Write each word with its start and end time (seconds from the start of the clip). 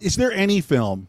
Is 0.00 0.14
there 0.14 0.30
any 0.32 0.60
film 0.60 1.08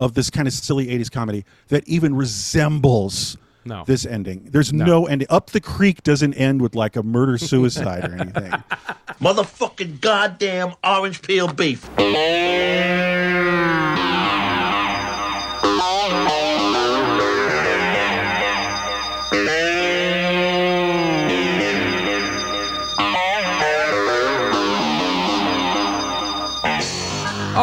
of 0.00 0.14
this 0.14 0.30
kind 0.30 0.48
of 0.48 0.54
silly 0.54 0.86
80s 0.86 1.10
comedy 1.10 1.44
that 1.68 1.86
even 1.86 2.14
resembles 2.14 3.36
No. 3.66 3.84
this 3.86 4.06
ending? 4.06 4.48
There's 4.50 4.72
no. 4.72 5.04
ending. 5.06 5.26
Up 5.28 5.50
the 5.50 5.60
Creek 5.60 6.02
doesn't 6.02 6.32
end 6.34 6.62
with 6.62 6.74
like 6.74 6.96
a 6.96 7.02
murder 7.02 7.36
suicide 7.36 8.04
or 8.10 8.14
anything. 8.14 8.50
Motherfucking 9.20 10.00
goddamn 10.00 10.72
orange 10.82 11.20
peel 11.20 11.52
beef. 11.52 11.86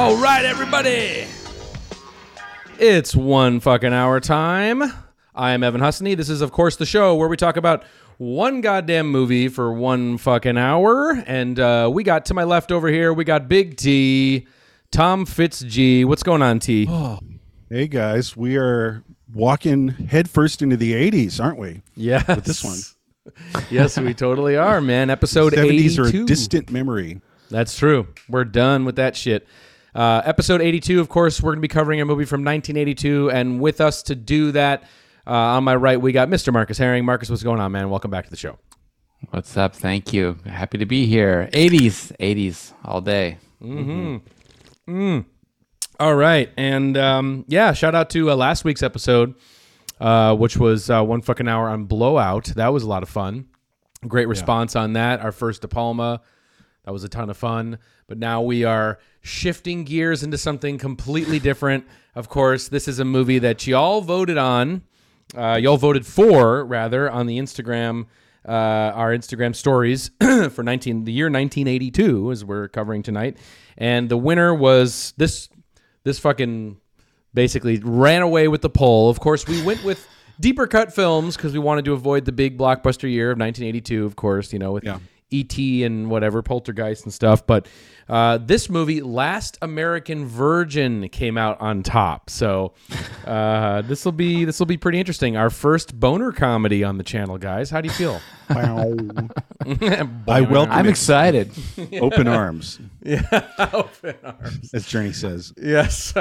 All 0.10 0.18
right, 0.18 0.44
everybody. 0.44 1.28
It's 2.80 3.16
one 3.16 3.60
fucking 3.60 3.94
hour 3.94 4.20
time. 4.20 4.82
I 5.36 5.52
am 5.52 5.62
Evan 5.62 5.82
Husney. 5.82 6.18
This 6.18 6.30
is, 6.30 6.42
of 6.42 6.52
course, 6.52 6.78
the 6.78 6.86
show 6.88 7.14
where 7.14 7.28
we 7.28 7.38
talk 7.38 7.58
about 7.58 7.84
one 8.18 8.62
goddamn 8.62 9.08
movie 9.12 9.50
for 9.50 9.72
one 9.72 10.18
fucking 10.18 10.58
hour. 10.58 11.12
And 11.28 11.60
uh, 11.60 11.92
we 11.94 12.04
got 12.04 12.26
to 12.26 12.34
my 12.34 12.44
left 12.44 12.72
over 12.72 12.88
here, 12.88 13.14
we 13.14 13.24
got 13.24 13.48
Big 13.48 13.78
T, 13.78 14.48
Tom 14.90 15.28
Fitz 15.28 15.60
G. 15.60 16.04
What's 16.06 16.24
going 16.24 16.42
on, 16.42 16.58
T? 16.58 16.90
hey 17.70 17.88
guys, 17.88 18.36
we 18.36 18.58
are 18.58 19.04
walking 19.32 19.90
headfirst 19.90 20.64
into 20.64 20.76
the 20.76 20.94
80s, 20.94 21.40
aren't 21.40 21.60
we? 21.60 21.84
yes. 21.94 22.28
With 22.28 22.46
this 22.46 22.64
one. 22.64 22.80
yes, 23.70 23.96
we 24.00 24.16
totally 24.16 24.58
are, 24.58 24.82
man. 24.82 25.12
Episode 25.12 25.54
70s 25.54 26.00
82. 26.00 26.02
are 26.02 26.08
a 26.08 26.26
distant 26.26 26.72
memory. 26.72 27.22
That's 27.52 27.78
true. 27.78 28.08
We're 28.28 28.46
done 28.46 28.86
with 28.86 28.96
that 28.96 29.16
shit. 29.16 29.48
Uh, 29.96 30.22
episode 30.26 30.62
82, 30.62 31.00
of 31.00 31.10
course, 31.10 31.42
we're 31.42 31.52
going 31.52 31.58
to 31.58 31.62
be 31.62 31.68
covering 31.68 32.02
a 32.02 32.06
movie 32.06 32.26
from 32.26 32.42
1982. 32.42 33.32
And 33.32 33.60
with 33.60 33.82
us 33.82 34.04
to 34.04 34.16
do 34.16 34.52
that, 34.52 34.84
uh, 35.26 35.32
on 35.32 35.64
my 35.64 35.76
right, 35.76 36.00
we 36.00 36.12
got 36.12 36.30
Mr. 36.30 36.54
Marcus 36.54 36.78
Herring. 36.78 37.06
Marcus, 37.06 37.30
what's 37.30 37.44
going 37.44 37.60
on, 37.60 37.72
man? 37.72 37.90
Welcome 37.90 38.12
back 38.12 38.26
to 38.26 38.32
the 38.32 38.38
show. 38.38 38.58
What's 39.32 39.58
up? 39.58 39.76
Thank 39.76 40.14
you. 40.14 40.38
Happy 40.46 40.78
to 40.78 40.86
be 40.86 41.06
here. 41.06 41.50
80s, 41.54 42.16
80s, 42.18 42.74
all 42.86 43.02
day. 43.02 43.38
Hmm. 44.86 45.20
All 46.00 46.16
right. 46.16 46.50
And 46.56 46.98
um, 46.98 47.46
yeah, 47.48 47.74
shout 47.74 47.94
out 47.94 48.10
to 48.12 48.32
uh, 48.32 48.36
last 48.36 48.64
week's 48.64 48.82
episode, 48.82 49.36
uh, 50.00 50.36
which 50.36 50.56
was 50.56 50.90
uh, 50.90 51.04
one 51.04 51.22
fucking 51.22 51.48
hour 51.48 51.68
on 51.68 51.86
Blowout. 51.86 52.46
That 52.46 52.70
was 52.70 52.84
a 52.84 52.88
lot 52.88 53.04
of 53.04 53.10
fun. 53.10 53.48
Great 54.08 54.30
response 54.30 54.78
on 54.78 54.94
that. 54.94 55.20
Our 55.20 55.34
first 55.34 55.62
De 55.62 55.68
Palma. 55.68 56.22
That 56.86 56.92
was 56.92 57.04
a 57.04 57.10
ton 57.10 57.30
of 57.30 57.36
fun. 57.38 57.80
But 58.08 58.18
now 58.18 58.42
we 58.42 58.64
are 58.64 58.98
shifting 59.22 59.84
gears 59.84 60.24
into 60.24 60.38
something 60.38 60.78
completely 60.78 61.40
different. 61.40 61.86
Of 62.16 62.30
course, 62.30 62.68
this 62.68 62.88
is 62.88 63.00
a 63.00 63.06
movie 63.06 63.40
that 63.40 63.66
y'all 63.68 64.02
voted 64.02 64.38
on. 64.38 64.84
Uh, 65.38 65.60
y'all 65.62 65.78
voted 65.78 66.06
for, 66.06 66.66
rather, 66.66 67.10
on 67.10 67.28
the 67.28 67.38
Instagram, 67.38 68.08
uh, 68.48 68.52
our 68.52 69.12
Instagram 69.16 69.56
stories 69.56 70.10
for 70.52 70.64
19, 70.64 71.04
the 71.04 71.12
year 71.12 71.26
1982, 71.28 72.32
as 72.32 72.44
we're 72.44 72.68
covering 72.68 73.04
tonight. 73.04 73.38
And 73.78 74.10
the 74.10 74.18
winner 74.18 74.54
was 74.54 75.14
this, 75.18 75.50
this 76.04 76.18
fucking 76.20 76.78
basically 77.34 77.80
ran 77.80 78.22
away 78.24 78.48
with 78.48 78.62
the 78.62 78.70
poll. 78.70 79.10
Of 79.10 79.20
course, 79.20 79.48
we 79.48 79.62
went 79.64 79.84
with 79.84 80.08
deeper 80.40 80.66
cut 80.66 80.94
films 80.94 81.38
because 81.38 81.54
we 81.54 81.60
wanted 81.60 81.86
to 81.86 81.94
avoid 81.94 82.26
the 82.26 82.32
big 82.32 82.58
blockbuster 82.58 83.10
year 83.10 83.32
of 83.32 83.38
1982, 83.38 84.06
of 84.06 84.16
course, 84.16 84.52
you 84.52 84.58
know, 84.60 84.72
with 84.72 84.84
Yeah. 84.84 85.00
E.T. 85.32 85.84
and 85.84 86.10
whatever, 86.10 86.42
Poltergeist 86.42 87.04
and 87.04 87.14
stuff. 87.14 87.46
But 87.46 87.68
uh, 88.10 88.40
this 88.40 88.70
movie, 88.70 89.02
Last 89.02 89.58
American 89.62 90.26
Virgin, 90.26 91.08
came 91.10 91.38
out 91.38 91.62
on 91.62 91.84
top. 91.84 92.30
So 92.30 92.74
uh, 93.26 93.84
this 93.84 94.04
will 94.04 94.12
be 94.12 94.46
this 94.46 94.58
will 94.60 94.66
be 94.66 94.78
pretty 94.78 95.00
interesting. 95.00 95.38
Our 95.38 95.50
first 95.50 96.00
boner 96.00 96.32
comedy 96.32 96.84
on 96.84 96.98
the 96.98 97.04
channel, 97.04 97.38
guys. 97.38 97.70
How 97.70 97.82
do 97.82 97.88
you 97.88 97.94
feel? 97.94 98.20
I 98.50 100.42
welcome 100.42 100.72
I'm 100.74 100.88
it. 100.88 100.90
excited. 100.90 101.52
open 102.02 102.28
arms, 102.28 102.80
Yeah, 103.04 103.22
Open 103.74 104.16
arms. 104.24 104.74
as 104.74 104.88
Journey 104.88 105.14
says. 105.14 105.54
Yes. 105.62 106.14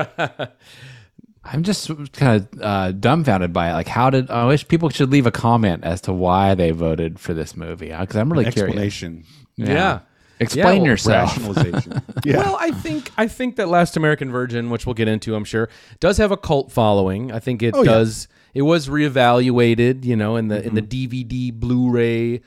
I'm 1.44 1.62
just 1.62 1.88
kind 2.12 2.42
of 2.52 2.60
uh, 2.60 2.92
dumbfounded 2.92 3.54
by 3.54 3.70
it. 3.70 3.72
Like, 3.72 3.88
how 3.88 4.10
did 4.10 4.28
I 4.30 4.44
wish 4.44 4.68
people 4.68 4.90
should 4.90 5.10
leave 5.10 5.26
a 5.26 5.30
comment 5.30 5.84
as 5.84 6.02
to 6.02 6.12
why 6.12 6.54
they 6.54 6.72
voted 6.72 7.18
for 7.18 7.32
this 7.32 7.56
movie? 7.56 7.88
Because 7.88 8.16
I'm 8.16 8.30
really 8.30 8.44
curious. 8.50 8.68
Explanation, 8.74 9.24
yeah. 9.56 10.00
Explain 10.40 10.82
well, 10.82 10.86
yourself. 10.90 11.30
rationalization. 11.36 12.02
Yeah. 12.24 12.38
Well, 12.38 12.56
I 12.60 12.72
think 12.72 13.10
I 13.16 13.28
think 13.28 13.56
that 13.56 13.68
Last 13.68 13.96
American 13.96 14.30
Virgin, 14.30 14.70
which 14.70 14.86
we'll 14.86 14.94
get 14.94 15.08
into, 15.08 15.34
I'm 15.34 15.44
sure, 15.44 15.68
does 16.00 16.16
have 16.18 16.30
a 16.32 16.36
cult 16.36 16.70
following. 16.72 17.30
I 17.32 17.38
think 17.38 17.62
it 17.62 17.74
Oh, 17.74 17.82
yeah. 17.82 17.92
does. 17.92 18.28
It 18.54 18.62
was 18.62 18.88
reevaluated, 18.88 20.04
you 20.04 20.16
know, 20.16 20.36
in 20.36 20.48
the 20.48 20.64
in 20.64 20.74
the 20.74 20.82
Mm-hmm. 20.82 21.14
DVD 21.14 21.52
Blu-ray 21.52 22.40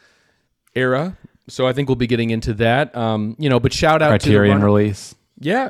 era. 0.75 1.17
So 1.47 1.67
I 1.67 1.73
think 1.73 1.89
we'll 1.89 1.95
be 1.95 2.07
getting 2.07 2.29
into 2.29 2.53
that. 2.55 2.95
Um, 2.95 3.35
you 3.39 3.49
know, 3.49 3.59
but 3.59 3.73
shout 3.73 4.01
out 4.01 4.09
Criterion 4.09 4.55
to 4.57 4.59
the 4.59 4.65
runner- 4.65 4.65
release. 4.65 5.15
Yeah, 5.39 5.69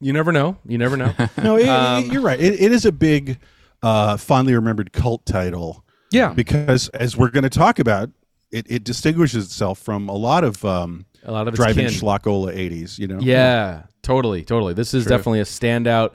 you 0.00 0.12
never 0.12 0.32
know. 0.32 0.56
You 0.66 0.78
never 0.78 0.96
know. 0.96 1.12
No, 1.42 1.56
it, 1.56 1.68
Um, 1.68 2.04
it- 2.04 2.12
you're 2.12 2.22
right. 2.22 2.40
It, 2.40 2.60
it 2.60 2.72
is 2.72 2.84
a 2.84 2.92
big, 2.92 3.38
uh, 3.82 4.16
fondly 4.16 4.54
remembered 4.54 4.92
cult 4.92 5.24
title 5.26 5.84
yeah, 6.10 6.32
because, 6.32 6.88
as 6.90 7.16
we're 7.16 7.30
going 7.30 7.44
to 7.44 7.50
talk 7.50 7.78
about, 7.78 8.10
it, 8.50 8.66
it 8.68 8.84
distinguishes 8.84 9.44
itself 9.46 9.78
from 9.78 10.08
a 10.08 10.14
lot 10.14 10.44
of 10.44 10.64
um, 10.64 11.06
a 11.24 11.32
lot 11.32 11.48
of 11.48 11.54
kin. 11.54 11.64
schlockola 11.88 12.54
'80s. 12.54 12.98
You 12.98 13.08
know. 13.08 13.18
Yeah, 13.20 13.82
totally, 14.02 14.42
totally. 14.44 14.74
This 14.74 14.94
is 14.94 15.04
definitely 15.06 15.40
a 15.40 15.44
standout, 15.44 16.12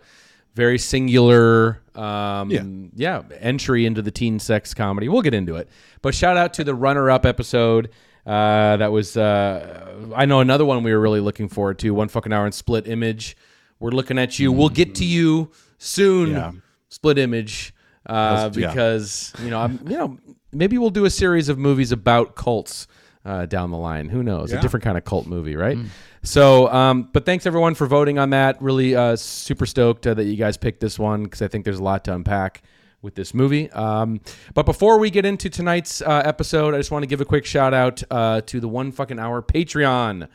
very 0.56 0.78
singular, 0.78 1.82
um, 1.96 2.50
Yeah. 2.52 2.64
yeah. 2.96 3.38
entry 3.40 3.86
into 3.86 4.02
the 4.02 4.12
teen 4.12 4.40
sex 4.40 4.74
comedy. 4.74 5.08
We'll 5.10 5.22
get 5.22 5.34
into 5.34 5.56
it, 5.56 5.70
but 6.02 6.14
shout 6.16 6.38
out 6.38 6.54
to 6.56 6.64
the 6.64 6.76
runner-up 6.76 7.26
episode. 7.26 7.90
Uh, 8.26 8.76
that 8.78 8.92
was, 8.92 9.16
uh, 9.16 10.12
I 10.14 10.26
know 10.26 10.42
another 10.42 10.66
one 10.66 10.84
we 10.84 10.92
were 10.94 11.00
really 11.00 11.22
looking 11.22 11.48
forward 11.48 11.80
to. 11.80 11.92
One 11.94 12.10
fucking 12.10 12.34
hour 12.34 12.46
in 12.46 12.52
split 12.52 12.86
image. 12.88 13.38
We're 13.80 13.92
looking 13.92 14.20
at 14.20 14.38
you. 14.38 14.52
We'll 14.52 14.68
get 14.70 14.96
to 14.96 15.06
you 15.06 15.52
soon. 15.78 16.32
Yeah. 16.32 16.52
Split 16.90 17.18
image, 17.18 17.74
uh, 18.06 18.36
That's- 18.50 18.58
yeah. 18.58 18.68
because 18.70 19.34
you 19.44 19.50
know, 19.50 19.60
I'm, 19.62 19.80
you 19.88 19.98
know, 19.98 20.18
maybe 20.52 20.78
we'll 20.78 20.90
do 20.90 21.06
a 21.06 21.10
series 21.10 21.48
of 21.48 21.58
movies 21.58 21.92
about 21.94 22.36
cults 22.36 22.88
uh, 23.28 23.46
down 23.46 23.72
the 23.72 23.78
line. 23.78 24.10
Who 24.10 24.24
knows? 24.24 24.52
A 24.54 24.62
different 24.62 24.84
kind 24.84 24.98
of 24.98 25.04
cult 25.04 25.28
movie, 25.28 25.56
right? 25.56 25.78
So, 26.24 26.68
um, 26.72 27.10
but 27.14 27.26
thanks 27.26 27.46
everyone 27.46 27.76
for 27.76 27.86
voting 27.88 28.18
on 28.18 28.32
that. 28.32 28.62
Really, 28.62 28.96
uh, 28.96 29.16
super 29.16 29.66
stoked 29.66 30.08
uh, 30.08 30.14
that 30.14 30.24
you 30.24 30.36
guys 30.36 30.58
picked 30.58 30.80
this 30.80 30.98
one 30.98 31.24
because 31.24 31.42
I 31.42 31.48
think 31.48 31.64
there's 31.66 31.80
a 31.80 31.84
lot 31.84 32.04
to 32.06 32.14
unpack 32.16 32.64
with 33.02 33.16
this 33.16 33.34
movie. 33.34 33.70
Um, 33.72 34.22
but 34.54 34.66
before 34.66 34.98
we 34.98 35.10
get 35.10 35.26
into 35.26 35.50
tonight's 35.50 36.02
uh, 36.02 36.24
episode, 36.26 36.74
I 36.74 36.78
just 36.78 36.92
want 36.92 37.04
to 37.04 37.08
give 37.08 37.22
a 37.22 37.26
quick 37.26 37.46
shout 37.46 37.74
out 37.74 38.02
uh, 38.10 38.42
to 38.42 38.60
the 38.60 38.68
One 38.68 38.92
Fucking 38.92 39.20
Hour 39.20 39.42
Patreon. 39.42 40.28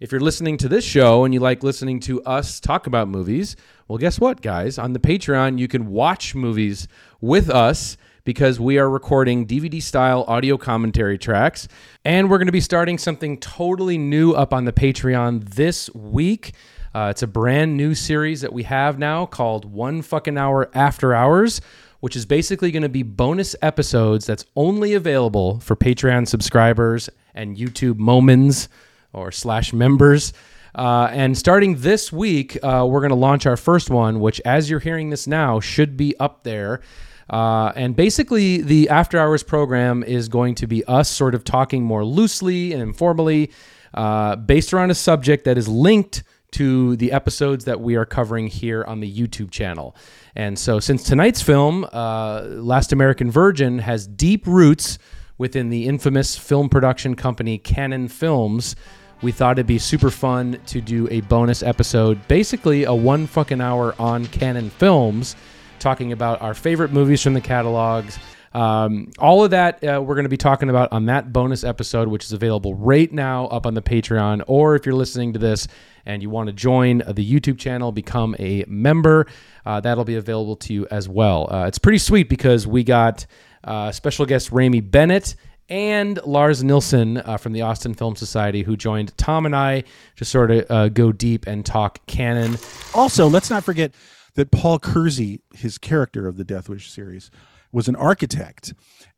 If 0.00 0.12
you're 0.12 0.20
listening 0.20 0.58
to 0.58 0.68
this 0.68 0.84
show 0.84 1.24
and 1.24 1.34
you 1.34 1.40
like 1.40 1.62
listening 1.62 2.00
to 2.00 2.22
us 2.22 2.60
talk 2.60 2.86
about 2.86 3.08
movies, 3.08 3.56
well, 3.88 3.98
guess 3.98 4.20
what, 4.20 4.42
guys? 4.42 4.78
On 4.78 4.92
the 4.92 5.00
Patreon, 5.00 5.58
you 5.58 5.66
can 5.68 5.88
watch 5.88 6.34
movies 6.34 6.88
with 7.20 7.50
us 7.50 7.96
because 8.28 8.60
we 8.60 8.76
are 8.76 8.90
recording 8.90 9.46
DVD 9.46 9.82
style 9.82 10.22
audio 10.28 10.58
commentary 10.58 11.16
tracks. 11.16 11.66
And 12.04 12.28
we're 12.28 12.36
going 12.36 12.44
to 12.44 12.52
be 12.52 12.60
starting 12.60 12.98
something 12.98 13.38
totally 13.38 13.96
new 13.96 14.32
up 14.32 14.52
on 14.52 14.66
the 14.66 14.72
Patreon 14.72 15.54
this 15.54 15.88
week. 15.94 16.52
Uh, 16.94 17.08
it's 17.10 17.22
a 17.22 17.26
brand 17.26 17.78
new 17.78 17.94
series 17.94 18.42
that 18.42 18.52
we 18.52 18.64
have 18.64 18.98
now 18.98 19.24
called 19.24 19.64
One 19.64 20.02
Fucking 20.02 20.36
Hour 20.36 20.70
After 20.74 21.14
Hours, 21.14 21.62
which 22.00 22.14
is 22.16 22.26
basically 22.26 22.70
going 22.70 22.82
to 22.82 22.90
be 22.90 23.02
bonus 23.02 23.56
episodes 23.62 24.26
that's 24.26 24.44
only 24.54 24.92
available 24.92 25.58
for 25.60 25.74
Patreon 25.74 26.28
subscribers 26.28 27.08
and 27.34 27.56
YouTube 27.56 27.96
moments 27.96 28.68
or 29.14 29.32
slash 29.32 29.72
members. 29.72 30.34
Uh, 30.74 31.08
and 31.12 31.38
starting 31.38 31.76
this 31.76 32.12
week, 32.12 32.62
uh, 32.62 32.86
we're 32.86 33.00
going 33.00 33.08
to 33.08 33.14
launch 33.14 33.46
our 33.46 33.56
first 33.56 33.88
one, 33.88 34.20
which, 34.20 34.38
as 34.44 34.68
you're 34.68 34.80
hearing 34.80 35.08
this 35.08 35.26
now, 35.26 35.60
should 35.60 35.96
be 35.96 36.14
up 36.20 36.44
there. 36.44 36.82
Uh, 37.28 37.72
and 37.76 37.94
basically, 37.94 38.62
the 38.62 38.88
After 38.88 39.18
Hours 39.18 39.42
program 39.42 40.02
is 40.02 40.28
going 40.28 40.54
to 40.56 40.66
be 40.66 40.84
us 40.84 41.08
sort 41.10 41.34
of 41.34 41.44
talking 41.44 41.82
more 41.82 42.04
loosely 42.04 42.72
and 42.72 42.82
informally, 42.82 43.50
uh, 43.94 44.36
based 44.36 44.72
around 44.72 44.90
a 44.90 44.94
subject 44.94 45.44
that 45.44 45.58
is 45.58 45.68
linked 45.68 46.22
to 46.52 46.96
the 46.96 47.12
episodes 47.12 47.66
that 47.66 47.80
we 47.80 47.96
are 47.96 48.06
covering 48.06 48.46
here 48.46 48.82
on 48.84 49.00
the 49.00 49.12
YouTube 49.12 49.50
channel. 49.50 49.94
And 50.34 50.58
so, 50.58 50.80
since 50.80 51.02
tonight's 51.02 51.42
film, 51.42 51.86
uh, 51.92 52.42
Last 52.46 52.92
American 52.92 53.30
Virgin, 53.30 53.80
has 53.80 54.06
deep 54.06 54.46
roots 54.46 54.98
within 55.36 55.68
the 55.68 55.86
infamous 55.86 56.36
film 56.36 56.68
production 56.68 57.14
company 57.14 57.58
Cannon 57.58 58.08
Films, 58.08 58.74
we 59.20 59.32
thought 59.32 59.56
it'd 59.56 59.66
be 59.66 59.78
super 59.78 60.10
fun 60.10 60.60
to 60.66 60.80
do 60.80 61.08
a 61.10 61.22
bonus 61.22 61.62
episode, 61.62 62.26
basically 62.28 62.84
a 62.84 62.94
one 62.94 63.26
fucking 63.26 63.60
hour 63.60 63.94
on 63.98 64.26
Cannon 64.26 64.70
Films, 64.70 65.34
talking 65.78 66.12
about 66.12 66.42
our 66.42 66.54
favorite 66.54 66.92
movies 66.92 67.22
from 67.22 67.34
the 67.34 67.40
catalogs, 67.40 68.18
Um, 68.54 69.10
all 69.18 69.44
of 69.44 69.50
that 69.50 69.84
uh, 69.84 70.00
we're 70.02 70.14
going 70.14 70.24
to 70.24 70.30
be 70.30 70.38
talking 70.38 70.70
about 70.70 70.90
on 70.90 71.06
that 71.06 71.32
bonus 71.32 71.64
episode, 71.64 72.08
which 72.08 72.24
is 72.24 72.32
available 72.32 72.74
right 72.74 73.12
now 73.12 73.46
up 73.48 73.66
on 73.66 73.74
the 73.74 73.82
Patreon. 73.82 74.42
Or 74.46 74.74
if 74.74 74.86
you're 74.86 74.94
listening 74.94 75.34
to 75.34 75.38
this 75.38 75.68
and 76.06 76.22
you 76.22 76.30
want 76.30 76.46
to 76.48 76.54
join 76.54 76.98
the 76.98 77.24
YouTube 77.24 77.58
channel, 77.58 77.92
become 77.92 78.34
a 78.38 78.64
member, 78.66 79.26
uh, 79.66 79.80
that'll 79.80 80.04
be 80.04 80.16
available 80.16 80.56
to 80.56 80.72
you 80.72 80.86
as 80.90 81.08
well. 81.08 81.52
Uh, 81.52 81.66
it's 81.66 81.78
pretty 81.78 81.98
sweet 81.98 82.28
because 82.28 82.66
we 82.66 82.82
got 82.84 83.26
uh, 83.64 83.92
special 83.92 84.24
guest 84.24 84.50
Rami 84.50 84.80
Bennett 84.80 85.34
and 85.68 86.18
Lars 86.24 86.64
Nilsen 86.64 87.18
uh, 87.18 87.36
from 87.36 87.52
the 87.52 87.60
Austin 87.60 87.92
Film 87.92 88.16
Society, 88.16 88.62
who 88.62 88.74
joined 88.78 89.16
Tom 89.18 89.44
and 89.44 89.54
I 89.54 89.84
to 90.16 90.24
sort 90.24 90.50
of 90.50 90.70
uh, 90.70 90.88
go 90.88 91.12
deep 91.12 91.46
and 91.46 91.66
talk 91.66 92.06
Cannon. 92.06 92.56
Also, 92.94 93.28
let's 93.28 93.50
not 93.50 93.62
forget 93.62 93.92
that 94.38 94.52
Paul 94.52 94.78
Kersey, 94.78 95.40
his 95.52 95.78
character 95.78 96.28
of 96.28 96.36
the 96.36 96.44
Death 96.44 96.68
Wish 96.68 96.88
series, 96.92 97.28
was 97.72 97.88
an 97.88 97.96
architect. 97.96 98.72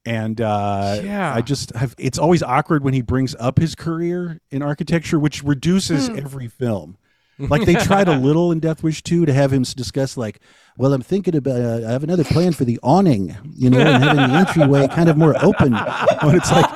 And 0.06 0.40
uh, 0.40 0.98
Yeah. 1.04 1.34
I 1.34 1.42
just 1.42 1.74
have, 1.76 1.94
it's 1.98 2.18
always 2.18 2.42
awkward 2.42 2.82
when 2.82 2.94
he 2.94 3.02
brings 3.02 3.34
up 3.38 3.58
his 3.58 3.74
career 3.74 4.40
in 4.50 4.62
architecture, 4.62 5.18
which 5.18 5.44
reduces 5.44 6.08
every 6.08 6.48
film. 6.48 6.96
Like 7.38 7.66
they 7.66 7.74
tried 7.74 8.08
a 8.08 8.16
little 8.18 8.50
in 8.50 8.60
Death 8.60 8.82
Wish 8.82 9.02
2 9.02 9.26
to 9.26 9.32
have 9.34 9.52
him 9.52 9.62
discuss, 9.62 10.16
like, 10.16 10.40
well, 10.78 10.94
I'm 10.94 11.02
thinking 11.02 11.34
about, 11.34 11.60
uh, 11.60 11.86
I 11.86 11.92
have 11.92 12.02
another 12.02 12.24
plan 12.24 12.52
for 12.52 12.64
the 12.64 12.78
awning, 12.82 13.36
you 13.54 13.68
know, 13.68 13.78
and 13.78 14.02
having 14.02 14.30
the 14.30 14.38
entryway 14.38 14.88
kind 14.88 15.10
of 15.10 15.18
more 15.18 15.34
open. 15.44 15.74
When 16.24 16.34
it's 16.34 16.50
like, 16.50 16.66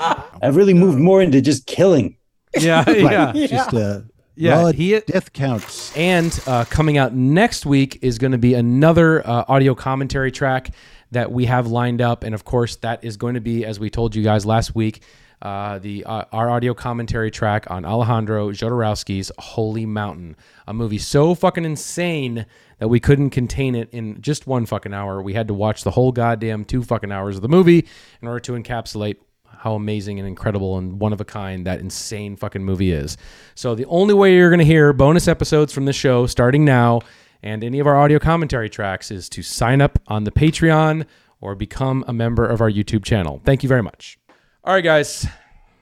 I've 0.43 0.57
really 0.57 0.75
moved 0.75 0.99
more 0.99 1.23
into 1.23 1.41
just 1.41 1.67
killing. 1.67 2.17
Yeah, 2.59 2.85
right, 2.87 3.35
just 3.49 3.73
uh, 3.75 4.01
Yeah, 4.37 4.61
raw 4.63 4.73
he- 4.73 5.01
death 5.01 5.33
counts. 5.33 5.97
And 5.97 6.39
uh, 6.47 6.65
coming 6.65 6.99
out 6.99 7.15
next 7.15 7.65
week 7.67 7.99
is 8.03 8.19
going 8.19 8.33
to 8.33 8.39
be 8.39 8.55
another 8.55 9.27
uh, 9.27 9.45
audio 9.49 9.75
commentary 9.75 10.33
track 10.33 10.75
that 11.13 11.31
we 11.31 11.45
have 11.47 11.69
lined 11.69 12.01
up, 12.01 12.25
and 12.25 12.35
of 12.35 12.45
course, 12.45 12.77
that 12.77 13.05
is 13.05 13.17
going 13.17 13.35
to 13.35 13.41
be, 13.41 13.65
as 13.65 13.79
we 13.79 13.91
told 13.91 14.17
you 14.17 14.23
guys 14.25 14.45
last 14.45 14.75
week, 14.75 15.03
uh, 15.43 15.79
the 15.79 16.05
uh, 16.05 16.25
our 16.33 16.49
audio 16.51 16.75
commentary 16.75 17.31
track 17.31 17.71
on 17.71 17.85
Alejandro 17.85 18.51
Jodorowsky's 18.51 19.31
Holy 19.39 19.85
Mountain, 19.85 20.37
a 20.67 20.73
movie 20.73 20.99
so 20.99 21.35
fucking 21.35 21.65
insane 21.65 22.47
that 22.79 22.89
we 22.89 22.99
couldn't 22.99 23.31
contain 23.31 23.75
it 23.75 23.91
in 23.91 24.21
just 24.21 24.47
one 24.47 24.67
fucking 24.67 24.95
hour. 24.95 25.23
We 25.23 25.35
had 25.35 25.47
to 25.49 25.55
watch 25.55 25.85
the 25.85 25.91
whole 25.93 26.13
goddamn 26.13 26.65
two 26.65 26.83
fucking 26.83 27.13
hours 27.13 27.37
of 27.37 27.43
the 27.43 27.49
movie 27.49 27.87
in 28.23 28.29
order 28.29 28.41
to 28.41 28.53
encapsulate 28.53 29.17
how 29.65 29.75
amazing 29.75 30.19
and 30.19 30.29
incredible 30.29 30.77
and 30.77 31.01
one 31.01 31.15
of 31.15 31.23
a 31.23 31.25
kind 31.25 31.67
that 31.67 31.81
insane 31.81 32.37
fucking 32.37 32.63
movie 32.63 32.93
is. 32.93 33.17
So 33.55 33.75
the 33.75 33.87
only 33.87 34.13
way 34.13 34.35
you're 34.35 34.51
going 34.51 34.59
to 34.59 34.65
hear 34.65 34.93
bonus 34.93 35.27
episodes 35.27 35.73
from 35.73 35.87
this 35.87 35.97
show 35.97 36.27
starting 36.27 36.67
now 36.67 37.01
and 37.43 37.65
any 37.65 37.81
of 37.81 37.87
our 37.87 37.97
audio 37.97 38.19
commentary 38.19 38.69
tracks 38.69 39.11
is 39.11 39.31
to 39.31 39.43
sign 39.43 39.81
up 39.81 39.99
on 40.07 40.25
the 40.25 40.31
Patreon 40.31 41.07
or 41.41 41.55
become 41.55 42.05
a 42.07 42.13
member 42.13 42.47
of 42.47 42.61
our 42.61 42.71
YouTube 42.71 43.05
channel. 43.05 43.41
Thank 43.43 43.63
you 43.63 43.69
very 43.71 43.83
much. 43.83 44.19
All 44.65 44.75
right, 44.75 44.85
guys. 44.85 45.27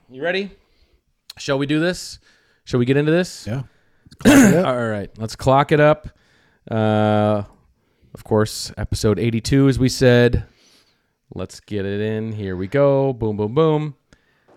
You 0.09 0.23
ready? 0.23 0.51
Shall 1.37 1.57
we 1.57 1.65
do 1.65 1.81
this? 1.81 2.19
Shall 2.63 2.79
we 2.79 2.85
get 2.85 2.95
into 2.95 3.11
this? 3.11 3.45
Yeah. 3.45 3.63
All 4.65 4.87
right, 4.87 5.09
let's 5.17 5.35
clock 5.35 5.73
it 5.73 5.81
up. 5.81 6.07
Uh, 6.71 7.43
of 8.13 8.23
course, 8.23 8.71
episode 8.77 9.19
82, 9.19 9.67
as 9.67 9.77
we 9.77 9.89
said. 9.89 10.45
Let's 11.35 11.59
get 11.59 11.83
it 11.83 11.99
in. 11.99 12.31
Here 12.31 12.55
we 12.55 12.67
go. 12.67 13.11
Boom, 13.11 13.37
boom, 13.37 13.55
boom. 13.55 13.95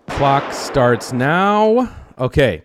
Clock 0.09 0.53
starts 0.53 1.11
now. 1.11 1.91
Okay. 2.19 2.63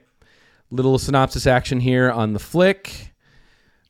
Little 0.71 0.99
synopsis 0.99 1.47
action 1.47 1.81
here 1.81 2.11
on 2.11 2.35
the 2.35 2.39
flick. 2.39 3.15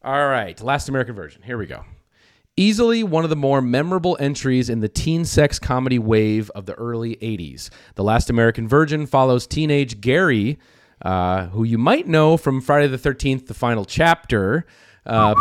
All 0.04 0.28
right. 0.28 0.60
Last 0.60 0.88
American 0.88 1.16
version. 1.16 1.42
Here 1.42 1.58
we 1.58 1.66
go. 1.66 1.84
Easily 2.56 3.02
one 3.02 3.24
of 3.24 3.30
the 3.30 3.36
more 3.36 3.60
memorable 3.60 4.16
entries 4.20 4.70
in 4.70 4.78
the 4.78 4.88
teen 4.88 5.24
sex 5.24 5.58
comedy 5.58 5.98
wave 5.98 6.50
of 6.50 6.66
the 6.66 6.74
early 6.74 7.16
80s. 7.16 7.70
The 7.96 8.04
Last 8.04 8.30
American 8.30 8.68
Virgin 8.68 9.06
follows 9.06 9.48
teenage 9.48 10.00
Gary, 10.00 10.60
uh, 11.04 11.46
who 11.46 11.64
you 11.64 11.78
might 11.78 12.06
know 12.06 12.36
from 12.36 12.60
Friday 12.60 12.86
the 12.86 12.96
13th, 12.96 13.46
the 13.48 13.54
final 13.54 13.84
chapter, 13.84 14.66
uh, 15.04 15.34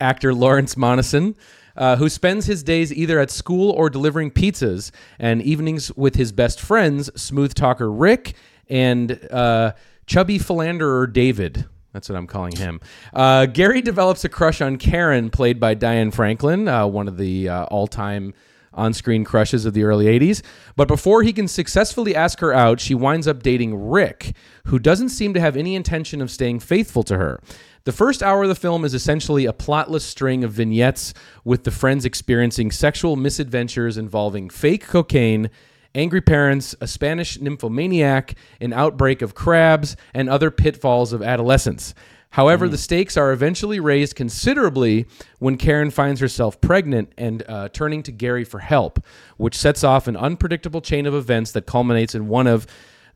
actor 0.00 0.32
Lawrence 0.32 0.74
Monoson, 0.76 1.34
uh, 1.76 1.96
who 1.96 2.08
spends 2.08 2.46
his 2.46 2.62
days 2.62 2.92
either 2.92 3.18
at 3.18 3.30
school 3.30 3.70
or 3.70 3.90
delivering 3.90 4.30
pizzas, 4.30 4.90
and 5.18 5.42
evenings 5.42 5.92
with 5.96 6.16
his 6.16 6.32
best 6.32 6.60
friends, 6.60 7.10
smooth 7.20 7.54
talker 7.54 7.90
Rick 7.90 8.34
and 8.68 9.18
uh, 9.30 9.72
chubby 10.06 10.38
philanderer 10.38 11.06
David. 11.06 11.66
That's 11.92 12.08
what 12.08 12.16
I'm 12.16 12.26
calling 12.26 12.54
him. 12.56 12.80
Uh, 13.14 13.46
Gary 13.46 13.80
develops 13.80 14.24
a 14.24 14.28
crush 14.28 14.60
on 14.60 14.76
Karen, 14.76 15.30
played 15.30 15.58
by 15.58 15.74
Diane 15.74 16.10
Franklin, 16.10 16.68
uh, 16.68 16.86
one 16.86 17.08
of 17.08 17.16
the 17.16 17.48
uh, 17.48 17.64
all 17.64 17.86
time 17.86 18.34
on 18.74 18.92
screen 18.92 19.24
crushes 19.24 19.64
of 19.64 19.72
the 19.72 19.84
early 19.84 20.04
80s. 20.04 20.42
But 20.76 20.88
before 20.88 21.22
he 21.22 21.32
can 21.32 21.48
successfully 21.48 22.14
ask 22.14 22.40
her 22.40 22.52
out, 22.52 22.78
she 22.80 22.94
winds 22.94 23.26
up 23.26 23.42
dating 23.42 23.88
Rick, 23.88 24.34
who 24.66 24.78
doesn't 24.78 25.08
seem 25.08 25.32
to 25.32 25.40
have 25.40 25.56
any 25.56 25.74
intention 25.74 26.20
of 26.20 26.30
staying 26.30 26.60
faithful 26.60 27.02
to 27.04 27.16
her. 27.16 27.40
The 27.86 27.92
first 27.92 28.20
hour 28.20 28.42
of 28.42 28.48
the 28.48 28.56
film 28.56 28.84
is 28.84 28.94
essentially 28.94 29.46
a 29.46 29.52
plotless 29.52 30.00
string 30.00 30.42
of 30.42 30.50
vignettes 30.50 31.14
with 31.44 31.62
the 31.62 31.70
friends 31.70 32.04
experiencing 32.04 32.72
sexual 32.72 33.14
misadventures 33.14 33.96
involving 33.96 34.50
fake 34.50 34.84
cocaine 34.88 35.50
angry 35.94 36.20
parents, 36.20 36.74
a 36.80 36.88
Spanish 36.88 37.40
nymphomaniac, 37.40 38.34
an 38.60 38.72
outbreak 38.72 39.22
of 39.22 39.36
crabs, 39.36 39.96
and 40.12 40.28
other 40.28 40.50
pitfalls 40.50 41.12
of 41.12 41.22
adolescence. 41.22 41.94
However, 42.30 42.68
the 42.68 42.76
stakes 42.76 43.16
are 43.16 43.30
eventually 43.30 43.78
raised 43.78 44.16
considerably 44.16 45.06
when 45.38 45.56
Karen 45.56 45.92
finds 45.92 46.20
herself 46.20 46.60
pregnant 46.60 47.12
and 47.16 47.44
uh, 47.48 47.68
turning 47.68 48.02
to 48.02 48.10
Gary 48.10 48.42
for 48.42 48.58
help, 48.58 48.98
which 49.36 49.56
sets 49.56 49.84
off 49.84 50.08
an 50.08 50.16
unpredictable 50.16 50.80
chain 50.80 51.06
of 51.06 51.14
events 51.14 51.52
that 51.52 51.66
culminates 51.66 52.16
in 52.16 52.26
one 52.26 52.48
of 52.48 52.66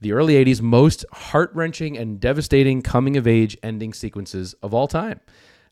the 0.00 0.12
early 0.12 0.42
80s 0.42 0.60
most 0.60 1.04
heart 1.12 1.50
wrenching 1.54 1.96
and 1.96 2.20
devastating 2.20 2.82
coming 2.82 3.16
of 3.16 3.26
age 3.26 3.56
ending 3.62 3.92
sequences 3.92 4.54
of 4.62 4.74
all 4.74 4.88
time. 4.88 5.20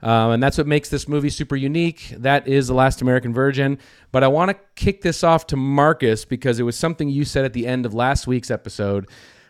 Um, 0.00 0.30
and 0.30 0.42
that's 0.42 0.56
what 0.56 0.66
makes 0.66 0.88
this 0.90 1.08
movie 1.08 1.30
super 1.30 1.56
unique. 1.56 2.14
That 2.16 2.46
is 2.46 2.68
The 2.68 2.74
Last 2.74 3.02
American 3.02 3.34
Virgin. 3.34 3.78
But 4.12 4.22
I 4.22 4.28
want 4.28 4.50
to 4.50 4.56
kick 4.76 5.02
this 5.02 5.24
off 5.24 5.46
to 5.48 5.56
Marcus 5.56 6.24
because 6.24 6.60
it 6.60 6.62
was 6.62 6.78
something 6.78 7.08
you 7.08 7.24
said 7.24 7.44
at 7.44 7.52
the 7.52 7.66
end 7.66 7.84
of 7.84 7.94
last 7.94 8.26
week's 8.26 8.50
episode. 8.50 9.08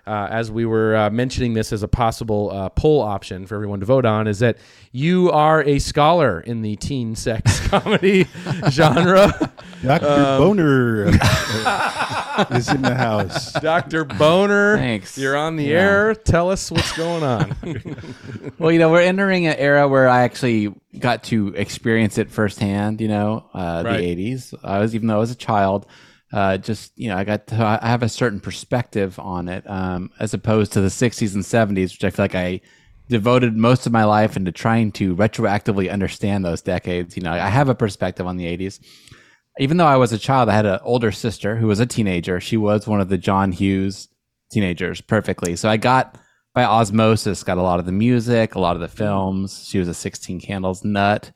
Uh, 0.08 0.26
as 0.30 0.50
we 0.50 0.64
were 0.64 0.96
uh, 0.96 1.10
mentioning 1.10 1.52
this 1.52 1.70
as 1.72 1.82
a 1.82 1.88
possible 1.88 2.50
uh, 2.50 2.68
poll 2.70 3.02
option 3.02 3.46
for 3.46 3.54
everyone 3.56 3.80
to 3.80 3.86
vote 3.86 4.06
on, 4.06 4.26
is 4.26 4.38
that 4.38 4.56
you 4.90 5.30
are 5.30 5.62
a 5.64 5.78
scholar 5.78 6.40
in 6.40 6.62
the 6.62 6.76
teen 6.76 7.14
sex 7.14 7.60
comedy 7.68 8.26
genre. 8.70 9.52
Dr. 9.82 10.06
Um, 10.06 10.38
Boner 10.40 11.06
is 12.52 12.68
in 12.70 12.82
the 12.82 12.94
house. 12.96 13.52
Dr. 13.60 14.04
Boner, 14.04 14.76
Thanks. 14.78 15.18
you're 15.18 15.36
on 15.36 15.56
the 15.56 15.64
Yeah. 15.64 15.78
air. 15.78 16.14
Tell 16.14 16.50
us 16.50 16.70
what's 16.70 16.96
going 16.96 17.22
on. 17.22 17.54
Well, 18.58 18.72
you 18.72 18.78
know, 18.78 18.90
we're 18.90 19.02
entering 19.02 19.46
an 19.46 19.56
era 19.58 19.86
where 19.86 20.08
I 20.08 20.22
actually 20.22 20.74
got 20.98 21.22
to 21.24 21.48
experience 21.54 22.18
it 22.18 22.30
firsthand. 22.30 23.00
You 23.00 23.08
know, 23.08 23.44
uh, 23.54 23.82
Right. 23.84 23.98
the 23.98 24.04
'80s. 24.04 24.54
I 24.64 24.78
was 24.80 24.94
even 24.94 25.06
though 25.08 25.16
I 25.16 25.18
was 25.20 25.30
a 25.30 25.36
child, 25.36 25.86
uh, 26.32 26.58
just 26.58 26.92
you 26.96 27.08
know, 27.08 27.16
I 27.16 27.24
got 27.24 27.46
to 27.48 27.78
I 27.82 27.86
have 27.86 28.02
a 28.02 28.08
certain 28.08 28.40
perspective 28.40 29.18
on 29.18 29.48
it, 29.48 29.68
um, 29.68 30.10
as 30.20 30.34
opposed 30.34 30.72
to 30.72 30.80
the 30.80 30.88
'60s 30.88 31.34
and 31.34 31.44
'70s, 31.44 31.92
which 31.92 32.04
I 32.04 32.10
feel 32.10 32.24
like 32.24 32.34
I 32.34 32.60
devoted 33.08 33.56
most 33.56 33.86
of 33.86 33.92
my 33.92 34.04
life 34.04 34.36
into 34.36 34.52
trying 34.52 34.92
to 34.92 35.16
retroactively 35.16 35.90
understand 35.90 36.44
those 36.44 36.60
decades. 36.60 37.16
You 37.16 37.22
know, 37.22 37.32
I 37.32 37.48
have 37.48 37.68
a 37.68 37.74
perspective 37.74 38.26
on 38.26 38.36
the 38.36 38.44
'80s. 38.44 38.80
Even 39.58 39.76
though 39.76 39.86
I 39.86 39.96
was 39.96 40.12
a 40.12 40.18
child, 40.18 40.48
I 40.48 40.54
had 40.54 40.66
an 40.66 40.78
older 40.82 41.10
sister 41.10 41.56
who 41.56 41.66
was 41.66 41.80
a 41.80 41.86
teenager. 41.86 42.40
She 42.40 42.56
was 42.56 42.86
one 42.86 43.00
of 43.00 43.08
the 43.08 43.18
John 43.18 43.50
Hughes 43.50 44.08
teenagers 44.50 45.00
perfectly. 45.00 45.56
So 45.56 45.68
I 45.68 45.76
got 45.76 46.16
by 46.54 46.64
osmosis 46.64 47.44
got 47.44 47.58
a 47.58 47.62
lot 47.62 47.78
of 47.78 47.86
the 47.86 47.92
music, 47.92 48.54
a 48.54 48.60
lot 48.60 48.74
of 48.74 48.80
the 48.80 48.88
films. 48.88 49.66
She 49.68 49.78
was 49.78 49.88
a 49.88 49.94
16 49.94 50.40
Candles 50.40 50.84
nut, 50.84 51.30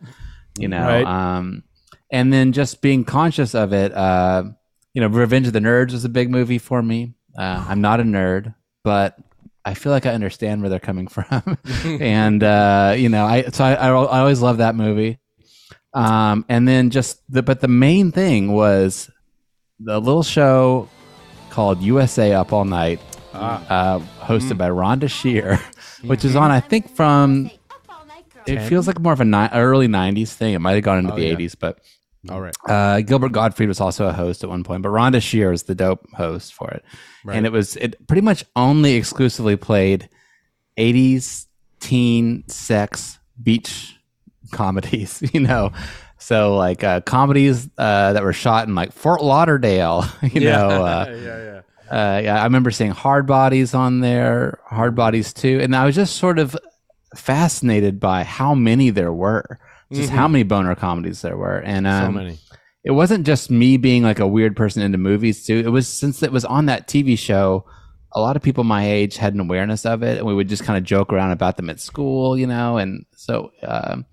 you 0.58 0.68
know. 0.68 0.84
Right. 0.84 1.04
Um, 1.04 1.62
and 2.10 2.32
then 2.32 2.52
just 2.52 2.82
being 2.82 3.04
conscious 3.04 3.54
of 3.54 3.72
it, 3.72 3.92
uh, 3.92 4.44
you 4.94 5.00
know, 5.00 5.08
Revenge 5.08 5.46
of 5.46 5.52
the 5.52 5.60
Nerds 5.60 5.92
was 5.92 6.04
a 6.04 6.08
big 6.08 6.30
movie 6.30 6.58
for 6.58 6.82
me. 6.82 7.14
Uh, 7.36 7.64
I'm 7.68 7.80
not 7.80 7.98
a 8.00 8.02
nerd, 8.02 8.54
but 8.84 9.16
I 9.64 9.74
feel 9.74 9.92
like 9.92 10.06
I 10.06 10.10
understand 10.10 10.60
where 10.60 10.68
they're 10.70 10.78
coming 10.80 11.06
from, 11.08 11.56
and 11.84 12.42
uh, 12.42 12.94
you 12.96 13.08
know, 13.08 13.24
I 13.24 13.42
so 13.44 13.64
I, 13.64 13.74
I, 13.74 13.88
I 13.88 14.18
always 14.20 14.40
love 14.40 14.58
that 14.58 14.74
movie. 14.74 15.18
Um, 15.94 16.44
and 16.48 16.66
then 16.66 16.90
just 16.90 17.20
the 17.30 17.42
but 17.42 17.60
the 17.60 17.68
main 17.68 18.12
thing 18.12 18.52
was 18.52 19.10
the 19.78 19.98
little 20.00 20.22
show 20.22 20.88
called 21.50 21.82
USA 21.82 22.32
Up 22.32 22.52
All 22.52 22.64
Night, 22.64 23.00
uh, 23.34 23.98
hosted 24.20 24.56
by 24.58 24.68
Rhonda 24.70 25.10
Shear, 25.10 25.60
which 26.04 26.24
is 26.24 26.34
on 26.36 26.50
I 26.50 26.60
think 26.60 26.94
from 26.94 27.50
it 28.46 28.60
feels 28.68 28.86
like 28.86 28.98
more 28.98 29.12
of 29.12 29.20
a 29.20 29.24
ni- 29.24 29.48
early 29.52 29.86
'90s 29.86 30.32
thing. 30.32 30.54
It 30.54 30.58
might 30.60 30.74
have 30.74 30.82
gone 30.82 30.98
into 30.98 31.12
Oh, 31.12 31.16
the 31.16 31.26
yeah. 31.26 31.34
'80s, 31.34 31.54
but 31.58 31.78
All 32.30 32.40
right. 32.40 32.54
uh, 32.68 33.00
Gilbert 33.00 33.32
Gottfried 33.32 33.68
was 33.68 33.80
also 33.80 34.06
a 34.06 34.12
host 34.12 34.44
at 34.44 34.50
one 34.50 34.62
point, 34.62 34.82
but 34.82 34.90
Rhonda 34.90 35.20
Shear 35.20 35.50
was 35.50 35.64
the 35.64 35.74
dope 35.74 36.08
host 36.12 36.54
for 36.54 36.70
it, 36.70 36.84
and 37.36 37.46
it 37.46 37.50
was 37.52 37.76
it 37.76 38.06
pretty 38.06 38.20
much 38.22 38.44
only 38.54 38.94
exclusively 38.94 39.56
played 39.56 40.08
'80s 40.78 41.46
teen 41.80 42.46
sex 42.48 43.18
beach 43.42 43.96
comedies, 44.52 45.22
you 45.34 45.40
know. 45.40 45.72
So 46.18 46.54
like 46.56 46.84
uh, 46.84 47.00
comedies 47.00 47.68
uh, 47.76 48.12
that 48.12 48.22
were 48.22 48.32
shot 48.32 48.68
in 48.68 48.76
like 48.76 48.92
Fort 48.92 49.22
Lauderdale, 49.22 50.04
you 50.22 50.42
know. 50.42 50.84
Uh, 50.84 51.06
yeah, 51.08 51.60
yeah. 51.90 51.90
uh, 51.90 52.20
yeah, 52.20 52.40
I 52.40 52.44
remember 52.44 52.70
seeing 52.70 52.92
Hard 52.92 53.26
Bodies 53.26 53.74
on 53.74 53.98
there, 53.98 54.60
Hard 54.66 54.94
Bodies 54.94 55.32
too, 55.32 55.58
and 55.60 55.74
I 55.74 55.84
was 55.84 55.96
just 55.96 56.14
sort 56.14 56.38
of 56.38 56.56
fascinated 57.16 57.98
by 57.98 58.22
how 58.22 58.54
many 58.54 58.90
there 58.90 59.12
were, 59.12 59.58
just 59.92 60.10
how 60.10 60.28
many 60.28 60.44
boner 60.44 60.74
comedies 60.74 61.22
there 61.22 61.36
were, 61.36 61.58
and 61.58 61.86
um, 61.86 61.92
Mm-hmm. 61.92 62.06
so 62.06 62.12
many. 62.24 62.38
it 62.84 62.90
wasn't 62.92 63.26
just 63.26 63.50
me 63.50 63.76
being 63.76 64.02
like 64.02 64.18
a 64.18 64.26
weird 64.26 64.56
person 64.56 64.82
into 64.82 64.98
movies 64.98 65.46
too. 65.46 65.58
It 65.64 65.68
was 65.70 65.86
since 65.88 66.22
it 66.22 66.32
was 66.32 66.44
on 66.44 66.66
that 66.66 66.88
TV 66.88 67.16
show, 67.18 67.64
a 68.12 68.20
lot 68.20 68.36
of 68.36 68.42
people 68.42 68.64
my 68.64 68.86
age 68.86 69.16
had 69.16 69.34
an 69.34 69.40
awareness 69.40 69.86
of 69.86 70.02
it, 70.02 70.18
and 70.18 70.26
we 70.26 70.34
would 70.34 70.48
just 70.48 70.64
kind 70.64 70.76
of 70.76 70.84
joke 70.84 71.12
around 71.12 71.32
about 71.32 71.56
them 71.56 71.70
at 71.70 71.80
school, 71.80 72.36
you 72.38 72.46
know. 72.46 72.76
And 72.78 73.06
so, 73.16 73.52
um, 73.62 74.04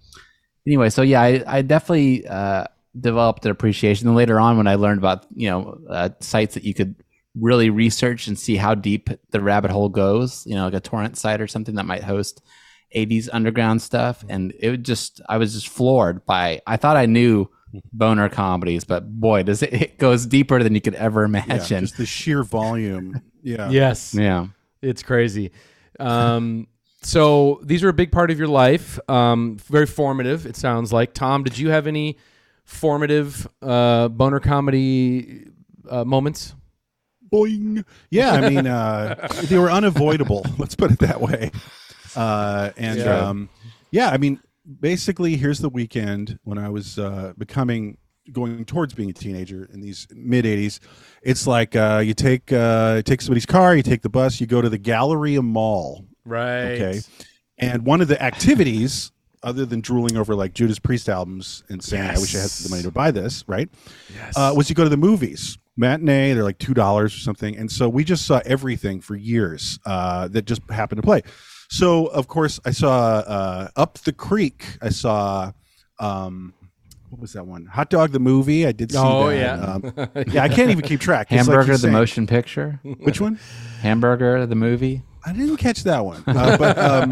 anyway, 0.68 0.90
so 0.90 1.02
yeah, 1.02 1.22
I, 1.22 1.44
I 1.48 1.62
definitely 1.62 2.28
uh, 2.28 2.66
developed 3.00 3.46
an 3.46 3.52
appreciation. 3.52 4.08
And 4.08 4.16
later 4.16 4.40
on, 4.40 4.58
when 4.58 4.68
I 4.68 4.76
learned 4.76 5.00
about 5.00 5.26
you 5.36 5.50
know 5.50 5.80
uh, 5.90 6.10
sites 6.20 6.54
that 6.54 6.64
you 6.64 6.74
could 6.74 6.96
really 7.36 7.70
research 7.70 8.28
and 8.28 8.38
see 8.38 8.56
how 8.56 8.74
deep 8.76 9.10
the 9.32 9.40
rabbit 9.40 9.72
hole 9.72 9.90
goes, 9.90 10.46
you 10.48 10.56
know, 10.56 10.66
like 10.66 10.74
a 10.74 10.80
torrent 10.80 11.18
site 11.18 11.40
or 11.42 11.48
something 11.48 11.76
that 11.76 11.86
might 11.86 12.04
host 12.04 12.42
80s 12.96 13.29
underground 13.31 13.81
stuff, 13.81 14.24
and 14.29 14.53
it 14.60 14.69
would 14.69 14.84
just 14.86 15.22
I 15.29 15.38
was 15.38 15.53
just 15.53 15.67
floored 15.69 16.25
by. 16.25 16.62
I 16.65 16.77
thought 16.77 16.98
I 16.98 17.05
knew 17.05 17.50
boner 17.93 18.29
comedies, 18.29 18.84
but 18.84 19.08
boy, 19.19 19.43
does 19.43 19.62
it, 19.62 19.74
it 19.74 19.98
goes 20.00 20.25
deeper 20.25 20.62
than 20.63 20.74
you 20.75 20.81
could 20.81 20.96
ever 20.96 21.22
Yeah, 21.22 21.43
imagine. 21.43 21.81
just 21.81 21.98
the 21.98 22.05
sheer 22.05 22.43
volume. 22.43 23.22
Yeah. 23.43 23.69
Yes. 23.69 24.13
Yeah. 24.13 24.48
It's 24.81 25.03
crazy. 25.03 25.51
Um, 26.00 26.67
so 27.01 27.60
these 27.63 27.84
are 27.84 27.89
a 27.89 27.93
big 27.93 28.12
part 28.12 28.31
of 28.31 28.39
your 28.39 28.48
life. 28.48 29.00
Um, 29.10 29.58
very 29.58 29.86
formative. 29.86 30.46
It 30.46 30.55
sounds 30.55 30.91
like. 30.91 31.13
Tom, 31.13 31.43
did 31.43 31.58
you 31.58 31.69
have 31.69 31.86
any 31.88 32.17
formative 32.65 33.48
uh, 33.62 34.08
boner 34.10 34.39
comedy 34.39 35.46
uh, 35.89 36.03
moments? 36.05 36.55
Boing. 37.31 37.86
Yeah, 38.10 38.31
I 38.31 38.50
mean, 38.50 38.65
uh, 38.67 39.27
they 39.43 39.58
were 39.60 39.69
unavoidable. 39.72 40.46
Let's 40.58 40.75
put 40.75 40.91
it 40.91 41.00
that 41.00 41.22
way. 41.22 41.51
Uh, 42.16 42.72
and 42.78 43.00
Yeah. 43.00 43.28
um, 43.30 43.50
yeah, 43.92 44.10
I 44.10 44.18
mean, 44.18 44.39
basically, 44.80 45.36
here's 45.38 45.60
the 45.60 45.70
weekend 45.70 46.38
when 46.44 46.58
I 46.58 46.70
was 46.70 47.00
uh, 47.00 47.34
becoming 47.38 47.98
going 48.32 48.63
towards 48.66 48.94
being 48.94 49.10
a 49.10 49.13
teenager 49.13 49.68
in 49.74 49.82
these 49.82 50.08
mid 50.13 50.46
80s. 50.46 50.80
It's 51.24 51.48
like 51.48 51.75
uh, 51.75 52.01
you 52.06 52.13
take 52.13 52.51
uh, 52.54 53.01
take 53.01 53.22
somebody's 53.22 53.46
car, 53.48 53.75
you 53.75 53.82
take 53.84 54.01
the 54.04 54.10
bus, 54.10 54.39
you 54.39 54.46
go 54.48 54.62
to 54.62 54.70
the 54.70 54.78
Galleria 54.78 55.42
Mall, 55.42 56.06
Right. 56.25 56.74
Okay. 56.80 57.01
and 57.58 57.86
one 57.86 58.01
of 58.01 58.08
the 58.08 58.22
activities. 58.22 59.12
Other 59.42 59.66
than 59.66 59.80
drooling 59.80 60.18
over 60.18 60.36
like 60.36 60.54
Judas 60.54 60.80
Priest 60.80 61.08
albums 61.08 61.63
and 61.70 61.82
saying, 61.82 62.04
"I 62.10 62.20
wish 62.20 62.36
I 62.36 62.39
had 62.39 62.50
the 62.50 62.68
money 62.70 62.84
to 62.84 62.92
buy 62.92 63.10
this," 63.12 63.46
right? 63.48 63.70
Yes. 64.13 64.34
uh, 64.36 64.51
was 64.54 64.68
you 64.68 64.75
go 64.75 64.84
to 64.84 64.89
the 64.89 64.98
movies 64.98 65.58
matinee 65.78 66.34
they're 66.34 66.44
like 66.44 66.58
two 66.58 66.74
dollars 66.74 67.16
or 67.16 67.20
something 67.20 67.56
and 67.56 67.72
so 67.72 67.88
we 67.88 68.04
just 68.04 68.25
saw 68.25 68.42
everything 68.46 69.00
for 69.00 69.16
years 69.16 69.80
uh, 69.86 70.28
that 70.28 70.42
just 70.44 70.60
happened 70.70 70.98
to 70.98 71.01
play 71.06 71.22
so 71.70 72.08
of 72.08 72.28
course 72.28 72.60
i 72.66 72.72
saw 72.72 73.20
uh, 73.20 73.68
up 73.76 74.00
the 74.00 74.12
creek 74.14 74.66
i 74.82 74.90
saw 74.90 75.52
um, 76.00 76.54
what 77.10 77.22
was 77.22 77.34
that 77.34 77.46
one 77.46 77.66
hot 77.66 77.90
dog 77.90 78.12
the 78.12 78.20
movie 78.20 78.66
i 78.66 78.72
did 78.72 78.92
see 78.92 78.98
Oh, 78.98 79.30
that. 79.30 79.36
yeah. 79.38 79.74
um, 79.74 80.10
yeah 80.34 80.44
i 80.44 80.50
can't 80.50 80.72
even 80.72 80.84
keep 80.84 81.00
track 81.00 81.28
It's 81.32 81.48
like 81.48 81.56
Hamburger 81.56 81.74
the 81.74 81.78
saying- 81.80 81.94
motion 81.94 82.28
picture. 82.28 82.80
which 82.84 83.22
one 83.22 83.40
Hamburger 83.82 84.46
the 84.46 84.56
movie. 84.56 85.04
i 85.26 85.32
didn't 85.34 85.58
catch 85.58 85.84
that 85.84 86.04
one 86.06 86.24
uh, 86.28 86.58
but 86.58 86.78
um, 86.78 87.12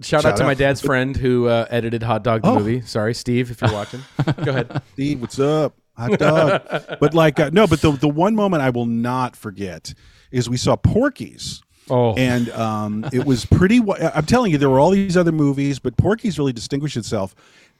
Shout, 0.00 0.02
Shout 0.02 0.24
out 0.24 0.36
to 0.38 0.44
my 0.44 0.54
dad's 0.54 0.80
friend 0.80 1.16
who 1.16 1.46
uh, 1.48 1.66
edited 1.68 2.02
Hot 2.02 2.22
Dog 2.24 2.40
the 2.42 2.48
Oh. 2.48 2.58
movie. 2.58 2.80
Sorry, 2.82 3.12
Steve, 3.12 3.50
if 3.50 3.60
you're 3.60 3.70
watching. 3.80 4.00
Go 4.42 4.50
ahead. 4.50 4.82
Steve, 4.94 5.20
what's 5.20 5.38
up? 5.38 5.76
Hot 5.96 6.18
dog. 6.18 6.62
but 7.00 7.12
like, 7.12 7.38
uh, 7.38 7.50
no, 7.52 7.66
but 7.66 7.82
the 7.82 7.92
the 7.92 8.08
one 8.08 8.34
moment 8.34 8.62
I 8.62 8.70
will 8.70 8.86
not 8.86 9.36
forget 9.36 9.92
is 10.32 10.48
we 10.48 10.56
saw 10.56 10.74
Porky's. 10.76 11.60
Oh, 11.90 12.14
and 12.14 12.48
um, 12.50 13.04
it 13.12 13.24
was 13.26 13.44
pretty. 13.44 13.80
I'm 14.14 14.24
telling 14.26 14.52
you, 14.52 14.58
there 14.58 14.70
were 14.70 14.78
all 14.78 14.90
these 14.90 15.16
other 15.16 15.32
movies, 15.32 15.78
but 15.78 15.96
Porky's 15.96 16.38
really 16.38 16.52
distinguished 16.52 16.96
itself. 16.96 17.34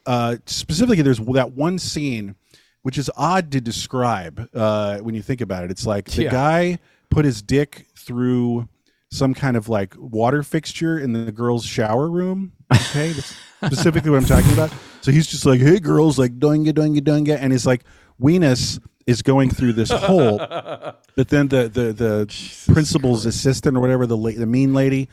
Uh, 0.07 0.37
specifically, 0.47 1.01
there's 1.03 1.19
that 1.19 1.53
one 1.53 1.79
scene 1.79 2.35
which 2.83 2.99
is 2.99 3.11
odd 3.17 3.51
to 3.51 3.63
describe 3.63 4.47
uh, 4.55 4.99
when 4.99 5.15
you 5.15 5.23
think 5.23 5.41
about 5.41 5.65
it. 5.65 5.71
It's 5.71 5.87
like 5.87 6.05
the 6.11 6.25
Yeah. 6.25 6.31
guy 6.31 6.79
put 7.09 7.25
his 7.25 7.41
dick 7.41 7.87
through 7.97 8.69
some 9.11 9.33
kind 9.33 9.57
of 9.57 9.71
like 9.71 9.95
water 9.97 10.43
fixture 10.43 10.99
in 10.99 11.15
the 11.15 11.33
girl's 11.33 11.65
shower 11.65 12.11
room. 12.11 12.53
Okay, 12.71 13.13
that's 13.13 13.35
specifically 13.65 14.11
what 14.11 14.19
I'm 14.19 14.27
talking 14.27 14.53
about. 14.53 14.71
So 15.01 15.13
he's 15.13 15.27
just 15.27 15.47
like, 15.47 15.61
"Hey, 15.61 15.79
girls, 15.79 16.19
like 16.19 16.39
doinga 16.39 16.73
doinga 16.73 16.99
doinga," 17.01 17.39
and 17.41 17.53
it's 17.55 17.65
like 17.65 17.85
weenus 18.21 18.79
is 19.07 19.23
going 19.23 19.51
through 19.51 19.73
this 19.73 19.91
hole 19.91 20.39
but 21.17 21.29
then 21.29 21.49
the 21.49 21.69
the 21.69 21.93
the 21.93 22.73
principal's 22.73 23.27
assistant 23.27 23.77
or 23.77 23.81
whatever 23.81 24.07
the 24.07 24.17
la- 24.17 24.31
the 24.31 24.47
mean 24.47 24.73
lady, 24.75 25.09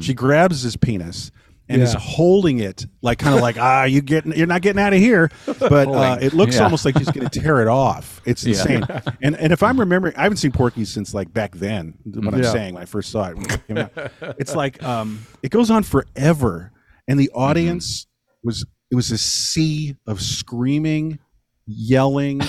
she 0.00 0.14
grabs 0.14 0.62
his 0.62 0.76
penis 0.76 1.30
and 1.66 1.80
is 1.80 1.94
holding 1.94 2.58
it 2.58 2.84
like 3.00 3.18
kind 3.18 3.34
of 3.34 3.40
like 3.40 3.56
ah 3.60 3.84
you 3.84 4.02
getting 4.02 4.32
you're 4.36 4.46
not 4.46 4.60
getting 4.62 4.80
out 4.82 4.92
of 4.92 4.98
here, 4.98 5.30
but 5.46 5.88
uh, 5.88 6.18
it 6.20 6.32
looks 6.34 6.56
Yeah. 6.56 6.64
almost 6.64 6.84
like 6.84 6.96
she's 6.98 7.10
going 7.10 7.26
to 7.28 7.40
tear 7.40 7.62
it 7.62 7.68
off. 7.68 8.20
It's 8.26 8.44
insane. 8.44 8.84
And 9.22 9.34
and 9.36 9.52
if 9.52 9.62
I'm 9.62 9.80
remembering, 9.80 10.14
I 10.16 10.22
haven't 10.24 10.36
seen 10.38 10.52
Porky 10.52 10.84
since 10.84 11.14
like 11.14 11.32
back 11.32 11.52
then. 11.56 11.94
What 12.04 12.34
I'm 12.34 12.42
Yeah. 12.42 12.52
saying 12.52 12.74
when 12.74 12.82
I 12.82 12.86
first 12.86 13.10
saw 13.10 13.28
it, 13.30 13.36
when 13.36 13.46
it 13.50 13.66
came 13.66 13.78
out. 13.78 13.92
it's 14.38 14.54
like 14.54 14.82
um 14.82 15.26
it 15.42 15.50
goes 15.50 15.70
on 15.70 15.82
forever, 15.84 16.70
and 17.08 17.18
the 17.18 17.30
audience 17.34 18.06
was 18.42 18.64
it 18.90 18.94
was 18.94 19.10
a 19.10 19.16
sea 19.18 19.96
of 20.06 20.20
screaming 20.20 21.18
yelling, 21.66 22.40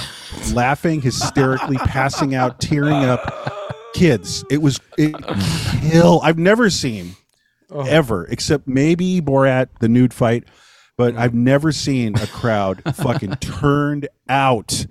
laughing 0.54 1.02
hysterically, 1.02 1.78
passing 1.78 2.36
out, 2.36 2.60
tearing 2.60 3.06
up 3.06 3.54
kids. 3.94 4.44
It 4.50 4.62
was 4.62 4.80
it 4.98 5.16
kill. 5.82 6.20
I've 6.24 6.38
never 6.38 6.70
seen 6.70 7.16
oh. 7.70 7.82
ever, 7.82 8.26
except 8.26 8.68
maybe 8.68 9.22
Borat, 9.22 9.70
the 9.80 9.90
nude 9.90 10.14
fight, 10.14 10.44
but 10.98 11.16
I've 11.16 11.34
never 11.34 11.72
seen 11.72 12.16
a 12.18 12.28
crowd 12.28 12.82
fucking 12.96 13.36
turned 13.36 14.08
out. 14.30 14.86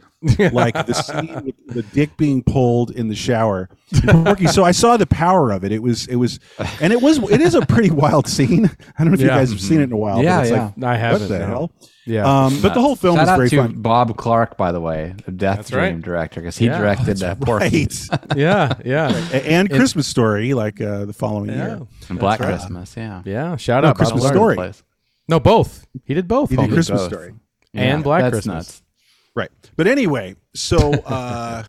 Like 0.53 0.75
the 0.87 0.93
scene 0.95 1.45
with 1.45 1.75
the 1.75 1.83
dick 1.83 2.17
being 2.17 2.43
pulled 2.43 2.91
in 2.91 3.09
the 3.09 3.15
shower. 3.15 3.69
Porky, 4.07 4.47
so 4.47 4.65
I 4.65 4.73
saw 4.73 4.97
the 4.97 5.07
power 5.07 5.51
of 5.53 5.65
it. 5.65 5.71
It 5.73 5.83
was, 5.83 6.07
it 6.09 6.17
was, 6.17 6.41
and 6.81 6.93
it 6.93 7.01
was, 7.01 7.19
it 7.31 7.41
is 7.41 7.55
a 7.55 7.65
pretty 7.67 7.91
wild 7.91 8.27
scene. 8.27 8.65
I 8.99 9.05
don't 9.05 9.09
know 9.09 9.15
if 9.15 9.21
you 9.21 9.29
guys 9.29 9.51
have 9.51 9.61
seen 9.61 9.81
it 9.81 9.85
in 9.85 9.93
a 9.93 9.97
while. 9.97 10.23
Yeah, 10.23 10.39
but 10.39 10.43
it's 10.43 10.51
yeah. 10.51 10.65
like, 10.77 10.85
I 10.85 10.97
haven't. 10.97 11.21
what 11.23 11.29
the 11.29 11.39
no. 11.41 11.47
hell? 11.47 11.73
Yeah. 12.07 12.45
Um, 12.47 12.61
but 12.61 12.75
the 12.75 12.81
whole 12.81 12.97
film 12.97 13.17
Shout 13.17 13.23
was 13.23 13.29
out 13.31 13.37
very 13.37 13.49
to 13.51 13.57
fun. 13.59 13.73
Bob 13.81 14.17
Clark, 14.17 14.57
by 14.57 14.73
the 14.73 14.81
way, 14.81 15.15
the 15.25 15.33
Death 15.33 15.57
That's 15.59 15.71
Dream 15.71 15.81
right. 15.83 16.03
director, 16.03 16.41
because 16.41 16.59
he 16.59 16.67
Yeah. 16.67 16.79
directed 16.79 17.23
uh, 17.23 17.35
Porky 17.37 17.87
Right. 17.87 18.09
yeah. 18.37 18.75
Yeah. 18.85 19.29
A- 19.33 19.51
and 19.51 19.71
Christmas 19.71 20.07
Story, 20.07 20.53
like 20.55 20.81
uh, 20.81 21.05
the 21.07 21.13
following 21.13 21.51
Yeah. 21.51 21.67
year. 21.77 21.81
and 22.09 22.19
Black 22.19 22.41
right. 22.41 22.49
Christmas. 22.59 22.95
Yeah, 22.97 23.23
Yeah. 23.25 23.57
Shout 23.57 23.85
No, 23.85 23.91
out. 23.91 23.93
Bob 23.93 23.97
Christmas 23.99 24.21
Clark. 24.31 24.35
Story. 24.55 24.73
No, 25.29 25.41
both. 25.41 25.87
He 26.05 26.13
did 26.15 26.29
both. 26.29 26.51
He 26.51 26.57
did. 26.57 26.71
Christmas 26.71 27.03
both. 27.03 27.13
Story. 27.13 27.35
And 27.73 28.05
Black 28.05 28.23
that's 28.23 28.33
Christmas. 28.35 28.55
nuts. 28.55 28.83
Right. 29.35 29.51
But 29.77 29.87
anyway, 29.87 30.37
so 30.55 30.93
uh, 31.07 31.65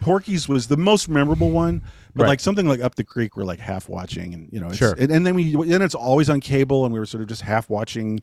Porky's 0.00 0.48
was 0.48 0.66
the 0.68 0.76
most 0.76 1.08
memorable 1.08 1.50
one. 1.50 1.82
But 2.14 2.24
Right. 2.24 2.28
like 2.30 2.40
something 2.40 2.66
like 2.66 2.80
Up 2.80 2.96
the 2.96 3.04
Creek, 3.04 3.36
we're 3.36 3.44
like 3.44 3.60
half 3.60 3.88
watching, 3.88 4.34
and 4.34 4.48
you 4.50 4.58
know, 4.60 4.68
it's, 4.68 4.76
Sure. 4.78 4.94
And, 4.98 5.12
and 5.12 5.24
then 5.26 5.34
we 5.36 5.54
then 5.66 5.82
it's 5.82 5.94
always 5.94 6.28
on 6.28 6.40
cable, 6.40 6.84
and 6.84 6.92
we 6.92 6.98
were 6.98 7.06
sort 7.06 7.22
of 7.22 7.28
just 7.28 7.42
half 7.42 7.70
watching 7.70 8.20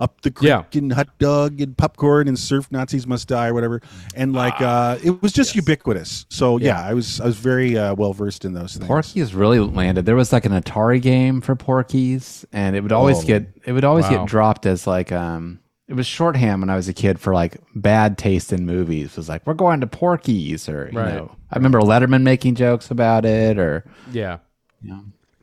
Up 0.00 0.20
the 0.20 0.30
Creek 0.30 0.48
Yeah. 0.48 0.64
and 0.74 0.92
Hot 0.92 1.08
Dog 1.18 1.58
and 1.62 1.74
Popcorn 1.74 2.28
and 2.28 2.38
Surf 2.38 2.70
Nazis 2.70 3.06
Must 3.06 3.26
Die, 3.26 3.48
or 3.48 3.54
whatever. 3.54 3.80
And 4.14 4.34
like 4.34 4.60
uh, 4.60 4.98
it 5.02 5.22
was 5.22 5.32
just 5.32 5.54
ubiquitous. 5.54 6.26
So 6.28 6.58
yeah, 6.58 6.82
I 6.84 6.92
was 6.92 7.20
I 7.22 7.24
was 7.26 7.36
very 7.38 7.78
uh, 7.78 7.94
well 7.94 8.12
versed 8.12 8.44
in 8.44 8.52
those 8.52 8.74
things. 8.76 8.86
Porky's 8.86 9.34
really 9.34 9.60
landed. 9.60 10.04
There 10.04 10.16
was 10.16 10.30
like 10.32 10.44
an 10.44 10.52
Atari 10.52 11.00
game 11.00 11.40
for 11.40 11.56
Porky's, 11.56 12.44
and 12.52 12.76
it 12.76 12.82
would 12.82 12.92
always 12.92 13.20
Oh. 13.20 13.26
get 13.26 13.48
it 13.64 13.72
would 13.72 13.84
always 13.84 14.04
Wow. 14.06 14.18
get 14.18 14.26
dropped 14.26 14.66
as 14.66 14.86
like 14.86 15.10
um 15.10 15.60
it 15.88 15.94
was 15.94 16.06
shorthand 16.06 16.60
when 16.60 16.70
I 16.70 16.76
was 16.76 16.88
a 16.88 16.92
kid 16.92 17.18
for 17.18 17.32
like 17.34 17.56
bad 17.74 18.18
taste 18.18 18.52
in 18.52 18.66
movies. 18.66 19.12
It 19.12 19.16
was 19.16 19.28
like 19.28 19.46
we're 19.46 19.54
going 19.54 19.80
to 19.80 19.86
Porky's, 19.86 20.68
or 20.68 20.88
you 20.92 20.98
Right. 20.98 21.14
know, 21.14 21.34
I 21.50 21.56
remember 21.56 21.80
Letterman 21.80 22.22
making 22.22 22.54
jokes 22.56 22.90
about 22.90 23.24
it, 23.24 23.58
or 23.58 23.84
Yeah. 24.12 24.38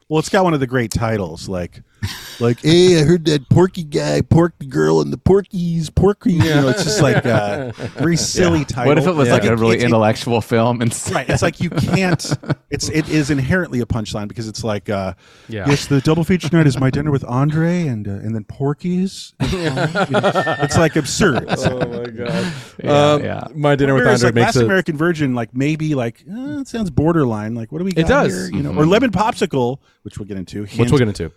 Well, 0.08 0.20
it's 0.20 0.30
got 0.30 0.44
one 0.44 0.54
of 0.54 0.60
the 0.60 0.68
great 0.68 0.92
titles, 0.92 1.50
like, 1.50 1.82
like, 2.40 2.62
hey, 2.62 3.00
I 3.00 3.04
heard 3.04 3.26
that 3.26 3.48
Porky 3.50 3.84
guy 3.84 4.22
porked 4.22 4.60
the 4.60 4.66
girl 4.66 5.02
and 5.02 5.12
the 5.12 5.18
Porkies, 5.18 5.94
Porky. 5.94 6.34
You 6.34 6.40
know, 6.40 6.68
it's 6.70 6.84
just 6.84 7.02
like 7.02 7.26
a 7.26 7.74
very 7.98 8.18
silly 8.18 8.66
title. 8.66 8.86
what 8.92 8.98
if 8.98 9.08
it 9.08 9.14
was 9.16 9.30
like 9.30 9.44
a 9.44 9.56
really 9.56 9.76
it's- 9.78 9.84
it- 9.84 9.86
intellectual 9.86 10.42
film? 10.42 10.82
And 10.82 10.92
right? 11.12 11.30
It's 11.30 11.42
like 11.42 11.60
you 11.62 11.70
can't. 11.70 12.26
It's 12.70 12.90
it 12.90 13.10
is 13.10 13.30
inherently 13.30 13.80
a 13.82 13.86
punchline 13.86 14.28
because 14.28 14.48
it's 14.48 14.64
like, 14.64 14.90
uh, 14.90 15.14
Yeah. 15.48 15.66
yes, 15.68 15.88
the 15.88 16.02
double 16.02 16.24
feature 16.24 16.50
night 16.52 16.68
is 16.68 16.80
my 16.80 16.90
dinner 16.90 17.12
with 17.12 17.24
Andre 17.26 17.88
and 17.88 18.08
uh, 18.08 18.12
and 18.12 18.36
then 18.36 18.44
Porkies. 18.44 19.34
it's 19.40 20.78
like 20.78 20.96
absurd. 20.96 21.46
Oh 21.50 21.80
my 21.88 22.06
god. 22.10 22.54
Yeah, 22.84 23.12
um, 23.14 23.24
yeah. 23.24 23.48
My 23.56 23.76
dinner 23.76 23.94
with 23.94 24.06
Andre 24.08 24.28
like 24.28 24.36
makes 24.36 24.46
Last 24.48 24.56
a 24.58 24.66
American 24.66 24.98
Virgin, 24.98 25.36
like 25.36 25.56
maybe 25.56 25.96
like 25.96 26.24
uh, 26.30 26.60
it 26.60 26.68
sounds 26.68 26.90
borderline. 26.90 27.56
Like 27.56 27.72
what 27.72 27.80
do 27.80 27.86
we? 27.86 27.92
Got 27.92 28.08
does. 28.08 28.34
here? 28.50 28.58
you 28.58 28.64
know, 28.64 28.74
or 28.78 28.86
Lemon 28.86 29.12
Popsicle, 29.12 29.80
which 30.04 30.18
we'll 30.18 30.28
get 30.28 30.38
into. 30.38 30.66
which 30.66 30.90
we'll 30.92 31.00
get 31.00 31.08
into. 31.08 31.32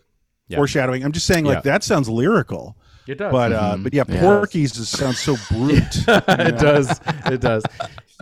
Yeah. 0.49 0.57
foreshadowing. 0.57 1.05
I'm 1.05 1.13
just 1.13 1.27
saying, 1.27 1.45
like 1.45 1.57
Yeah. 1.57 1.73
that 1.73 1.85
sounds 1.85 2.09
lyrical. 2.09 2.77
It 3.07 3.17
does. 3.19 3.33
But 3.33 3.53
uh, 3.53 3.77
but 3.79 3.95
yeah, 3.95 4.05
Yeah. 4.09 4.21
Porky's 4.21 4.73
just 4.73 4.97
sounds 4.97 5.19
so 5.19 5.37
brute. 5.51 5.81
it 6.09 6.59
does. 6.59 7.01
It 7.27 7.41
does. 7.41 7.63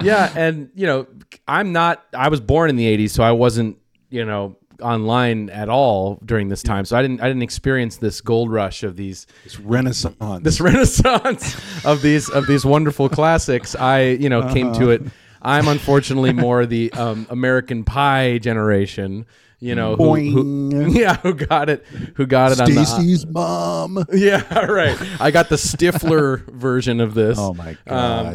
Yeah, 0.00 0.32
and 0.36 0.70
you 0.74 0.86
know, 0.86 1.06
I'm 1.48 1.72
not. 1.72 2.04
I 2.16 2.28
was 2.28 2.40
born 2.40 2.70
in 2.70 2.76
the 2.76 2.86
'80s, 2.96 3.10
so 3.10 3.22
I 3.24 3.32
wasn't, 3.32 3.78
you 4.10 4.24
know, 4.24 4.56
online 4.82 5.48
at 5.50 5.68
all 5.68 6.20
during 6.24 6.48
this 6.48 6.62
time. 6.62 6.84
So 6.84 6.96
I 6.96 7.02
didn't. 7.02 7.20
I 7.20 7.26
didn't 7.28 7.42
experience 7.42 7.96
this 7.96 8.20
gold 8.20 8.52
rush 8.52 8.82
of 8.82 8.94
these, 8.96 9.26
It's 9.44 9.58
Renaissance. 9.58 10.16
this 10.42 10.60
renaissance 10.70 11.56
of 11.84 12.02
these 12.02 12.28
of 12.28 12.46
these 12.46 12.64
wonderful 12.64 13.08
classics. 13.08 13.74
I, 13.74 14.02
you 14.02 14.28
know, 14.28 14.52
came 14.52 14.72
to 14.74 14.90
it. 14.90 15.02
I'm 15.42 15.66
unfortunately 15.68 16.32
more 16.32 16.66
the 16.66 16.92
um, 16.92 17.26
American 17.30 17.84
Pie 17.84 18.38
generation. 18.38 19.26
You 19.58 19.74
know, 19.74 19.96
who, 19.96 20.14
who, 20.16 20.86
yeah, 20.90 21.16
who 21.16 21.32
got 21.32 21.70
it? 21.70 21.84
Who 22.16 22.26
got 22.26 22.52
it 22.52 22.60
on 22.60 22.70
the? 22.74 22.84
Stacy's 22.84 23.26
mom. 23.26 24.04
Yeah, 24.12 24.66
right. 24.66 24.96
I 25.20 25.30
got 25.30 25.48
the 25.48 25.56
Stifler 25.56 26.44
version 26.52 27.00
of 27.00 27.14
this. 27.14 27.38
Oh 27.40 27.54
my 27.54 27.70
Um, 27.70 27.76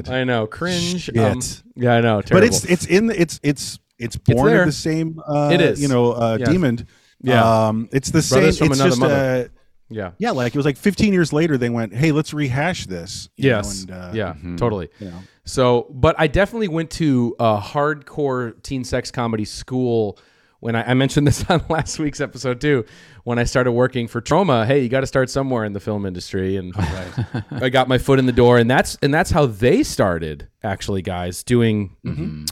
God. 0.01 0.09
I 0.09 0.23
know, 0.23 0.47
cringe. 0.47 1.09
Um, 1.15 1.39
yeah, 1.75 1.93
I 1.95 2.01
know. 2.01 2.21
But 2.29 2.43
it's 2.43 2.65
it's 2.65 2.85
in 2.87 3.05
the, 3.07 3.21
it's 3.21 3.39
it's 3.43 3.77
it's 3.99 4.15
born 4.15 4.47
there. 4.47 4.61
of 4.61 4.65
the 4.65 4.71
same. 4.71 5.19
Uh, 5.27 5.51
It 5.53 5.61
is. 5.61 5.79
You 5.81 5.89
know, 5.89 6.11
uh, 6.13 6.37
Yes. 6.39 6.49
demon. 6.49 6.87
Yeah. 7.21 7.67
Um, 7.67 7.87
it's 7.91 8.09
the 8.09 8.25
Brothers 8.27 8.57
same. 8.57 8.71
It's 8.71 8.81
just 8.81 8.99
mother. 8.99 9.13
uh, 9.13 9.47
yeah. 9.89 10.11
yeah, 10.17 10.31
like 10.31 10.55
it 10.55 10.57
was 10.57 10.65
like 10.65 10.77
15 10.77 11.13
years 11.13 11.31
later. 11.33 11.55
They 11.57 11.69
went, 11.69 11.93
hey, 11.93 12.11
let's 12.13 12.33
rehash 12.33 12.87
this. 12.87 13.29
you 13.35 13.49
know, 13.51 13.57
Yes. 13.57 13.81
and, 13.83 13.91
uh, 13.91 14.11
yeah. 14.13 14.33
Totally. 14.57 14.89
You 14.99 15.09
know. 15.09 15.19
So, 15.45 15.85
but 15.91 16.15
I 16.17 16.25
definitely 16.27 16.69
went 16.69 16.89
to 16.91 17.35
a 17.39 17.59
hardcore 17.59 18.61
teen 18.63 18.83
sex 18.83 19.11
comedy 19.11 19.45
school 19.45 20.17
when 20.62 20.75
I, 20.75 20.91
I 20.91 20.94
mentioned 20.94 21.27
this 21.27 21.44
on 21.50 21.62
last 21.68 22.00
week's 22.00 22.22
episode 22.22 22.62
too. 22.62 22.86
When 23.24 23.38
I 23.38 23.44
started 23.44 23.74
working 23.74 24.08
for 24.08 24.22
Troma, 24.22 24.65
hey, 24.65 24.80
you 24.80 24.89
got 24.89 25.01
to 25.01 25.08
start 25.08 25.30
somewhere 25.30 25.65
in 25.65 25.74
the 25.74 25.80
film 25.80 26.06
industry, 26.06 26.56
and 26.56 26.74
I 27.51 27.70
got 27.70 27.88
my 27.88 27.98
foot 28.00 28.18
in 28.18 28.25
the 28.25 28.32
door, 28.32 28.58
and 28.58 28.70
that's 28.72 28.98
and 29.03 29.13
that's 29.13 29.30
how 29.30 29.46
they 29.46 29.84
started. 29.84 30.48
Actually, 30.63 31.01
guys, 31.01 31.44
doing 31.44 31.96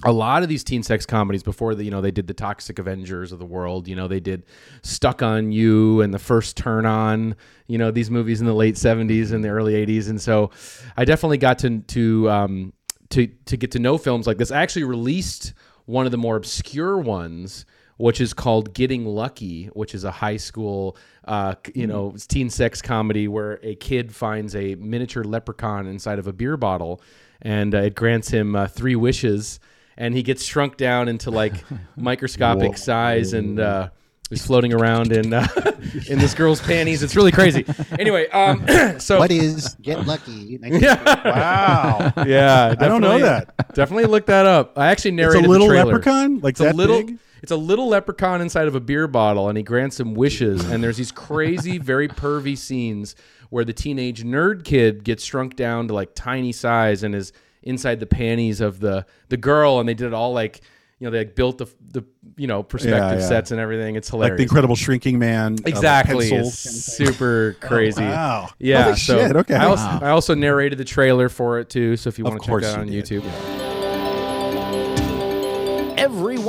a 0.03 0.11
lot 0.11 0.43
of 0.43 0.49
these 0.49 0.63
teen 0.63 0.83
sex 0.83 1.05
comedies 1.05 1.41
before 1.41 1.73
the 1.73 1.83
you 1.83 1.91
know 1.91 2.01
they 2.01 2.11
did 2.11 2.27
the 2.27 2.33
Toxic 2.33 2.77
Avengers 2.77 3.31
of 3.31 3.39
the 3.39 3.45
world. 3.45 3.87
You 3.87 3.95
know 3.95 4.07
they 4.07 4.19
did 4.19 4.45
Stuck 4.83 5.23
on 5.23 5.51
You 5.51 6.01
and 6.01 6.13
the 6.13 6.19
First 6.19 6.57
Turn 6.57 6.85
On. 6.85 7.35
You 7.67 7.77
know 7.77 7.89
these 7.89 8.11
movies 8.11 8.41
in 8.41 8.47
the 8.47 8.53
late 8.53 8.75
'70s 8.75 9.31
and 9.31 9.43
the 9.43 9.49
early 9.49 9.73
'80s, 9.73 10.09
and 10.09 10.21
so 10.21 10.51
I 10.97 11.05
definitely 11.05 11.37
got 11.37 11.59
to 11.59 11.79
to 11.79 12.29
um, 12.29 12.73
to 13.09 13.27
to 13.27 13.57
get 13.57 13.71
to 13.71 13.79
know 13.79 13.97
films 13.97 14.27
like 14.27 14.37
this. 14.37 14.51
I 14.51 14.61
actually 14.61 14.83
released 14.83 15.53
one 15.85 16.05
of 16.05 16.11
the 16.11 16.17
more 16.17 16.35
obscure 16.35 16.99
ones, 16.99 17.65
which 17.99 18.21
is 18.21 18.33
called 18.33 18.73
Getting 18.73 19.05
Lucky, 19.05 19.65
which 19.73 19.93
is 19.93 20.05
a 20.05 20.11
high 20.11 20.37
school, 20.37 20.95
uh, 21.25 21.55
you 21.75 21.85
know, 21.85 22.15
teen 22.29 22.49
sex 22.49 22.81
comedy 22.81 23.27
where 23.27 23.59
a 23.61 23.75
kid 23.75 24.15
finds 24.15 24.55
a 24.55 24.75
miniature 24.75 25.25
leprechaun 25.25 25.85
inside 25.85 26.17
of 26.17 26.25
a 26.25 26.31
beer 26.31 26.55
bottle, 26.55 27.01
and 27.41 27.75
uh, 27.75 27.79
it 27.79 27.95
grants 27.95 28.29
him 28.29 28.55
uh, 28.55 28.67
three 28.67 28.95
wishes, 28.95 29.59
and 29.97 30.15
he 30.15 30.23
gets 30.23 30.45
shrunk 30.45 30.77
down 30.77 31.09
into 31.09 31.29
like 31.29 31.53
microscopic 31.97 32.77
size 32.77 33.33
and. 33.33 33.59
Uh, 33.59 33.89
He's 34.29 34.45
floating 34.45 34.73
around 34.73 35.11
in 35.11 35.33
uh, 35.33 35.47
in 36.07 36.19
this 36.19 36.35
girl's 36.35 36.61
panties. 36.61 37.01
It's 37.01 37.15
really 37.15 37.31
crazy. 37.31 37.65
Anyway, 37.97 38.27
um, 38.29 38.63
so 38.99 39.17
What 39.17 39.31
is 39.31 39.75
Get 39.81 40.05
Lucky? 40.05 40.59
Yeah. 40.61 41.03
Wow. 41.25 42.13
yeah, 42.27 42.75
I 42.79 42.87
don't 42.87 43.01
know 43.01 43.17
that. 43.17 43.73
Definitely 43.73 44.05
look 44.05 44.27
that 44.27 44.45
up. 44.45 44.77
I 44.77 44.91
actually 44.91 45.13
narrated. 45.13 45.45
it's 45.45 45.47
narrated 45.47 45.47
a 45.47 45.49
little 45.49 45.67
the 45.67 45.83
leprechaun, 45.83 46.39
like 46.41 46.51
It's 46.51 46.59
a 46.59 46.73
little. 46.73 47.01
big. 47.01 47.17
It's 47.41 47.51
a 47.51 47.57
little 47.57 47.87
leprechaun 47.87 48.41
inside 48.41 48.67
of 48.67 48.75
a 48.75 48.79
beer 48.79 49.07
bottle, 49.07 49.49
and 49.49 49.57
he 49.57 49.63
grants 49.63 49.99
him 49.99 50.13
wishes. 50.13 50.63
And 50.69 50.83
there's 50.83 50.97
these 50.97 51.11
crazy, 51.11 51.77
very 51.79 52.07
pervy 52.07 52.57
scenes 52.57 53.15
where 53.49 53.65
the 53.65 53.73
teenage 53.73 54.23
nerd 54.23 54.63
kid 54.63 55.03
gets 55.03 55.23
shrunk 55.23 55.55
down 55.55 55.87
to 55.87 55.93
like 55.93 56.13
tiny 56.15 56.51
size 56.51 57.03
and 57.03 57.15
is 57.15 57.33
inside 57.63 57.99
the 57.99 58.05
panties 58.05 58.61
of 58.61 58.79
the 58.79 59.05
the 59.29 59.37
girl, 59.37 59.79
and 59.79 59.87
they 59.87 59.93
did 59.93 60.07
it 60.07 60.13
all 60.13 60.33
like 60.33 60.61
you 60.99 61.07
know 61.07 61.11
they 61.11 61.19
like 61.19 61.35
built 61.35 61.57
the 61.57 61.65
the 61.91 62.03
you 62.35 62.47
know 62.47 62.61
perspective 62.61 63.19
yeah. 63.19 63.27
sets 63.27 63.51
and 63.51 63.59
everything. 63.59 63.95
It's 63.95 64.09
hilarious. 64.09 64.31
Like 64.31 64.37
the 64.37 64.43
Incredible 64.43 64.75
Shrinking 64.75 65.17
Man. 65.17 65.53
Uh, 65.53 65.67
exactly. 65.67 66.29
pencil 66.29 66.47
It's 66.47 66.63
kind 66.63 66.75
of 66.75 66.97
thing. 66.97 67.07
super 67.07 67.57
oh, 67.61 67.67
crazy. 67.67 68.01
wow. 68.01 68.49
Yeah. 68.59 68.83
Holy 68.83 68.95
so 68.97 69.17
shit, 69.17 69.35
okay. 69.35 69.55
I 69.55 69.65
also, 69.65 69.83
Wow. 69.83 69.99
I 70.01 70.09
also 70.09 70.35
narrated 70.35 70.77
the 70.77 70.85
trailer 70.85 71.29
for 71.29 71.59
it 71.59 71.69
too. 71.69 71.95
So 71.95 72.09
if 72.09 72.17
you 72.17 72.25
want 72.25 72.41
to 72.41 72.47
check 72.47 72.61
that 72.61 72.73
out 72.73 72.79
on 72.79 72.87
YouTube. 72.89 73.23
did, 73.23 73.78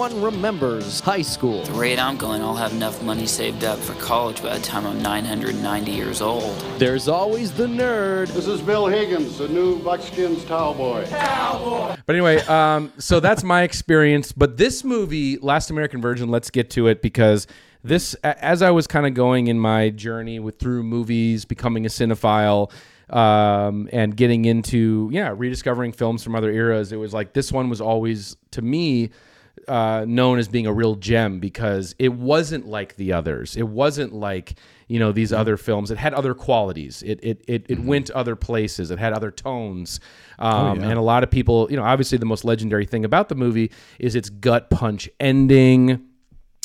YouTube. 0.00 0.10
Everyone 0.10 0.34
remembers 0.34 1.00
high 1.00 1.22
school. 1.22 1.62
The 1.64 1.72
rate 1.72 1.98
I'm 1.98 2.16
going, 2.16 2.42
I'll 2.42 2.56
have 2.56 2.72
enough 2.72 3.02
money 3.02 3.26
saved 3.26 3.64
up 3.64 3.78
for 3.78 3.94
college 3.94 4.42
by 4.42 4.56
the 4.56 4.64
time 4.64 4.86
I'm 4.86 5.02
990 5.02 5.90
years 5.90 6.20
old. 6.20 6.58
There's 6.78 7.08
always 7.08 7.52
the 7.52 7.66
nerd. 7.66 8.28
This 8.28 8.46
is 8.46 8.60
Bill 8.60 8.86
Higgins, 8.86 9.38
the 9.38 9.48
new 9.48 9.78
Buckskins 9.82 10.44
cowboy. 10.44 11.04
boy. 11.04 11.96
But 12.06 12.16
anyway, 12.16 12.38
um, 12.46 12.92
so 12.98 13.20
that's 13.20 13.42
my 13.42 13.62
experience. 13.62 14.32
But 14.32 14.56
this 14.56 14.84
movie, 14.84 15.38
Last 15.38 15.70
American 15.70 16.00
Virgin, 16.00 16.30
let's 16.30 16.50
get 16.50 16.70
to 16.70 16.86
it 16.88 17.02
because 17.02 17.46
this, 17.82 18.14
as 18.24 18.62
I 18.62 18.70
was 18.70 18.86
kind 18.86 19.06
of 19.06 19.14
going 19.14 19.48
in 19.48 19.58
my 19.58 19.90
journey 19.90 20.38
with 20.38 20.58
through 20.58 20.82
movies, 20.82 21.44
becoming 21.44 21.86
a 21.86 21.88
cinephile, 21.88 22.70
um, 23.10 23.88
and 23.92 24.16
getting 24.16 24.44
into 24.44 25.10
yeah, 25.12 25.34
rediscovering 25.36 25.92
films 25.92 26.22
from 26.22 26.34
other 26.34 26.50
eras, 26.50 26.92
it 26.92 26.96
was 26.96 27.12
like 27.12 27.32
this 27.32 27.50
one 27.50 27.68
was 27.68 27.80
always 27.80 28.36
to 28.52 28.62
me 28.62 29.10
uh, 29.68 30.04
known 30.06 30.38
as 30.38 30.48
being 30.48 30.66
a 30.66 30.72
real 30.72 30.94
gem 30.96 31.40
because 31.40 31.94
it 31.98 32.12
wasn't 32.12 32.66
like 32.66 32.96
the 32.96 33.12
others. 33.12 33.56
It 33.56 33.68
wasn't 33.68 34.12
like 34.12 34.54
you 34.88 34.98
know 34.98 35.12
these 35.12 35.32
other 35.32 35.56
films. 35.56 35.90
It 35.90 35.98
had 35.98 36.14
other 36.14 36.34
qualities. 36.34 37.02
It 37.02 37.20
it 37.22 37.44
it, 37.46 37.66
it 37.68 37.80
went 37.80 38.10
other 38.10 38.36
places. 38.36 38.90
It 38.90 38.98
had 38.98 39.12
other 39.12 39.30
tones. 39.30 40.00
Um, 40.38 40.80
And 40.80 40.98
a 40.98 41.02
lot 41.02 41.22
of 41.22 41.30
people, 41.30 41.68
you 41.70 41.76
know, 41.76 41.84
obviously 41.84 42.18
the 42.18 42.26
most 42.26 42.44
legendary 42.44 42.86
thing 42.86 43.04
about 43.04 43.28
the 43.28 43.34
movie 43.34 43.70
is 43.98 44.14
its 44.14 44.30
gut 44.30 44.70
punch 44.70 45.08
ending. 45.20 46.06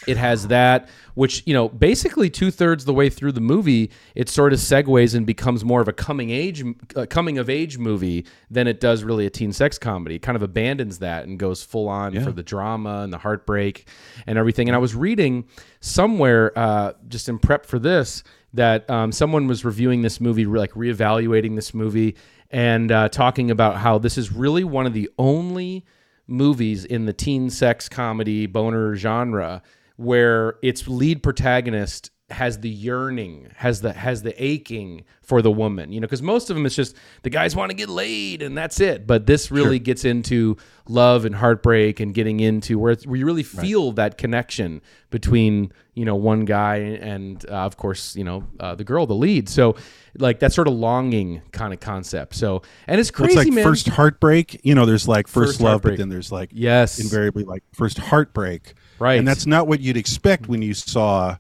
It 0.07 0.17
has 0.17 0.49
that, 0.49 0.89
which 1.15 1.41
you 1.45 1.53
know, 1.53 1.69
basically 1.69 2.29
two 2.29 2.51
thirds 2.51 2.85
the 2.85 2.93
way 2.93 3.09
through 3.09 3.31
the 3.31 3.41
movie, 3.41 3.91
it 4.13 4.29
sort 4.29 4.51
of 4.51 4.59
segues 4.59 5.15
and 5.15 5.25
becomes 5.25 5.63
more 5.63 5.81
of 5.81 5.87
a 5.87 5.93
coming 5.93 6.29
age, 6.29 6.63
uh, 6.95 7.05
coming 7.09 7.37
of 7.37 7.49
age 7.49 7.77
movie 7.77 8.25
than 8.51 8.67
it 8.67 8.79
does 8.79 9.03
really 9.03 9.25
a 9.25 9.29
teen 9.29 9.53
sex 9.53 9.77
comedy. 9.79 10.15
It 10.15 10.21
kind 10.21 10.35
of 10.35 10.43
abandons 10.43 10.99
that 10.99 11.25
and 11.25 11.39
goes 11.39 11.63
full 11.63 11.87
on 11.87 12.13
for 12.21 12.31
the 12.31 12.43
drama 12.43 13.01
and 13.03 13.11
the 13.11 13.17
heartbreak 13.17 13.87
and 14.27 14.37
everything. 14.37 14.67
And 14.67 14.75
I 14.75 14.79
was 14.79 14.95
reading 14.95 15.45
somewhere, 15.79 16.51
uh, 16.59 16.93
just 17.07 17.29
in 17.29 17.39
prep 17.39 17.65
for 17.65 17.79
this, 17.79 18.21
that 18.53 18.89
um, 18.89 19.11
someone 19.11 19.47
was 19.47 19.63
reviewing 19.63 20.01
this 20.01 20.19
movie, 20.19 20.45
like 20.45 20.71
reevaluating 20.73 21.55
this 21.55 21.73
movie, 21.73 22.15
and 22.51 22.91
uh, 22.91 23.09
talking 23.09 23.49
about 23.49 23.77
how 23.77 23.97
this 23.97 24.17
is 24.17 24.31
really 24.31 24.63
one 24.63 24.85
of 24.85 24.93
the 24.93 25.09
only 25.17 25.85
movies 26.27 26.85
in 26.85 27.05
the 27.05 27.13
teen 27.13 27.49
sex 27.49 27.87
comedy 27.87 28.45
boner 28.45 28.95
genre 28.95 29.61
where 29.97 30.55
its 30.61 30.87
lead 30.87 31.23
protagonist 31.23 32.11
has 32.31 32.59
the 32.61 32.69
yearning 32.69 33.47
has 33.55 33.81
the 33.81 33.93
has 33.93 34.23
the 34.23 34.43
aching 34.43 35.03
for 35.21 35.43
the 35.43 35.51
woman 35.51 35.91
you 35.91 35.99
know 36.01 36.07
because 36.07 36.23
most 36.23 36.49
of 36.49 36.55
them 36.55 36.65
it's 36.65 36.73
just 36.73 36.95
the 37.21 37.29
guys 37.29 37.55
want 37.55 37.69
to 37.69 37.75
get 37.77 37.87
laid 37.87 38.41
and 38.41 38.57
that's 38.57 38.79
it 38.79 39.05
but 39.05 39.27
this 39.27 39.51
really 39.51 39.77
gets 39.77 40.03
into 40.03 40.57
love 40.89 41.23
and 41.23 41.35
heartbreak 41.35 41.99
and 41.99 42.15
getting 42.15 42.39
into 42.39 42.79
where, 42.79 42.93
it's, 42.93 43.05
where 43.05 43.15
you 43.15 43.27
really 43.27 43.43
feel 43.43 43.91
that 43.91 44.17
connection 44.17 44.81
between 45.11 45.71
you 45.93 46.03
know 46.03 46.15
one 46.15 46.45
guy 46.45 46.77
and 46.77 47.45
uh, 47.47 47.57
of 47.57 47.77
course 47.77 48.15
you 48.15 48.23
know 48.23 48.43
uh, 48.59 48.73
the 48.73 48.83
girl 48.83 49.05
the 49.05 49.13
lead 49.13 49.47
so 49.47 49.75
like 50.17 50.39
that 50.39 50.51
sort 50.51 50.67
of 50.67 50.73
longing 50.73 51.43
kind 51.51 51.73
of 51.75 51.79
concept 51.79 52.33
so 52.33 52.63
and 52.87 52.99
it's 52.99 53.11
Well, 53.11 53.27
crazy 53.27 53.39
it's 53.39 53.47
like 53.49 53.53
man 53.53 53.63
first 53.63 53.87
heartbreak. 53.89 54.61
You 54.63 54.73
know, 54.73 54.87
there's 54.87 55.07
like 55.07 55.27
first, 55.27 55.51
First 55.53 55.61
love, 55.61 55.83
but 55.83 55.97
then 55.97 56.09
there's 56.09 56.31
like 56.31 56.49
Yes. 56.53 56.99
invariably 56.99 57.43
like 57.43 57.61
first 57.71 57.99
heartbreak. 57.99 58.73
Right. 58.99 59.19
And 59.19 59.27
that's 59.27 59.45
not 59.45 59.67
what 59.67 59.79
you'd 59.81 59.97
expect 59.97 60.47
when 60.47 60.61
you 60.61 60.73
saw 60.73 61.37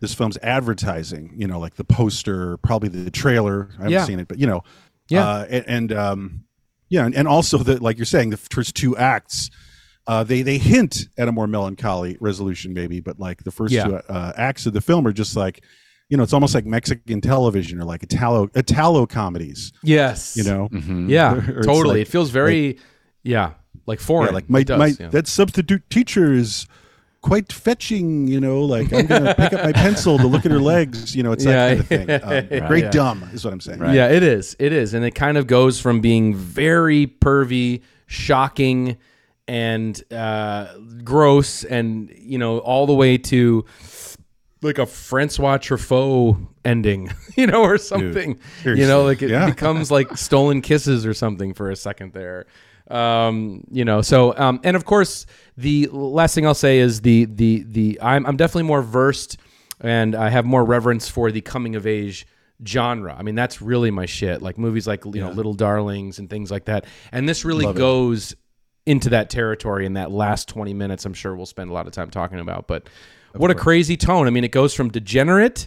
this 0.00 0.12
film's 0.14 0.36
advertising. 0.42 1.32
You 1.36 1.46
know, 1.46 1.58
like 1.58 1.76
the 1.76 1.84
poster, 1.84 2.56
probably 2.58 2.88
the 2.88 3.10
trailer. 3.10 3.68
I 3.72 3.76
haven't 3.76 3.90
Yeah. 3.92 4.04
seen 4.04 4.20
it, 4.20 4.28
but 4.28 4.38
you 4.38 4.46
know, 4.46 4.62
Yeah. 5.08 5.26
uh, 5.28 5.46
and, 5.48 5.64
and 5.68 5.92
um, 5.92 6.44
yeah, 6.88 7.04
and, 7.06 7.14
and 7.14 7.28
also 7.28 7.58
that, 7.58 7.80
like 7.82 7.96
you're 7.98 8.04
saying, 8.06 8.30
the 8.30 8.36
first 8.36 8.74
two 8.74 8.96
acts. 8.96 9.50
Uh, 10.08 10.22
they 10.22 10.42
they 10.42 10.56
hint 10.58 11.08
at 11.18 11.26
a 11.26 11.32
more 11.32 11.48
melancholy 11.48 12.16
resolution, 12.20 12.72
maybe, 12.72 13.00
but 13.00 13.18
like 13.18 13.42
the 13.42 13.50
first 13.50 13.72
Yeah. 13.74 13.84
two 13.86 13.94
uh, 13.96 14.32
acts 14.36 14.64
of 14.66 14.72
the 14.72 14.80
film 14.80 15.04
are 15.04 15.12
just 15.12 15.34
like, 15.34 15.64
you 16.08 16.16
know, 16.16 16.22
it's 16.22 16.32
almost 16.32 16.54
like 16.54 16.64
Mexican 16.64 17.20
television 17.20 17.80
or 17.80 17.84
like 17.84 18.04
Italo 18.04 18.48
Italo 18.54 19.06
comedies. 19.06 19.72
yes 19.82 20.36
You 20.36 20.44
know, 20.44 20.68
Yeah, 21.08 21.34
Or 21.50 21.58
it's 21.58 21.66
totally. 21.66 21.98
like- 21.98 22.02
it 22.06 22.10
feels 22.10 22.30
very, 22.30 22.78
yeah, 23.24 23.54
like 23.86 23.98
foreign. 23.98 24.28
Yeah, 24.28 24.34
like 24.34 24.48
my 24.48 24.62
does, 24.62 24.78
my 24.78 24.94
yeah. 25.00 25.08
that 25.08 25.26
substitute 25.26 25.82
teacher 25.90 26.32
is 26.32 26.68
quite 27.26 27.52
fetching. 27.52 28.26
You 28.28 28.40
know, 28.40 28.62
like 28.62 28.92
I'm 28.92 29.06
gonna 29.06 29.34
pick 29.34 29.52
up 29.52 29.64
my 29.64 29.72
pencil 29.84 30.16
to 30.18 30.26
look 30.26 30.46
at 30.46 30.52
her 30.52 30.60
legs. 30.60 31.14
You 31.16 31.22
know, 31.22 31.32
it's 31.32 31.44
Yeah. 31.44 31.74
that 31.74 31.88
kind 31.88 32.10
of 32.10 32.48
thing. 32.48 32.60
Um, 32.62 32.66
Great 32.68 32.90
dumb 32.92 33.28
is 33.32 33.44
what 33.44 33.52
I'm 33.52 33.60
saying. 33.60 33.80
Yeah, 33.80 34.08
it 34.08 34.22
is. 34.22 34.56
It 34.58 34.72
is, 34.72 34.94
and 34.94 35.04
it 35.04 35.12
kind 35.14 35.36
of 35.36 35.46
goes 35.46 35.80
from 35.80 36.00
being 36.00 36.34
very 36.34 37.06
pervy, 37.06 37.82
shocking, 38.06 38.96
and 39.48 40.00
uh, 40.12 40.68
gross, 41.04 41.64
and 41.64 42.10
you 42.18 42.38
know, 42.38 42.58
all 42.58 42.86
the 42.86 42.94
way 42.94 43.18
to 43.18 43.64
like 44.62 44.78
a 44.78 44.86
Francois 44.86 45.58
Truffaut 45.58 46.38
ending, 46.64 47.12
you 47.36 47.46
know, 47.46 47.62
or 47.62 47.78
something. 47.78 48.38
you 48.64 48.86
know, 48.86 49.04
like 49.04 49.22
it 49.22 49.30
Yeah. 49.30 49.46
becomes 49.48 49.90
like 49.90 50.16
stolen 50.16 50.62
kisses 50.62 51.06
or 51.06 51.14
something 51.14 51.54
for 51.54 51.70
a 51.70 51.76
second 51.76 52.12
there. 52.12 52.46
Um, 52.90 53.64
you 53.70 53.84
know, 53.84 54.00
so 54.02 54.36
um, 54.38 54.60
and 54.62 54.76
of 54.76 54.84
course 54.84 55.26
the 55.56 55.88
last 55.88 56.34
thing 56.34 56.46
I'll 56.46 56.54
say 56.54 56.78
is 56.78 57.00
the 57.00 57.24
the 57.24 57.64
the 57.66 57.98
I'm 58.00 58.26
I'm 58.26 58.36
definitely 58.36 58.64
more 58.64 58.82
versed 58.82 59.38
and 59.80 60.14
I 60.14 60.28
have 60.30 60.44
more 60.44 60.64
reverence 60.64 61.08
for 61.08 61.32
the 61.32 61.40
coming 61.40 61.76
of 61.76 61.86
age 61.86 62.26
genre. 62.66 63.14
I 63.18 63.22
mean, 63.22 63.34
that's 63.34 63.60
really 63.60 63.90
my 63.90 64.06
shit. 64.06 64.40
Like 64.42 64.58
movies 64.58 64.86
like 64.86 65.04
you 65.04 65.20
know 65.20 65.30
Little 65.30 65.54
Darlings 65.54 66.18
and 66.18 66.30
things 66.30 66.50
like 66.50 66.66
that. 66.66 66.86
And 67.12 67.28
this 67.28 67.44
really 67.44 67.70
goes 67.72 68.34
into 68.86 69.10
that 69.10 69.30
territory 69.30 69.84
in 69.84 69.94
that 69.94 70.10
last 70.12 70.48
20 70.48 70.72
minutes. 70.72 71.04
I'm 71.04 71.14
sure 71.14 71.34
we'll 71.34 71.46
spend 71.46 71.70
a 71.70 71.72
lot 71.72 71.86
of 71.86 71.92
time 71.92 72.10
talking 72.10 72.38
about. 72.38 72.68
But 72.68 72.88
what 73.34 73.50
a 73.50 73.54
crazy 73.54 73.96
tone. 73.96 74.26
I 74.26 74.30
mean, 74.30 74.44
it 74.44 74.52
goes 74.52 74.74
from 74.74 74.90
degenerate 74.90 75.66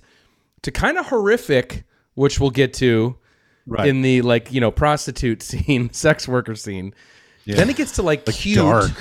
to 0.63 0.71
kind 0.71 0.97
of 0.97 1.07
horrific, 1.07 1.83
which 2.15 2.39
we'll 2.39 2.49
get 2.49 2.73
to 2.75 3.17
Right. 3.69 3.87
in 3.87 4.01
the 4.01 4.21
like 4.23 4.51
you 4.51 4.59
know 4.61 4.71
prostitute 4.71 5.41
scene, 5.49 5.91
sex 5.93 6.27
worker 6.27 6.55
scene. 6.55 6.93
Then 7.45 7.69
it 7.69 7.77
gets 7.77 7.93
to 7.93 8.03
like, 8.03 8.25
cute. 8.25 8.57
dark. 8.57 8.91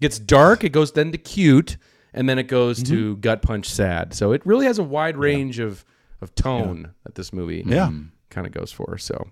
Gets 0.00 0.18
dark. 0.18 0.62
It 0.62 0.68
goes 0.70 0.92
then 0.92 1.10
to 1.12 1.18
cute, 1.18 1.76
and 2.14 2.28
then 2.28 2.38
it 2.38 2.44
goes 2.48 2.78
Mm-hmm. 2.82 2.94
to 2.94 3.16
gut 3.16 3.42
punch 3.42 3.68
sad. 3.68 4.14
So 4.14 4.32
it 4.32 4.42
really 4.44 4.66
has 4.66 4.78
a 4.78 4.84
wide 4.84 5.16
range 5.16 5.58
of 5.58 5.84
of 6.20 6.34
tone 6.34 6.92
that 7.04 7.14
this 7.14 7.32
movie 7.32 7.62
Yeah. 7.66 7.90
kind 8.30 8.46
of 8.46 8.52
goes 8.52 8.72
for. 8.72 8.96
So. 8.98 9.28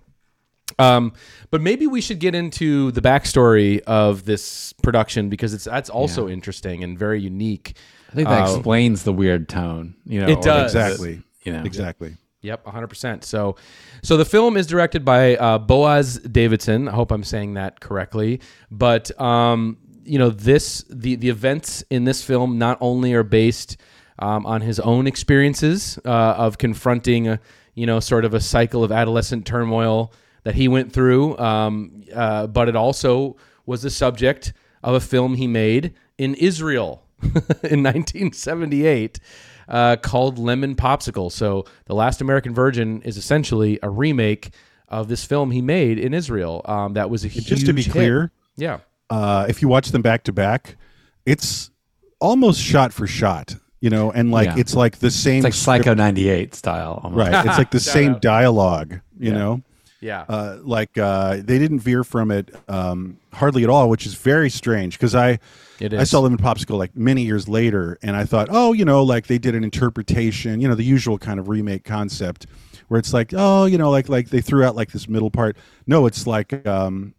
Um, 0.79 1.13
but 1.51 1.61
maybe 1.61 1.87
we 1.87 2.01
should 2.01 2.19
get 2.19 2.33
into 2.35 2.91
the 2.91 3.01
backstory 3.01 3.79
of 3.81 4.25
this 4.25 4.73
production 4.83 5.29
because 5.29 5.53
it's 5.53 5.65
that's 5.65 5.89
also 5.89 6.27
interesting 6.27 6.83
and 6.83 6.97
very 6.97 7.21
unique. 7.21 7.75
I 8.11 8.15
think 8.15 8.27
that 8.27 8.47
Uh, 8.49 8.55
explains 8.55 9.03
the 9.03 9.13
weird 9.13 9.47
tone. 9.47 9.95
You 10.05 10.21
know, 10.21 10.27
It 10.27 10.41
does. 10.41 10.73
the- 10.73 10.79
Exactly. 10.79 11.21
You 11.43 11.53
know, 11.53 11.63
Exactly. 11.63 12.17
Yep, 12.45 12.63
100%. 12.65 13.23
So 13.23 13.55
so 14.03 14.17
the 14.17 14.25
film 14.25 14.55
is 14.55 14.67
directed 14.67 15.03
by 15.03 15.35
uh, 15.35 15.57
Boaz 15.57 16.19
Davidson. 16.19 16.87
I 16.87 16.91
hope 16.91 17.11
I'm 17.11 17.23
saying 17.23 17.55
that 17.55 17.79
correctly. 17.79 18.39
But 18.69 19.19
um, 19.19 19.77
you 20.03 20.19
know, 20.19 20.29
this 20.29 20.85
the 20.89 21.15
the 21.15 21.29
events 21.29 21.83
in 21.89 22.03
this 22.03 22.23
film 22.23 22.59
not 22.59 22.77
only 22.81 23.13
are 23.13 23.23
based 23.23 23.77
um, 24.19 24.45
on 24.45 24.61
his 24.61 24.79
own 24.79 25.07
experiences 25.07 25.99
uh, 26.05 26.09
of 26.37 26.59
confronting 26.59 27.27
a, 27.27 27.39
you 27.73 27.87
know, 27.87 27.99
sort 27.99 28.23
of 28.25 28.33
a 28.35 28.39
cycle 28.39 28.83
of 28.83 28.91
adolescent 28.91 29.45
turmoil 29.47 30.13
that 30.43 30.53
he 30.53 30.67
went 30.67 30.93
through, 30.93 31.37
um, 31.39 32.03
uh, 32.13 32.45
but 32.45 32.69
it 32.69 32.75
also 32.75 33.35
was 33.65 33.81
the 33.81 33.89
subject 33.89 34.53
of 34.83 34.93
a 34.93 34.99
film 34.99 35.33
he 35.33 35.47
made 35.47 35.95
in 36.19 36.35
Israel 36.35 37.03
in 37.23 37.81
1978 37.81 39.19
uh, 39.67 39.95
called 39.97 40.37
Lemon 40.39 40.75
Popsicle. 40.75 41.31
So, 41.31 41.65
The 41.85 41.95
Last 41.95 42.21
American 42.21 42.53
Virgin 42.53 43.01
is 43.03 43.17
essentially 43.17 43.79
a 43.83 43.89
remake 43.89 44.51
of 44.87 45.07
this 45.07 45.25
film 45.25 45.51
he 45.51 45.61
made 45.61 45.97
in 45.99 46.13
Israel. 46.13 46.61
Um, 46.65 46.93
that 46.93 47.09
was 47.09 47.25
a 47.25 47.27
huge 47.27 47.45
Just 47.47 47.65
to 47.65 47.73
be 47.73 47.81
hit. 47.81 47.91
clear, 47.91 48.31
Yeah. 48.55 48.79
uh, 49.09 49.45
if 49.49 49.61
you 49.61 49.67
watch 49.67 49.89
them 49.91 50.01
back 50.01 50.23
to 50.25 50.31
back, 50.33 50.77
it's 51.25 51.71
almost 52.19 52.61
shot 52.61 52.93
for 52.93 53.07
shot, 53.07 53.55
you 53.81 53.89
know, 53.89 54.11
and 54.11 54.31
like 54.31 54.47
Yeah. 54.47 54.55
it's 54.57 54.75
like 54.75 54.99
the 54.99 55.09
same 55.11 55.37
it's 55.37 55.43
like 55.45 55.53
script- 55.53 55.85
Psycho 55.85 55.93
'98 55.95 56.53
style. 56.55 57.01
almost. 57.03 57.31
right? 57.31 57.45
It's 57.45 57.57
like 57.57 57.71
the 57.71 57.79
same 57.97 58.13
out. 58.13 58.21
dialogue, 58.21 58.99
you 59.19 59.31
know. 59.31 59.61
Yeah. 60.01 60.23
Uh, 60.29 60.57
like 60.61 60.97
uh, 60.99 61.37
they 61.37 61.57
didn't 61.57 61.79
veer 61.79 62.03
from 62.03 62.29
it 62.29 62.53
um, 62.67 63.17
hardly 63.33 63.63
at 63.63 63.69
all, 63.71 63.89
which 63.89 64.05
is 64.05 64.13
very 64.13 64.51
strange 64.51 64.93
because 64.99 65.15
I 65.15 65.39
It 65.79 65.93
I 65.93 66.03
saw 66.05 66.21
them 66.21 66.33
in 66.33 66.39
Popsicle 66.39 66.77
like 66.77 66.95
many 66.95 67.23
years 67.23 67.47
later, 67.49 67.97
and 68.01 68.15
I 68.15 68.23
thought, 68.25 68.47
oh, 68.51 68.71
you 68.73 68.85
know, 68.85 69.03
like 69.03 69.27
they 69.27 69.37
did 69.37 69.55
an 69.55 69.63
interpretation, 69.63 70.61
you 70.61 70.67
know, 70.67 70.75
the 70.75 70.83
usual 70.83 71.17
kind 71.17 71.39
of 71.39 71.49
remake 71.49 71.83
concept, 71.83 72.45
where 72.87 72.99
it's 72.99 73.13
like, 73.13 73.33
oh, 73.35 73.65
you 73.65 73.77
know, 73.77 73.89
like 73.89 74.07
like 74.09 74.29
they 74.29 74.41
threw 74.41 74.63
out 74.63 74.75
like 74.75 74.91
this 74.91 75.09
middle 75.09 75.29
part. 75.31 75.57
No, 75.87 76.05
it's 76.05 76.25
like 76.27 76.65
um, 76.67 77.13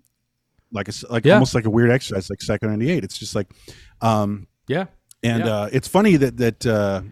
like 0.73 0.89
a 0.89 0.91
s- 0.91 1.05
like 1.11 1.25
Yeah. 1.25 1.35
almost 1.35 1.55
like 1.55 1.67
a 1.67 1.71
weird 1.71 1.91
exercise, 1.91 2.31
like 2.31 2.41
Psycho 2.41 2.67
ninety 2.69 2.91
eight. 2.91 3.05
It's 3.05 3.19
just 3.19 3.35
like, 3.35 3.49
um, 4.01 4.47
yeah. 4.69 4.87
and 5.23 5.45
Yeah. 5.45 5.55
uh, 5.55 5.69
it's 5.73 5.89
funny 5.89 6.17
that 6.17 6.37
that 6.39 6.67
uh, 6.67 7.03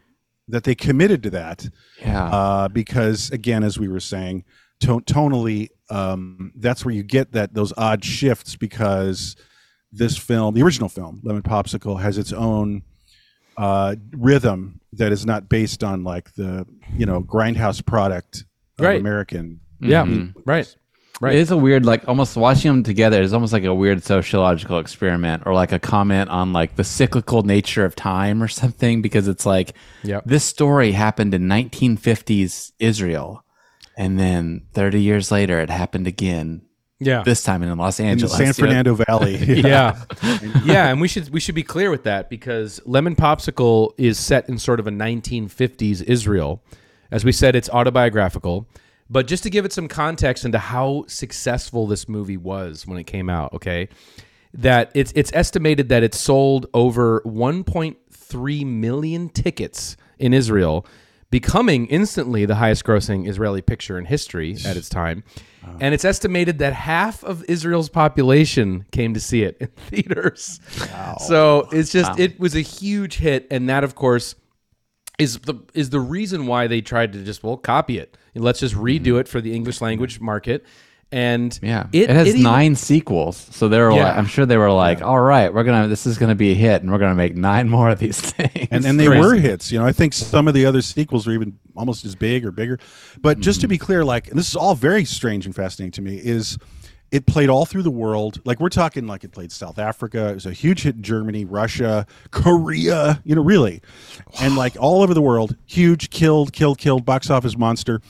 that 0.49 0.65
they 0.65 0.75
committed 0.75 1.23
to 1.25 1.31
that 1.31 1.69
Yeah. 2.01 2.25
uh, 2.27 2.69
because 2.69 3.31
again, 3.31 3.65
as 3.65 3.79
we 3.79 3.89
were 3.89 4.01
saying, 4.01 4.45
to- 4.81 5.01
tonally, 5.01 5.69
um, 5.91 6.53
that's 6.57 6.85
where 6.85 6.95
you 6.95 7.03
get 7.03 7.33
that 7.33 7.55
those 7.55 7.73
odd 7.77 8.05
shifts 8.05 8.57
because 8.57 9.37
this 9.95 10.17
film, 10.17 10.55
the 10.55 10.63
original 10.63 10.89
film, 10.89 11.21
Lemon 11.23 11.43
Popsicle, 11.43 12.01
has 12.01 12.19
its 12.19 12.33
own 12.33 12.83
uh, 13.57 13.95
rhythm 14.17 14.81
that 14.95 15.13
is 15.13 15.25
not 15.25 15.49
based 15.49 15.85
on 15.85 16.03
like 16.05 16.35
the 16.35 16.67
you 16.97 17.07
know 17.07 17.23
grindhouse 17.23 17.85
product 17.85 18.45
of 18.79 18.85
Right. 18.87 19.01
American. 19.01 19.61
Yeah. 19.81 20.05
Mhm. 20.05 20.35
Right. 20.45 20.75
Right. 21.21 21.37
It 21.37 21.39
is 21.39 21.53
a 21.53 21.57
weird, 21.57 21.87
like 21.87 22.09
almost 22.09 22.37
watching 22.37 22.73
them 22.73 22.83
together 22.83 23.23
is 23.23 23.33
almost 23.33 23.53
like 23.53 23.63
a 23.63 23.73
weird 23.73 24.03
sociological 24.03 24.81
experiment 24.81 25.45
or 25.47 25.55
like 25.55 25.71
a 25.71 25.79
comment 25.79 26.29
on 26.29 26.53
like 26.53 26.75
the 26.75 26.83
cyclical 26.83 27.43
nature 27.45 27.85
of 27.85 27.95
time 27.95 28.43
or 28.43 28.49
something 28.49 29.01
because 29.01 29.29
it's 29.29 29.47
like 29.47 29.75
Yep. 30.03 30.25
this 30.27 30.43
story 30.45 30.91
happened 30.91 31.33
in 31.33 31.43
1950s 31.47 32.73
Israel 32.81 33.45
and 33.97 34.19
then 34.19 34.63
30 34.73 35.01
years 35.03 35.31
later 35.31 35.61
it 35.61 35.71
happened 35.71 36.09
again 36.09 36.63
Yeah. 37.01 37.23
this 37.25 37.43
time 37.43 37.63
in 37.63 37.77
Los 37.77 37.99
In 37.99 38.07
Angeles. 38.07 38.33
San 38.33 38.41
you 38.41 38.47
know? 38.47 38.53
Fernando 38.53 38.95
Valley, 38.95 39.37
yeah. 39.63 40.01
yeah, 40.65 40.89
and 40.89 41.01
we 41.01 41.09
should 41.09 41.29
we 41.31 41.41
should 41.41 41.55
be 41.55 41.63
clear 41.63 41.91
with 41.91 42.05
that 42.05 42.31
because 42.31 42.81
Lemon 42.87 43.17
Popsicle 43.17 43.93
is 43.99 44.19
set 44.19 44.49
in 44.49 44.59
sort 44.59 44.81
of 44.81 44.87
a 44.87 44.91
1950s 44.91 46.03
Israel. 46.03 46.63
As 47.11 47.25
we 47.25 47.33
said, 47.33 47.55
it's 47.57 47.69
autobiographical. 47.69 48.67
But 49.11 49.27
just 49.27 49.43
to 49.43 49.51
give 49.51 49.65
it 49.65 49.73
some 49.73 49.87
context 49.87 50.45
into 50.45 50.59
how 50.59 51.05
successful 51.09 51.87
this 51.87 52.09
movie 52.09 52.37
was 52.37 52.87
when 52.87 52.99
it 52.99 53.05
came 53.05 53.29
out, 53.29 53.53
okay? 53.53 53.89
That 54.55 54.91
it's 54.95 55.13
it's 55.15 55.31
estimated 55.35 55.89
that 55.91 56.03
it 56.03 56.15
sold 56.15 56.67
over 56.73 57.21
1.3 57.27 58.67
million 58.67 59.29
tickets 59.29 59.97
in 60.19 60.33
Israel, 60.33 60.87
becoming 61.35 61.89
instantly 61.89 62.47
the 62.47 62.55
highest 62.55 62.85
grossing 62.85 63.29
Israeli 63.29 63.61
picture 63.61 63.99
in 63.99 64.05
history 64.05 64.57
at 64.65 64.77
its 64.77 64.89
time. 64.89 65.25
And 65.81 65.93
it's 65.93 66.05
estimated 66.05 66.61
that 66.61 66.73
half 66.73 67.25
of 67.25 67.43
Israel's 67.49 67.89
population 67.89 68.85
came 68.93 69.15
to 69.15 69.21
see 69.21 69.43
it 69.43 69.57
in 69.59 69.67
theaters. 69.89 70.61
So 71.27 71.67
it's 71.73 71.91
just 71.91 72.21
it 72.21 72.39
was 72.39 72.55
a 72.55 72.61
huge 72.61 73.17
hit, 73.17 73.49
and 73.51 73.69
that 73.69 73.83
of 73.83 73.97
course 73.97 74.37
is 75.19 75.41
the 75.41 75.57
is 75.75 75.91
the 75.91 75.99
reason 75.99 76.47
why 76.47 76.69
they 76.69 76.81
tried 76.81 77.13
to 77.15 77.25
just 77.25 77.43
well 77.43 77.57
copy 77.57 77.99
it. 77.99 78.17
Let's 78.37 78.61
just 78.61 78.77
redo 78.77 79.01
mm-hmm. 79.01 79.17
it 79.17 79.27
for 79.27 79.41
the 79.41 79.57
English 79.57 79.81
language 79.81 80.21
market. 80.21 80.65
And 81.15 81.53
Mm-hmm. 81.53 81.65
Yeah, 81.67 81.87
it, 81.93 82.11
has 82.11 82.29
even- 82.29 82.43
nine 82.43 82.75
sequels, 82.75 83.37
so 83.53 83.69
they 83.69 83.79
were. 83.79 83.93
Yeah. 83.93 84.09
Like, 84.09 84.17
I'm 84.17 84.27
sure 84.27 84.47
they 84.47 84.57
were 84.57 84.73
like, 84.73 85.01
"All 85.01 85.21
right, 85.21 85.55
we're 85.55 85.63
gonna. 85.63 85.87
This 85.87 86.07
is 86.07 86.19
gonna 86.19 86.35
be 86.35 86.51
a 86.51 86.55
hit, 86.55 86.83
and 86.83 86.91
we're 86.91 86.99
gonna 86.99 87.15
make 87.15 87.37
nine 87.37 87.69
more 87.77 87.89
of 87.91 88.01
these 88.01 88.21
things." 88.21 88.69
and 88.73 88.85
and 88.85 88.99
they 88.99 89.07
crazy. 89.07 89.21
were 89.21 89.35
hits. 89.37 89.71
You 89.71 89.79
know, 89.79 89.87
I 89.87 89.93
think 89.93 90.13
some 90.13 90.49
of 90.49 90.55
the 90.55 90.67
other 90.67 90.83
sequels 90.83 91.29
are 91.29 91.33
even 91.33 91.57
almost 91.77 92.05
as 92.05 92.17
big 92.17 92.45
or 92.45 92.51
bigger. 92.51 92.81
But 93.21 93.39
just 93.39 93.61
to 93.61 93.69
be 93.69 93.79
clear, 93.79 94.05
like 94.05 94.29
and 94.29 94.37
this 94.39 94.49
is 94.49 94.57
all 94.57 94.75
very 94.75 95.05
strange 95.05 95.47
and 95.47 95.55
fascinating 95.55 95.93
to 95.93 96.03
me. 96.03 96.17
Is 96.17 96.59
it 97.13 97.27
played 97.27 97.49
all 97.49 97.65
through 97.65 97.85
the 97.85 97.93
world? 97.93 98.41
Like 98.45 98.59
we're 98.59 98.69
talking, 98.69 99.07
like 99.07 99.23
it 99.23 99.31
played 99.31 99.53
South 99.53 99.79
Africa. 99.79 100.31
It 100.31 100.35
was 100.35 100.47
a 100.47 100.53
huge 100.53 100.83
hit 100.83 100.97
in 100.97 101.03
Germany, 101.03 101.45
Russia, 101.45 102.07
Korea. 102.33 103.23
You 103.25 103.37
know, 103.37 103.43
really, 103.43 103.83
and 104.41 104.57
like 104.57 104.77
all 104.81 105.03
over 105.03 105.15
the 105.15 105.23
world, 105.23 105.55
huge, 105.67 106.11
killed, 106.11 106.53
killed, 106.53 106.79
killed, 106.79 107.05
box 107.05 107.31
office 107.31 107.57
monster. 107.57 108.01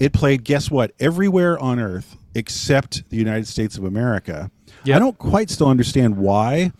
It 0.00 0.12
played, 0.12 0.44
guess 0.44 0.70
what? 0.70 0.92
Everywhere 1.00 1.58
on 1.58 1.78
Earth 1.80 2.16
except 2.38 3.08
the 3.10 3.16
United 3.16 3.46
States 3.46 3.76
of 3.76 3.84
America. 3.84 4.50
I 4.86 4.98
don't 4.98 5.18
quite 5.18 5.50
still 5.50 5.68
understand 5.68 6.16
why. 6.16 6.72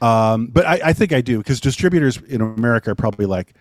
Um, 0.00 0.48
but 0.48 0.66
I, 0.66 0.80
I 0.84 0.92
think 0.92 1.12
I 1.12 1.20
do 1.20 1.38
because 1.38 1.60
distributors 1.60 2.18
in 2.18 2.40
America 2.40 2.90
are 2.90 2.94
probably 2.94 3.26
like, 3.26 3.54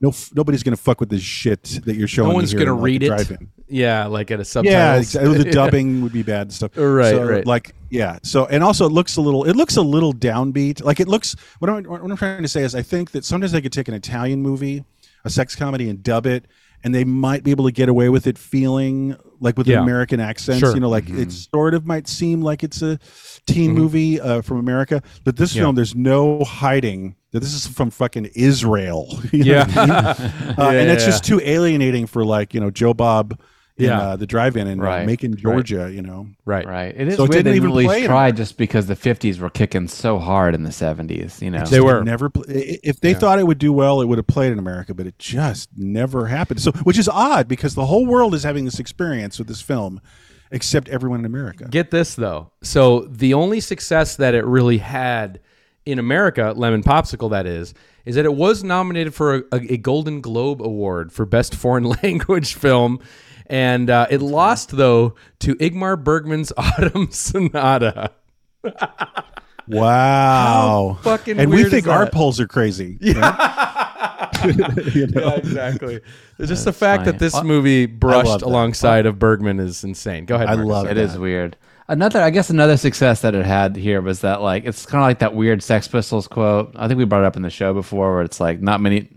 no, 0.00 0.10
f- 0.10 0.30
nobody's 0.34 0.62
going 0.62 0.76
to 0.76 0.82
fuck 0.82 1.00
with 1.00 1.08
this 1.08 1.22
shit 1.22 1.80
that 1.84 1.96
you're 1.96 2.06
showing. 2.08 2.28
no 2.28 2.34
one's 2.34 2.54
gonna 2.54 2.72
in, 2.72 2.80
like, 2.80 2.84
read 2.84 3.02
a 3.04 3.20
it. 3.20 3.40
Yeah, 3.68 4.06
like 4.06 4.30
at 4.30 4.38
a 4.38 4.44
subtitle. 4.44 4.78
Yeah, 4.78 4.96
exactly. 4.96 5.38
the 5.38 5.50
dubbing 5.50 6.02
would 6.02 6.12
be 6.12 6.22
bad 6.22 6.42
and 6.42 6.52
stuff. 6.52 6.72
Right, 6.76 7.10
so, 7.10 7.28
right. 7.28 7.46
Like, 7.46 7.74
yeah. 7.90 8.18
So, 8.22 8.46
and 8.46 8.62
also, 8.62 8.86
it 8.86 8.92
looks 8.92 9.16
a 9.16 9.20
little. 9.20 9.44
It 9.44 9.56
looks 9.56 9.76
a 9.76 9.82
little 9.82 10.12
downbeat. 10.12 10.84
Like, 10.84 11.00
it 11.00 11.08
looks. 11.08 11.34
What 11.58 11.68
I'm, 11.70 11.84
what 11.84 12.00
I'm 12.00 12.16
trying 12.16 12.42
to 12.42 12.48
say 12.48 12.62
is, 12.62 12.74
I 12.74 12.82
think 12.82 13.10
that 13.10 13.24
sometimes 13.24 13.52
they 13.52 13.60
could 13.60 13.72
take 13.72 13.88
an 13.88 13.94
Italian 13.94 14.40
movie, 14.40 14.84
a 15.24 15.30
sex 15.30 15.56
comedy, 15.56 15.88
and 15.90 16.02
dub 16.02 16.26
it, 16.26 16.46
and 16.84 16.94
they 16.94 17.04
might 17.04 17.42
be 17.44 17.50
able 17.50 17.64
to 17.66 17.72
get 17.72 17.88
away 17.88 18.08
with 18.08 18.26
it 18.26 18.38
feeling 18.38 19.16
like 19.40 19.56
with 19.58 19.66
Yeah. 19.66 19.76
the 19.76 19.82
American 19.82 20.20
accents. 20.20 20.60
Sure. 20.60 20.74
You 20.74 20.80
know, 20.80 20.88
like 20.88 21.08
it 21.08 21.30
sort 21.32 21.74
of 21.74 21.86
might 21.86 22.08
seem 22.08 22.40
like 22.42 22.62
it's 22.64 22.82
a 22.82 22.98
teen 23.46 23.72
movie 23.72 24.20
uh, 24.20 24.42
from 24.42 24.58
America, 24.58 25.02
but 25.24 25.36
this 25.36 25.54
Yeah. 25.54 25.62
film, 25.62 25.74
there's 25.74 25.94
no 25.94 26.44
hiding 26.44 27.14
that 27.32 27.40
this 27.40 27.52
is 27.54 27.66
from 27.66 27.90
fucking 27.90 28.26
Israel. 28.34 29.06
You 29.32 29.44
know 29.44 29.50
Yeah. 29.52 29.66
what 29.66 29.78
I 29.78 29.84
mean? 29.86 30.54
uh, 30.58 30.70
and 30.70 30.90
it's 30.90 31.02
Yeah. 31.04 31.10
just 31.10 31.24
too 31.24 31.40
alienating 31.44 32.06
for 32.06 32.24
like 32.24 32.54
you 32.54 32.60
know 32.60 32.70
Joe 32.70 32.94
Bob 32.94 33.38
in 33.78 33.84
Yeah. 33.86 34.00
uh, 34.00 34.16
the 34.16 34.26
drive-in 34.26 34.66
in 34.66 34.80
uh, 34.80 34.82
Right, 34.82 35.06
Macon, 35.06 35.32
right. 35.32 35.40
Georgia. 35.40 35.90
You 35.92 36.02
know, 36.02 36.26
Right. 36.44 36.66
Right. 36.66 36.94
It 36.96 37.08
is 37.08 37.16
So 37.16 37.24
it 37.24 37.30
didn't 37.30 37.54
even 37.54 37.70
didn't 37.70 37.70
at 37.70 37.76
least 37.76 37.88
play 37.88 38.00
in 38.02 38.06
try 38.06 38.30
just 38.32 38.56
because 38.58 38.86
the 38.86 38.96
50s 38.96 39.38
were 39.38 39.50
kicking 39.50 39.88
so 39.88 40.18
hard 40.18 40.54
in 40.54 40.64
the 40.64 40.70
70s, 40.70 41.40
you 41.40 41.50
know. 41.50 41.64
They 41.64 41.80
were. 41.80 42.02
never. 42.02 42.30
If 42.48 43.00
they 43.00 43.14
thought 43.14 43.38
it 43.38 43.46
would 43.46 43.58
do 43.58 43.72
well, 43.72 44.00
it 44.00 44.06
would 44.06 44.18
have 44.18 44.26
played 44.26 44.52
in 44.52 44.58
America, 44.58 44.94
but 44.94 45.06
it 45.06 45.18
just 45.18 45.70
never 45.76 46.26
happened. 46.26 46.60
So, 46.60 46.72
which 46.82 46.98
is 46.98 47.08
odd 47.08 47.48
because 47.48 47.74
the 47.74 47.86
whole 47.86 48.04
world 48.06 48.34
is 48.34 48.42
having 48.42 48.64
this 48.64 48.78
experience 48.78 49.38
with 49.38 49.48
this 49.48 49.60
film, 49.60 50.00
except 50.50 50.88
everyone 50.88 51.20
in 51.20 51.26
America. 51.26 51.66
Get 51.70 51.90
this 51.90 52.14
though. 52.14 52.50
So 52.62 53.00
the 53.10 53.34
only 53.34 53.60
success 53.60 54.16
that 54.16 54.34
it 54.34 54.44
really 54.44 54.78
had 54.78 55.40
in 55.86 55.98
America, 55.98 56.52
Lemon 56.56 56.82
Popsicle, 56.82 57.30
that 57.30 57.46
is, 57.46 57.72
is 58.04 58.14
that 58.16 58.24
it 58.24 58.34
was 58.34 58.62
nominated 58.64 59.14
for 59.14 59.36
a, 59.36 59.42
a, 59.52 59.72
a 59.74 59.76
Golden 59.78 60.20
Globe 60.20 60.60
Award 60.62 61.12
for 61.12 61.24
Best 61.26 61.54
Foreign 61.54 61.84
Language 62.02 62.54
Film, 62.54 63.00
and 63.48 63.90
uh, 63.90 64.06
it 64.10 64.20
lost 64.22 64.76
though 64.76 65.14
to 65.40 65.54
Ingmar 65.56 66.02
Bergman's 66.02 66.52
Autumn 66.56 67.10
Sonata. 67.10 68.12
Wow, 69.66 70.96
How 71.02 71.02
fucking 71.02 71.38
and 71.38 71.50
weird 71.50 71.60
we 71.60 71.66
is 71.66 71.72
think 71.72 71.88
our 71.88 72.08
polls 72.08 72.40
are 72.40 72.46
crazy. 72.48 72.98
Yeah, 74.38 74.44
you 74.94 75.06
know? 75.08 75.20
Yeah, 75.20 75.34
exactly. 75.36 76.00
It's 76.38 76.48
just 76.48 76.64
the 76.64 76.72
fact 76.72 77.04
that 77.06 77.18
this 77.18 77.42
movie 77.42 77.86
brushed 77.86 78.42
alongside 78.42 79.06
of 79.06 79.18
Bergman 79.18 79.58
is 79.58 79.82
insane. 79.84 80.26
Go 80.26 80.36
ahead. 80.36 80.48
I 80.48 80.54
Marcus. 80.54 80.68
love 80.70 80.86
It 80.86 80.90
It 80.92 80.98
is 80.98 81.18
weird. 81.18 81.56
Another, 81.88 82.20
I 82.20 82.30
guess, 82.30 82.50
another 82.50 82.76
success 82.76 83.22
that 83.22 83.34
it 83.34 83.44
had 83.46 83.74
here 83.74 84.00
was 84.00 84.20
that 84.20 84.40
like 84.42 84.64
it's 84.64 84.86
kind 84.86 85.02
of 85.02 85.06
like 85.06 85.18
that 85.20 85.34
weird 85.34 85.62
Sex 85.62 85.88
Pistols 85.88 86.28
quote. 86.28 86.72
I 86.76 86.86
think 86.86 86.98
we 86.98 87.04
brought 87.04 87.22
it 87.22 87.26
up 87.26 87.36
in 87.36 87.42
the 87.42 87.50
show 87.50 87.72
before, 87.74 88.14
where 88.14 88.22
it's 88.22 88.40
like 88.40 88.60
not 88.60 88.80
many. 88.80 89.08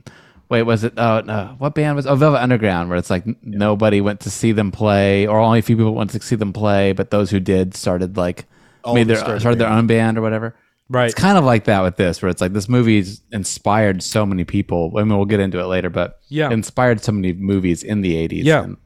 Wait, 0.52 0.64
was 0.64 0.84
it? 0.84 0.94
Oh 0.98 1.22
no, 1.22 1.56
what 1.60 1.74
band 1.74 1.96
was? 1.96 2.06
Oh, 2.06 2.16
Velvet 2.16 2.42
Underground, 2.42 2.90
where 2.90 2.98
it's 2.98 3.10
like 3.10 3.26
n- 3.26 3.38
nobody 3.42 4.02
went 4.02 4.20
to 4.20 4.30
see 4.30 4.52
them 4.52 4.70
play, 4.72 5.26
or 5.26 5.40
only 5.40 5.60
a 5.60 5.62
few 5.62 5.78
people 5.78 5.96
went 5.96 6.10
to 6.12 6.22
see 6.22 6.36
them 6.36 6.52
play, 6.54 6.92
but 6.92 7.10
those 7.10 7.32
who 7.32 7.40
did 7.40 7.74
started 7.74 8.18
like 8.18 8.46
All 8.84 8.94
made 8.94 9.08
their 9.08 9.16
started 9.16 9.40
started 9.40 9.60
their 9.60 9.70
bands. 9.70 9.80
own 9.80 9.88
band 9.88 10.18
or 10.18 10.22
whatever. 10.22 10.56
Right. 10.90 11.06
It's 11.06 11.16
kind 11.16 11.38
of 11.38 11.46
like 11.46 11.64
that 11.66 11.82
with 11.84 11.96
this, 11.96 12.22
where 12.22 12.30
it's 12.30 12.42
like 12.42 12.52
this 12.52 12.68
movie's 12.68 13.22
inspired 13.32 14.04
so 14.04 14.26
many 14.26 14.44
people. 14.44 14.92
I 14.98 15.04
mean, 15.06 15.16
we'll 15.16 15.26
get 15.26 15.40
into 15.40 15.58
it 15.58 15.66
later, 15.68 15.90
but 15.90 16.20
Yeah. 16.28 16.52
inspired 16.52 17.02
so 17.02 17.14
many 17.14 17.32
movies 17.32 17.82
in 17.82 18.02
the 18.02 18.16
'80s. 18.18 18.44
Yeah. 18.44 18.64
And 18.64 18.78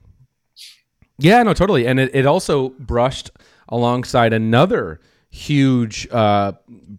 Yeah, 1.18 1.42
no, 1.44 1.54
totally. 1.56 1.88
And 1.88 2.00
it, 2.00 2.12
it 2.14 2.26
also 2.28 2.70
brushed 2.78 3.32
alongside 3.70 4.34
another 4.34 5.00
huge 5.36 6.08
uh, 6.12 6.54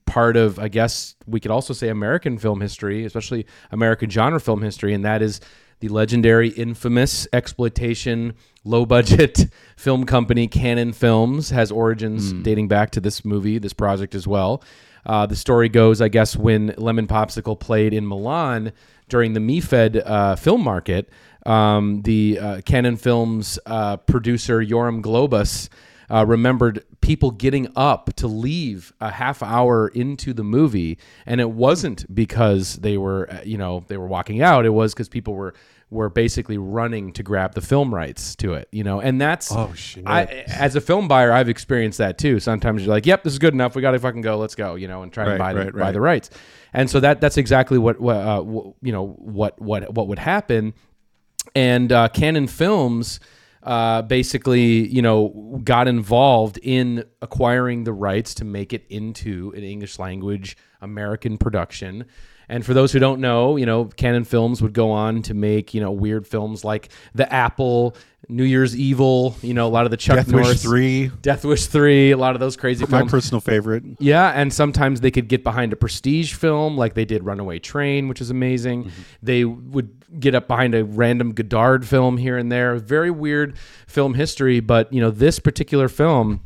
part 0.05 0.37
of, 0.37 0.59
I 0.59 0.69
guess 0.69 1.15
we 1.27 1.41
could 1.41 1.51
also 1.51 1.73
say 1.73 1.89
American 1.89 2.37
film 2.37 2.61
history, 2.61 3.05
especially 3.07 3.47
American 3.71 4.11
genre 4.11 4.39
film 4.39 4.61
history, 4.61 4.93
and 4.93 5.05
that 5.07 5.23
is 5.23 5.41
the 5.81 5.89
legendary, 5.89 6.51
infamous 6.51 7.27
exploitation, 7.33 8.35
low 8.63 8.85
budget 8.85 9.47
film 9.77 10.05
company 10.05 10.49
Cannon 10.49 10.93
Films 10.93 11.49
has 11.51 11.71
origins 11.71 12.35
dating 12.43 12.69
back 12.69 12.91
to 12.91 13.01
this 13.01 13.25
movie, 13.25 13.59
this 13.59 13.73
project 13.73 14.15
as 14.15 14.27
well. 14.27 14.63
Uh, 15.07 15.25
the 15.25 15.37
story 15.37 15.71
goes, 15.71 16.03
I 16.03 16.09
guess, 16.09 16.37
when 16.37 16.75
Lemon 16.77 17.07
Popsicle 17.07 17.59
played 17.59 17.95
in 17.95 18.07
Milan 18.07 18.73
during 19.09 19.33
the 19.33 19.41
MIFED 19.41 20.03
uh, 20.05 20.37
film 20.37 20.63
market, 20.63 21.09
um, 21.47 22.03
the 22.03 22.39
uh, 22.39 22.61
Cannon 22.67 22.97
Films 22.97 23.59
uh, 23.65 23.97
producer 23.99 24.61
Yoram 24.61 25.01
Globus 25.01 25.69
uh, 26.11 26.25
remembered 26.27 26.85
people 27.01 27.31
getting 27.31 27.69
up 27.77 28.15
to 28.17 28.27
leave 28.27 28.93
a 29.01 29.11
half 29.11 29.43
hour 29.43 29.89
into 29.89 30.33
the 30.33 30.45
movie, 30.45 30.99
and 31.25 31.41
it 31.41 31.51
wasn't 31.51 32.13
because 32.15 32.77
they 32.77 32.97
were, 32.99 33.31
uh, 33.31 33.41
you 33.45 33.59
know, 33.59 33.85
they 33.89 33.97
were 33.97 34.07
walking 34.07 34.43
out. 34.43 34.67
It 34.67 34.71
was 34.71 34.95
because 34.95 35.09
people 35.09 35.35
were 35.35 35.55
were 35.89 36.09
basically 36.09 36.59
running 36.59 37.13
to 37.13 37.23
grab 37.23 37.55
the 37.55 37.61
film 37.61 37.95
rights 37.95 38.35
to 38.35 38.55
it, 38.55 38.69
you 38.73 38.83
know, 38.83 39.01
and 39.01 39.21
that's 39.21 39.53
Oh, 39.53 39.73
shit. 39.75 40.03
I, 40.05 40.25
as 40.49 40.75
a 40.75 40.81
film 40.81 41.07
buyer, 41.07 41.31
I've 41.33 41.49
experienced 41.49 41.99
that 41.99 42.19
too. 42.19 42.41
Sometimes 42.41 42.83
you're 42.83 42.93
like, 42.93 43.07
"Yep, 43.07 43.23
this 43.23 43.33
is 43.33 43.39
good 43.39 43.55
enough. 43.55 43.77
We 43.77 43.83
got 43.83 43.93
to 43.93 43.99
fucking 44.01 44.23
go. 44.23 44.37
Let's 44.37 44.57
go," 44.57 44.75
you 44.75 44.89
know, 44.89 45.03
and 45.05 45.13
try 45.13 45.25
to 45.25 45.31
Right, 45.31 45.39
buy 45.39 45.53
the, 45.53 45.59
right, 45.67 45.73
buy 45.75 45.93
the 45.93 46.01
rights. 46.01 46.31
And 46.73 46.91
so 46.91 46.99
that 47.01 47.21
that's 47.21 47.37
exactly 47.37 47.79
what, 47.79 48.01
what 48.01 48.17
uh, 48.17 48.43
you 48.83 48.91
know 48.93 49.07
what 49.19 49.61
what 49.63 49.93
what 49.95 50.09
would 50.09 50.19
happen. 50.19 50.75
And 51.55 51.93
uh, 51.93 52.09
Cannon 52.09 52.49
Films 52.49 53.21
uh, 53.67 54.03
basically, 54.03 54.87
you 54.87 55.03
know, 55.03 55.61
got 55.65 55.89
involved 55.89 56.59
in 56.63 57.05
acquiring 57.21 57.83
the 57.83 57.93
rights 57.93 58.33
to 58.35 58.45
make 58.45 58.73
it 58.73 58.87
into 58.89 59.53
an 59.57 59.65
English 59.65 59.99
language 59.99 60.57
American 60.81 61.37
production. 61.37 62.07
And 62.49 62.65
for 62.65 62.75
those 62.75 62.93
who 62.93 62.99
don't 62.99 63.21
know, 63.21 63.57
you 63.57 63.67
know, 63.67 63.87
Cannon 63.87 64.25
Films 64.25 64.63
would 64.63 64.73
go 64.73 64.91
on 64.91 65.23
to 65.23 65.35
make, 65.35 65.75
you 65.75 65.81
know, 65.81 65.91
weird 65.91 66.27
films 66.27 66.65
like 66.65 66.91
The 67.15 67.31
Apple, 67.33 67.97
New 68.29 68.45
Year's 68.45 68.77
Evil, 68.77 69.37
you 69.43 69.55
know, 69.55 69.67
a 69.67 69.71
lot 69.71 69.85
of 69.85 69.91
the 69.91 69.97
Chuck 69.97 70.17
Death 70.17 70.29
Norris 70.29 70.49
Wish 70.49 70.63
three, 70.63 71.11
Death 71.23 71.45
Wish 71.45 71.67
3, 71.67 72.11
a 72.11 72.17
lot 72.17 72.35
of 72.35 72.41
those 72.41 72.57
crazy 72.57 72.85
my 72.85 72.99
films. 72.99 73.11
personal 73.11 73.41
favorite. 73.41 73.85
Yeah, 73.99 74.31
and 74.31 74.53
sometimes 74.53 75.01
they 75.01 75.11
could 75.11 75.29
get 75.29 75.45
behind 75.45 75.73
a 75.73 75.77
prestige 75.77 76.35
film, 76.35 76.77
like 76.77 76.95
they 76.95 77.05
did 77.05 77.25
Runaway 77.25 77.59
Train, 77.59 78.09
which 78.09 78.21
is 78.21 78.31
amazing. 78.31 78.85
Mm-hmm. 78.85 79.03
They 79.23 79.45
would 79.45 80.21
get 80.21 80.35
up 80.35 80.49
behind 80.49 80.75
a 80.75 80.85
random 80.85 81.33
Godard 81.33 81.87
film 81.87 82.17
here 82.17 82.37
and 82.37 82.51
there. 82.51 82.77
Very 82.77 83.11
weird 83.11 83.57
film 83.87 84.15
history, 84.15 84.61
but 84.61 84.93
you 84.93 85.01
know 85.01 85.11
this 85.11 85.39
particular 85.39 85.89
film 85.89 86.43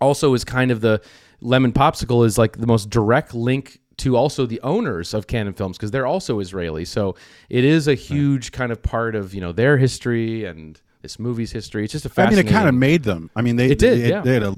also 0.00 0.32
is 0.34 0.44
kind 0.44 0.70
of 0.70 0.80
the 0.80 1.02
Lemon 1.40 1.72
Popsicle 1.72 2.24
is 2.24 2.38
like 2.38 2.58
the 2.58 2.66
most 2.66 2.90
direct 2.90 3.34
link 3.34 3.78
to 4.00 4.16
also 4.16 4.46
the 4.46 4.60
owners 4.62 5.14
of 5.14 5.26
Cannon 5.26 5.52
Films 5.52 5.76
because 5.76 5.90
they're 5.90 6.06
also 6.06 6.40
Israeli. 6.40 6.84
So 6.84 7.16
it 7.48 7.64
is 7.64 7.88
a 7.88 7.94
huge 7.94 8.52
kind 8.52 8.72
of 8.72 8.82
part 8.82 9.14
of 9.14 9.34
you 9.34 9.40
know 9.40 9.52
their 9.52 9.76
history 9.76 10.44
and 10.44 10.80
this 11.02 11.18
movie's 11.18 11.52
history. 11.52 11.84
It's 11.84 11.92
just 11.92 12.06
a 12.06 12.08
fascinating. 12.08 12.38
I 12.38 12.42
mean, 12.42 12.52
it 12.52 12.56
kind 12.56 12.68
of 12.68 12.74
made 12.74 13.02
them. 13.04 13.30
I 13.34 13.42
mean, 13.42 13.56
they 13.56 13.70
It 13.70 13.78
did, 13.78 14.00
They, 14.02 14.08
yeah. 14.08 14.20
they 14.20 14.34
had 14.34 14.42
a 14.42 14.54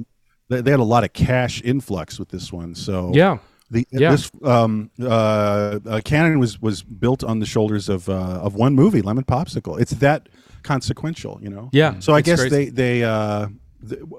they, 0.49 0.71
had 0.71 0.81
a 0.81 0.85
lot 0.85 1.05
of 1.05 1.13
cash 1.13 1.63
influx 1.63 2.19
with 2.19 2.29
this 2.29 2.53
one. 2.53 2.75
So 2.75 3.13
yeah. 3.15 3.39
The, 3.71 3.87
Yeah. 3.91 4.11
This 4.11 4.31
um, 4.45 4.91
uh, 5.01 5.81
uh, 5.87 6.01
Cannon 6.05 6.39
was 6.39 6.61
was 6.61 6.83
built 6.83 7.25
on 7.25 7.39
the 7.39 7.47
shoulders 7.47 7.89
of 7.89 8.09
uh, 8.09 8.13
of 8.13 8.55
one 8.55 8.75
movie, 8.75 9.03
Lemon 9.03 9.25
Popsicle. 9.25 9.81
It's 9.81 9.93
that 9.93 10.29
consequential, 10.63 11.39
you 11.43 11.49
know. 11.51 11.71
Yeah, 11.73 11.99
So 12.01 12.15
I 12.15 12.21
guess 12.21 12.41
crazy. 12.41 12.67
they 12.67 12.71
they 12.71 13.05
uh, 13.05 13.49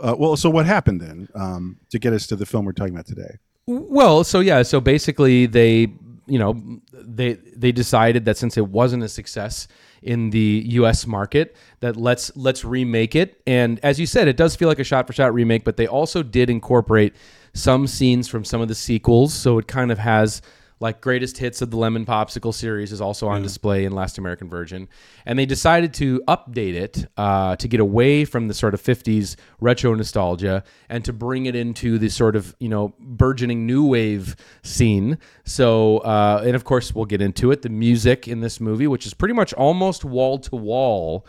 uh, 0.02 0.16
well. 0.18 0.36
So 0.38 0.50
what 0.50 0.66
happened 0.66 1.02
then 1.02 1.30
um, 1.36 1.78
to 1.92 2.00
get 2.00 2.14
us 2.14 2.28
to 2.28 2.36
the 2.36 2.46
film 2.46 2.66
we're 2.66 2.74
talking 2.74 2.94
about 2.94 3.06
today? 3.06 3.38
Well, 3.66 4.24
so 4.24 4.40
yeah, 4.40 4.62
so 4.64 4.82
basically 4.82 5.46
they, 5.46 5.94
you 6.28 6.40
know, 6.40 6.62
they 6.92 7.34
they 7.56 7.72
decided 7.72 8.26
that 8.26 8.38
since 8.38 8.58
it 8.58 8.68
wasn't 8.68 9.04
a 9.04 9.10
success 9.10 9.68
in 10.02 10.32
the 10.32 10.64
US 10.68 11.08
market 11.08 11.56
that 11.80 11.96
let's 11.96 12.36
let's 12.36 12.66
remake 12.66 13.16
it. 13.16 13.42
And 13.48 13.80
as 13.82 14.00
you 14.00 14.06
said, 14.06 14.28
it 14.28 14.36
does 14.36 14.56
feel 14.56 14.68
like 14.68 14.80
a 14.80 14.84
shot 14.84 15.08
for 15.08 15.14
shot 15.14 15.34
remake, 15.34 15.64
but 15.64 15.78
they 15.78 15.88
also 15.88 16.24
did 16.24 16.50
incorporate 16.50 17.16
some 17.54 17.88
scenes 17.88 18.28
from 18.28 18.44
some 18.44 18.60
of 18.62 18.68
the 18.68 18.76
sequels, 18.76 19.34
so 19.34 19.60
it 19.60 19.68
kind 19.68 19.92
of 19.92 20.00
has 20.00 20.42
like 20.84 21.00
greatest 21.00 21.38
hits 21.38 21.62
of 21.62 21.72
the 21.72 21.78
Lemon 21.78 22.06
Popsicle 22.06 22.54
series 22.54 22.92
is 22.92 23.00
also 23.00 23.30
on 23.30 23.42
display 23.42 23.86
in 23.86 23.94
Last 23.94 24.18
American 24.18 24.50
Virgin, 24.50 24.90
and 25.26 25.40
they 25.40 25.46
decided 25.46 25.94
to 25.94 26.22
update 26.28 26.74
it 26.74 27.08
uh, 27.16 27.56
to 27.56 27.70
get 27.70 27.80
away 27.80 28.26
from 28.26 28.50
the 28.50 28.54
sort 28.54 28.74
of 28.74 28.84
'50s 28.84 29.38
retro 29.62 29.94
nostalgia 29.94 30.62
and 30.90 31.06
to 31.06 31.14
bring 31.14 31.46
it 31.46 31.56
into 31.56 31.98
the 31.98 32.10
sort 32.10 32.36
of 32.36 32.54
you 32.60 32.68
know 32.68 32.94
burgeoning 33.00 33.66
new 33.66 33.88
wave 33.88 34.36
scene. 34.62 35.18
So, 35.46 36.00
uh, 36.00 36.44
and 36.46 36.54
of 36.54 36.66
course, 36.66 36.94
we'll 36.94 37.06
get 37.06 37.22
into 37.22 37.52
it. 37.52 37.62
The 37.62 37.70
music 37.70 38.28
in 38.28 38.42
this 38.42 38.60
movie, 38.60 38.86
which 38.86 39.06
is 39.06 39.14
pretty 39.14 39.34
much 39.34 39.54
almost 39.54 40.04
wall 40.04 40.38
to 40.40 40.56
wall 40.58 41.26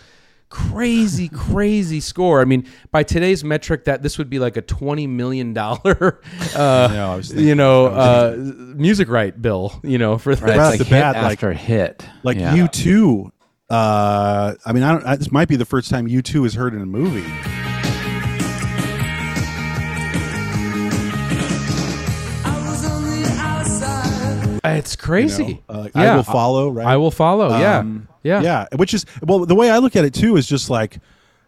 crazy 0.54 1.28
crazy 1.28 1.98
score 1.98 2.40
i 2.40 2.44
mean 2.44 2.64
by 2.92 3.02
today's 3.02 3.42
metric 3.42 3.86
that 3.86 4.02
this 4.04 4.18
would 4.18 4.30
be 4.30 4.38
like 4.38 4.56
a 4.56 4.62
20 4.62 5.08
million 5.08 5.52
dollar 5.52 6.20
uh 6.54 6.88
know, 6.92 7.12
I 7.12 7.16
was 7.16 7.28
thinking- 7.28 7.48
you 7.48 7.54
know 7.56 7.86
uh 7.86 8.36
music 8.76 9.08
right 9.08 9.40
bill 9.42 9.80
you 9.82 9.98
know 9.98 10.16
for 10.16 10.30
Right, 10.30 10.38
that 10.40 10.48
it's 10.50 10.58
Right 10.58 10.60
off 10.60 10.70
like 10.70 10.78
the 10.78 10.84
hit 10.84 10.90
bat, 10.92 11.16
like- 11.16 11.32
after 11.32 11.52
hit. 11.52 12.06
Like 12.22 12.36
Yeah. 12.38 12.54
U2. 12.56 13.30
Uh, 13.70 14.54
I 14.64 14.72
mean, 14.72 14.82
I 14.84 14.92
don't. 14.92 15.04
I, 15.06 15.16
this 15.16 15.32
might 15.32 15.48
be 15.48 15.56
the 15.56 15.64
first 15.64 15.90
time 15.90 16.06
U2 16.06 16.46
is 16.46 16.54
heard 16.54 16.74
in 16.74 16.82
a 16.82 16.86
movie. 16.86 17.24
it's 24.64 24.96
crazy 24.96 25.44
You 25.44 25.54
know? 25.54 25.60
Uh, 25.68 25.88
yeah 25.94 26.12
I 26.12 26.16
will 26.16 26.22
follow. 26.22 26.68
Right. 26.70 26.86
i 26.86 26.96
will 26.96 27.10
follow 27.10 27.48
yeah 27.58 27.78
Um, 27.78 28.08
yeah 28.08 28.13
yeah 28.24 28.40
Yeah. 28.42 28.66
which 28.76 28.92
is 28.94 29.06
well 29.22 29.46
the 29.46 29.54
way 29.54 29.70
i 29.70 29.78
look 29.78 29.94
at 29.94 30.04
it 30.04 30.12
too 30.14 30.36
is 30.36 30.46
just 30.46 30.68
like 30.70 30.98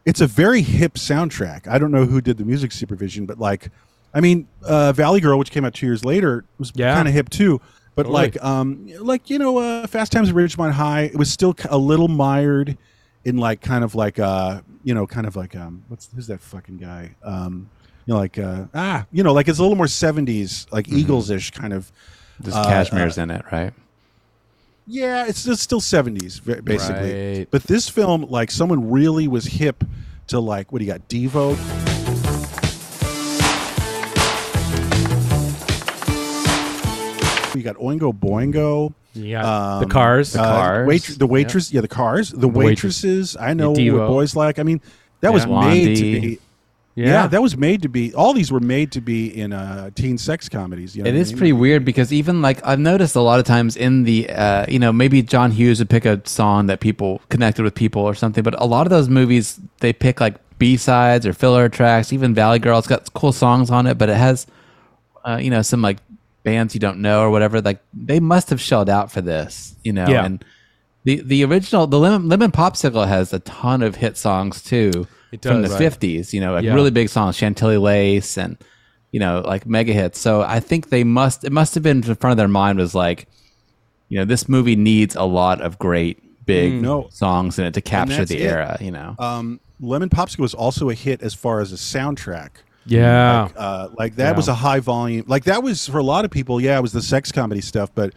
it's 0.05 0.21
a 0.21 0.27
very 0.29 0.63
hip 0.63 0.95
soundtrack 0.95 1.67
i 1.67 1.79
don't 1.79 1.91
know 1.91 2.05
who 2.05 2.21
did 2.21 2.37
the 2.39 2.45
music 2.45 2.71
supervision 2.71 3.27
but 3.27 3.39
like 3.39 3.71
i 4.15 4.21
mean 4.21 4.47
uh, 4.65 4.93
valley 4.93 5.21
girl 5.21 5.39
which 5.39 5.51
came 5.51 5.65
out 5.65 5.75
two 5.75 5.87
years 5.87 6.05
later 6.05 6.45
was 6.59 6.71
Yeah. 6.75 6.95
kind 6.95 7.09
of 7.09 7.15
hip 7.15 7.29
too 7.31 7.61
but 7.97 8.05
Totally. 8.05 8.23
like 8.23 8.45
um 8.45 8.87
like 9.01 9.29
you 9.31 9.39
know 9.39 9.59
uh, 9.59 9.87
fast 9.87 10.13
times 10.13 10.29
at 10.29 10.35
ridgemont 10.35 10.73
high 10.73 11.03
it 11.03 11.17
was 11.17 11.31
still 11.33 11.55
a 11.71 11.79
little 11.79 12.09
mired 12.09 12.77
in 13.25 13.37
like 13.39 13.61
kind 13.61 13.83
of 13.83 13.95
like 13.95 14.19
uh 14.19 14.61
you 14.85 14.95
know 14.95 15.07
kind 15.07 15.27
of 15.27 15.35
like 15.35 15.57
um 15.57 15.83
what's 15.89 16.09
who's 16.15 16.27
that 16.29 16.41
fucking 16.41 16.77
guy 16.77 17.15
um 17.25 17.69
you 18.07 18.13
know 18.15 18.21
like 18.21 18.39
uh 18.39 18.67
ah 18.75 19.05
you 19.11 19.23
know 19.25 19.33
like 19.33 19.49
it's 19.49 19.59
a 19.59 19.63
little 19.63 19.77
more 19.77 19.87
70s 19.87 20.71
like 20.73 20.87
Mm-hmm. 20.87 20.99
eagles-ish 20.99 21.51
kind 21.53 21.73
of 21.73 21.91
Just 22.43 22.57
uh, 22.57 22.65
Cashmere's 22.69 23.19
in 23.19 23.31
it, 23.31 23.43
right? 23.51 23.73
Yeah, 24.87 25.27
it's, 25.27 25.47
it's 25.47 25.63
still 25.63 25.81
seventies 25.81 26.41
basically. 26.41 27.39
Right. 27.39 27.49
But 27.51 27.65
this 27.65 27.89
film, 27.89 28.23
like 28.23 28.51
someone 28.51 28.91
really 28.91 29.29
was 29.29 29.45
hip 29.47 29.85
to 30.29 30.41
like 30.41 30.73
what 30.73 30.79
do 30.81 30.85
you 30.85 30.93
got? 30.93 31.09
Devo. 31.09 31.57
You 37.55 37.63
got 37.63 37.77
Oingo 37.77 38.13
Boingo. 38.13 38.93
You 39.15 39.33
got 39.33 39.81
the 39.81 39.87
Cars. 39.87 40.35
The 40.35 40.43
uh, 40.43 40.45
Cars. 40.45 40.87
wait- 40.87 41.19
the 41.19 41.27
waitress, 41.27 41.73
yeah. 41.73 41.81
the 41.81 41.89
cars, 41.89 42.31
the 42.31 42.47
waitress. 42.49 43.03
waitresses. 43.03 43.37
I 43.41 43.55
know 43.55 43.75
Yeah, 43.75 43.93
what 43.93 44.09
boys 44.09 44.37
like. 44.37 44.59
I 44.59 44.63
mean, 44.63 44.83
that 45.23 45.33
was 45.33 45.47
Yeah. 45.47 45.61
made 45.61 45.97
to 45.97 46.03
be. 46.03 46.39
Yeah. 46.97 47.07
Yeah. 47.09 47.27
that 47.29 47.43
was 47.43 47.57
made 47.59 47.83
to 47.83 47.89
be. 47.91 48.15
All 48.15 48.33
these 48.33 48.51
were 48.51 48.59
made 48.59 48.91
to 48.93 49.03
be 49.03 49.27
in 49.29 49.53
uh, 49.53 49.91
teen 49.95 50.17
sex 50.17 50.49
comedies. 50.49 50.97
You 50.97 51.03
know 51.03 51.11
It 51.11 51.13
what 51.13 51.21
I 51.21 51.29
mean? 51.29 51.37
pretty 51.39 51.53
weird 51.53 51.85
because 51.85 52.11
even 52.11 52.41
like 52.41 52.67
I've 52.67 52.79
noticed 52.81 53.15
a 53.17 53.21
lot 53.21 53.39
of 53.39 53.45
times 53.45 53.77
in 53.77 54.05
the 54.05 54.31
uh, 54.31 54.65
you 54.67 54.79
know 54.79 54.93
maybe 54.93 55.23
John 55.23 55.51
Hughes 55.51 55.79
would 55.79 55.91
pick 55.91 56.07
a 56.07 56.27
song 56.27 56.67
that 56.67 56.81
people 56.81 57.21
connected 57.29 57.63
with 57.65 57.75
people 57.75 58.01
or 58.03 58.15
something, 58.15 58.43
but 58.43 58.59
a 58.61 58.65
lot 58.65 58.87
of 58.87 58.91
those 58.91 59.11
movies 59.11 59.61
they 59.81 59.93
pick 59.93 60.21
like 60.23 60.37
B 60.59 60.79
sides 60.79 61.27
or 61.27 61.35
filler 61.35 61.69
tracks. 61.69 62.15
Even 62.15 62.35
Valley 62.35 62.59
Girl, 62.59 62.79
it's 62.79 62.89
got 62.89 63.13
cool 63.13 63.33
songs 63.33 63.71
on 63.71 63.87
it, 63.87 63.99
but 63.99 64.09
it 64.09 64.17
has 64.17 64.47
uh, 65.27 65.39
you 65.41 65.51
know 65.51 65.61
some 65.61 65.83
like 65.83 65.99
bands 66.45 66.73
you 66.73 66.81
don't 66.81 67.01
know 67.01 67.21
or 67.21 67.29
whatever. 67.31 67.61
Like 67.61 67.81
they 67.93 68.21
must 68.21 68.49
have 68.49 68.61
shelled 68.61 68.89
out 68.89 69.13
for 69.13 69.21
this, 69.21 69.77
you 69.85 69.93
know. 69.93 70.07
Yeah. 70.09 70.25
And 70.25 70.43
the 71.05 71.21
the 71.21 71.45
original 71.45 71.87
the 71.87 71.99
Lemon, 71.99 72.31
Lemon 72.31 72.53
Popsicle 72.53 73.07
has 73.07 73.35
a 73.35 73.41
ton 73.41 73.83
of 73.83 73.97
hit 73.97 74.17
songs 74.17 74.63
too 74.63 75.07
It 75.45 75.49
from 75.49 75.63
the 75.63 75.69
Right. 75.69 75.79
fifties. 75.79 76.33
You 76.35 76.41
know, 76.41 76.53
like 76.55 76.65
Yeah. 76.65 76.75
really 76.75 76.91
big 76.91 77.09
songs, 77.09 77.37
Chantilly 77.37 77.79
Lace 77.79 78.37
and 78.39 78.57
you 79.13 79.21
know, 79.21 79.43
like 79.47 79.67
mega 79.67 79.93
hits. 79.93 80.19
So 80.19 80.43
I 80.43 80.61
think 80.61 80.91
they 80.91 81.05
must 81.05 81.45
it 81.45 81.53
must 81.53 81.75
have 81.75 81.83
been 81.83 81.99
in 82.05 82.15
front 82.17 82.33
of 82.33 82.37
their 82.37 82.49
mind 82.49 82.79
was 82.79 82.95
like, 82.95 83.27
you 84.09 84.19
know, 84.19 84.25
this 84.25 84.49
movie 84.49 84.77
needs 84.77 85.15
a 85.17 85.23
lot 85.25 85.61
of 85.61 85.79
great 85.79 86.23
big 86.45 86.83
No. 86.83 87.09
songs 87.11 87.59
in 87.59 87.65
it 87.67 87.75
to 87.75 87.81
capture 87.81 88.25
the 88.25 88.39
it. 88.39 88.43
era, 88.47 88.77
you 88.81 88.91
know. 88.91 89.15
Um, 89.19 89.59
Lemon 89.81 90.09
Popsicle 90.09 90.41
was 90.41 90.55
also 90.55 90.91
a 90.91 90.95
hit 90.95 91.23
as 91.23 91.35
far 91.35 91.61
as 91.61 91.73
a 91.73 91.77
soundtrack. 91.77 92.51
Yeah. 92.85 93.43
Like, 93.43 93.53
uh, 93.57 93.89
like 93.99 94.17
that 94.17 94.31
Yeah. 94.31 94.37
was 94.37 94.49
a 94.49 94.55
high 94.55 94.81
volume. 94.81 95.25
Like 95.27 95.45
that 95.45 95.63
was 95.63 95.87
for 95.89 95.99
a 95.99 96.05
lot 96.05 96.25
of 96.25 96.31
people. 96.31 96.61
Yeah, 96.61 96.79
it 96.79 96.83
was 96.83 96.93
the 96.93 97.03
sex 97.03 97.33
comedy 97.33 97.61
stuff, 97.61 97.91
but 97.95 98.13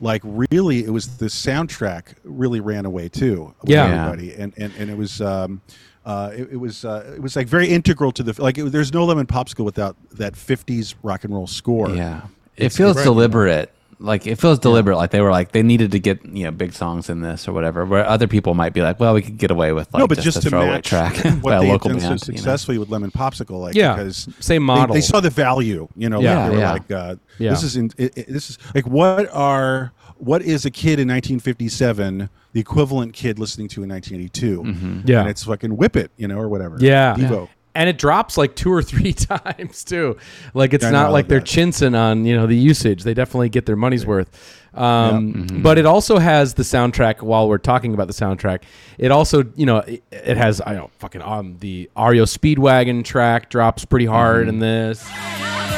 like 0.00 0.22
really, 0.24 0.84
it 0.84 0.90
was 0.90 1.18
the 1.18 1.26
soundtrack 1.26 2.14
really 2.24 2.60
ran 2.60 2.84
away 2.86 3.08
too. 3.08 3.54
with 3.60 3.70
Yeah. 3.70 3.84
everybody, 3.84 4.34
and 4.34 4.52
and 4.56 4.72
and 4.78 4.90
it 4.90 4.96
was. 4.96 5.20
Um, 5.20 5.60
uh, 6.08 6.30
it, 6.34 6.52
it 6.52 6.56
was 6.56 6.86
uh, 6.86 7.12
it 7.14 7.20
was 7.20 7.36
like 7.36 7.46
very 7.48 7.68
integral 7.68 8.10
to 8.12 8.22
the 8.22 8.42
like. 8.42 8.56
It, 8.56 8.72
there's 8.72 8.94
no 8.94 9.04
lemon 9.04 9.26
popsicle 9.26 9.64
without 9.66 9.94
that 10.12 10.32
'50s 10.32 10.94
rock 11.02 11.24
and 11.24 11.34
roll 11.34 11.46
score. 11.46 11.90
yeah. 11.90 12.22
It 12.56 12.72
feels 12.72 12.96
deliberate. 13.02 13.72
Like 14.00 14.26
it 14.26 14.36
feels 14.36 14.58
deliberate. 14.58 14.96
Like 14.96 15.10
they 15.10 15.20
were 15.20 15.30
like 15.30 15.52
they 15.52 15.62
needed 15.62 15.90
to 15.90 15.98
get 15.98 16.24
you 16.24 16.44
know 16.44 16.50
big 16.50 16.72
songs 16.72 17.10
in 17.10 17.20
this 17.20 17.46
or 17.46 17.52
whatever. 17.52 17.84
Where 17.84 18.06
other 18.06 18.26
people 18.26 18.54
might 18.54 18.72
be 18.72 18.80
like, 18.80 18.98
well, 18.98 19.12
we 19.12 19.22
could 19.22 19.36
get 19.38 19.50
away 19.50 19.72
with 19.72 19.92
like 19.92 20.00
no, 20.00 20.06
but 20.06 20.14
just, 20.18 20.24
just, 20.24 20.36
a 20.38 20.40
to 20.42 20.50
throwaway 20.50 20.70
match 20.70 20.86
track 20.86 21.16
what 21.42 21.56
a 21.56 21.60
they 21.60 21.68
local 21.68 21.90
had 21.90 22.00
band. 22.00 22.20
so 22.20 22.26
you 22.26 22.32
know? 22.32 22.36
successfully 22.36 22.78
with 22.78 22.88
lemon 22.88 23.10
popsicle, 23.10 23.60
like 23.60 23.74
Yeah, 23.74 23.94
because 23.96 24.28
same 24.40 24.62
they- 24.62 24.66
model. 24.66 24.94
They, 24.94 25.00
saw 25.02 25.20
the 25.20 25.30
value, 25.30 25.88
you 25.96 26.08
know. 26.08 26.20
Yeah, 26.20 26.38
like, 26.38 26.50
they 26.50 26.56
were 26.56 26.62
yeah. 26.62 26.72
like, 26.72 26.90
uh, 26.90 27.16
Yeah. 27.38 27.50
this 27.50 27.62
is 27.64 27.76
in, 27.76 27.90
it, 27.98 28.16
it- 28.16 28.28
this 28.28 28.50
is 28.50 28.58
like 28.74 28.86
what 28.86 29.28
are 29.32 29.92
what 30.18 30.42
is 30.42 30.64
a 30.66 30.70
kid 30.70 30.98
in 31.00 31.08
1957 31.08 32.28
the 32.52 32.60
equivalent 32.60 33.12
kid 33.12 33.38
listening 33.38 33.68
to 33.68 33.82
in 33.82 33.88
1982? 33.90 35.02
Yeah. 35.10 35.20
and 35.20 35.28
it's 35.28 35.44
fucking 35.44 35.76
whip 35.76 35.96
it, 35.96 36.10
you 36.16 36.28
know, 36.28 36.38
or 36.38 36.48
whatever. 36.48 36.76
Yeah. 36.80 37.14
Devo. 37.14 37.48
And 37.74 37.88
it 37.88 37.96
drops 37.98 38.36
like 38.36 38.56
two 38.56 38.72
or 38.72 38.82
three 38.82 39.12
times 39.14 39.84
too. 39.84 40.16
Like 40.54 40.74
it's 40.74 40.84
I 40.84 40.90
know, 40.90 41.02
not 41.04 41.12
like 41.12 41.28
they're 41.28 41.38
that. 41.38 41.46
chinsing 41.46 41.94
on, 41.94 42.24
you 42.24 42.34
know, 42.36 42.46
the 42.46 42.56
usage. 42.56 43.04
They 43.04 43.14
definitely 43.14 43.50
get 43.50 43.66
their 43.66 43.76
money's 43.76 44.04
worth. 44.06 44.28
Um, 44.74 45.32
Mm-hmm. 45.34 45.62
But 45.62 45.78
it 45.78 45.86
also 45.86 46.18
has 46.18 46.54
the 46.54 46.62
soundtrack. 46.62 47.22
While 47.22 47.48
we're 47.48 47.58
talking 47.58 47.94
about 47.94 48.06
the 48.08 48.12
soundtrack, 48.12 48.62
it 48.96 49.10
also, 49.12 49.44
you 49.56 49.66
know, 49.66 49.78
it, 49.78 50.02
it 50.10 50.36
has 50.36 50.60
I 50.60 50.74
don't 50.74 50.92
fucking 50.94 51.22
um 51.22 51.56
the 51.60 51.88
REO 51.96 52.24
Speedwagon 52.24 53.04
track 53.04 53.48
drops 53.50 53.84
pretty 53.84 54.06
hard 54.06 54.46
Mm-hmm. 54.46 54.48
in 54.50 54.58
this. 54.58 55.77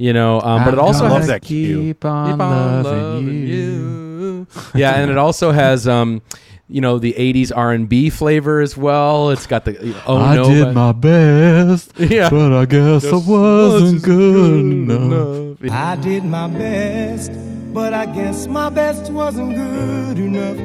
You 0.00 0.14
know, 0.14 0.40
um, 0.40 0.64
but 0.64 0.72
it 0.72 0.80
also 0.80 1.06
has 1.08 1.26
that 1.26 1.42
cue. 1.42 1.78
Keep 1.82 2.04
on, 2.06 2.30
Keep 2.32 2.40
on 2.40 2.82
loving, 2.84 3.02
loving 3.02 3.26
you. 3.46 3.46
you. 3.46 4.46
yeah, 4.74 4.92
and 4.94 5.10
it 5.10 5.18
also 5.18 5.52
has 5.52 5.86
um, 5.86 6.22
you 6.68 6.80
know, 6.80 6.98
the 6.98 7.12
'80s 7.12 7.52
R&B 7.54 8.08
flavor 8.08 8.60
as 8.60 8.78
well. 8.78 9.28
It's 9.28 9.46
got 9.46 9.66
the 9.66 9.76
oh 10.06 10.16
I 10.16 10.36
no, 10.36 10.44
did 10.48 10.64
but- 10.64 10.72
my 10.74 10.92
best, 10.92 11.92
Yeah. 11.98 12.30
but 12.30 12.50
I 12.54 12.64
guess 12.64 13.04
I 13.04 13.16
wasn't 13.16 14.02
good 14.02 14.90
enough. 14.90 15.58
I 15.70 15.96
did 15.96 16.24
my 16.24 16.48
best, 16.48 17.30
but 17.74 17.92
I 17.92 18.06
guess 18.06 18.46
my 18.46 18.70
best 18.70 19.12
wasn't 19.12 19.54
good 19.54 20.18
enough. 20.18 20.56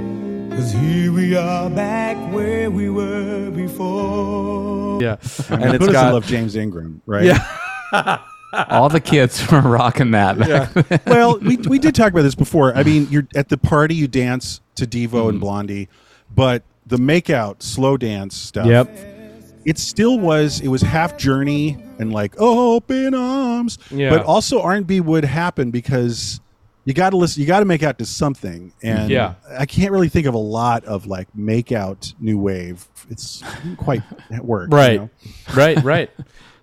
Cause 0.58 0.72
here 0.72 1.12
we 1.12 1.36
are 1.36 1.70
back 1.70 2.16
where 2.34 2.72
we 2.72 2.90
were 2.90 3.52
before. 3.52 5.02
Yeah, 5.02 5.18
And 5.50 5.64
it's 5.66 5.74
it's 5.74 5.80
doesn't 5.80 5.92
got 5.92 6.14
love 6.14 6.26
James 6.26 6.56
Ingram, 6.56 7.02
right? 7.06 7.26
yeah, 7.26 7.46
All 8.54 8.88
the 8.90 9.00
kids 9.02 9.50
were 9.52 9.62
rocking 9.62 10.12
that. 10.12 10.38
back 10.40 10.74
then. 10.74 11.00
well, 11.08 11.38
we, 11.40 11.58
we 11.58 11.78
did 11.80 11.94
talk 11.96 12.12
about 12.12 12.22
this 12.22 12.36
before. 12.36 12.76
I 12.76 12.84
mean, 12.84 13.08
you're 13.10 13.28
at 13.36 13.50
the 13.50 13.58
party, 13.58 13.96
you 13.96 14.08
dance 14.08 14.62
to 14.76 14.86
Devo 14.86 15.08
Mm-hmm. 15.10 15.30
and 15.30 15.40
Blondie, 15.40 15.90
but 16.34 16.64
the 16.86 16.98
makeout 16.98 17.62
slow 17.62 17.98
dance 17.98 18.36
stuff. 18.36 18.68
Yep. 18.68 18.98
It 19.66 19.78
still 19.80 20.20
was. 20.20 20.62
It 20.62 20.68
was 20.68 20.84
half 20.84 21.18
Journey 21.18 21.78
and 22.00 22.14
like 22.14 22.40
open 22.40 23.14
arms. 23.16 23.80
Yeah. 23.90 24.12
But 24.12 24.24
also 24.26 24.62
R 24.62 24.74
and 24.74 24.86
B 24.86 25.02
would 25.02 25.26
happen 25.26 25.72
because 25.72 26.40
you 26.86 26.94
got 26.94 27.10
to 27.10 27.18
listen. 27.18 27.42
You 27.42 27.48
got 27.48 27.60
to 27.62 27.66
make 27.66 27.82
out 27.82 27.98
to 27.98 28.06
something. 28.06 28.72
And 28.84 29.10
Yeah. 29.10 29.34
I 29.58 29.66
can't 29.66 29.92
really 29.92 30.08
think 30.10 30.28
of 30.28 30.36
a 30.36 30.38
lot 30.40 30.86
of 30.86 31.08
like 31.08 31.28
make 31.36 31.72
out 31.72 32.14
new 32.20 32.38
wave. 32.38 32.88
It's 33.10 33.44
quite 33.78 34.04
work. 34.44 34.70
you 34.72 34.78
right, 34.78 35.00
know? 35.02 35.10
right, 35.56 35.84
right. 35.84 36.12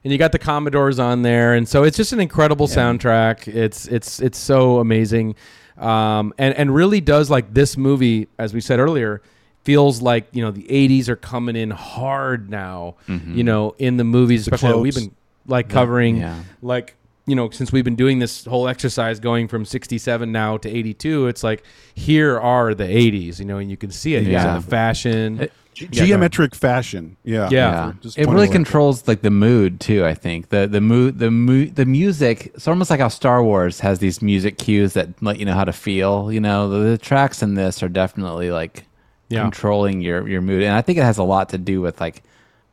And 0.05 0.11
you 0.13 0.19
got 0.19 0.33
the 0.33 0.39
Commodores 0.39 0.99
on 0.99 1.23
there, 1.23 1.55
and 1.55 1.69
so 1.69 1.85
it's 1.85 1.97
just 1.97 2.13
an 2.13 2.19
incredible 2.21 2.67
soundtrack. 2.67 3.47
It's 3.47 3.87
it's 3.87 4.19
it's 4.21 4.37
so 4.39 4.81
amazing, 4.81 5.37
um, 5.79 6.35
and 6.39 6.55
and 6.57 6.75
really 6.75 7.01
does 7.01 7.31
like 7.31 7.55
this 7.55 7.77
movie, 7.77 8.27
as 8.39 8.53
we 8.53 8.61
said 8.61 8.81
earlier, 8.81 9.23
feels 9.63 10.03
like 10.03 10.27
you 10.33 10.43
know 10.43 10.51
the 10.51 10.65
'80s 10.65 11.09
are 11.09 11.15
coming 11.17 11.55
in 11.55 11.71
hard 11.71 12.51
now. 12.51 12.97
You 13.07 13.45
know, 13.45 13.75
in 13.79 13.97
the 13.97 14.05
movies, 14.05 14.41
especially 14.43 14.71
that 14.71 14.79
we've 14.79 14.95
been 14.95 15.15
like 15.47 15.69
covering, 15.69 16.17
Yeah. 16.17 16.43
like 16.63 16.97
you 17.27 17.37
know, 17.37 17.49
since 17.51 17.71
we've 17.71 17.85
been 17.85 17.95
doing 17.95 18.19
this 18.19 18.45
whole 18.45 18.67
exercise, 18.67 19.21
going 19.21 19.47
from 19.47 19.65
'67 19.65 20.33
now 20.33 20.57
to 20.57 20.69
'82, 20.69 21.29
it's 21.29 21.45
like 21.45 21.63
here 21.95 22.41
are 22.41 22.75
the 22.75 22.83
'80s, 22.83 23.39
you 23.39 23.45
know, 23.45 23.59
and 23.59 23.71
you 23.71 23.77
can 23.77 23.93
see 23.93 24.17
it. 24.17 24.25
Yeah. 24.25 24.45
Yeah, 24.45 24.55
the 24.59 24.63
fashion. 24.67 25.49
Ge- 25.75 25.83
Yeah, 25.91 26.05
geometric 26.05 26.55
fashion. 26.55 27.17
Yeah. 27.25 27.49
Yeah. 27.51 27.93
Just 28.03 28.19
it 28.19 28.29
really 28.29 28.49
controls 28.49 29.07
like 29.09 29.23
the 29.23 29.31
mood 29.31 29.81
too. 29.81 30.05
I 30.05 30.15
think 30.15 30.51
the 30.51 30.67
the 30.67 30.81
mood 30.81 31.19
the 31.19 31.31
mu- 31.31 31.71
the 31.71 31.85
music. 31.87 32.53
It's 32.55 32.69
almost 32.69 32.91
like 32.91 33.01
how 33.01 33.09
Star 33.09 33.43
Wars 33.43 33.81
has 33.81 33.99
these 33.99 34.21
music 34.23 34.59
cues 34.59 34.93
that 34.95 35.09
let 35.23 35.39
you 35.39 35.47
know 35.47 35.55
how 35.55 35.65
to 35.65 35.73
feel. 35.73 36.31
You 36.33 36.41
know, 36.41 36.69
the, 36.69 36.79
the 36.91 36.99
tracks 36.99 37.43
in 37.43 37.55
this 37.55 37.83
are 37.83 37.89
definitely 37.89 38.51
like 38.51 38.85
Yeah. 39.29 39.43
controlling 39.43 40.01
your 40.03 40.29
your 40.29 40.43
mood, 40.43 40.63
and 40.63 40.75
I 40.75 40.83
think 40.83 40.99
it 40.99 41.05
has 41.05 41.19
a 41.19 41.25
lot 41.25 41.49
to 41.51 41.59
do 41.59 41.81
with 41.81 42.01
like 42.01 42.23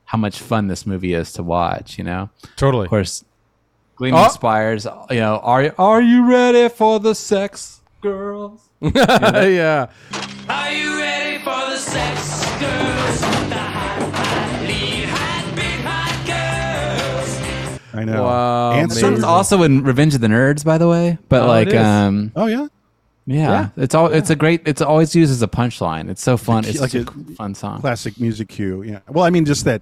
how 0.06 0.18
much 0.18 0.40
fun 0.40 0.68
this 0.68 0.86
movie 0.86 1.14
is 1.14 1.32
to 1.34 1.44
watch. 1.44 1.98
You 1.98 2.04
know, 2.04 2.30
Totally. 2.58 2.86
of 2.86 2.90
course, 2.90 3.24
Gleaming 3.96 4.20
Oh. 4.20 4.28
Spires. 4.30 4.86
You 5.10 5.20
know, 5.20 5.40
are 5.44 5.74
are 5.78 6.02
you 6.02 6.30
ready 6.30 6.68
for 6.70 7.00
the 7.00 7.14
sex, 7.16 7.80
girls? 8.02 8.60
yeah. 8.82 9.88
Are 10.50 10.72
you 10.72 10.98
ready 10.98 11.29
for 11.50 11.70
the 11.72 11.78
sex 11.78 12.46
girls? 12.60 13.20
The 13.50 13.56
hot, 13.56 14.14
hot, 14.14 14.62
lead, 14.68 15.06
hot, 15.10 15.56
big, 15.56 15.82
hot 15.84 16.16
girls. 16.28 17.94
I 17.94 18.04
know. 18.06 18.24
Wow, 18.24 18.72
And 18.74 18.90
man. 18.90 18.98
so 18.98 19.14
It's 19.14 19.24
also 19.24 19.64
in 19.64 19.84
Revenge 19.84 20.16
of 20.16 20.22
the 20.22 20.28
Nerds, 20.28 20.64
by 20.64 20.78
the 20.78 20.88
way. 20.88 21.18
But 21.28 21.44
Oh, 21.44 21.48
like, 21.48 21.74
um, 21.74 22.32
Oh 22.36 22.46
yeah. 22.46 22.68
yeah, 23.26 23.70
it's 23.78 23.96
all 23.96 24.08
it's 24.08 24.30
a 24.30 24.36
great. 24.36 24.62
It's 24.68 24.82
always 24.82 25.16
used 25.16 25.32
as 25.32 25.42
a 25.42 25.48
punchline. 25.48 26.10
It's 26.10 26.22
so 26.22 26.38
fun. 26.38 26.66
It's 26.66 26.80
like 26.82 26.94
a, 26.94 27.02
a 27.02 27.36
fun 27.36 27.56
song. 27.56 27.82
classic 27.82 28.20
music 28.20 28.48
cue. 28.50 28.84
Yeah. 28.84 29.00
Well, 29.08 29.24
I 29.26 29.30
mean, 29.32 29.46
just 29.46 29.66
that 29.66 29.82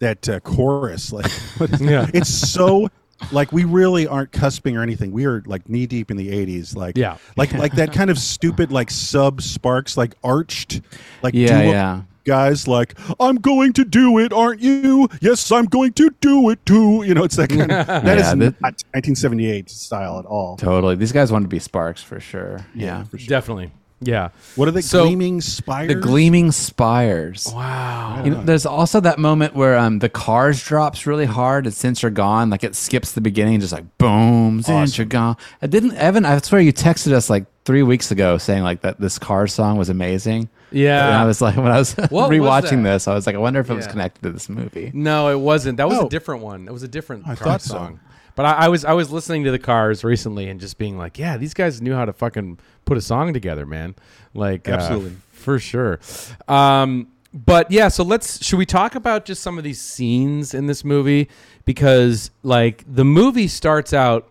that 0.00 0.28
uh, 0.28 0.40
chorus, 0.40 1.12
like, 1.12 1.30
Yeah. 1.80 2.06
it's 2.12 2.28
so 2.28 2.88
like 3.32 3.52
we 3.52 3.64
really 3.64 4.06
aren't 4.06 4.30
cusping 4.32 4.76
or 4.78 4.82
anything. 4.82 5.10
We 5.12 5.24
are 5.24 5.42
like 5.46 5.68
knee 5.68 5.86
deep 5.86 6.10
in 6.10 6.16
the 6.16 6.28
'80s, 6.30 6.76
like, 6.76 6.96
Yeah. 6.96 7.16
like 7.36 7.52
like 7.54 7.72
that 7.76 7.92
kind 7.92 8.10
of 8.10 8.18
stupid 8.18 8.70
like 8.72 8.90
sub 8.90 9.40
sparks, 9.42 9.96
like 9.96 10.14
arched, 10.22 10.80
like 11.22 11.34
Yeah, 11.34 11.62
duo 11.62 11.70
yeah. 11.72 12.02
guys, 12.24 12.68
like 12.68 12.94
I'm 13.18 13.36
going 13.36 13.72
to 13.74 13.84
do 13.84 14.18
it, 14.18 14.32
aren't 14.32 14.60
you? 14.60 15.08
Yes, 15.20 15.50
I'm 15.50 15.64
going 15.66 15.92
to 15.94 16.10
do 16.20 16.50
it 16.50 16.64
too. 16.66 17.02
You 17.04 17.14
know, 17.14 17.24
it's 17.24 17.36
that 17.36 17.48
kind 17.48 17.62
of 17.62 17.68
that 17.86 18.18
is 18.18 18.26
Yeah, 18.26 18.34
not 18.34 18.54
1978 18.60 19.70
style 19.70 20.18
at 20.18 20.24
all. 20.26 20.56
Totally. 20.56 20.94
These 20.96 21.12
guys 21.12 21.32
wanted 21.32 21.44
to 21.46 21.48
be 21.48 21.58
Sparks 21.58 22.02
for 22.02 22.20
sure. 22.20 22.66
Yeah. 22.74 23.04
for 23.04 23.18
sure. 23.18 23.28
Definitely. 23.28 23.70
Yeah. 24.00 24.28
What 24.56 24.68
are 24.68 24.72
the 24.72 24.82
So- 24.82 25.04
gleaming 25.06 25.40
spires. 25.40 25.88
The 25.88 25.94
gleaming 25.94 26.52
spires. 26.52 27.50
Wow. 27.54 28.22
You 28.24 28.30
know, 28.32 28.42
there's 28.42 28.66
also 28.66 29.00
that 29.00 29.18
moment 29.18 29.54
where 29.54 29.76
um 29.78 30.00
the 30.00 30.08
cars 30.08 30.62
drops 30.62 31.06
really 31.06 31.24
hard 31.24 31.64
and 31.66 31.74
since 31.74 32.02
you're 32.02 32.10
gone, 32.10 32.50
like 32.50 32.62
it 32.62 32.74
skips 32.74 33.12
the 33.12 33.20
beginning, 33.20 33.60
just 33.60 33.72
like 33.72 33.84
boom, 33.98 34.62
since 34.62 34.98
you're 34.98 35.06
gone. 35.06 35.36
I 35.62 35.66
didn't 35.66 35.94
Evan, 35.94 36.24
I 36.26 36.38
swear 36.38 36.60
you 36.60 36.72
texted 36.72 37.12
us 37.12 37.30
like 37.30 37.46
three 37.64 37.82
weeks 37.82 38.10
ago 38.10 38.38
saying 38.38 38.62
like 38.62 38.82
that 38.82 39.00
this 39.00 39.18
Cars 39.18 39.54
song 39.54 39.76
was 39.78 39.88
amazing. 39.88 40.48
Yeah. 40.70 41.06
And 41.06 41.14
I 41.16 41.24
was 41.24 41.40
like 41.40 41.56
when 41.56 41.72
I 41.72 41.78
was 41.78 41.94
What 41.94 42.10
was 42.10 42.30
rewatching 42.30 42.82
that? 42.82 42.90
this, 42.92 43.08
I 43.08 43.14
was 43.14 43.26
like, 43.26 43.34
I 43.34 43.38
wonder 43.38 43.60
if 43.60 43.70
it 43.70 43.74
was 43.74 43.86
Yeah. 43.86 43.92
connected 43.92 44.22
to 44.24 44.30
this 44.30 44.48
movie. 44.48 44.90
No, 44.92 45.28
it 45.30 45.40
wasn't. 45.40 45.78
That 45.78 45.88
was 45.88 45.98
Oh. 45.98 46.06
a 46.06 46.08
different 46.10 46.42
one. 46.42 46.68
It 46.68 46.72
was 46.72 46.82
a 46.82 46.88
different 46.88 47.22
I 47.26 47.34
Cars 47.34 47.38
thought 47.38 47.62
so. 47.62 47.74
song. 47.74 48.00
But 48.34 48.44
I, 48.44 48.52
I 48.66 48.68
was 48.68 48.84
I 48.84 48.92
was 48.92 49.10
listening 49.10 49.44
to 49.44 49.50
the 49.50 49.58
Cars 49.58 50.04
recently 50.04 50.48
and 50.50 50.60
just 50.60 50.76
being 50.76 50.98
like, 50.98 51.18
yeah, 51.18 51.38
these 51.38 51.54
guys 51.54 51.80
knew 51.80 51.94
how 51.94 52.04
to 52.04 52.12
fucking 52.12 52.58
put 52.86 52.96
a 52.96 53.02
song 53.02 53.34
together, 53.34 53.66
man. 53.66 53.94
Like 54.32 54.68
uh, 54.68 54.72
Absolutely. 54.72 55.16
for 55.32 55.58
sure. 55.58 56.00
Um, 56.48 57.08
but 57.34 57.70
yeah, 57.70 57.88
so 57.88 58.02
let's 58.02 58.42
should 58.42 58.56
we 58.56 58.64
talk 58.64 58.94
about 58.94 59.26
just 59.26 59.42
some 59.42 59.58
of 59.58 59.64
these 59.64 59.80
scenes 59.80 60.54
in 60.54 60.66
this 60.66 60.82
movie 60.84 61.28
because 61.66 62.30
like 62.42 62.82
the 62.88 63.04
movie 63.04 63.48
starts 63.48 63.92
out 63.92 64.30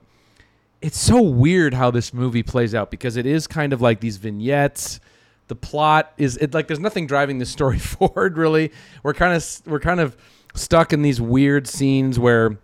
it's 0.81 0.99
so 0.99 1.21
weird 1.21 1.73
how 1.73 1.89
this 1.89 2.13
movie 2.13 2.43
plays 2.43 2.75
out 2.75 2.91
because 2.91 3.17
it 3.17 3.25
is 3.25 3.47
kind 3.47 3.73
of 3.73 3.81
like 3.81 3.99
these 4.01 4.17
vignettes 4.17 4.99
the 5.47 5.55
plot 5.55 6.13
is 6.17 6.37
it 6.37 6.53
like 6.53 6.67
there's 6.67 6.79
nothing 6.79 7.07
driving 7.07 7.39
the 7.39 7.45
story 7.45 7.79
forward 7.93 8.37
really 8.37 8.71
we're 9.03 9.13
kind 9.13 9.33
of 9.33 9.61
we're 9.65 9.79
kind 9.79 9.99
of 9.99 10.15
stuck 10.53 10.93
in 10.93 11.01
these 11.01 11.19
weird 11.19 11.67
scenes 11.67 12.19
where 12.19 12.57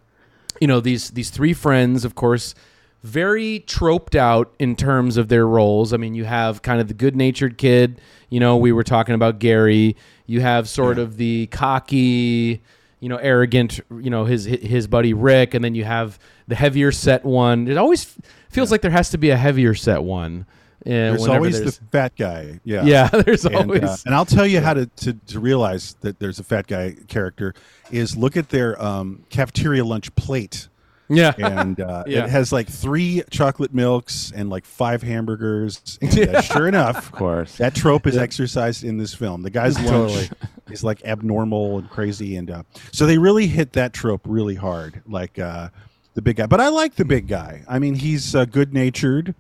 you 0.60 0.68
know 0.68 0.80
these 0.80 1.12
these 1.12 1.30
three 1.30 1.54
friends 1.54 2.06
of 2.06 2.16
course 2.16 2.56
very 3.04 3.60
troped 3.62 4.16
out 4.16 4.54
in 4.60 4.76
terms 4.76 5.18
of 5.18 5.28
their 5.28 5.48
roles 5.48 5.92
i 5.94 5.98
mean 5.98 6.14
you 6.14 6.24
have 6.26 6.62
kind 6.62 6.80
of 6.80 6.88
the 6.88 6.94
good-natured 6.94 7.58
kid 7.58 8.00
you 8.30 8.40
know 8.40 8.58
we 8.58 8.72
were 8.72 8.84
talking 8.84 9.16
about 9.16 9.40
gary 9.40 9.96
you 10.28 10.40
have 10.42 10.70
sort 10.70 11.00
of 11.00 11.18
the 11.18 11.48
cocky 11.48 12.62
you 13.00 13.10
know 13.10 13.18
arrogant 13.18 13.80
you 14.00 14.10
know 14.10 14.26
his 14.26 14.46
his 14.46 14.86
buddy 14.88 15.14
rick 15.14 15.54
and 15.54 15.64
then 15.64 15.74
you 15.74 15.84
have 15.84 16.20
the 16.48 16.56
heavier 16.56 16.92
set 16.92 17.26
one 17.26 17.68
it 17.68 17.78
always 17.78 18.16
feels 18.50 18.72
like 18.72 18.82
there 18.82 18.92
has 18.92 19.10
to 19.10 19.18
be 19.18 19.30
a 19.32 19.38
heavier 19.38 19.74
set 19.74 20.04
one 20.04 20.46
uh, 20.84 20.90
There's 20.90 21.28
always 21.28 21.60
there's- 21.60 21.78
the 21.78 21.86
fat 21.92 22.16
guy. 22.16 22.60
Yeah. 22.64 22.84
yeah 22.86 23.08
there's 23.26 23.46
And, 23.46 23.56
always 23.56 23.84
uh, 23.84 23.98
and 24.08 24.16
I'll 24.16 24.26
tell 24.26 24.48
you 24.48 24.62
how 24.62 24.74
to, 24.74 24.88
to, 24.88 25.14
to 25.14 25.40
realize 25.40 25.96
that 26.02 26.18
there's 26.18 26.40
a 26.40 26.44
fat 26.44 26.66
guy 26.66 26.96
character 27.08 27.54
is 27.92 28.18
look 28.18 28.36
at 28.36 28.50
their 28.50 28.82
um, 28.84 29.24
cafeteria 29.30 29.86
lunch 29.86 30.16
plate. 30.16 30.70
Yeah 31.14 31.34
And 31.38 31.80
uh, 31.80 32.04
Yeah. 32.08 32.24
it 32.26 32.30
has 32.30 32.52
like 32.52 32.68
three 32.68 33.22
chocolate 33.30 33.74
milks 33.74 34.32
and 34.36 34.50
like 34.50 34.66
five 34.66 35.04
hamburgers. 35.04 36.00
And, 36.02 36.36
uh, 36.36 36.42
sure 36.42 36.68
enough, 36.68 36.98
Of 36.98 37.12
course. 37.12 37.58
that 37.58 37.76
trope 37.76 38.08
is 38.08 38.18
exercised 38.18 38.84
in 38.84 38.98
this 38.98 39.14
film. 39.14 39.44
The 39.44 39.50
guy's 39.50 39.76
lunch 39.78 39.90
Totally. 39.90 40.30
is 40.72 40.84
like 40.84 41.04
abnormal 41.06 41.80
and 41.80 41.90
crazy, 41.90 42.36
and 42.38 42.50
uh, 42.50 42.64
so 42.92 43.06
they 43.06 43.18
really 43.18 43.48
hit 43.48 43.74
that 43.74 43.94
trope 43.94 44.22
really 44.26 44.56
hard, 44.56 45.02
like 45.08 45.38
uh, 45.38 45.70
the 46.14 46.22
big 46.22 46.38
guy. 46.38 46.46
But 46.48 46.62
I 46.62 46.70
like 46.70 46.96
the 46.96 47.06
big 47.06 47.28
guy. 47.28 47.64
I 47.68 47.80
mean, 47.80 47.96
he's 47.96 48.34
uh, 48.36 48.46
good 48.46 48.74
natured, 48.74 49.36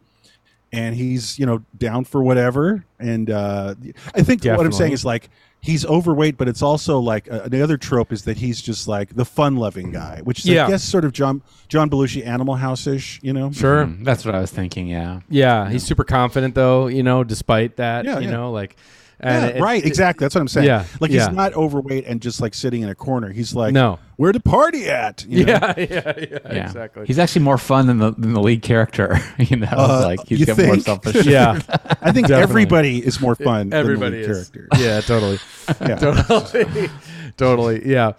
and 0.74 0.96
he's 0.96 1.38
you 1.40 1.46
know 1.46 1.64
down 1.78 2.04
for 2.06 2.22
whatever. 2.24 2.84
And 3.00 3.30
uh, 3.30 3.76
I 4.14 4.24
think 4.24 4.44
what 4.46 4.66
I'm 4.66 4.72
saying 4.72 4.92
is 4.94 5.04
like 5.06 5.30
he's 5.62 5.86
overweight, 5.86 6.38
but 6.38 6.48
it's 6.48 6.62
also 6.62 7.00
like 7.00 7.32
uh, 7.32 7.48
the 7.48 7.62
other 7.62 7.78
trope 7.78 8.12
is 8.12 8.24
that 8.26 8.38
he's 8.38 8.62
just 8.62 8.88
like 8.88 9.16
the 9.16 9.26
fun-loving 9.26 9.92
guy, 9.92 10.20
which 10.24 10.40
is 10.40 10.46
Yeah. 10.46 10.66
I 10.66 10.70
guess 10.72 10.84
sort 10.84 11.06
of 11.06 11.14
John 11.14 11.42
John 11.70 11.90
Belushi 11.90 12.26
Animal 12.26 12.56
House-ish, 12.56 13.20
you 13.22 13.32
know? 13.34 13.52
sure 13.52 13.86
Mm, 13.86 14.04
That's 14.04 14.26
what 14.26 14.34
I 14.36 14.40
was 14.42 14.52
thinking, 14.52 14.88
yeah. 14.88 15.22
Yeah, 15.30 15.70
he's 15.70 15.84
super 15.84 16.04
confident 16.04 16.56
though, 16.56 16.88
you 16.88 17.04
know, 17.04 17.24
despite 17.24 17.78
that, 17.78 18.06
Yeah, 18.06 18.20
you 18.20 18.26
yeah. 18.26 18.32
know, 18.32 18.52
like 18.52 18.76
Yeah, 19.24 19.46
it- 19.48 19.62
right, 19.62 19.84
it- 19.84 19.88
exactly. 19.88 20.26
That's 20.26 20.36
what 20.36 20.42
I'm 20.42 20.48
saying. 20.48 20.68
Yeah, 20.68 20.86
like 21.00 21.12
yeah. 21.12 21.28
he's 21.28 21.36
not 21.36 21.54
overweight 21.54 22.06
and 22.08 22.22
just 22.22 22.42
like 22.42 22.54
sitting 22.54 22.82
in 22.82 22.90
a 22.90 22.96
corner. 22.96 23.30
He's 23.32 23.54
like, 23.54 23.74
No. 23.74 24.00
where 24.18 24.32
the 24.34 24.40
party 24.40 24.90
at? 24.90 25.26
You 25.28 25.46
know? 25.46 25.54
Yeah, 25.54 25.74
yeah, 25.78 25.86
yeah, 25.90 26.38
Yeah. 26.46 26.66
exactly. 26.66 27.06
He's 27.06 27.20
actually 27.20 27.44
more 27.44 27.58
fun 27.58 27.88
than 27.88 27.98
the 28.00 28.12
than 28.12 28.34
the 28.34 28.42
lead 28.42 28.62
character. 28.62 29.20
you 29.38 29.58
know, 29.58 29.68
Uh, 29.72 30.02
like 30.06 30.28
he's 30.28 30.40
you 30.40 30.46
got 30.46 30.58
more 30.58 30.68
think? 30.76 30.84
selfish. 30.86 31.26
yeah, 31.26 31.60
I 32.02 32.12
think 32.12 32.28
Definitely. 32.28 32.36
everybody 32.44 33.06
is 33.06 33.20
more 33.22 33.36
fun. 33.36 33.74
everybody 33.74 34.22
than 34.22 34.22
the 34.22 34.28
lead 34.28 34.38
is. 34.38 34.50
character. 34.50 34.68
Yeah, 34.80 35.02
totally, 35.02 35.40
Yeah. 35.82 35.96
totally, 35.96 36.90
totally. 37.38 37.88
Yeah. 37.90 38.14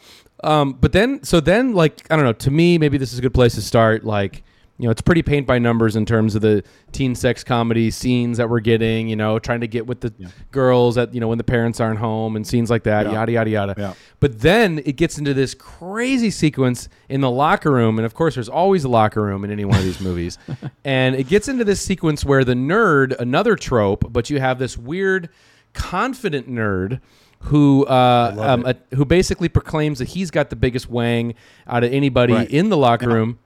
Um, 0.44 0.72
but 0.80 0.90
then, 0.92 1.22
so 1.22 1.38
then, 1.40 1.72
like, 1.72 2.04
I 2.10 2.16
don't 2.16 2.24
know. 2.24 2.32
To 2.32 2.50
me, 2.50 2.76
maybe 2.78 2.98
this 2.98 3.12
is 3.12 3.18
a 3.18 3.22
good 3.22 3.34
place 3.34 3.54
to 3.54 3.62
start. 3.62 4.04
Like, 4.04 4.42
you 4.78 4.86
know, 4.86 4.90
it's 4.90 5.02
pretty 5.02 5.22
paint 5.22 5.46
by 5.46 5.58
numbers 5.58 5.94
in 5.94 6.04
terms 6.06 6.34
of 6.34 6.42
the 6.42 6.64
teen 6.90 7.14
sex 7.14 7.44
comedy 7.44 7.90
scenes 7.90 8.38
that 8.38 8.48
we're 8.50 8.60
getting. 8.60 9.06
You 9.08 9.16
know, 9.16 9.38
trying 9.38 9.60
to 9.60 9.68
get 9.68 9.86
with 9.86 10.00
the 10.00 10.12
girls 10.50 10.98
at 10.98 11.14
you 11.14 11.20
know 11.20 11.28
when 11.28 11.38
the 11.38 11.44
parents 11.44 11.78
aren't 11.78 11.98
home 12.00 12.34
and 12.36 12.46
scenes 12.46 12.70
like 12.70 12.82
that. 12.84 13.06
Yeah. 13.06 13.12
Yada 13.12 13.32
yada 13.32 13.50
yada. 13.50 13.74
Yeah. 13.78 13.94
But 14.18 14.40
then 14.40 14.80
it 14.84 14.96
gets 14.96 15.18
into 15.18 15.34
this 15.34 15.54
crazy 15.54 16.30
sequence 16.30 16.88
in 17.08 17.20
the 17.20 17.30
locker 17.30 17.70
room, 17.70 17.98
and 17.98 18.06
of 18.06 18.14
course, 18.14 18.34
there's 18.34 18.48
always 18.48 18.82
a 18.84 18.88
locker 18.88 19.22
room 19.22 19.44
in 19.44 19.50
any 19.50 19.64
one 19.64 19.76
of 19.78 19.84
these 19.84 20.00
movies. 20.00 20.38
and 20.84 21.14
it 21.14 21.28
gets 21.28 21.48
into 21.48 21.64
this 21.64 21.80
sequence 21.80 22.24
where 22.24 22.42
the 22.44 22.54
nerd, 22.54 23.16
another 23.20 23.54
trope, 23.56 24.12
but 24.12 24.30
you 24.30 24.40
have 24.40 24.58
this 24.58 24.76
weird, 24.76 25.28
confident 25.74 26.48
nerd 26.50 27.00
who 27.46 27.84
uh, 27.86 28.34
um, 28.38 28.64
uh, 28.64 28.72
who 28.94 29.04
basically 29.04 29.48
proclaims 29.48 29.98
that 29.98 30.08
he's 30.08 30.30
got 30.30 30.48
the 30.50 30.56
biggest 30.56 30.88
wang 30.88 31.34
out 31.66 31.82
of 31.84 31.92
anybody 31.92 32.32
Right. 32.34 32.50
in 32.50 32.68
the 32.68 32.76
locker 32.76 33.08
room. 33.08 33.38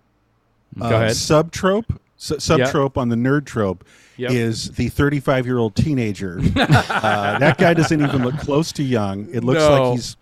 Go 0.79 0.85
Uh, 0.87 0.89
ahead. 0.91 1.11
Subtrope, 1.13 1.99
su- 2.17 2.37
subtrope 2.37 2.97
on 2.97 3.09
the 3.09 3.17
nerd 3.17 3.45
trope 3.47 3.85
Yep. 4.19 4.31
is 4.31 4.71
the 4.73 4.89
35 4.89 5.47
year 5.47 5.59
old 5.59 5.75
teenager. 5.75 6.39
uh, 6.57 7.39
that 7.39 7.57
guy 7.59 7.75
doesn't 7.75 8.01
even 8.03 8.23
look 8.25 8.37
close 8.39 8.73
to 8.73 8.83
young. 8.83 9.29
It 9.33 9.45
looks 9.45 9.61
No. 9.61 9.83
like 9.91 9.93
he's 9.97 10.17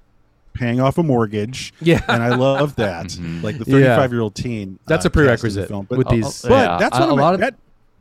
paying 0.52 0.80
off 0.80 0.98
a 0.98 1.02
mortgage. 1.02 1.72
Yeah. 1.80 2.00
and 2.08 2.22
I 2.22 2.34
love 2.34 2.76
that. 2.76 3.16
Like 3.42 3.58
the 3.58 3.64
35 3.64 4.12
year 4.12 4.20
old 4.20 4.34
teen. 4.34 4.78
That's 4.86 5.04
uh, 5.04 5.08
a 5.08 5.10
prerequisite 5.10 5.42
cast 5.42 5.56
in 5.56 5.62
the 5.62 5.68
film. 5.68 5.86
But, 5.88 5.98
with 5.98 6.08
these. 6.08 6.42
but 6.42 6.50
Yeah, 6.50 6.76
that's 6.78 6.96
a- 6.96 7.00
one 7.00 7.08
a 7.08 7.12
of 7.12 7.16
my, 7.18 7.22
lot 7.22 7.34
of- 7.34 7.40
that, 7.40 7.54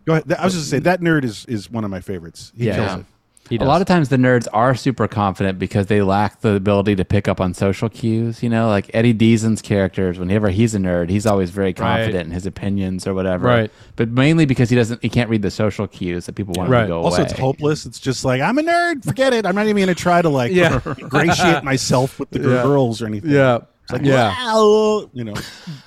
Go 0.05 0.13
ahead. 0.13 0.23
That- 0.27 0.39
I 0.41 0.45
was 0.45 0.53
just 0.53 0.65
to 0.65 0.69
say 0.69 0.79
that 0.79 0.99
nerd 1.01 1.23
is 1.23 1.45
is 1.47 1.71
one 1.71 1.83
of 1.85 1.89
my 1.91 2.01
favorites. 2.01 2.51
He 2.57 2.65
Yeah. 2.65 3.03
Kills 3.49 3.59
Yeah. 3.59 3.65
A 3.65 3.69
lot 3.69 3.81
of 3.81 3.87
times 3.87 4.09
the 4.09 4.15
nerds 4.17 4.47
are 4.53 4.73
super 4.73 5.07
confident 5.07 5.59
because 5.59 5.87
they 5.87 6.01
lack 6.01 6.41
the 6.41 6.53
ability 6.55 6.95
to 6.95 7.03
pick 7.05 7.27
up 7.27 7.41
on 7.41 7.53
social 7.53 7.89
cues. 7.89 8.41
You 8.41 8.49
know, 8.49 8.67
like 8.69 8.89
Eddie 8.93 9.13
Deezen's 9.13 9.61
characters, 9.61 10.17
whenever 10.17 10.49
he's 10.49 10.73
a 10.73 10.77
nerd, 10.79 11.09
he's 11.09 11.25
always 11.25 11.49
very 11.49 11.73
confident 11.73 12.27
in 12.27 12.31
his 12.31 12.45
opinions 12.45 13.05
or 13.05 13.13
whatever. 13.13 13.47
Right. 13.47 13.71
But 13.97 14.09
mainly 14.09 14.45
because 14.45 14.69
he 14.69 14.75
doesn't, 14.75 15.01
he 15.01 15.09
can't 15.09 15.29
read 15.29 15.41
the 15.41 15.51
social 15.51 15.87
cues 15.87 16.25
that 16.25 16.35
people 16.35 16.53
want 16.57 16.67
him 16.67 16.73
Right. 16.73 16.81
to 16.83 16.87
go 16.87 17.01
Also, 17.03 17.17
away. 17.17 17.25
it's 17.29 17.37
hopeless. 17.39 17.85
It's 17.85 17.99
just 17.99 18.23
like 18.23 18.41
I'm 18.41 18.57
a 18.57 18.63
nerd. 18.63 19.03
Forget 19.03 19.33
it. 19.33 19.45
I'm 19.45 19.55
not 19.55 19.63
even 19.65 19.75
going 19.75 19.87
to 19.87 19.95
try 19.95 20.21
to 20.21 20.29
like 20.29 20.51
Yeah. 20.53 20.79
ingratiate 20.97 21.63
myself 21.63 22.19
with 22.19 22.29
the 22.29 22.39
Yeah. 22.49 22.63
girls 22.63 23.01
or 23.01 23.07
anything. 23.07 23.31
Yeah. 23.31 23.59
It's 23.83 23.91
like, 23.91 24.01
Yeah. 24.03 24.29
wow, 24.29 25.09
you 25.11 25.25
know. 25.25 25.33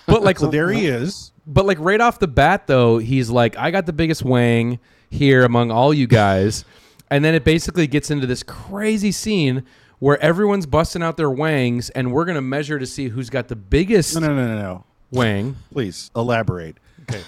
But 0.07 0.23
like, 0.23 0.39
So 0.41 0.49
there 0.49 0.69
he 0.71 0.87
is. 0.87 1.33
But 1.47 1.65
like 1.65 1.79
right 1.81 2.01
off 2.01 2.19
the 2.19 2.29
bat, 2.29 2.67
though, 2.67 2.99
he's 2.99 3.31
like, 3.31 3.57
I 3.57 3.71
got 3.71 3.87
the 3.87 3.93
biggest 3.95 4.23
wang 4.25 4.79
here 5.11 5.45
among 5.45 5.71
all 5.71 5.95
you 5.95 6.07
guys. 6.07 6.65
And 7.11 7.25
then 7.25 7.35
it 7.35 7.45
basically 7.45 7.87
gets 7.87 8.11
into 8.11 8.27
this 8.27 8.43
crazy 8.43 9.13
scene 9.13 9.65
where 9.99 10.21
everyone's 10.23 10.67
busting 10.67 11.03
out 11.03 11.17
their 11.17 11.31
wangs 11.31 11.89
and 11.91 12.13
we're 12.13 12.25
going 12.25 12.35
to 12.37 12.43
measure 12.43 12.79
to 12.79 12.87
see 12.87 13.09
who's 13.09 13.31
got 13.31 13.49
the 13.49 13.57
biggest 13.57 14.15
No, 14.15 14.21
no, 14.27 14.35
no, 14.35 14.47
no, 14.47 14.59
no. 14.61 14.85
wang. 15.11 15.57
Please 15.73 16.11
elaborate. 16.15 16.77
Okay. 17.09 17.23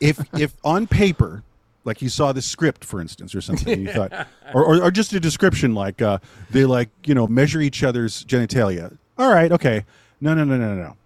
If 0.00 0.20
if 0.38 0.54
on 0.64 0.86
paper, 0.86 1.42
like 1.84 2.02
you 2.02 2.08
saw 2.08 2.32
the 2.32 2.42
script, 2.42 2.84
for 2.84 3.00
instance, 3.00 3.34
or 3.34 3.40
something, 3.40 3.80
you 3.80 3.92
thought, 3.92 4.12
or, 4.54 4.64
or, 4.64 4.82
or 4.84 4.90
just 4.90 5.12
a 5.14 5.20
description, 5.20 5.74
like 5.74 6.02
uh, 6.02 6.18
they 6.50 6.64
like 6.64 6.90
you 7.04 7.14
know 7.14 7.26
measure 7.26 7.60
each 7.60 7.82
other's 7.82 8.24
genitalia. 8.24 8.96
All 9.18 9.32
right, 9.32 9.50
okay. 9.52 9.84
No, 10.20 10.34
no, 10.34 10.44
no, 10.44 10.56
no, 10.56 10.74
no. 10.74 10.96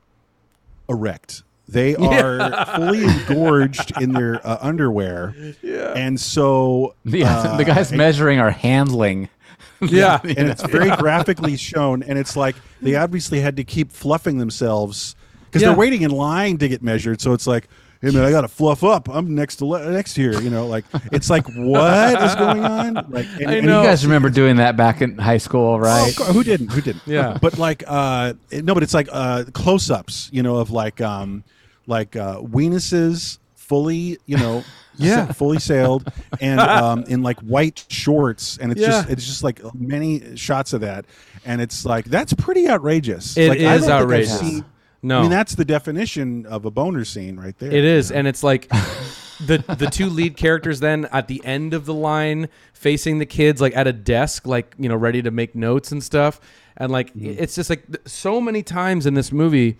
Erect. 0.89 1.43
They 1.69 1.97
are 1.97 2.65
fully 2.77 3.05
engorged 3.05 4.01
in 4.01 4.13
their 4.13 4.47
uh, 4.47 4.59
underwear, 4.61 5.35
and 5.65 6.19
so 6.21 6.95
the, 7.05 7.25
uh, 7.25 7.57
the 7.57 7.65
guys 7.65 7.91
and- 7.91 7.99
measuring 7.99 8.39
are 8.39 8.51
handling. 8.51 9.29
Yeah. 9.83 10.21
and 10.25 10.49
it's 10.49 10.63
very 10.63 10.89
graphically 10.97 11.59
shown 11.59 12.03
and 12.03 12.19
it's 12.19 12.35
like 12.35 12.57
they 12.81 12.95
obviously 12.95 13.41
had 13.41 13.57
to 13.59 13.65
keep 13.65 13.93
fluffing 13.93 14.39
themselves 14.39 15.15
because 15.45 15.61
Yeah. 15.61 15.69
they're 15.69 15.77
waiting 15.77 16.01
in 16.01 16.11
line 16.13 16.57
to 16.59 16.69
get 16.69 16.83
measured 16.83 17.21
so 17.21 17.35
it's 17.35 17.47
like 17.47 17.69
hey 18.07 18.17
man 18.17 18.25
i 18.25 18.31
gotta 18.31 18.49
fluff 18.49 18.85
up 18.85 19.09
i'm 19.09 19.35
next 19.35 19.57
to 19.57 19.67
le- 19.67 19.91
next 19.91 20.15
here 20.15 20.41
you 20.41 20.51
know 20.51 20.67
like 20.67 20.85
it's 21.13 21.29
like 21.29 21.45
what 21.55 22.23
is 22.23 22.35
going 22.37 22.65
on 22.65 22.95
like 23.11 23.27
and, 23.41 23.51
I 23.51 23.55
and. 23.55 23.65
You 23.67 23.71
guys 23.83 24.05
remember 24.05 24.31
doing 24.31 24.57
that 24.57 24.77
back 24.77 25.03
in 25.03 25.19
high 25.19 25.39
school, 25.39 25.75
Oh, 25.75 25.79
right? 25.79 26.09
of 26.11 26.17
course. 26.17 26.31
who 26.33 26.45
didn't 26.45 26.73
who 26.73 26.81
didn't 26.81 27.03
Yeah. 27.07 27.37
but 27.41 27.59
like 27.59 27.83
uh 27.87 28.35
no 28.53 28.75
but 28.75 28.83
it's 28.83 28.95
like 28.95 29.09
uh 29.13 29.45
close-ups 29.53 30.31
you 30.33 30.43
know 30.43 30.57
of 30.57 30.71
like 30.71 31.01
um 31.01 31.43
like 31.87 32.15
uh 32.17 32.39
weenuses 32.41 33.39
fully 33.55 34.19
you 34.27 34.37
know 34.37 34.63
Yeah. 34.99 35.31
fully 35.33 35.59
sailed 35.59 36.11
and 36.41 36.59
um 36.61 37.05
in 37.09 37.23
like 37.23 37.39
white 37.41 37.85
shorts 37.89 38.57
and 38.59 38.73
it's 38.73 38.81
Yeah. 38.81 38.87
just 38.89 39.11
it's 39.11 39.27
just 39.27 39.43
like 39.45 39.61
many 39.75 40.37
shots 40.37 40.73
of 40.73 40.81
that 40.83 41.05
and 41.45 41.61
it's 41.61 41.85
like 41.85 42.07
that's 42.07 42.33
pretty 42.33 42.69
outrageous 42.69 43.37
It 43.37 43.49
like, 43.51 43.59
is 43.59 43.67
I 43.67 43.71
don't 43.71 43.81
think 43.81 43.91
I've 43.93 44.03
outrageous. 44.03 44.63
No. 45.07 45.19
I 45.19 45.23
mean 45.23 45.31
that's 45.31 45.55
the 45.55 45.65
definition 45.65 46.47
of 46.47 46.65
a 46.65 46.71
boner 46.71 47.05
scene 47.05 47.37
right 47.39 47.57
there 47.59 47.71
It 47.71 47.85
is, 47.85 48.11
and 48.11 48.27
it's 48.27 48.43
like 48.43 48.69
the 49.41 49.59
the 49.79 49.89
two 49.91 50.09
lead 50.09 50.37
characters 50.37 50.81
then 50.81 51.05
at 51.13 51.29
the 51.29 51.45
end 51.45 51.75
of 51.75 51.87
the 51.87 51.95
line 51.95 52.49
facing 52.73 53.19
the 53.19 53.27
kids 53.27 53.61
like 53.61 53.77
at 53.77 53.87
a 53.87 53.93
desk 53.93 54.47
like 54.47 54.75
you 54.79 54.89
know 54.89 54.97
ready 54.97 55.23
to 55.23 55.31
make 55.31 55.55
notes 55.55 55.93
and 55.93 56.03
stuff 56.03 56.41
and 56.77 56.91
like 56.93 57.15
Mm-hmm. 57.15 57.43
it's 57.43 57.55
just 57.55 57.71
like 57.71 57.85
so 58.07 58.41
many 58.41 58.63
times 58.63 59.07
in 59.07 59.15
this 59.15 59.33
movie 59.33 59.79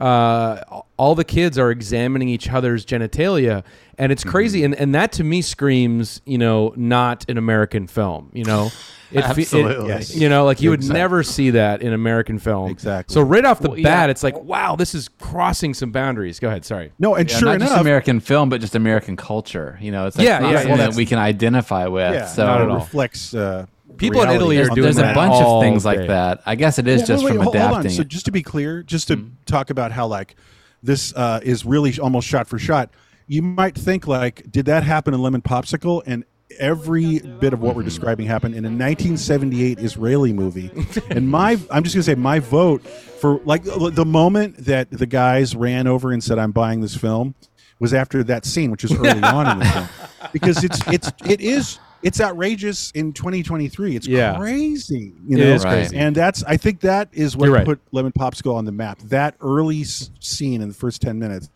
uh 0.00 0.62
all 0.96 1.14
the 1.14 1.24
kids 1.24 1.58
are 1.58 1.70
examining 1.70 2.28
each 2.28 2.48
other's 2.50 2.84
genitalia 2.86 3.62
and 3.98 4.10
it's 4.10 4.24
crazy 4.24 4.60
Mm-hmm. 4.62 4.72
and 4.72 4.80
and 4.80 4.94
that 4.94 5.12
to 5.12 5.24
me 5.24 5.42
screams 5.42 6.20
you 6.24 6.38
know 6.38 6.72
not 6.76 7.28
an 7.28 7.36
american 7.38 7.86
film 7.86 8.30
you 8.32 8.44
know 8.44 8.66
it, 9.12 9.20
fe- 9.22 9.28
it- 9.28 9.38
Absolutely. 9.38 9.88
Yes. 9.88 10.14
you 10.16 10.28
know 10.30 10.44
like 10.46 10.62
you 10.62 10.70
would 10.70 10.82
never 10.84 11.22
see 11.22 11.50
that 11.50 11.82
in 11.82 11.92
american 11.92 12.38
film 12.38 12.70
Exactly. 12.70 13.12
so 13.12 13.20
right 13.20 13.44
off 13.44 13.60
the 13.60 13.68
Well, 13.68 13.82
bat 13.82 14.06
yeah. 14.06 14.10
it's 14.10 14.22
like 14.22 14.38
wow 14.42 14.74
this 14.76 14.94
is 14.94 15.08
crossing 15.20 15.74
some 15.74 15.92
boundaries 15.92 16.40
go 16.40 16.48
ahead 16.48 16.64
sorry 16.64 16.92
No, 16.98 17.14
and 17.14 17.30
Yeah, 17.30 17.36
sure 17.38 17.48
not 17.48 17.56
enough, 17.56 17.68
just 17.68 17.80
American 17.80 18.20
film, 18.20 18.48
but 18.48 18.60
just 18.62 18.74
American 18.74 19.16
culture. 19.16 19.78
You 19.80 19.92
know, 19.92 20.06
it's 20.06 20.16
like 20.16 20.26
Yeah, 20.26 20.38
not 20.38 20.52
yeah, 20.52 20.58
something 20.60 20.78
yeah. 20.78 20.86
that 20.88 20.94
we 20.96 21.04
can 21.06 21.18
identify 21.18 21.86
with. 21.86 22.14
yeah, 22.14 22.26
so 22.26 22.46
Not 22.46 22.60
it 22.60 22.64
at 22.64 22.70
all. 22.70 22.76
reflects. 22.78 23.34
Uh, 23.34 23.66
People 23.96 24.22
in 24.22 24.30
Italy 24.30 24.58
are 24.58 24.62
on 24.62 24.66
there's, 24.66 24.68
the 24.68 24.74
doing 24.74 24.94
there's 24.94 24.98
a 24.98 25.14
bunch 25.14 25.32
all 25.32 25.60
of 25.60 25.64
things 25.64 25.82
day. 25.82 25.88
like 25.88 26.06
that. 26.08 26.42
I 26.46 26.54
guess 26.54 26.78
it 26.78 26.86
is 26.86 27.00
Well, 27.00 27.06
just 27.06 27.24
wait, 27.24 27.30
from 27.30 27.38
wait, 27.38 27.44
hold 27.44 27.56
on. 27.56 27.70
adapting. 27.72 27.90
So 27.92 28.04
just 28.04 28.24
to 28.26 28.32
be 28.32 28.42
clear, 28.42 28.82
just 28.82 29.08
to 29.08 29.30
talk 29.46 29.70
about 29.70 29.92
how 29.92 30.06
like 30.06 30.36
this 30.82 31.14
uh, 31.14 31.40
is 31.42 31.64
really 31.64 31.98
almost 31.98 32.26
shot 32.26 32.46
for 32.48 32.58
shot, 32.58 32.90
you 33.26 33.42
might 33.42 33.74
think 33.76 34.06
like, 34.06 34.50
did 34.50 34.66
that 34.66 34.82
happen 34.82 35.14
in 35.14 35.22
Lemon 35.22 35.42
Popsicle? 35.42 36.02
And 36.06 36.24
every 36.58 37.20
bit 37.20 37.52
of 37.52 37.60
what 37.60 37.74
we're 37.74 37.82
describing 37.82 38.26
happened 38.26 38.54
in 38.54 38.64
a 38.64 38.68
1978 38.68 39.78
Israeli 39.78 40.32
movie. 40.32 40.70
and 41.10 41.28
my, 41.28 41.58
I'm 41.70 41.82
just 41.82 41.94
gonna 41.94 42.02
say 42.02 42.14
my 42.14 42.38
vote 42.38 42.82
for 42.82 43.40
like 43.44 43.62
the 43.64 44.04
moment 44.04 44.64
that 44.64 44.90
the 44.90 45.06
guys 45.06 45.54
ran 45.54 45.86
over 45.86 46.12
and 46.12 46.22
said, 46.22 46.38
"I'm 46.38 46.52
buying 46.52 46.80
this 46.80 46.96
film," 46.96 47.34
was 47.78 47.94
after 47.94 48.22
that 48.24 48.44
scene, 48.44 48.70
which 48.70 48.84
is 48.84 48.92
early 48.92 49.22
on 49.22 49.50
in 49.50 49.58
the 49.60 49.64
film, 49.64 49.88
because 50.32 50.64
it's 50.64 50.80
it's 50.88 51.12
it 51.24 51.40
is. 51.40 51.78
It's 52.02 52.20
outrageous 52.20 52.90
in 52.92 53.12
2023. 53.12 53.94
It's 53.96 54.06
Yeah. 54.08 54.36
crazy, 54.36 55.12
you 55.26 55.36
know. 55.38 55.44
is 55.44 55.64
crazy. 55.64 55.96
And 55.96 56.14
that's 56.16 56.42
I 56.44 56.56
think 56.56 56.80
that 56.80 57.08
is 57.12 57.36
what 57.36 57.48
right. 57.50 57.64
put 57.64 57.80
Lemon 57.92 58.12
Popsicle 58.12 58.54
on 58.54 58.64
the 58.64 58.72
map. 58.72 58.98
That 59.04 59.34
early 59.40 59.82
s- 59.82 60.10
scene 60.20 60.62
in 60.62 60.68
the 60.68 60.74
first 60.74 61.00
10 61.02 61.18
minutes 61.18 61.48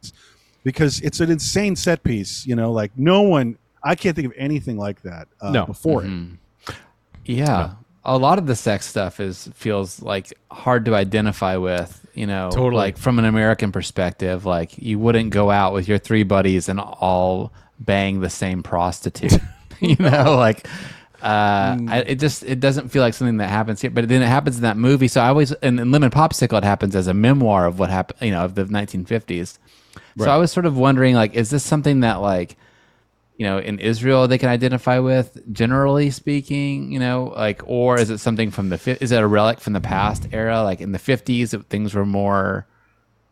because 0.62 1.00
it's 1.00 1.20
an 1.20 1.30
insane 1.30 1.74
set 1.76 2.02
piece, 2.04 2.46
you 2.46 2.54
know, 2.54 2.70
like 2.72 2.92
no 2.96 3.22
one 3.22 3.58
I 3.82 3.94
can't 3.94 4.14
think 4.16 4.26
of 4.26 4.32
anything 4.36 4.76
like 4.76 5.02
that 5.02 5.28
uh, 5.40 5.50
No. 5.50 5.66
before 5.66 6.04
it. 6.04 6.10
Yeah. 7.24 7.72
A 8.04 8.16
lot 8.16 8.38
of 8.38 8.46
the 8.46 8.54
sex 8.54 8.86
stuff 8.86 9.18
is 9.18 9.48
feels 9.54 10.00
like 10.00 10.32
hard 10.50 10.84
to 10.84 10.94
identify 10.94 11.56
with, 11.56 12.06
you 12.14 12.26
know, 12.26 12.50
Totally. 12.52 12.76
like 12.76 12.98
from 12.98 13.18
an 13.18 13.24
American 13.24 13.72
perspective, 13.72 14.44
like 14.46 14.78
you 14.78 14.98
wouldn't 15.00 15.30
go 15.30 15.50
out 15.50 15.72
with 15.72 15.88
your 15.88 15.98
three 15.98 16.22
buddies 16.22 16.68
and 16.68 16.78
all 16.78 17.52
bang 17.80 18.20
the 18.20 18.30
same 18.30 18.62
prostitute. 18.62 19.38
you 19.80 19.96
know, 19.98 20.36
like 20.36 20.66
uh, 21.22 21.76
I, 21.88 22.04
it 22.06 22.14
just 22.16 22.42
it 22.44 22.60
doesn't 22.60 22.88
feel 22.90 23.02
like 23.02 23.14
something 23.14 23.38
that 23.38 23.48
happens 23.48 23.80
here, 23.80 23.90
but 23.90 24.08
then 24.08 24.22
it 24.22 24.26
happens 24.28 24.56
in 24.56 24.62
that 24.62 24.76
movie. 24.76 25.08
So 25.08 25.20
I 25.20 25.28
always 25.28 25.52
in, 25.52 25.78
in 25.78 25.90
Lemon 25.90 26.10
Popsicle 26.10 26.58
it 26.58 26.64
happens 26.64 26.94
as 26.94 27.06
a 27.06 27.14
memoir 27.14 27.66
of 27.66 27.78
what 27.78 27.90
happened, 27.90 28.18
you 28.22 28.30
know, 28.30 28.44
of 28.44 28.54
the 28.54 28.64
1950s. 28.64 29.58
So 30.18 30.30
I 30.30 30.36
was 30.36 30.50
sort 30.52 30.66
of 30.66 30.76
wondering, 30.76 31.14
like, 31.14 31.34
is 31.34 31.50
this 31.50 31.62
something 31.64 32.00
that 32.00 32.16
like 32.16 32.56
you 33.38 33.44
know, 33.44 33.58
in 33.58 33.78
Israel 33.80 34.26
they 34.28 34.38
can 34.38 34.48
identify 34.48 34.98
with, 34.98 35.38
generally 35.52 36.10
speaking, 36.10 36.90
you 36.90 36.98
know, 36.98 37.34
like, 37.36 37.60
or 37.66 38.00
is 38.00 38.08
it 38.08 38.16
something 38.16 38.50
from 38.50 38.70
the, 38.70 38.98
is 39.02 39.12
it 39.12 39.22
a 39.22 39.26
relic 39.26 39.60
from 39.60 39.74
the 39.74 39.80
past 39.80 40.26
era? 40.32 40.62
Like 40.62 40.80
in 40.80 40.92
the 40.92 40.98
50s, 40.98 41.52
it- 41.52 41.66
things 41.66 41.94
were 41.94 42.06
more, 42.06 42.66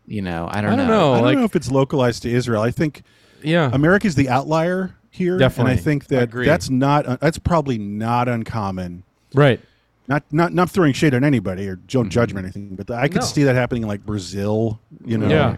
you 0.06 0.20
know, 0.20 0.46
I 0.50 0.60
don't, 0.60 0.72
I 0.72 0.76
don't 0.76 0.88
know. 0.88 0.92
know. 0.98 1.12
I 1.12 1.16
don't 1.16 1.24
like- 1.24 1.38
know 1.38 1.44
if 1.44 1.56
it's 1.56 1.70
localized 1.70 2.22
to 2.24 2.30
Israel. 2.30 2.60
I 2.60 2.70
think 2.70 3.02
yeah 3.42 3.70
America's 3.72 4.14
the 4.14 4.28
outlier 4.28 4.94
here 5.14 5.38
Definitely. 5.38 5.72
and 5.72 5.80
I 5.80 5.82
think 5.82 6.06
that 6.08 6.22
Agree. 6.24 6.44
that's 6.46 6.68
not 6.70 7.06
uh, 7.06 7.16
that's 7.20 7.38
probably 7.38 7.78
not 7.78 8.28
uncommon. 8.28 9.04
right 9.32 9.60
Not 10.08 10.24
not 10.32 10.52
not 10.52 10.70
throwing 10.70 10.92
shade 10.92 11.14
on 11.14 11.22
anybody 11.22 11.68
or 11.68 11.76
don't 11.76 12.10
judge 12.10 12.34
or 12.34 12.38
anything, 12.38 12.74
but 12.74 12.90
I 12.90 13.06
could 13.08 13.20
No. 13.20 13.26
see 13.26 13.44
that 13.44 13.54
happening 13.54 13.82
in 13.82 13.88
like 13.88 14.04
Brazil, 14.04 14.80
you 15.04 15.16
know. 15.16 15.28
Yeah. 15.28 15.56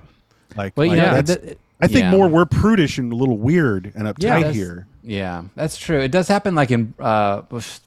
Like, 0.56 0.74
Well, 0.76 0.88
like 0.88 0.96
yeah, 0.98 1.20
that's- 1.20 1.36
that- 1.38 1.58
I 1.80 1.88
think 1.88 2.04
yeah. 2.04 2.10
more 2.10 2.28
we're 2.28 2.46
prudish 2.46 2.96
and 2.98 3.12
a 3.12 3.16
little 3.16 3.36
weird 3.36 3.92
and 3.94 4.04
uptight 4.04 4.20
that's- 4.20 4.54
here. 4.54 4.86
Yeah, 5.08 5.44
that's 5.54 5.76
true. 5.76 6.00
It 6.00 6.10
does 6.10 6.26
happen 6.26 6.56
like 6.56 6.72
in 6.72 6.92
uh, 6.98 7.42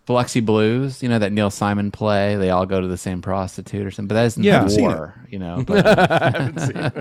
Biloxi 0.06 0.40
Blues, 0.40 1.04
you 1.04 1.10
know, 1.10 1.20
that 1.20 1.34
Neil 1.34 1.50
Simon 1.50 1.92
play. 1.92 2.38
They 2.38 2.50
all 2.50 2.66
go 2.66 2.80
to 2.80 2.88
the 2.88 2.96
same 2.96 3.22
prostitute 3.22 3.86
or 3.86 3.92
something, 3.92 4.08
but 4.08 4.16
that 4.16 4.26
isn't 4.28 4.42
Yeah. 4.44 4.64
the 4.64 4.82
war, 4.82 5.16
you 5.30 5.38
know. 5.38 5.62
But, 5.68 5.84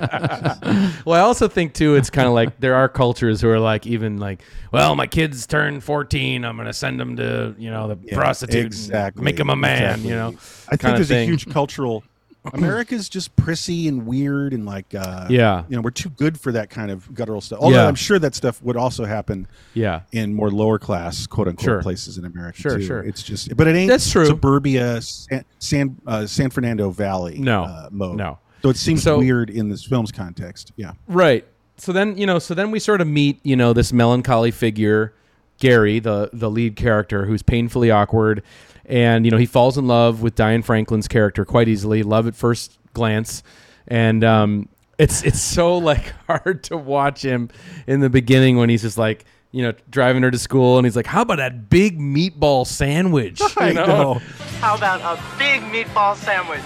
well, 1.05 1.15
I 1.15 1.21
also 1.21 1.47
think 1.47 1.75
too, 1.75 1.95
it's 1.95 2.11
kind 2.11 2.27
of 2.27 2.35
like 2.35 2.59
there 2.59 2.75
are 2.75 2.89
cultures 2.89 3.41
who 3.41 3.49
are 3.49 3.61
like 3.61 3.87
even 3.87 4.19
like, 4.19 4.43
well, 4.73 4.97
my 4.97 5.07
kids 5.07 5.47
turn 5.47 5.81
fourteen, 5.81 6.45
I'm 6.45 6.57
gonna 6.57 6.73
send 6.73 6.99
them 6.99 7.15
to 7.17 7.55
you 7.57 7.71
know 7.71 7.87
the 7.95 7.99
Yeah, 8.03 8.17
prostitute, 8.17 8.67
exactly, 8.67 9.23
make 9.23 9.37
them 9.37 9.51
a 9.51 9.57
man, 9.57 10.01
exactly. 10.01 10.09
you 10.09 10.15
know. 10.17 10.29
I 10.69 10.75
think 10.77 10.97
there's 10.97 11.09
thing. 11.09 11.29
a 11.29 11.31
huge 11.31 11.49
cultural. 11.49 12.03
America's 12.55 13.09
just 13.09 13.35
prissy 13.37 13.89
and 13.89 14.07
weird 14.07 14.53
and 14.55 14.65
like 14.65 14.95
uh, 14.95 15.27
Yeah. 15.29 15.65
you 15.69 15.77
know 15.77 15.83
we're 15.83 15.91
too 15.91 16.09
good 16.11 16.39
for 16.41 16.53
that 16.53 16.71
kind 16.71 16.91
of 16.91 17.13
guttural 17.15 17.41
stuff. 17.41 17.59
Although 17.61 17.77
Yeah. 17.77 17.89
I'm 17.89 17.95
sure 17.95 18.19
that 18.19 18.35
stuff 18.35 18.63
would 18.63 18.77
also 18.77 19.05
happen 19.05 19.47
Yeah, 19.75 20.03
in 20.13 20.35
more 20.35 20.51
lower 20.51 20.79
class 20.79 21.27
quote 21.27 21.49
unquote 21.49 21.65
Sure. 21.65 21.83
places 21.83 22.17
in 22.17 22.25
America 22.25 22.59
Sure, 22.61 22.79
too. 22.79 22.85
sure. 22.85 23.01
It's 23.03 23.23
just 23.23 23.55
but 23.57 23.67
it 23.67 23.75
ain't 23.77 23.91
That's 23.91 24.11
true. 24.11 24.27
suburbia 24.27 25.01
San 25.03 25.45
San, 25.59 25.97
uh, 26.07 26.27
San 26.27 26.51
Fernando 26.51 26.91
Valley 26.91 27.39
No. 27.39 27.65
uh, 27.65 27.89
mode. 27.91 28.17
No. 28.17 28.39
So 28.63 28.71
it 28.71 28.77
seems 28.77 29.03
So- 29.03 29.19
weird 29.19 29.51
in 29.51 29.69
this 29.69 29.85
film's 29.85 30.11
context. 30.13 30.73
Yeah. 30.77 30.93
right. 31.07 31.45
So 31.77 31.93
then 31.93 32.17
you 32.17 32.27
know, 32.27 32.39
so 32.39 32.55
then 32.55 32.71
we 32.71 32.79
sort 32.81 33.01
of 33.01 33.07
meet 33.07 33.41
you 33.45 33.57
know 33.57 33.73
this 33.73 33.93
melancholy 33.93 34.51
figure, 34.51 35.13
Gary, 35.61 35.99
the 36.01 36.31
the 36.33 36.51
lead 36.51 36.77
character, 36.77 37.27
who's 37.27 37.43
painfully 37.43 37.91
awkward, 37.91 38.43
and 38.89 39.25
you 39.25 39.31
know 39.31 39.37
he 39.37 39.47
falls 39.47 39.79
in 39.79 39.87
love 39.87 40.23
with 40.23 40.35
Diane 40.35 40.63
Franklin's 40.63 41.07
character 41.07 41.45
quite 41.45 41.69
easily, 41.69 42.03
love 42.03 42.27
at 42.27 42.35
first 42.35 42.79
glance, 42.95 43.43
and 43.87 44.25
um, 44.25 44.69
it's 44.99 45.23
it's 45.23 45.41
so 45.41 45.79
like 45.91 46.13
hard 46.27 46.65
to 46.65 46.77
watch 46.77 47.23
him 47.23 47.51
in 47.87 48.01
the 48.01 48.11
beginning 48.11 48.57
when 48.57 48.69
he's 48.69 48.83
just 48.83 48.99
like. 48.99 49.25
You 49.51 49.63
know, 49.63 49.73
driving 49.89 50.23
her 50.25 50.31
to 50.31 50.39
school, 50.39 50.77
and 50.77 50.85
he's 50.85 50.95
like, 50.95 51.07
"How 51.07 51.23
about 51.23 51.39
that 51.39 51.71
big 51.71 51.99
meatball 51.99 52.67
sandwich?" 52.67 53.41
You 53.41 53.49
I 53.57 53.73
know. 53.73 54.21
How 54.61 54.77
about 54.77 55.01
a 55.01 55.19
big 55.39 55.63
meatball 55.63 56.15
sandwich? 56.17 56.61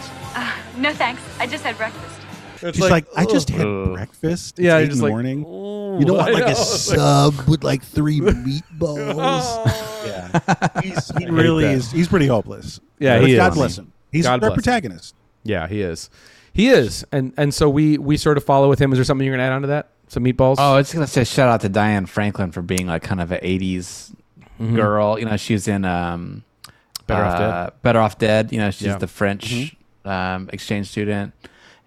No 0.77 0.93
thanks. 0.93 1.23
I 1.39 1.47
just 1.47 1.63
had 1.63 1.77
breakfast. 1.77 2.22
It's 2.63 2.79
She's 2.79 2.91
like, 2.91 3.07
I 3.17 3.25
just 3.25 3.49
had 3.51 3.67
Ugh. 3.67 3.93
breakfast. 3.93 4.59
Yeah, 4.59 4.79
it's 4.79 4.81
you're 4.81 4.81
eight 4.87 4.93
in 4.93 4.97
the 4.99 5.03
like, 5.05 5.11
morning. 5.11 5.45
"Ooh," 5.45 5.99
You 5.99 6.05
don't 6.07 6.17
want 6.19 6.33
like 6.35 6.43
know. 6.43 6.47
a 6.49 6.51
It's 6.53 6.89
like, 6.89 6.99
sub 6.99 7.49
with 7.49 7.65
like 7.65 7.83
three 7.85 8.21
meatballs. 8.21 9.17
yeah, 10.07 10.81
he's, 10.83 11.11
he 11.19 11.27
really 11.27 11.65
that. 11.65 11.75
is. 11.75 11.91
He's 11.91 12.09
pretty 12.09 12.27
hopeless. 12.27 12.81
Yeah, 12.99 13.19
But 13.21 13.29
he 13.29 13.37
God 13.37 13.53
is. 13.53 13.59
bless 13.59 13.79
him. 13.79 13.93
He's 14.11 14.25
God 14.25 14.33
our 14.35 14.39
bless 14.51 14.55
protagonist. 14.55 15.15
Yeah, 15.45 15.67
he 15.67 15.81
is. 15.83 16.11
He 16.53 16.69
is, 16.69 17.05
and 17.13 17.33
and 17.37 17.53
so 17.55 17.69
we 17.69 17.99
we 17.99 18.17
sort 18.17 18.37
of 18.37 18.45
follow 18.45 18.69
with 18.69 18.79
him. 18.79 18.93
Is 18.93 18.99
there 18.99 19.05
something 19.05 19.27
you're 19.27 19.35
gonna 19.35 19.47
add 19.49 19.53
on 19.55 19.63
to 19.63 19.69
that? 19.69 19.89
Some 20.09 20.25
meatballs. 20.25 20.57
oh, 20.59 20.77
it's 20.77 20.93
gonna 20.93 21.07
say 21.07 21.25
shout 21.25 21.49
out 21.49 21.63
to 21.63 21.69
Diane 21.71 22.05
Franklin 22.07 22.53
for 22.53 22.61
being 22.63 22.87
like 22.87 23.03
kind 23.03 23.21
of 23.21 23.33
an 23.33 23.41
'80s 23.41 24.15
girl. 24.75 25.19
You 25.19 25.25
know, 25.25 25.37
she's 25.37 25.67
in 25.69 25.85
um, 25.85 26.45
Mm-hmm. 26.65 27.07
Better 27.07 27.25
Off 27.25 27.39
Dead. 27.39 27.49
uh, 27.51 27.71
Better 27.83 27.99
Off 27.99 28.19
Dead. 28.19 28.53
You 28.53 28.59
know, 28.59 28.71
she's 28.71 28.87
Yeah. 28.87 28.97
the 28.99 29.09
French 29.09 29.75
um, 30.05 30.49
exchange 30.53 30.89
student, 30.89 31.33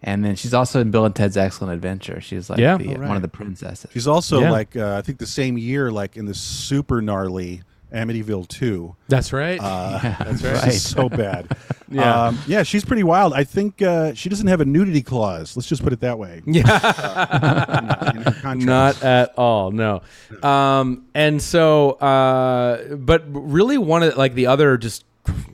and 0.06 0.24
then 0.24 0.36
she's 0.38 0.54
also 0.54 0.80
in 0.80 0.92
Bill 0.92 1.04
and 1.04 1.14
Ted's 1.16 1.36
Excellent 1.36 1.74
Adventure. 1.74 2.22
She's 2.22 2.50
like 2.50 2.60
Yeah. 2.60 2.78
the, 2.78 2.96
right. 2.96 3.08
one 3.08 3.16
of 3.18 3.22
the 3.24 3.28
princesses. 3.28 3.90
She's 3.92 4.08
also 4.08 4.40
Yeah. 4.40 4.52
like 4.52 4.78
uh, 4.78 4.96
I 4.98 5.02
think 5.02 5.18
the 5.18 5.26
same 5.28 5.58
year, 5.58 5.92
like 5.92 6.16
in 6.16 6.26
the 6.26 6.34
super 6.36 7.02
gnarly 7.02 7.64
Amityville 7.94 8.48
Two. 8.48 8.96
That's 9.08 9.32
right. 9.34 9.60
Uh, 9.62 10.00
that's 10.20 10.44
right. 10.44 10.68
is 10.70 10.88
so 10.88 11.10
bad. 11.10 11.52
Yeah. 11.88 12.26
um, 12.26 12.40
yeah, 12.48 12.64
she's 12.64 12.84
pretty 12.84 13.04
wild. 13.04 13.32
I 13.34 13.44
think 13.44 13.80
uh, 13.80 14.16
she 14.16 14.28
doesn't 14.28 14.48
have 14.48 14.60
a 14.60 14.66
nudity 14.66 15.04
clause. 15.04 15.56
Let's 15.56 15.70
just 15.70 15.84
put 15.84 15.94
it 15.94 16.00
that 16.00 16.18
way. 16.18 16.42
yeah, 16.48 18.12
in 18.16 18.24
her 18.34 18.56
not 18.56 19.04
at 19.04 19.34
all. 19.38 19.70
No. 19.72 20.02
Um, 20.42 21.06
and 21.14 21.40
so, 21.40 21.92
uh, 21.92 22.96
but 22.96 23.24
really, 23.28 23.78
one 23.78 24.02
of 24.02 24.18
like 24.18 24.34
the 24.34 24.48
other 24.48 24.78
just 24.78 25.06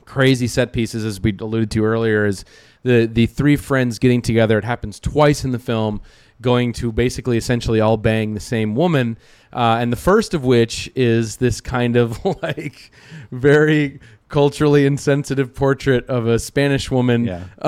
crazy 0.06 0.46
set 0.46 0.72
pieces, 0.72 1.04
as 1.04 1.20
we 1.20 1.36
alluded 1.38 1.70
to 1.72 1.84
earlier, 1.84 2.24
is 2.26 2.44
the 2.82 3.06
the 3.06 3.26
three 3.26 3.56
friends 3.56 3.98
getting 3.98 4.22
together. 4.22 4.58
It 4.58 4.64
happens 4.64 4.98
twice 5.00 5.44
in 5.44 5.52
the 5.52 5.58
film, 5.58 6.00
going 6.40 6.72
to 6.74 6.92
basically 6.92 7.36
essentially 7.36 7.80
all 7.80 7.96
bang 7.96 8.34
the 8.34 8.40
same 8.40 8.74
woman. 8.74 9.18
Uh, 9.52 9.76
and 9.80 9.92
the 9.92 9.96
first 9.96 10.32
of 10.34 10.44
which 10.44 10.90
is 10.96 11.36
this 11.36 11.60
kind 11.60 11.96
of 11.96 12.18
like 12.42 12.90
very 13.30 14.00
culturally 14.28 14.86
insensitive 14.86 15.54
portrait 15.54 16.06
of 16.08 16.26
a 16.26 16.38
Spanish 16.38 16.90
woman 16.90 17.26
Yeah. 17.26 17.44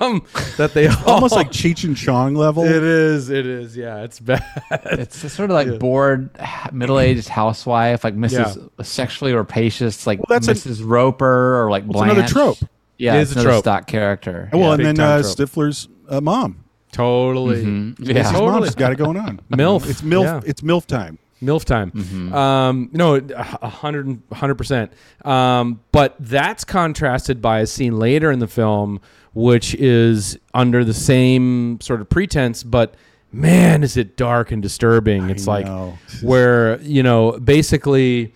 um, 0.00 0.26
that 0.56 0.72
they 0.74 0.88
all, 0.88 0.96
almost 1.06 1.36
like 1.36 1.52
Cheech 1.52 1.84
and 1.84 1.96
Chong 1.96 2.34
level. 2.34 2.64
it 2.64 2.82
is 2.82 3.30
it 3.30 3.46
is 3.46 3.76
yeah 3.76 4.02
it's 4.02 4.18
bad 4.30 4.42
It's 4.70 5.22
a 5.22 5.28
sort 5.30 5.50
of 5.50 5.54
like 5.54 5.78
bored, 5.78 6.30
middle-aged 6.72 7.28
housewife, 7.28 8.02
like 8.02 8.16
Mrs. 8.16 8.70
Sexually 8.84 9.34
rapacious, 9.34 10.04
like 10.04 10.18
Well, 10.18 10.26
that's 10.40 10.48
a- 10.48 10.54
Mrs. 10.54 10.82
Roper 10.84 11.62
or 11.62 11.70
like 11.70 11.84
Well, 11.86 12.02
it's 12.02 12.12
another 12.12 12.26
trope. 12.28 12.58
Yeah, 13.00 13.14
It 13.16 13.22
it's 13.22 13.30
a 13.32 13.34
another 13.34 13.48
trope. 13.50 13.64
stock 13.64 13.86
character. 13.86 14.48
well, 14.52 14.72
and 14.72 14.84
then 14.84 15.00
uh, 15.00 15.22
trope. 15.22 15.36
Stifler's 15.36 15.88
uh, 16.08 16.20
mom. 16.20 16.64
totally 16.92 17.64
Mhm. 17.64 17.98
His 17.98 18.08
Yeah. 18.08 18.32
mom's 18.32 18.74
got 18.82 18.92
it 18.92 18.96
going 18.96 19.16
on. 19.16 19.40
MILF, 19.52 19.88
It's 19.88 20.02
milf. 20.02 20.24
yeah. 20.24 20.40
It's 20.44 20.60
milf 20.60 20.86
time. 20.86 21.18
MILF 21.42 21.64
time. 21.64 21.90
Mm-hmm. 21.92 22.34
Um, 22.34 22.90
no, 22.92 23.14
a 23.14 23.68
hundred, 23.70 24.20
a 24.30 24.34
hundred 24.34 24.56
percent. 24.56 24.92
Um, 25.24 25.80
but 25.92 26.14
that's 26.20 26.64
contrasted 26.64 27.40
by 27.40 27.60
a 27.60 27.66
scene 27.66 27.98
later 27.98 28.30
in 28.30 28.40
the 28.40 28.46
film, 28.48 29.00
which 29.32 29.74
is 29.76 30.38
under 30.52 30.84
the 30.84 30.92
same 30.92 31.80
sort 31.80 32.00
of 32.02 32.10
pretense, 32.10 32.62
but 32.62 32.94
man, 33.32 33.82
is 33.82 33.96
it 33.96 34.16
dark 34.18 34.50
and 34.52 34.60
disturbing. 34.60 35.30
It's 35.30 35.46
like 35.46 35.64
know. 35.64 35.96
where, 36.22 36.78
you 36.82 37.02
know, 37.02 37.38
basically 37.38 38.34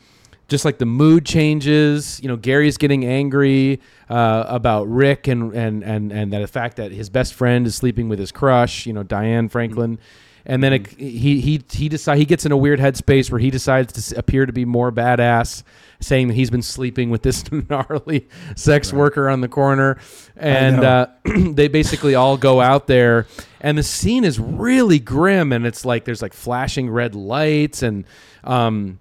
just 0.49 0.65
like 0.65 0.79
the 0.79 0.87
mood 0.87 1.27
changes, 1.27 2.21
you 2.23 2.29
know, 2.29 2.37
Gary's 2.37 2.79
getting 2.79 3.05
angry 3.05 3.81
uh, 4.09 4.45
about 4.49 4.89
Rick 4.89 5.29
and, 5.29 5.55
and, 5.55 5.83
and, 5.83 6.13
and 6.13 6.33
that 6.33 6.41
the 6.41 6.47
fact 6.47 6.77
that 6.77 6.93
his 6.93 7.09
best 7.11 7.35
friend 7.35 7.67
is 7.67 7.75
sleeping 7.75 8.09
with 8.09 8.19
his 8.19 8.33
crush, 8.33 8.87
you 8.87 8.93
know, 8.93 9.03
Diane 9.03 9.49
Franklin. 9.49 9.99
And 10.47 10.63
then 10.63 10.75
it, 10.75 10.87
he 10.89 11.41
he 11.41 11.65
he 11.73 11.89
decide 11.89 12.19
he 12.19 12.27
gets 12.27 12.45
in 12.45 12.53
a 12.53 12.57
weird 12.57 12.79
headspace 12.79 13.31
where 13.31 13.39
he 13.39 13.51
decides 13.51 14.11
to 14.11 14.19
appear 14.19 14.45
to 14.45 14.53
be 14.53 14.67
more 14.67 14.93
badass, 14.93 15.63
saying 16.01 16.29
that 16.29 16.35
he's 16.35 16.51
been 16.51 16.61
sleeping 16.61 17.09
with 17.09 17.23
this 17.23 17.51
gnarly 17.71 18.29
sex 18.55 18.93
worker 18.93 19.31
on 19.31 19.41
the 19.41 19.49
corner, 19.49 19.99
and 20.37 20.85
uh, 20.85 21.07
they 21.25 21.69
basically 21.69 22.15
all 22.15 22.37
go 22.37 22.61
out 22.61 22.89
there, 22.89 23.27
and 23.63 23.79
the 23.79 23.83
scene 23.83 24.23
is 24.23 24.39
really 24.39 24.99
grim, 24.99 25.51
and 25.51 25.67
it's 25.67 25.87
like 25.87 26.05
there's 26.05 26.21
like 26.21 26.35
flashing 26.35 26.91
red 26.91 27.15
lights, 27.15 27.83
and 27.83 28.05
um, 28.45 29.01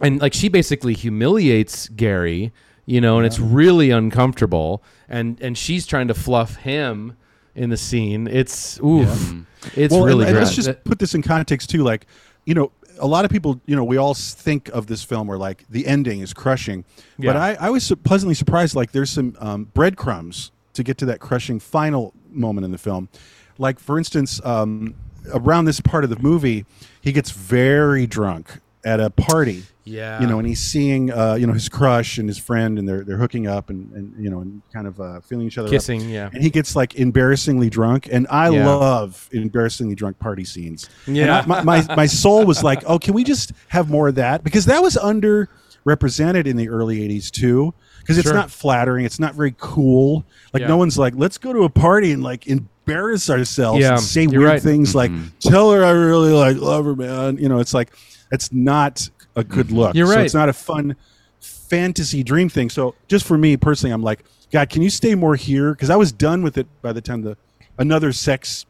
and 0.00 0.20
like 0.20 0.34
she 0.34 0.50
basically 0.50 0.92
humiliates 0.92 1.88
Gary, 1.88 2.52
you 2.86 3.00
know, 3.00 3.18
and 3.18 3.26
it's 3.26 3.38
really 3.38 3.90
uncomfortable, 3.90 4.82
and 5.08 5.40
and 5.40 5.56
she's 5.56 5.86
trying 5.86 6.08
to 6.08 6.14
fluff 6.14 6.56
him 6.56 7.16
in 7.54 7.70
the 7.70 7.76
scene. 7.76 8.26
It's 8.26 8.80
oof, 8.80 9.46
it's 9.74 9.92
well, 9.92 10.04
really 10.04 10.26
and, 10.26 10.34
grim. 10.34 10.44
let's 10.44 10.54
just 10.54 10.84
put 10.84 10.98
this 10.98 11.14
in 11.14 11.22
context 11.22 11.70
too. 11.70 11.82
Like, 11.82 12.06
you 12.44 12.54
know, 12.54 12.72
a 12.98 13.06
lot 13.06 13.24
of 13.24 13.30
people, 13.30 13.60
you 13.66 13.76
know, 13.76 13.84
we 13.84 13.96
all 13.96 14.14
think 14.14 14.68
of 14.68 14.86
this 14.86 15.02
film 15.02 15.26
where 15.26 15.38
like 15.38 15.64
the 15.68 15.86
ending 15.86 16.20
is 16.20 16.32
crushing, 16.32 16.84
but 17.18 17.36
I, 17.36 17.54
I 17.54 17.70
was 17.70 17.92
pleasantly 18.04 18.34
surprised. 18.34 18.74
Like, 18.74 18.92
there's 18.92 19.10
some 19.10 19.36
um, 19.38 19.64
breadcrumbs 19.74 20.52
to 20.74 20.82
get 20.82 20.98
to 20.98 21.06
that 21.06 21.20
crushing 21.20 21.60
final 21.60 22.12
moment 22.30 22.64
in 22.64 22.72
the 22.72 22.78
film. 22.78 23.08
Like, 23.58 23.78
for 23.78 23.98
instance, 23.98 24.40
um, 24.44 24.94
around 25.32 25.64
this 25.64 25.80
part 25.80 26.04
of 26.04 26.10
the 26.10 26.18
movie, 26.18 26.66
he 27.00 27.12
gets 27.12 27.30
very 27.30 28.06
drunk 28.06 28.60
at 28.84 29.00
a 29.00 29.10
party. 29.10 29.64
Yeah. 29.86 30.20
You 30.20 30.26
know, 30.26 30.38
and 30.38 30.48
he's 30.48 30.60
seeing, 30.60 31.12
uh, 31.12 31.34
you 31.34 31.46
know, 31.46 31.52
his 31.52 31.68
crush 31.68 32.16
and 32.16 32.26
his 32.28 32.38
friend, 32.38 32.78
and 32.78 32.88
they're 32.88 33.04
they're 33.04 33.18
hooking 33.18 33.46
up 33.46 33.68
and, 33.68 33.92
and 33.92 34.14
you 34.24 34.30
know, 34.30 34.40
and 34.40 34.62
kind 34.72 34.86
of 34.86 34.98
uh, 35.00 35.20
feeling 35.20 35.46
each 35.46 35.58
other, 35.58 35.68
up. 35.68 35.72
Kissing, 35.72 36.08
yeah. 36.08 36.30
And 36.32 36.42
he 36.42 36.48
gets 36.48 36.74
like 36.74 36.94
embarrassingly 36.94 37.68
drunk, 37.68 38.08
and 38.10 38.26
I 38.30 38.48
Yeah. 38.48 38.66
love 38.66 39.28
embarrassingly 39.32 39.94
drunk 39.94 40.18
party 40.18 40.44
scenes. 40.44 40.88
And 41.06 41.16
Yeah. 41.16 41.40
I- 41.40 41.46
my, 41.46 41.62
my 41.62 41.84
my 41.96 42.06
soul 42.06 42.46
was 42.46 42.62
like, 42.64 42.82
oh, 42.86 42.98
can 42.98 43.12
we 43.12 43.24
just 43.24 43.52
have 43.68 43.90
more 43.90 44.08
of 44.08 44.14
that? 44.14 44.42
Because 44.42 44.64
that 44.66 44.82
was 44.82 44.96
underrepresented 44.96 46.46
in 46.46 46.56
the 46.56 46.68
early 46.68 47.00
'80s 47.06 47.30
too. 47.30 47.74
Because 48.00 48.18
it's 48.18 48.26
Sure. 48.28 48.34
not 48.34 48.50
flattering, 48.50 49.04
it's 49.06 49.18
not 49.20 49.34
very 49.34 49.54
cool. 49.58 50.24
Like 50.52 50.62
Yeah. 50.62 50.68
no 50.68 50.76
one's 50.76 50.98
like, 50.98 51.14
let's 51.16 51.38
go 51.38 51.52
to 51.54 51.64
a 51.64 51.70
party 51.70 52.12
and 52.12 52.22
like 52.22 52.46
embarrass 52.46 53.30
ourselves 53.30 53.80
Yeah, 53.80 53.92
and 53.92 54.00
say 54.00 54.22
you're 54.24 54.40
weird 54.40 54.52
right. 54.52 54.62
things 54.62 54.94
like, 54.94 55.10
tell 55.40 55.70
her 55.72 55.82
I 55.82 55.90
really 55.90 56.32
like 56.32 56.58
love 56.58 56.84
her, 56.84 56.94
man. 56.94 57.38
You 57.38 57.48
know, 57.48 57.60
it's 57.60 57.72
like 57.72 57.92
it's 58.34 58.52
not 58.52 59.08
a 59.36 59.42
good 59.44 59.70
look. 59.72 59.94
You're 59.94 60.06
So 60.08 60.14
right. 60.16 60.24
it's 60.24 60.34
not 60.34 60.48
a 60.48 60.52
fun 60.52 60.96
fantasy 61.40 62.22
dream 62.22 62.48
thing. 62.48 62.70
So 62.70 62.94
just 63.08 63.26
for 63.26 63.38
me 63.38 63.56
personally, 63.56 63.92
I'm 63.92 64.02
like, 64.02 64.24
God, 64.52 64.68
can 64.68 64.82
you 64.82 64.90
stay 64.90 65.14
more 65.14 65.34
here? 65.36 65.72
Because 65.72 65.90
I 65.90 65.96
was 65.96 66.12
done 66.12 66.42
with 66.42 66.58
it 66.58 66.66
by 66.82 66.92
the 66.92 67.00
time 67.00 67.22
the 67.22 67.36
another 67.78 68.12
sex 68.12 68.66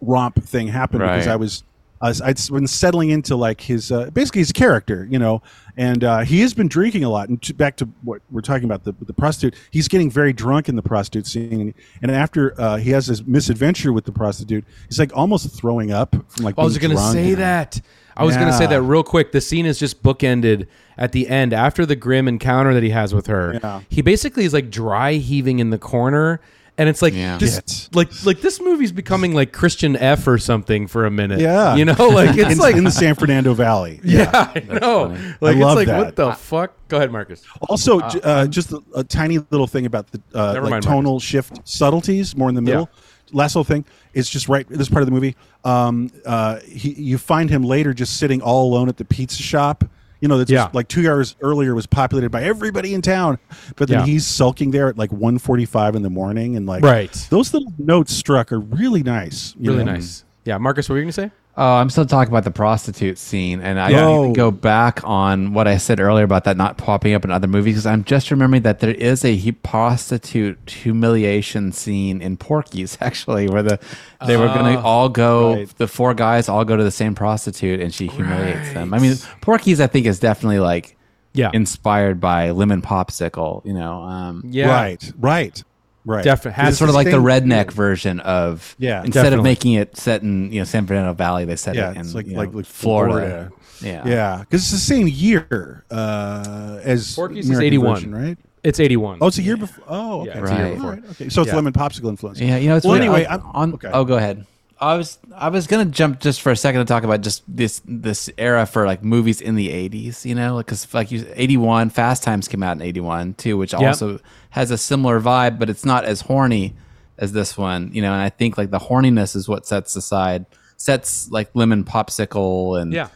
romp 0.00 0.42
thing 0.42 0.68
happened 0.68 1.00
because 1.00 1.26
I 1.28 1.36
was. 1.36 1.62
I 2.00 2.08
was- 2.08 2.20
I'd 2.20 2.36
been 2.50 2.66
settling 2.66 3.10
into 3.10 3.36
like 3.36 3.60
his 3.60 3.92
uh, 3.92 4.10
basically 4.10 4.40
his 4.40 4.50
character, 4.50 5.06
you 5.08 5.20
know, 5.20 5.40
and 5.76 6.02
uh, 6.02 6.18
he 6.22 6.40
has 6.40 6.52
been 6.52 6.66
drinking 6.66 7.04
a 7.04 7.08
lot. 7.08 7.28
And 7.28 7.40
to, 7.42 7.54
back 7.54 7.76
to 7.76 7.88
what 8.02 8.22
we're 8.32 8.40
talking 8.40 8.64
about 8.64 8.82
the 8.82 8.92
the 9.06 9.12
prostitute, 9.12 9.54
he's 9.70 9.86
getting 9.86 10.10
very 10.10 10.32
drunk 10.32 10.68
in 10.68 10.74
the 10.74 10.82
prostitute 10.82 11.28
scene, 11.28 11.72
and, 12.02 12.10
after 12.10 12.60
uh, 12.60 12.76
he 12.78 12.90
has 12.90 13.06
his 13.06 13.24
misadventure 13.24 13.92
with 13.92 14.04
the 14.04 14.10
prostitute, 14.10 14.64
he's 14.88 14.98
like 14.98 15.16
almost 15.16 15.54
throwing 15.54 15.92
up 15.92 16.16
from 16.28 16.44
like. 16.44 16.58
I 16.58 16.64
was 16.64 16.76
going 16.76 16.90
to 16.90 16.98
say 17.12 17.28
and- 17.34 17.38
that. 17.40 17.80
I 18.16 18.24
was 18.24 18.36
going 18.36 18.48
to 18.48 18.52
say 18.56 18.66
that 18.66 18.82
real 18.82 19.02
quick. 19.02 19.32
The 19.32 19.40
scene 19.40 19.66
is 19.66 19.78
just 19.78 20.02
bookended 20.02 20.66
at 20.98 21.12
the 21.12 21.28
end 21.28 21.52
after 21.52 21.86
the 21.86 21.96
grim 21.96 22.28
encounter 22.28 22.74
that 22.74 22.82
he 22.82 22.90
has 22.90 23.14
with 23.14 23.26
her. 23.26 23.58
Yeah. 23.62 23.80
He 23.88 24.02
basically 24.02 24.44
is 24.44 24.52
like 24.52 24.70
dry 24.70 25.14
heaving 25.14 25.58
in 25.58 25.70
the 25.70 25.78
corner. 25.78 26.40
And 26.78 26.88
it's 26.88 27.02
like 27.02 27.12
Yeah. 27.12 27.36
this, 27.36 27.56
Shit. 27.56 27.88
like 27.94 28.08
like 28.24 28.40
this 28.40 28.58
movie's 28.58 28.92
becoming 28.92 29.34
like 29.34 29.52
Christiane 29.52 29.94
F 29.94 30.26
or 30.26 30.38
something 30.38 30.86
for 30.86 31.04
a 31.04 31.10
minute. 31.10 31.38
Yeah, 31.38 31.74
you 31.76 31.84
know, 31.84 31.92
like 32.08 32.30
it's 32.36 32.52
in, 32.52 32.58
like 32.58 32.76
in 32.76 32.84
the 32.84 32.90
San 32.90 33.14
Fernando 33.14 33.52
Valley. 33.52 34.00
yeah, 34.04 34.50
I 34.54 34.60
know. 34.60 35.08
funny. 35.10 35.34
Like 35.42 35.56
I 35.56 35.60
love 35.60 35.72
it's 35.72 35.76
like 35.76 35.86
that. 35.88 35.98
what 35.98 36.16
the 36.16 36.32
fuck? 36.32 36.72
Go 36.88 36.96
ahead, 36.96 37.12
Marcus. 37.12 37.44
Also, 37.68 38.00
j- 38.08 38.20
uh, 38.22 38.46
just 38.46 38.72
a, 38.72 38.80
a 38.94 39.04
tiny 39.04 39.38
little 39.50 39.66
thing 39.66 39.84
about 39.84 40.10
the 40.12 40.22
uh, 40.34 40.60
like 40.62 40.70
mind, 40.70 40.82
tonal 40.84 41.20
shift 41.20 41.60
subtleties, 41.68 42.34
more 42.34 42.48
in 42.48 42.54
the 42.54 42.62
middle. 42.62 42.88
Last 43.32 43.54
little 43.54 43.64
thing 43.64 43.84
is 44.14 44.28
just 44.28 44.48
right. 44.48 44.66
This 44.68 44.88
part 44.88 45.02
of 45.02 45.06
the 45.06 45.12
movie, 45.12 45.36
um, 45.64 46.10
uh, 46.26 46.60
he, 46.60 46.92
you 46.92 47.18
find 47.18 47.48
him 47.50 47.62
later 47.62 47.92
just 47.94 48.16
sitting 48.18 48.40
all 48.42 48.66
alone 48.72 48.88
at 48.88 48.96
the 48.96 49.04
pizza 49.04 49.42
shop. 49.42 49.84
You 50.20 50.28
know, 50.28 50.38
that's 50.38 50.50
Yeah. 50.50 50.68
like 50.72 50.86
two 50.86 51.08
hours 51.10 51.34
earlier 51.40 51.74
was 51.74 51.86
populated 51.86 52.30
by 52.30 52.44
everybody 52.44 52.94
in 52.94 53.02
town, 53.02 53.38
but 53.74 53.88
then 53.88 54.00
Yeah. 54.00 54.06
he's 54.06 54.24
sulking 54.24 54.70
there 54.70 54.86
at 54.88 54.96
like 54.96 55.10
1.45 55.10 55.96
in 55.96 56.02
the 56.02 56.10
morning, 56.10 56.56
and 56.56 56.64
like 56.64 56.84
Right. 56.84 57.12
those 57.30 57.52
little 57.52 57.72
notes 57.78 58.12
struck 58.14 58.52
are 58.52 58.60
really 58.60 59.02
nice. 59.02 59.54
Really 59.58 59.84
know? 59.84 59.92
nice. 59.94 60.24
Yeah, 60.44 60.58
Marcus, 60.58 60.88
what 60.88 60.94
were 60.94 60.98
you 60.98 61.04
gonna 61.04 61.12
say? 61.12 61.30
Oh, 61.54 61.74
I'm 61.74 61.90
still 61.90 62.06
talking 62.06 62.32
about 62.32 62.44
the 62.44 62.50
prostitute 62.50 63.18
scene, 63.18 63.60
and 63.60 63.78
I 63.78 63.90
Yeah. 63.90 64.06
need 64.06 64.28
to 64.28 64.32
go 64.34 64.50
back 64.50 65.00
on 65.04 65.52
what 65.52 65.68
I 65.68 65.76
said 65.76 66.00
earlier 66.00 66.24
about 66.24 66.44
that 66.44 66.56
not 66.56 66.78
popping 66.78 67.12
up 67.12 67.26
in 67.26 67.30
other 67.30 67.46
movies 67.46 67.74
because 67.74 67.84
I'm 67.86 68.04
just 68.04 68.30
remembering 68.30 68.62
that 68.62 68.80
there 68.80 68.90
is 68.94 69.22
a 69.22 69.36
he- 69.36 69.52
prostitute 69.52 70.58
humiliation 70.70 71.70
scene 71.72 72.22
in 72.22 72.38
Porky's 72.38 72.96
actually, 73.02 73.48
where 73.48 73.62
the 73.62 73.78
they 74.26 74.38
were 74.38 74.46
going 74.48 74.76
to 74.76 74.80
all 74.80 75.10
go, 75.10 75.56
right. 75.56 75.68
the 75.76 75.86
four 75.86 76.14
guys 76.14 76.48
all 76.48 76.64
go 76.64 76.76
to 76.76 76.84
the 76.84 76.90
same 76.90 77.14
prostitute, 77.14 77.80
and 77.80 77.92
she 77.92 78.06
humiliates 78.06 78.72
them. 78.72 78.94
I 78.94 78.98
mean, 78.98 79.16
Porky's 79.42 79.78
I 79.80 79.88
think 79.88 80.06
is 80.06 80.18
definitely 80.18 80.60
like 80.60 80.96
Yeah, 81.34 81.50
inspired 81.52 82.18
by 82.20 82.50
Lemon 82.52 82.80
Popsicle, 82.80 83.64
you 83.66 83.74
know. 83.74 84.02
Um, 84.02 84.42
yeah, 84.46 84.68
Right, 84.70 85.12
right, 85.18 85.62
right. 86.04 86.24
Definitely. 86.24 86.64
it's 86.68 86.78
sort 86.78 86.88
of 86.90 86.94
like 86.94 87.06
the 87.10 87.16
redneck 87.18 87.70
version 87.72 88.20
of 88.20 88.74
Yeah, 88.78 89.02
Instead 89.04 89.22
definitely. 89.24 89.38
of 89.38 89.44
making 89.44 89.72
it 89.74 89.96
set 89.96 90.22
in 90.22 90.52
you 90.52 90.60
know 90.60 90.64
San 90.64 90.86
Fernando 90.86 91.12
Valley, 91.12 91.44
they 91.44 91.56
set 91.56 91.74
Yeah, 91.74 91.90
it 91.90 91.96
in 91.96 92.00
it's 92.02 92.14
like 92.14 92.26
you 92.26 92.36
like, 92.36 92.50
know, 92.50 92.58
like 92.58 92.66
Florida. 92.66 93.50
Yeah. 93.80 94.06
Yeah, 94.06 94.36
because 94.40 94.62
it's 94.62 94.70
the 94.70 94.76
same 94.78 95.08
year 95.08 95.84
uh, 95.90 96.78
as 96.84 97.14
Porky's 97.16 97.50
is 97.50 97.58
81. 97.58 97.94
version, 97.94 98.14
right? 98.14 98.38
It's 98.62 98.78
81. 98.78 99.18
Oh, 99.20 99.26
it's 99.26 99.38
a 99.38 99.42
year 99.42 99.56
before. 99.56 99.84
Oh, 99.88 100.20
okay. 100.20 100.30
Yeah, 100.30 100.40
it's 100.40 100.50
a 100.50 100.54
year 100.54 100.64
Right. 100.66 100.74
before. 100.74 100.90
All 100.90 100.96
right, 100.96 101.10
okay. 101.10 101.28
So 101.30 101.42
it's 101.42 101.48
Yeah. 101.50 101.56
lemon 101.56 101.72
popsicle 101.72 102.08
influence. 102.08 102.38
Yeah, 102.40 102.58
you 102.58 102.68
know, 102.68 102.76
it's 102.76 102.84
well. 102.86 102.92
weird. 102.92 103.02
Anyway, 103.02 103.26
I'm, 103.28 103.42
on- 103.46 103.74
okay. 103.74 103.90
oh, 103.92 104.04
go 104.04 104.16
ahead. 104.18 104.46
I 104.82 104.96
was 104.96 105.18
I 105.34 105.48
was 105.48 105.66
gonna 105.68 105.84
jump 105.86 106.20
just 106.20 106.42
for 106.42 106.50
a 106.50 106.56
second 106.56 106.80
to 106.80 106.84
talk 106.84 107.04
about 107.04 107.20
just 107.20 107.44
this 107.46 107.80
this 107.86 108.28
era 108.36 108.66
for 108.66 108.84
like 108.84 109.04
movies 109.04 109.40
in 109.40 109.54
the 109.54 109.68
'80s. 109.68 110.24
You 110.24 110.34
know, 110.34 110.56
because 110.58 110.92
like 110.92 111.12
you 111.12 111.24
'81, 111.34 111.90
Fast 111.90 112.22
Times 112.24 112.48
came 112.48 112.62
out 112.64 112.76
in 112.76 112.82
'81 112.82 113.34
too, 113.34 113.56
which 113.56 113.72
also 113.74 114.18
has 114.50 114.70
a 114.72 114.76
similar 114.76 115.20
vibe, 115.20 115.58
but 115.58 115.70
it's 115.70 115.84
not 115.84 116.04
as 116.04 116.22
horny 116.22 116.74
as 117.16 117.32
this 117.32 117.56
one. 117.56 117.90
You 117.94 118.02
know, 118.02 118.12
and 118.12 118.20
I 118.20 118.28
think 118.28 118.58
like 118.58 118.70
the 118.70 118.80
horniness 118.80 119.36
is 119.36 119.48
what 119.48 119.66
sets 119.66 119.94
aside 119.94 120.46
sets 120.78 121.30
like 121.30 121.48
Lemon 121.54 121.84
Popsicle 121.84 122.80
and 122.82 122.92
Yeah. 122.92 123.08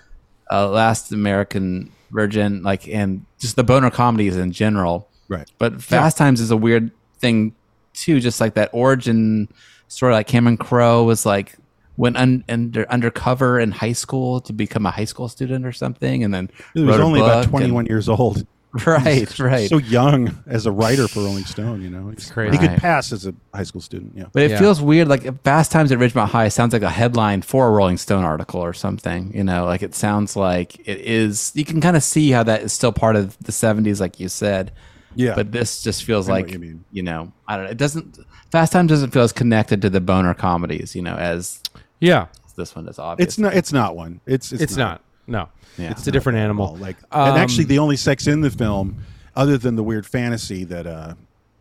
uh, 0.53 0.69
Last 0.71 1.11
American 1.11 1.91
Virgin, 2.13 2.63
like 2.63 2.87
and 2.87 3.27
just 3.41 3.57
the 3.57 3.65
boner 3.65 3.91
comedies 3.91 4.37
in 4.37 4.53
general. 4.53 5.09
Right. 5.29 5.51
But 5.59 5.83
Fast 5.83 6.17
Times 6.17 6.41
is 6.41 6.53
a 6.53 6.57
weird 6.57 6.93
thing 7.19 7.57
too, 7.93 8.21
just 8.21 8.41
like 8.41 8.55
that 8.55 8.71
origin 8.73 9.49
story. 9.89 10.13
Like 10.15 10.27
Cameron 10.27 10.57
Crowe 10.57 11.05
was 11.05 11.25
like 11.27 11.55
went 11.97 12.17
un- 12.17 12.45
under 12.49 12.91
undercover 12.91 13.59
in 13.59 13.71
high 13.73 13.93
school 13.93 14.41
to 14.43 14.53
become 14.53 14.85
a 14.87 14.91
high 14.91 15.05
school 15.07 15.29
student 15.29 15.65
or 15.65 15.73
something, 15.73 16.23
and 16.25 16.33
then 16.35 16.51
He 16.75 16.83
was 16.85 17.01
only 17.01 17.21
about 17.21 17.45
21 17.47 17.81
and- 17.83 17.89
years 17.89 18.09
old. 18.09 18.47
Right, 18.85 19.39
right. 19.39 19.71
So 19.71 19.79
young 19.79 20.37
as 20.47 20.67
a 20.67 20.71
writer 20.71 21.09
for 21.09 21.21
Rolling 21.21 21.47
Stone, 21.47 21.81
you 21.81 21.89
know. 21.89 22.11
It's 22.11 22.31
crazy. 22.31 22.53
He 22.53 22.59
could 22.59 22.73
Right. 22.73 22.79
pass 22.79 23.11
as 23.11 23.27
a 23.27 23.33
high 23.55 23.63
school 23.63 23.81
student. 23.81 24.13
Yeah. 24.15 24.25
But 24.35 24.43
it 24.43 24.51
Yeah. 24.51 24.59
feels 24.59 24.83
weird. 24.83 25.09
Like 25.09 25.43
Fast 25.45 25.73
Times 25.73 25.91
at 25.93 25.99
Ridgemont 25.99 26.29
High 26.29 26.49
sounds 26.49 26.75
like 26.75 26.83
a 26.83 26.91
headline 26.91 27.41
for 27.41 27.69
a 27.69 27.71
Rolling 27.71 27.97
Stone 27.97 28.23
article 28.25 28.61
or 28.61 28.75
something. 28.75 29.33
You 29.35 29.45
know, 29.45 29.65
like 29.65 29.83
it 29.83 29.95
sounds 29.95 30.37
like 30.37 30.79
it 30.87 30.99
is. 31.01 31.53
You 31.55 31.65
can 31.65 31.81
kind 31.81 31.97
of 31.97 32.03
see 32.03 32.31
how 32.33 32.43
that 32.43 32.61
is 32.65 32.73
still 32.75 32.93
part 32.93 33.17
of 33.17 33.39
the 33.39 33.53
'70s, 33.53 33.99
like 33.99 34.21
you 34.21 34.29
said. 34.29 34.73
Yeah. 35.15 35.35
But 35.37 35.53
this 35.53 35.81
just 35.83 36.05
feels 36.05 36.29
like 36.29 36.51
you 36.53 36.59
mean. 36.59 36.85
you 36.93 37.03
know, 37.03 37.33
I 37.49 37.57
don't 37.57 37.65
know. 37.65 37.71
It 37.71 37.79
doesn't. 37.79 38.19
Fast 38.57 38.73
Times 38.73 38.89
doesn't 38.89 39.11
feel 39.11 39.23
as 39.23 39.35
connected 39.35 39.83
to 39.83 39.91
the 39.91 40.01
boner 40.01 40.33
comedies, 40.33 40.97
you 40.97 41.03
know, 41.03 41.15
as 41.15 41.61
Yeah, 42.01 42.29
this 42.57 42.75
one 42.75 42.89
is 42.89 42.99
obvious. 42.99 43.27
It's 43.29 43.39
not. 43.39 43.53
It's 43.55 43.71
not 43.71 43.95
one. 43.95 44.23
It's 44.25 44.51
it's, 44.51 44.63
it's 44.63 44.77
not. 44.79 45.03
No, 45.27 45.51
Yeah. 45.77 45.91
it's 45.91 46.07
a 46.07 46.11
different 46.11 46.39
animal. 46.39 46.75
Like, 46.77 46.97
Um, 47.13 47.29
and 47.33 47.39
actually, 47.39 47.65
the 47.65 47.79
only 47.79 47.97
sex 47.97 48.27
in 48.27 48.41
the 48.41 48.49
film, 48.49 48.97
other 49.35 49.59
than 49.59 49.77
the 49.77 49.83
weird 49.83 50.07
fantasy 50.07 50.65
that, 50.65 50.87
uh, 50.87 51.17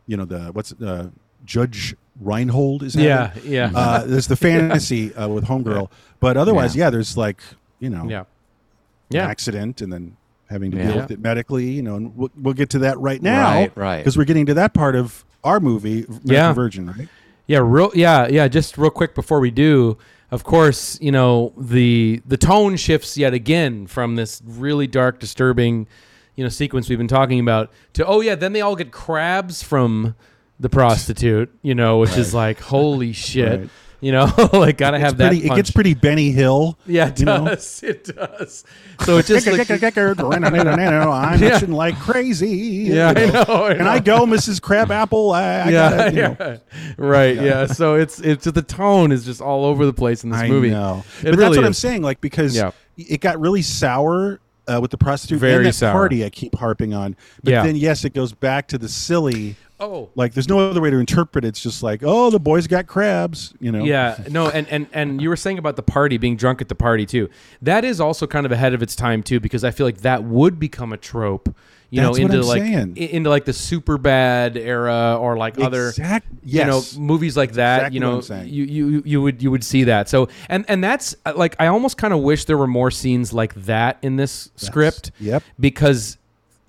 you 0.07 0.15
know, 0.15 0.23
the 0.23 0.51
what's 0.53 0.71
uh, 0.71 1.09
Judge 1.43 1.97
Reinhold 2.21 2.81
is. 2.81 2.95
Yeah, 2.95 3.27
having, 3.33 3.51
yeah. 3.51 3.71
Uh, 3.75 4.05
there's 4.05 4.27
the 4.27 4.37
fantasy 4.49 5.13
uh, 5.15 5.27
with 5.27 5.43
Homegirl, 5.43 5.89
but 6.21 6.37
otherwise, 6.37 6.77
yeah. 6.77 6.89
there's 6.89 7.17
like, 7.17 7.41
you 7.79 7.89
know, 7.89 8.07
yeah. 8.07 8.23
Yeah. 9.09 9.27
accident 9.27 9.81
and 9.81 9.91
then 9.91 10.15
having 10.49 10.71
to 10.71 10.77
Yeah. 10.77 10.87
deal 10.93 10.95
with 11.01 11.11
it 11.11 11.19
medically. 11.19 11.71
You 11.71 11.81
know, 11.81 11.97
and 11.97 12.15
we'll, 12.15 12.31
we'll 12.41 12.53
get 12.53 12.69
to 12.69 12.79
that 12.79 12.97
right 12.99 13.21
now, 13.21 13.51
Right, 13.51 13.71
right. 13.75 13.97
Because 13.97 14.17
we're 14.17 14.23
getting 14.23 14.45
to 14.45 14.53
that 14.53 14.73
part 14.73 14.95
of 14.95 15.25
our 15.45 15.59
movie, 15.61 16.03
American 16.03 16.21
Yeah. 16.31 16.51
Virgin, 16.53 16.87
right? 16.87 17.07
Yeah, 17.47 17.59
real 17.63 17.91
yeah, 17.93 18.27
yeah, 18.27 18.47
just 18.47 18.77
real 18.77 18.89
quick 18.89 19.13
before 19.15 19.39
we 19.39 19.51
do, 19.51 19.97
of 20.31 20.43
course, 20.43 20.99
you 20.99 21.11
know, 21.11 21.53
the 21.57 22.21
the 22.25 22.37
tone 22.37 22.75
shifts 22.75 23.17
yet 23.17 23.33
again 23.33 23.87
from 23.87 24.15
this 24.15 24.41
really 24.43 24.87
dark, 24.87 25.19
disturbing, 25.19 25.87
you 26.35 26.43
know, 26.43 26.49
sequence 26.49 26.89
we've 26.89 26.97
been 26.97 27.07
talking 27.07 27.39
about 27.39 27.71
to 27.93 28.05
oh 28.05 28.19
yeah, 28.21 28.35
then 28.35 28.51
they 28.53 28.61
all 28.61 28.75
get 28.75 28.91
crabs 28.91 29.61
from 29.61 30.15
the 30.59 30.69
prostitute, 30.69 31.53
you 31.61 31.75
know, 31.75 31.99
which 31.99 32.17
is 32.17 32.33
like 32.33 32.59
holy 32.59 33.13
shit. 33.27 33.59
Right. 33.59 33.69
You 34.05 34.11
know, 34.11 34.31
like 34.53 34.77
gotta 34.77 34.99
have 34.99 35.17
that. 35.17 35.29
pretty, 35.29 35.45
it 35.45 35.47
punch. 35.47 35.57
gets 35.57 35.71
pretty 35.71 35.95
Benny 35.95 36.29
Hill. 36.29 36.77
Yeah, 36.85 37.07
it 37.07 37.19
you 37.19 37.25
know? 37.25 37.45
does. 37.45 37.81
It 37.83 38.03
does. 38.03 38.63
So 39.03 39.17
it 39.17 39.25
just 39.25 39.47
like, 39.47 39.67
I'm 39.71 41.41
Yeah. 41.41 41.55
itching 41.55 41.71
like 41.71 41.97
crazy. 41.99 42.49
Yeah, 42.93 43.13
I 43.15 43.19
you 43.25 43.31
know, 43.31 43.41
I 43.47 43.71
And 43.71 43.87
I 43.89 43.95
know. 43.97 44.01
go, 44.03 44.25
Mrs. 44.27 44.61
Crabapple. 44.61 45.31
I, 45.31 45.41
I 45.41 45.69
yeah, 45.69 45.71
gotta, 45.71 46.11
you 46.13 46.21
know. 46.21 46.59
right, 46.97 47.35
yeah. 47.35 47.65
So 47.65 47.95
it's 47.95 48.19
it's 48.19 48.45
the 48.45 48.61
tone 48.61 49.11
is 49.11 49.25
just 49.25 49.41
all 49.41 49.65
over 49.65 49.87
the 49.87 49.93
place 49.93 50.23
in 50.23 50.29
this 50.29 50.39
I 50.41 50.49
movie. 50.49 50.69
know. 50.69 51.03
It 51.21 51.23
but 51.23 51.23
that's 51.31 51.37
really 51.37 51.57
what 51.57 51.65
I'm 51.65 51.73
saying. 51.73 52.03
Like 52.03 52.21
because 52.21 52.55
Yeah. 52.55 52.71
it 52.97 53.21
got 53.21 53.39
really 53.39 53.63
sour 53.63 54.39
uh, 54.67 54.79
with 54.81 54.91
the 54.91 54.97
prostitute 54.97 55.39
Very 55.39 55.57
and 55.57 55.65
that 55.67 55.73
sour. 55.73 55.91
party. 55.93 56.23
I 56.25 56.29
keep 56.29 56.55
harping 56.55 56.93
on. 56.93 57.15
But 57.43 57.51
Yeah. 57.51 57.63
then 57.63 57.75
yes, 57.75 58.05
it 58.05 58.13
goes 58.13 58.33
back 58.33 58.67
to 58.67 58.77
the 58.77 58.87
silly. 58.89 59.55
Oh. 59.79 60.09
Like 60.15 60.33
there's 60.33 60.47
no 60.47 60.59
other 60.59 60.79
way 60.79 60.89
to 60.89 60.97
interpret 60.97 61.43
it. 61.43 61.49
It's 61.49 61.61
just 61.61 61.83
like 61.83 62.01
oh, 62.03 62.29
the 62.29 62.39
boys 62.39 62.67
got 62.67 62.87
crabs. 62.87 63.53
You 63.59 63.71
know. 63.71 63.83
Yeah, 63.83 64.17
no, 64.29 64.49
and, 64.53 64.67
and 64.69 64.87
and 64.93 65.21
you 65.21 65.29
were 65.29 65.35
saying 65.35 65.57
about 65.57 65.75
the 65.75 65.83
party 65.83 66.17
being 66.17 66.37
drunk 66.37 66.61
at 66.61 66.69
the 66.69 66.75
party 66.75 67.05
too. 67.05 67.29
That 67.61 67.83
is 67.83 67.99
also 67.99 68.25
kind 68.25 68.45
of 68.45 68.51
ahead 68.51 68.73
of 68.73 68.81
its 68.81 68.95
time 68.95 69.21
too, 69.21 69.39
because 69.39 69.63
I 69.63 69.71
feel 69.71 69.85
like 69.85 69.97
that 69.97 70.23
would 70.23 70.59
become 70.59 70.93
a 70.93 70.97
trope. 70.97 71.53
You 71.91 72.01
That's 72.01 72.17
know, 72.17 72.25
into 72.25 72.41
like 72.41 72.61
saying. 72.61 72.97
into 72.97 73.29
like 73.29 73.45
the 73.45 73.51
Superbad 73.51 74.55
era 74.55 75.17
or 75.19 75.37
like 75.37 75.59
other 75.59 75.89
Exact- 75.89 76.27
you 76.43 76.65
know 76.65 76.81
movies 76.97 77.37
like 77.37 77.53
that. 77.53 77.87
Exactly 77.87 77.99
you 77.99 78.05
what 78.05 78.11
know, 78.11 78.15
I'm 78.17 78.21
saying. 78.23 78.49
you, 78.49 78.63
you 78.63 79.03
you 79.05 79.21
would 79.21 79.41
you 79.43 79.51
would 79.51 79.63
see 79.63 79.83
that. 79.85 80.09
So 80.09 80.29
and 80.49 80.65
and 80.67 80.83
that's 80.83 81.15
uh, 81.25 81.33
like 81.35 81.55
I 81.59 81.67
almost 81.67 81.97
kind 81.97 82.13
of 82.13 82.21
wish 82.21 82.45
there 82.45 82.57
were 82.57 82.67
more 82.67 82.91
scenes 82.91 83.33
like 83.33 83.53
that 83.65 83.97
in 84.01 84.15
this 84.15 84.49
script. 84.55 85.11
yep. 85.19 85.43
Because 85.59 86.17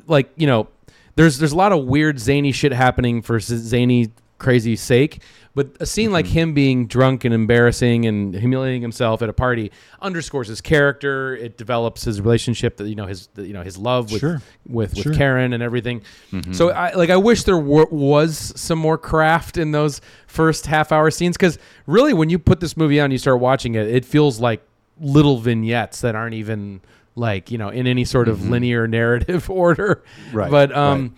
like 0.06 0.30
you 0.36 0.46
know 0.46 0.68
there's 1.16 1.38
there's 1.38 1.52
a 1.52 1.56
lot 1.56 1.72
of 1.72 1.84
weird 1.84 2.18
zany 2.18 2.52
shit 2.52 2.72
happening 2.72 3.20
for 3.22 3.40
zany 3.40 4.10
crazy 4.38 4.76
sake 4.76 5.22
but 5.54 5.68
a 5.80 5.86
scene 5.86 6.12
like 6.12 6.26
Mm-hmm. 6.26 6.34
him 6.34 6.52
being 6.54 6.86
drunk 6.86 7.24
and 7.24 7.32
embarrassing 7.32 8.04
and 8.04 8.34
humiliating 8.34 8.82
himself 8.82 9.22
at 9.22 9.30
a 9.30 9.32
party 9.32 9.72
underscores 10.02 10.48
his 10.48 10.60
character 10.60 11.34
it 11.34 11.56
develops 11.56 12.04
his 12.04 12.20
relationship 12.20 12.76
that 12.76 12.86
you 12.86 12.94
know 12.94 13.06
his 13.06 13.28
the, 13.28 13.46
you 13.46 13.54
know 13.54 13.62
his 13.62 13.78
love 13.78 14.12
with 14.12 14.20
Sure. 14.20 14.42
with, 14.66 14.92
with 14.94 15.04
Sure. 15.04 15.14
Karen 15.14 15.54
and 15.54 15.62
everything 15.62 16.02
Mm-hmm. 16.32 16.52
so 16.52 16.68
I 16.70 16.92
like 16.92 17.08
I 17.08 17.16
wish 17.16 17.44
there 17.44 17.56
were, 17.56 17.86
was 17.90 18.52
some 18.60 18.78
more 18.78 18.98
craft 18.98 19.56
in 19.56 19.72
those 19.72 20.02
first 20.26 20.66
half 20.66 20.92
hour 20.92 21.10
scenes 21.10 21.38
cuz 21.38 21.58
really 21.86 22.12
when 22.12 22.28
you 22.28 22.38
put 22.38 22.60
this 22.60 22.76
movie 22.76 23.00
on 23.00 23.10
you 23.10 23.16
start 23.16 23.40
watching 23.40 23.74
it 23.74 23.86
it 23.88 24.04
feels 24.04 24.38
like 24.38 24.60
little 25.00 25.38
vignettes 25.38 26.02
that 26.02 26.14
aren't 26.14 26.34
even 26.34 26.82
like 27.16 27.50
you 27.50 27.58
know 27.58 27.70
in 27.70 27.86
any 27.86 28.04
sort 28.04 28.28
of 28.28 28.48
linear 28.48 28.86
narrative 28.88 29.50
order. 29.50 30.04
Mm-hmm. 30.28 30.36
Right, 30.36 30.50
but 30.50 30.76
um 30.76 31.14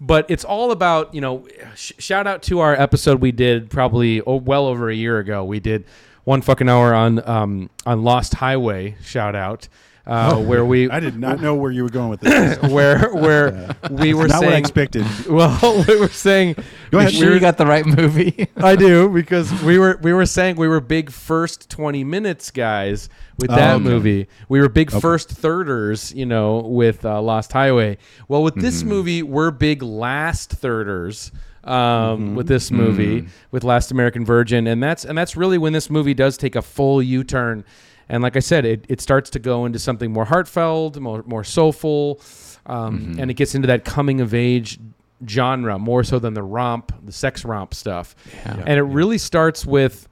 but 0.00 0.24
it's 0.30 0.44
all 0.44 0.70
about 0.70 1.14
you 1.14 1.20
know 1.20 1.46
sh- 1.74 1.92
shout 1.98 2.26
out 2.26 2.42
to 2.44 2.60
our 2.60 2.74
episode 2.74 3.20
we 3.20 3.32
did 3.32 3.68
probably 3.68 4.22
oh, 4.22 4.36
well 4.36 4.66
over 4.66 4.88
a 4.88 4.94
year 4.94 5.18
ago. 5.18 5.44
We 5.44 5.60
did 5.60 5.84
one 6.24 6.40
fucking 6.40 6.68
hour 6.68 6.94
on 6.94 7.28
um 7.28 7.70
on 7.84 8.02
lost 8.02 8.34
highway 8.34 8.96
shout 9.02 9.34
out 9.34 9.68
uh, 10.10 10.36
where 10.38 10.64
we 10.64 10.90
Oh, 10.90 10.94
I 10.96 11.00
did 11.00 11.18
not 11.18 11.40
know 11.40 11.54
where 11.54 11.70
you 11.70 11.82
were 11.82 11.88
going 11.88 12.10
with 12.10 12.20
this. 12.20 12.58
where 12.70 13.14
where 13.14 13.74
we 13.90 14.12
were 14.12 14.28
not 14.28 14.42
what 14.42 14.52
I 14.52 14.56
expected. 14.56 15.06
well 15.28 15.84
we 15.88 15.98
were 15.98 16.08
saying 16.08 16.56
Go 16.90 16.98
ahead. 16.98 17.12
we 17.12 17.18
Sure, 17.18 17.28
were- 17.28 17.34
you 17.34 17.40
got 17.40 17.56
the 17.56 17.66
right 17.66 17.86
movie. 17.86 18.48
I 18.56 18.76
do 18.76 19.08
because 19.08 19.50
we 19.62 19.78
were 19.78 19.98
we 20.02 20.12
were 20.12 20.26
saying 20.26 20.56
we 20.56 20.68
were 20.68 20.80
big 20.80 21.10
first 21.10 21.70
twenty 21.70 22.04
minutes 22.04 22.50
guys 22.50 23.08
with 23.38 23.50
Oh, 23.50 23.56
that 23.56 23.74
okay. 23.76 23.84
movie. 23.84 24.26
We 24.50 24.60
were 24.60 24.68
big 24.68 24.90
first 24.90 25.30
thirders, 25.30 26.14
you 26.14 26.26
know, 26.26 26.58
with 26.58 27.04
uh, 27.06 27.22
Lost 27.22 27.52
Highway. 27.52 27.96
Well, 28.28 28.42
with 28.42 28.56
this 28.56 28.82
movie, 28.82 29.22
we're 29.22 29.50
big 29.50 29.82
last 29.82 30.60
thirders. 30.60 31.30
Um, 31.62 32.34
with 32.36 32.48
this 32.48 32.70
movie, 32.70 33.28
with 33.50 33.64
Last 33.64 33.90
American 33.90 34.24
Virgin, 34.24 34.66
and 34.66 34.82
that's 34.82 35.04
and 35.04 35.16
that's 35.16 35.36
really 35.36 35.58
when 35.58 35.74
this 35.74 35.90
movie 35.90 36.14
does 36.14 36.38
take 36.38 36.56
a 36.56 36.62
full 36.62 37.02
U 37.02 37.22
turn. 37.22 37.64
And 38.10 38.22
like 38.22 38.36
I 38.36 38.40
said, 38.40 38.64
it, 38.64 38.84
it 38.88 39.00
starts 39.00 39.30
to 39.30 39.38
go 39.38 39.64
into 39.64 39.78
something 39.78 40.12
more 40.12 40.24
heartfelt, 40.24 40.98
more 40.98 41.22
more 41.26 41.44
soulful, 41.44 42.20
um, 42.66 43.16
and 43.18 43.30
it 43.30 43.34
gets 43.34 43.54
into 43.54 43.68
that 43.68 43.84
coming 43.84 44.20
of 44.20 44.34
age 44.34 44.78
genre 45.28 45.78
more 45.78 46.02
so 46.02 46.18
than 46.18 46.34
the 46.34 46.42
romp, 46.42 46.92
the 47.04 47.12
sex 47.12 47.44
romp 47.44 47.72
stuff. 47.72 48.16
And 48.66 48.78
it 48.78 48.82
really 48.82 49.16
starts 49.16 49.64
with 49.64 50.08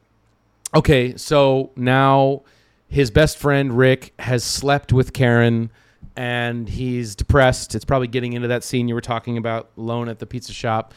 okay, 0.74 1.16
so 1.16 1.72
now 1.76 2.42
his 2.86 3.11
best 3.11 3.36
friend 3.36 3.76
Rick 3.76 4.14
has 4.20 4.44
slept 4.44 4.92
with 4.92 5.12
Karen 5.12 5.70
and 6.16 6.68
he's 6.68 7.16
depressed. 7.16 7.74
It's 7.74 7.84
probably 7.84 8.09
getting 8.09 8.32
into 8.32 8.49
that 8.49 8.64
scene 8.64 8.88
you 8.88 8.94
were 8.94 9.01
talking 9.01 9.36
about, 9.38 9.70
alone 9.76 10.09
at 10.09 10.18
the 10.20 10.26
pizza 10.26 10.53
shop. 10.53 10.94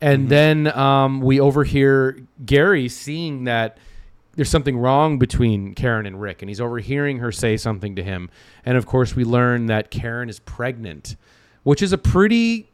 And 0.00 0.28
then 0.28 0.66
um, 0.76 1.20
we 1.20 1.40
overhear 1.40 2.18
Gary 2.44 2.88
seeing 2.88 3.44
that 3.44 3.78
there's 4.36 4.50
something 4.50 4.76
wrong 4.76 5.18
between 5.18 5.74
Karen 5.74 6.06
and 6.06 6.20
Rick, 6.20 6.42
and 6.42 6.48
he's 6.48 6.60
overhearing 6.60 7.18
her 7.18 7.30
say 7.32 7.56
something 7.56 7.96
to 7.96 8.02
him. 8.02 8.30
And 8.64 8.76
of 8.76 8.86
course, 8.86 9.14
we 9.14 9.24
learn 9.24 9.66
that 9.66 9.90
Karen 9.90 10.28
is 10.28 10.40
pregnant, 10.40 11.16
which 11.62 11.82
is 11.82 11.92
a 11.92 11.98
pretty 11.98 12.70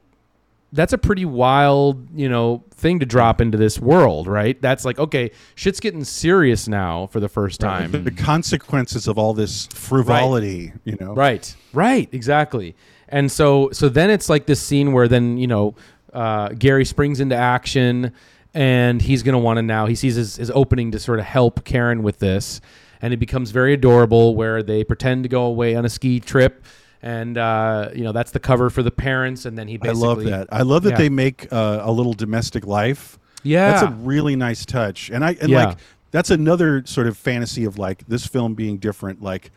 that's 0.73 0.93
a 0.93 0.99
pretty 0.99 1.25
wild, 1.25 2.09
you 2.17 2.29
know, 2.29 2.63
thing 2.71 3.01
to 3.01 3.07
drop 3.07 3.41
into 3.41 3.59
this 3.59 3.81
world, 3.81 4.29
right? 4.29 4.61
That's 4.63 4.85
like, 4.85 4.99
okay, 4.99 5.33
shit's 5.57 5.81
getting 5.81 6.05
serious 6.05 6.69
now 6.69 7.09
for 7.09 7.19
the 7.19 7.29
first 7.29 7.61
time. 7.61 7.91
the 7.91 8.11
consequences 8.11 9.09
of 9.09 9.19
all 9.19 9.35
this 9.35 9.67
frivolity, 9.67 10.73
you 10.85 10.97
know. 11.01 11.15
Right. 11.15 11.55
Right. 11.73 12.09
Exactly. 12.13 12.77
And 13.09 13.31
so 13.31 13.71
so 13.73 13.89
then 13.89 14.11
it's 14.11 14.29
like 14.29 14.47
this 14.47 14.61
scene 14.61 14.93
where 14.93 15.09
then 15.09 15.37
you 15.39 15.49
know 15.49 15.75
uh, 16.13 16.51
Gary 16.51 16.85
springs 16.85 17.21
into 17.21 17.35
action 17.37 18.13
and 18.55 19.01
he's 19.03 19.23
gonna 19.23 19.39
want 19.39 19.57
to 19.59 19.63
now 19.63 19.87
he 19.87 19.95
sees 19.95 20.15
his, 20.17 20.37
his 20.37 20.51
opening 20.53 20.91
to 20.93 20.99
sort 20.99 21.19
of 21.19 21.25
help 21.25 21.65
Karen 21.65 22.03
with 22.03 22.19
this 22.19 22.61
and 23.03 23.13
it 23.15 23.19
becomes 23.19 23.51
very 23.51 23.73
adorable 23.73 24.35
where 24.35 24.63
they 24.63 24.85
pretend 24.85 25.23
to 25.23 25.29
go 25.29 25.45
away 25.45 25.75
on 25.75 25.85
a 25.85 25.89
ski 25.89 26.21
trip 26.21 26.65
and 27.03 27.39
uh, 27.39 27.89
you 27.95 28.03
know 28.05 28.13
that's 28.13 28.31
the 28.33 28.41
cover 28.41 28.69
for 28.69 28.83
the 28.83 28.91
parents 28.91 29.47
and 29.47 29.57
then 29.57 29.69
he 29.69 29.75
I 29.77 29.79
basically 29.79 30.07
love 30.09 30.25
that. 30.25 30.49
I 30.53 30.63
love 30.63 30.83
that 30.83 30.91
Yeah. 30.91 30.99
they 30.99 31.09
make 31.09 31.51
uh, 31.53 31.81
a 31.83 31.91
little 31.91 32.13
domestic 32.13 32.67
life. 32.67 33.19
Yeah. 33.43 33.71
that's 33.71 33.83
a 33.85 33.91
really 34.03 34.37
nice 34.37 34.67
touch. 34.67 35.11
And 35.11 35.25
I 35.25 35.31
and 35.41 35.49
Yeah. 35.49 35.65
like 35.67 35.79
that's 36.11 36.31
another 36.31 36.83
sort 36.85 37.07
of 37.07 37.17
fantasy 37.17 37.65
of 37.65 37.79
like 37.79 38.07
this 38.07 38.27
film 38.27 38.55
being 38.55 38.77
different, 38.79 39.23
like 39.23 39.51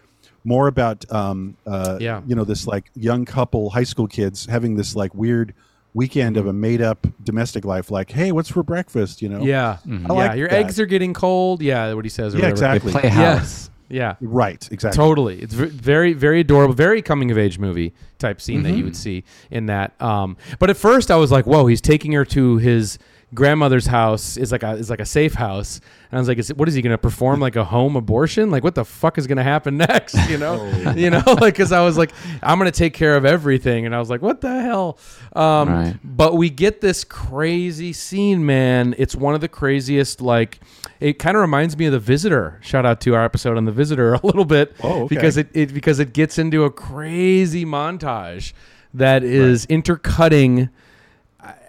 more 0.46 0.68
about 0.68 1.04
um 1.12 1.58
uh 1.68 1.98
Yeah. 2.00 2.22
you 2.26 2.36
know 2.36 2.46
this 2.46 2.66
like 2.66 2.90
young 2.96 3.26
couple, 3.26 3.72
high 3.72 3.84
school 3.84 4.08
kids 4.08 4.46
having 4.46 4.76
this 4.78 4.96
like 4.96 5.14
weird 5.14 5.54
weekend 5.94 6.38
of 6.38 6.48
a 6.48 6.54
made 6.54 6.82
up 6.82 7.06
domestic 7.24 7.66
life. 7.66 7.92
Like, 7.92 8.12
hey, 8.12 8.32
what's 8.32 8.50
for 8.50 8.64
breakfast? 8.64 9.22
You 9.22 9.30
know? 9.30 9.42
yeah 9.44 9.78
I 9.86 9.90
yeah 9.92 10.08
like 10.14 10.38
your 10.38 10.48
that. 10.50 10.56
eggs 10.60 10.80
are 10.80 10.86
getting 10.86 11.14
cold 11.14 11.62
yeah 11.62 11.94
what 11.94 12.06
he 12.06 12.10
says 12.10 12.34
or 12.34 12.40
Yeah, 12.40 12.50
whatever. 12.50 12.76
exactly. 12.76 12.92
They 12.94 13.00
play 13.02 13.10
Yeah. 13.10 13.38
house. 13.40 13.70
yeah 13.90 14.16
Right. 14.22 14.68
Exactly. 14.72 14.96
Totally, 14.98 15.40
it's 15.40 15.54
very, 15.54 16.14
very 16.14 16.40
adorable, 16.40 16.74
very 16.74 17.02
coming 17.02 17.30
of 17.32 17.38
age 17.38 17.60
movie 17.60 17.94
type 18.18 18.42
scene 18.42 18.64
that 18.64 18.70
Mm-hmm. 18.70 18.78
you 18.80 18.84
would 18.86 18.96
see 18.96 19.24
in 19.52 19.68
that. 19.68 20.00
Um, 20.02 20.36
but 20.60 20.70
at 20.70 20.78
first, 20.78 21.12
I 21.12 21.16
was 21.18 21.32
like, 21.32 21.46
"Whoa!" 21.46 21.68
He's 21.68 21.82
taking 21.82 22.12
her 22.14 22.26
to 22.26 22.58
his 22.58 22.98
grandmother's 23.34 23.88
house. 23.88 24.38
is 24.38 24.52
like 24.52 24.64
a 24.64 24.72
is 24.72 24.90
like 24.90 25.00
a 25.00 25.06
safe 25.06 25.34
house, 25.34 25.80
and 26.12 26.18
I 26.18 26.22
was 26.22 26.28
like, 26.28 26.38
is, 26.38 26.54
"What 26.54 26.68
is 26.68 26.74
he 26.76 26.82
going 26.82 26.92
to 26.92 26.98
perform 26.98 27.40
like 27.40 27.56
a 27.56 27.64
home 27.64 27.96
abortion? 27.96 28.52
Like, 28.52 28.64
what 28.64 28.76
the 28.76 28.86
fuck 28.86 29.18
is 29.18 29.28
going 29.28 29.38
to 29.38 29.44
happen 29.44 29.78
next?" 29.90 30.16
You 30.30 30.38
know, 30.38 30.60
Oh. 30.86 30.92
you 30.94 31.10
know, 31.10 31.24
like 31.42 31.54
because 31.56 31.72
I 31.72 31.82
was 31.82 31.98
like, 31.98 32.12
"I'm 32.42 32.58
going 32.60 32.72
to 32.72 32.78
take 32.78 32.94
care 32.94 33.16
of 33.16 33.26
everything," 33.26 33.86
and 33.86 33.96
I 33.96 34.00
was 34.00 34.10
like, 34.10 34.22
"What 34.22 34.42
the 34.42 34.62
hell?" 34.62 34.98
Um, 35.36 35.70
Right. 35.70 35.96
But 36.04 36.36
we 36.36 36.50
get 36.50 36.82
this 36.82 37.04
crazy 37.04 37.94
scene, 37.94 38.46
man. 38.46 38.94
It's 38.98 39.16
one 39.16 39.34
of 39.36 39.42
the 39.42 39.48
craziest. 39.48 40.22
Like, 40.22 40.60
it 41.00 41.20
kind 41.20 41.36
of 41.36 41.42
reminds 41.42 41.76
me 41.78 41.86
of 41.88 41.92
The 41.94 42.00
Visitor. 42.00 42.60
Shout 42.62 42.86
out 42.86 43.02
to 43.02 43.16
our 43.16 43.24
episode 43.26 43.58
on 43.58 43.66
The 43.66 43.72
Visitor 43.72 44.14
a 44.24 44.26
little 44.26 44.46
bit 44.46 44.76
Oh, 44.84 45.04
okay. 45.04 45.16
because 45.16 45.38
it, 45.38 45.50
it 45.54 45.74
because 45.74 46.00
it 46.00 46.14
gets 46.14 46.38
into 46.38 46.64
a 46.66 46.70
crazy 46.72 47.66
montage 47.66 48.54
that 48.94 49.24
is 49.24 49.66
intercutting. 49.66 50.70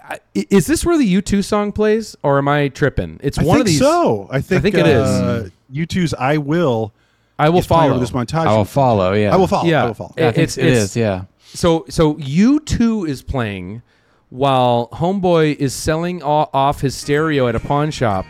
I, 0.06 0.14
I, 0.36 0.46
is 0.50 0.66
this 0.66 0.84
where 0.84 0.98
the 0.98 1.14
U2 1.22 1.42
song 1.44 1.72
plays, 1.72 2.14
or 2.22 2.38
am 2.38 2.48
I 2.48 2.68
tripping? 2.68 3.18
It's 3.22 3.38
I 3.38 3.44
one 3.44 3.60
of 3.60 3.66
these. 3.66 3.78
so. 3.78 4.28
I 4.30 4.40
think, 4.40 4.62
think 4.62 4.74
it 4.74 4.86
is. 4.86 5.06
uh, 5.08 5.48
U2's 5.72 6.14
"I 6.14 6.38
Will." 6.38 6.92
I 7.38 7.48
will 7.48 7.62
follow 7.62 7.98
this 7.98 8.12
montage. 8.12 8.46
I 8.46 8.56
will 8.56 8.64
follow. 8.64 9.12
Yeah, 9.12 9.32
I 9.32 9.36
will 9.36 9.48
follow. 9.48 9.68
Yeah. 9.68 9.84
I 9.84 9.86
will 9.86 9.94
follow. 9.94 10.14
It- 10.16 10.24
I 10.26 10.30
think 10.32 10.48
It's- 10.48 10.58
it's- 10.58 10.96
Yeah. 10.96 11.22
So 11.42 11.84
so 11.88 12.14
U2 12.14 13.08
is 13.08 13.22
playing 13.22 13.82
while 14.30 14.88
Homeboy 14.92 15.56
is 15.56 15.72
selling 15.74 16.22
off 16.22 16.80
his 16.80 16.94
stereo 16.94 17.48
at 17.48 17.54
a 17.54 17.60
pawn 17.60 17.90
shop 17.90 18.24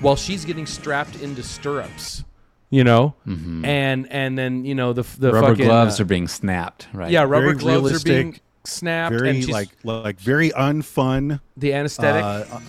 while 0.00 0.16
she's 0.16 0.44
getting 0.44 0.66
strapped 0.66 1.16
into 1.22 1.42
stirrups 1.42 2.24
you 2.70 2.82
know, 2.84 3.14
Mhm. 3.26 3.64
and 3.64 4.06
and 4.10 4.36
then 4.36 4.64
you 4.64 4.74
know 4.74 4.92
the 4.92 5.04
the 5.18 5.32
Rubber 5.32 5.48
fucking, 5.48 5.66
gloves 5.66 6.00
uh, 6.00 6.02
are 6.02 6.06
being 6.06 6.28
snapped, 6.28 6.88
right? 6.92 7.10
Yeah, 7.10 7.22
rubber 7.22 7.40
Very 7.46 7.54
gloves 7.54 7.92
are 7.92 8.04
being 8.04 8.16
realistic, 8.26 8.42
snapped. 8.66 9.14
Very 9.16 9.30
and 9.30 9.48
like 9.48 9.68
like 9.84 10.18
very 10.20 10.50
unfun. 10.50 11.40
the 11.56 11.72
anesthetic. 11.74 12.22
Uh, 12.24 12.60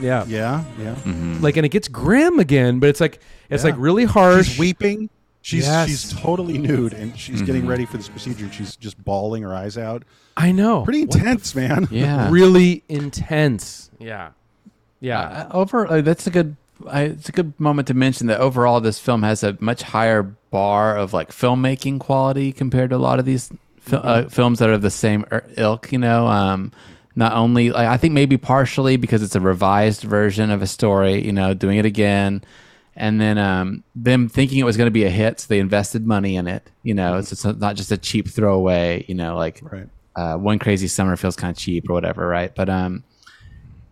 yeah, 0.00 0.24
yeah, 0.26 0.64
yeah. 0.78 0.94
Mm-hmm. 0.94 1.42
like 1.42 1.56
and 1.56 1.66
it 1.66 1.70
gets 1.70 1.88
grim 1.88 2.38
again, 2.38 2.78
but 2.78 2.88
it's 2.88 3.00
like 3.00 3.20
it's 3.50 3.62
Yeah. 3.64 3.70
like 3.70 3.80
really 3.80 4.04
harsh. 4.04 4.48
She's 4.48 4.58
weeping. 4.58 5.10
She's 5.44 5.64
Yes. 5.66 5.88
she's 5.88 6.12
totally 6.12 6.56
nude 6.56 6.92
and 6.94 7.18
she's 7.18 7.42
getting 7.42 7.64
Mhm. 7.64 7.68
ready 7.68 7.84
for 7.84 7.96
this 7.96 8.08
procedure. 8.08 8.44
And 8.44 8.54
She's 8.54 8.76
just 8.76 9.02
bawling 9.04 9.42
her 9.42 9.52
eyes 9.54 9.76
out. 9.76 10.04
I 10.36 10.52
know. 10.52 10.82
Pretty 10.82 11.02
intense, 11.02 11.54
man. 11.54 11.88
Yeah. 11.90 12.28
really 12.30 12.84
intense. 12.88 13.90
Yeah, 13.98 14.30
yeah. 15.00 15.20
Uh, 15.20 15.48
over 15.52 15.86
uh, 15.90 16.00
that's 16.00 16.26
a 16.26 16.30
good 16.30 16.56
I, 16.88 17.02
it's 17.02 17.28
a 17.28 17.32
good 17.32 17.52
moment 17.60 17.86
to 17.88 17.94
mention 17.94 18.26
that 18.28 18.40
overall 18.40 18.80
this 18.80 18.98
film 18.98 19.22
has 19.22 19.44
a 19.44 19.56
much 19.60 19.82
higher 19.82 20.22
bar 20.50 20.96
of 20.96 21.12
like 21.12 21.30
filmmaking 21.30 22.00
quality 22.00 22.50
compared 22.52 22.90
to 22.90 22.96
a 22.96 22.98
lot 22.98 23.18
of 23.20 23.24
these 23.24 23.50
uh, 23.90 24.28
films 24.28 24.58
that 24.58 24.68
are 24.68 24.74
of 24.74 24.82
the 24.82 24.90
same 24.90 25.24
er- 25.32 25.44
ilk 25.56 25.90
you 25.92 25.98
know 25.98 26.26
um 26.26 26.70
not 27.16 27.32
only 27.32 27.70
like, 27.70 27.86
i 27.88 27.96
think 27.96 28.14
maybe 28.14 28.36
partially 28.36 28.96
because 28.96 29.22
it's 29.22 29.34
a 29.34 29.40
revised 29.40 30.02
version 30.02 30.50
of 30.50 30.62
a 30.62 30.66
story 30.66 31.24
you 31.24 31.32
know 31.32 31.52
doing 31.54 31.78
it 31.78 31.84
again 31.84 32.42
and 32.96 33.20
then 33.20 33.38
um 33.38 33.82
them 33.94 34.28
thinking 34.28 34.58
it 34.58 34.64
was 34.64 34.76
going 34.76 34.86
to 34.86 34.90
be 34.92 35.04
a 35.04 35.10
hit 35.10 35.40
so 35.40 35.46
they 35.48 35.58
invested 35.58 36.06
money 36.06 36.36
in 36.36 36.46
it 36.46 36.70
you 36.82 36.94
know 36.94 37.18
it's, 37.18 37.32
it's 37.32 37.44
not 37.44 37.76
just 37.76 37.90
a 37.92 37.96
cheap 37.98 38.28
throwaway 38.28 39.04
you 39.08 39.14
know 39.14 39.36
like 39.36 39.60
Right. 39.62 39.88
uh, 40.16 40.36
one 40.36 40.58
crazy 40.58 40.88
summer 40.88 41.16
feels 41.16 41.36
kind 41.36 41.50
of 41.50 41.58
cheap 41.58 41.88
or 41.90 41.92
whatever 41.94 42.26
right 42.26 42.54
but 42.54 42.68
um 42.68 43.02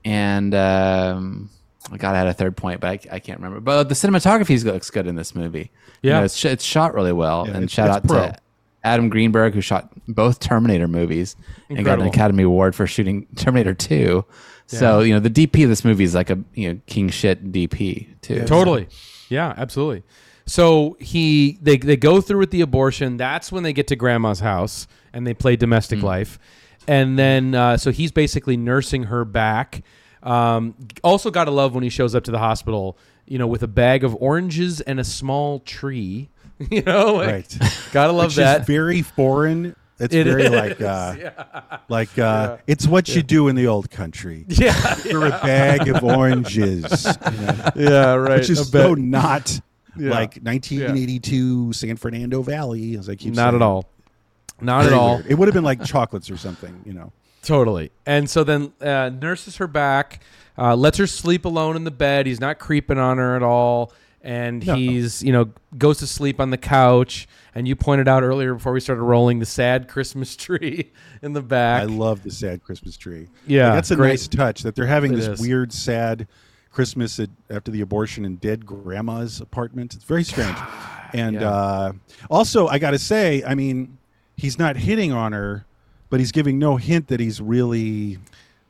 and 0.05 0.55
um, 0.55 1.51
I 1.93 1.97
God, 1.99 2.14
I 2.14 2.18
had 2.18 2.26
a 2.26 2.32
third 2.32 2.57
point, 2.57 2.80
but 2.80 2.88
I, 2.88 3.16
I 3.16 3.18
can't 3.18 3.38
remember. 3.38 3.61
But 3.61 3.91
the 3.91 3.95
cinematography 3.95 4.62
looks 4.64 4.91
good 4.91 5.07
in 5.07 5.14
this 5.14 5.34
movie. 5.34 5.70
You 6.03 6.11
Yeah. 6.11 6.18
know, 6.20 6.24
it's, 6.24 6.43
it's 6.45 6.64
shot 6.64 6.95
really 6.95 7.12
well. 7.12 7.47
Yeah, 7.47 7.57
and 7.59 7.70
shout 7.70 7.91
out 7.91 8.07
pro. 8.07 8.18
to 8.28 8.36
Adam 8.83 9.09
Greenberg, 9.09 9.55
who 9.55 9.61
shot 9.61 9.91
both 10.09 10.41
Terminator 10.41 10.89
movies 10.89 11.37
and 11.68 11.85
got 11.85 12.01
an 12.01 12.07
Academy 12.07 12.43
Award 12.45 12.74
for 12.74 12.87
shooting 12.87 13.26
Terminator 13.37 13.74
2. 13.74 14.24
So, 14.66 15.01
you 15.01 15.12
know, 15.12 15.20
the 15.20 15.31
DP 15.31 15.64
of 15.64 15.68
this 15.68 15.85
movie 15.85 16.05
is 16.05 16.14
like 16.14 16.31
a 16.31 16.39
you 16.55 16.72
know 16.72 16.81
king 16.87 17.09
shit 17.09 17.53
DP, 17.53 18.20
too. 18.22 18.45
Totally. 18.45 18.89
Yeah, 19.28 19.53
absolutely. 19.57 20.05
So 20.47 20.97
he 20.99 21.59
they 21.62 21.76
they 21.76 21.97
go 21.97 22.20
through 22.20 22.39
with 22.41 22.51
the 22.51 22.61
abortion. 22.61 23.16
That's 23.16 23.53
when 23.53 23.62
they 23.62 23.72
get 23.72 23.87
to 23.89 23.97
grandma's 23.97 24.41
house 24.41 24.87
and 25.12 25.26
they 25.26 25.35
play 25.35 25.57
domestic 25.57 26.03
life. 26.03 26.39
And 26.89 27.18
then 27.18 27.55
uh, 27.55 27.76
so 27.76 27.93
he's 27.93 28.11
basically 28.11 28.57
nursing 28.57 29.05
her 29.05 29.24
back. 29.24 29.83
Um, 30.22 30.74
also 31.05 31.31
got 31.31 31.45
to 31.45 31.51
love 31.51 31.74
when 31.74 31.85
he 31.85 31.89
shows 31.89 32.14
up 32.14 32.24
to 32.24 32.31
the 32.31 32.39
hospital, 32.39 32.99
you 33.26 33.39
know, 33.39 33.47
with 33.47 33.62
a 33.62 33.68
bag 33.68 34.03
of 34.05 34.14
oranges 34.20 34.81
and 34.81 34.99
a 34.99 35.05
small 35.05 35.61
tree. 35.61 36.31
You 36.71 36.83
know, 36.83 37.15
like, 37.15 37.27
Right. 37.29 37.59
Gotta 37.93 38.13
love 38.13 38.27
Which 38.29 38.37
that. 38.37 38.67
very 38.67 39.03
foreign. 39.03 39.75
It's 39.99 40.15
It 40.15 40.25
very 40.27 40.45
is, 40.45 40.51
like 40.51 40.81
uh 40.81 41.31
like 41.89 42.19
uh 42.19 42.57
it's 42.67 42.87
what 42.87 43.09
you 43.15 43.23
do 43.23 43.49
in 43.49 43.57
the 43.57 43.67
old 43.67 43.91
country. 43.91 44.45
Yeah, 44.49 44.73
For 44.73 45.27
a 45.27 45.31
bag 45.31 45.89
of 45.89 46.03
oranges. 46.05 47.05
you 47.07 47.47
know, 47.47 47.71
yeah, 47.77 48.15
right. 48.15 48.39
Which 48.39 48.51
is 48.51 48.69
so 48.71 48.95
not 48.95 49.61
Yeah. 49.97 50.11
like 50.11 50.37
1982 50.43 51.73
San 51.73 51.97
Fernando 51.97 52.43
Valley, 52.43 52.97
as 52.97 53.09
I 53.09 53.15
keep 53.15 53.35
Not 53.35 53.51
saying. 53.51 53.57
at 53.57 53.63
all. 53.63 53.87
Not 54.61 54.83
Very 54.85 54.95
at 54.95 55.01
all. 55.01 55.15
weird. 55.17 55.27
It 55.31 55.35
would 55.35 55.49
have 55.49 55.55
been 55.55 55.65
like 55.65 55.85
chocolates 55.85 56.31
or 56.31 56.37
something, 56.37 56.83
you 56.85 56.93
know. 56.93 57.13
Totally. 57.43 57.91
And 58.05 58.29
so 58.29 58.45
then 58.45 58.73
uh, 58.83 59.09
nurses 59.11 59.57
her 59.57 59.67
back, 59.67 60.23
uh, 60.59 60.77
lets 60.77 60.99
her 60.99 61.07
sleep 61.07 61.45
alone 61.47 61.77
in 61.77 61.85
the 61.85 61.91
bed. 61.91 62.27
He's 62.27 62.41
not 62.41 62.59
creeping 62.59 62.99
on 62.99 63.17
her 63.19 63.35
at 63.37 63.43
all. 63.43 63.93
And 64.23 64.66
No. 64.66 64.75
he's, 64.75 65.23
you 65.23 65.33
know, 65.33 65.51
goes 65.79 65.99
to 65.99 66.07
sleep 66.07 66.41
on 66.41 66.51
the 66.51 66.59
couch. 66.59 67.27
And 67.55 67.66
you 67.66 67.75
pointed 67.75 68.07
out 68.07 68.23
earlier 68.23 68.55
before 68.55 68.73
we 68.73 68.81
started 68.81 69.03
rolling 69.03 69.39
the 69.39 69.47
sad 69.47 69.89
Christmas 69.89 70.37
tree 70.45 70.93
in 71.23 71.33
the 71.33 71.43
back. 71.43 71.83
I 71.83 71.87
love 71.87 72.23
the 72.23 72.31
sad 72.31 72.62
Christmas 72.62 72.97
tree. 72.97 73.29
Yeah, 73.47 73.66
Like, 73.68 73.75
that's 73.77 73.91
a 73.91 73.97
great. 73.97 74.09
nice 74.11 74.29
touch 74.29 74.62
that 74.62 74.75
they're 74.77 74.87
having 74.87 75.14
It 75.14 75.16
this 75.16 75.27
is. 75.29 75.41
weird, 75.41 75.73
sad 75.73 76.29
Christmas 76.71 77.18
at, 77.18 77.31
after 77.49 77.71
the 77.71 77.81
abortion 77.81 78.25
in 78.25 78.37
dead 78.37 78.64
grandma's 78.66 79.41
apartment. 79.41 79.95
It's 79.95 80.05
very 80.05 80.25
strange. 80.25 80.57
And 81.12 81.35
Yeah. 81.41 81.51
uh, 81.51 81.93
also, 82.31 82.68
I 82.68 82.79
got 82.79 82.93
to 82.93 82.99
say, 83.01 83.43
I 83.45 83.57
mean, 83.57 83.99
he's 84.37 84.61
not 84.61 84.77
hitting 84.77 85.11
on 85.11 85.33
her, 85.33 85.64
but 86.09 86.21
he's 86.21 86.31
giving 86.31 86.57
no 86.57 86.77
hint 86.77 87.09
that 87.09 87.18
he's 87.18 87.41
really 87.41 88.18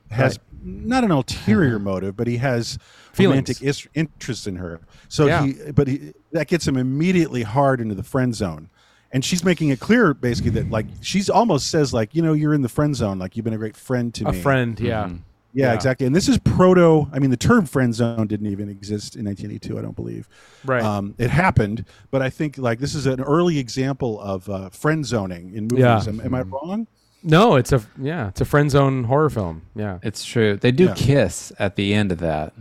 has 0.09 0.39
not 0.63 1.03
an 1.03 1.11
ulterior 1.11 1.79
motive, 1.79 2.15
but 2.15 2.27
he 2.27 2.37
has 2.37 2.77
Feelings. 3.13 3.31
romantic 3.31 3.61
is- 3.61 3.87
interest 3.93 4.47
in 4.47 4.55
her. 4.57 4.79
So 5.09 5.27
Yeah. 5.27 5.45
he, 5.45 5.71
but 5.71 5.87
he, 5.87 6.13
that 6.31 6.47
gets 6.47 6.67
him 6.67 6.77
immediately 6.77 7.43
hard 7.43 7.81
into 7.81 7.95
the 7.95 8.03
friend 8.03 8.33
zone. 8.35 8.69
And 9.13 9.25
she's 9.25 9.43
making 9.43 9.69
it 9.69 9.79
clear, 9.81 10.13
basically, 10.13 10.51
that 10.51 10.69
like 10.69 10.85
she's 11.01 11.29
almost 11.29 11.67
says 11.69 11.93
like, 11.93 12.15
you 12.15 12.21
know, 12.21 12.31
you're 12.33 12.53
in 12.53 12.61
the 12.61 12.69
friend 12.69 12.95
zone, 12.95 13.19
like 13.19 13.35
you've 13.35 13.43
been 13.43 13.53
a 13.53 13.57
great 13.57 13.75
friend 13.75 14.13
to 14.13 14.25
a 14.27 14.31
me. 14.31 14.41
friend, 14.41 14.79
yeah. 14.79 15.09
Yeah, 15.53 15.65
Yeah. 15.67 15.73
exactly. 15.73 16.05
And 16.07 16.15
this 16.15 16.29
is 16.29 16.37
proto. 16.37 17.09
I 17.11 17.19
mean, 17.19 17.29
the 17.29 17.35
term 17.35 17.65
friend 17.65 17.93
zone 17.93 18.25
didn't 18.27 18.47
even 18.47 18.69
exist 18.69 19.17
in 19.17 19.25
1982. 19.25 19.77
I 19.77 19.81
don't 19.81 19.97
believe. 19.97 20.29
Right. 20.63 20.81
Um, 20.81 21.13
it 21.17 21.29
happened, 21.29 21.83
but 22.09 22.21
I 22.21 22.29
think 22.29 22.57
like 22.57 22.79
this 22.79 22.95
is 22.95 23.05
an 23.05 23.19
early 23.19 23.57
example 23.59 24.17
of 24.21 24.49
uh, 24.49 24.69
friend 24.69 25.05
zoning 25.05 25.53
in 25.53 25.63
movies. 25.63 25.79
Yeah. 25.79 26.03
Am, 26.07 26.21
am 26.21 26.33
I 26.33 26.43
wrong? 26.43 26.87
No, 27.23 27.55
it's 27.55 27.71
a, 27.71 27.81
yeah, 28.01 28.29
it's 28.29 28.41
a 28.41 28.45
friend 28.45 28.71
zone 28.71 29.03
horror 29.03 29.29
film. 29.29 29.61
Yeah. 29.75 29.99
It's 30.01 30.23
true. 30.25 30.57
They 30.57 30.71
do 30.71 30.85
Yeah. 30.85 30.93
kiss 30.95 31.51
at 31.59 31.75
the 31.75 31.93
end 31.93 32.11
of 32.11 32.19
that 32.19 32.53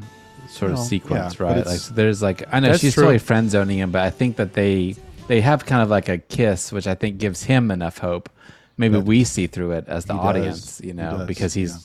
sort 0.51 0.73
of 0.73 0.79
Well, 0.79 0.87
sequence, 0.87 1.35
yeah, 1.35 1.39
but 1.39 1.45
right? 1.45 1.57
Like 1.59 1.67
it's- 1.67 1.83
so 1.85 1.95
there's 1.95 2.21
like 2.23 2.45
I 2.53 2.61
know 2.61 2.69
That's 2.69 2.81
she's 2.81 2.95
true. 2.95 3.05
totally 3.05 3.19
friend 3.19 3.51
zoning 3.51 3.79
him, 3.79 3.91
but 3.91 4.03
I 4.03 4.11
think 4.11 4.37
that 4.37 4.53
they 4.53 4.97
they 5.29 5.41
have 5.41 5.65
kind 5.65 5.81
of 5.83 5.89
like 5.89 6.09
a 6.09 6.19
kiss, 6.19 6.73
which 6.73 6.87
I 6.89 6.95
think 6.95 7.19
gives 7.19 7.45
him 7.45 7.71
enough 7.71 7.99
hope. 7.99 8.29
Maybe 8.77 8.95
That- 8.97 9.05
we 9.05 9.25
see 9.25 9.47
through 9.47 9.73
it 9.73 9.85
as 9.89 10.05
the 10.07 10.15
He 10.15 10.19
does. 10.19 10.27
audience, 10.27 10.81
you 10.85 10.93
know, 10.93 11.19
does, 11.19 11.27
because 11.29 11.55
he's 11.55 11.71
yeah. 11.73 11.79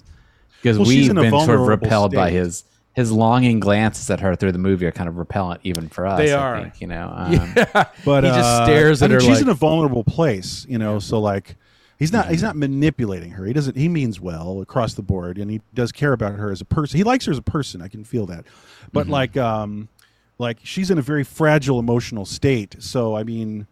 because 0.61 0.77
Well, 0.79 0.85
she's 0.89 1.03
we've 1.03 1.11
in 1.11 1.17
a 1.17 1.21
been 1.21 1.31
sort 1.31 1.41
of 1.43 1.47
vulnerable 1.47 1.65
repelled 1.67 2.13
by 2.13 2.29
state. 2.29 2.37
his 2.39 2.63
his 2.93 3.11
longing 3.11 3.59
glances 3.59 4.09
at 4.09 4.19
her 4.21 4.35
through 4.35 4.53
the 4.53 4.57
movie 4.57 4.85
are 4.85 4.91
kind 4.91 5.07
of 5.09 5.17
repellent 5.17 5.59
even 5.63 5.87
for 5.89 6.07
us. 6.07 6.17
They 6.17 6.33
I 6.33 6.39
are. 6.41 6.61
think, 6.61 6.81
you 6.81 6.87
know. 6.87 7.13
Um, 7.15 7.53
yeah. 7.55 7.85
But 8.05 8.23
he 8.23 8.29
just 8.29 8.39
uh, 8.39 8.65
stares 8.65 9.01
I 9.01 9.05
at 9.05 9.11
mean, 9.11 9.15
her 9.15 9.19
she's 9.21 9.29
like, 9.35 9.41
in 9.43 9.49
a 9.49 9.53
vulnerable 9.53 10.03
place, 10.05 10.65
you 10.69 10.77
know. 10.77 10.99
So 10.99 11.19
like, 11.19 11.55
he's 11.97 12.11
not 12.11 12.29
he's 12.29 12.43
not 12.43 12.55
manipulating 12.55 13.31
her. 13.31 13.45
He 13.45 13.53
doesn't. 13.53 13.75
He 13.77 13.87
means 13.89 14.19
well 14.19 14.61
across 14.61 14.93
the 14.93 15.01
board, 15.01 15.37
and 15.37 15.49
he 15.49 15.61
does 15.73 15.91
care 15.91 16.13
about 16.13 16.35
her 16.35 16.51
as 16.51 16.61
a 16.61 16.65
person. 16.65 16.97
He 16.97 17.03
likes 17.03 17.25
her 17.25 17.31
as 17.31 17.37
a 17.37 17.41
person. 17.43 17.81
I 17.81 17.87
can 17.87 18.03
feel 18.03 18.25
that. 18.27 18.45
But 18.91 19.07
like, 19.07 19.37
um, 19.37 19.89
like 20.37 20.57
she's 20.63 20.91
in 20.91 20.97
a 20.97 21.01
very 21.01 21.23
fragile 21.23 21.79
emotional 21.79 22.25
state. 22.25 22.75
So 22.79 23.15
I 23.15 23.23
mean, 23.23 23.67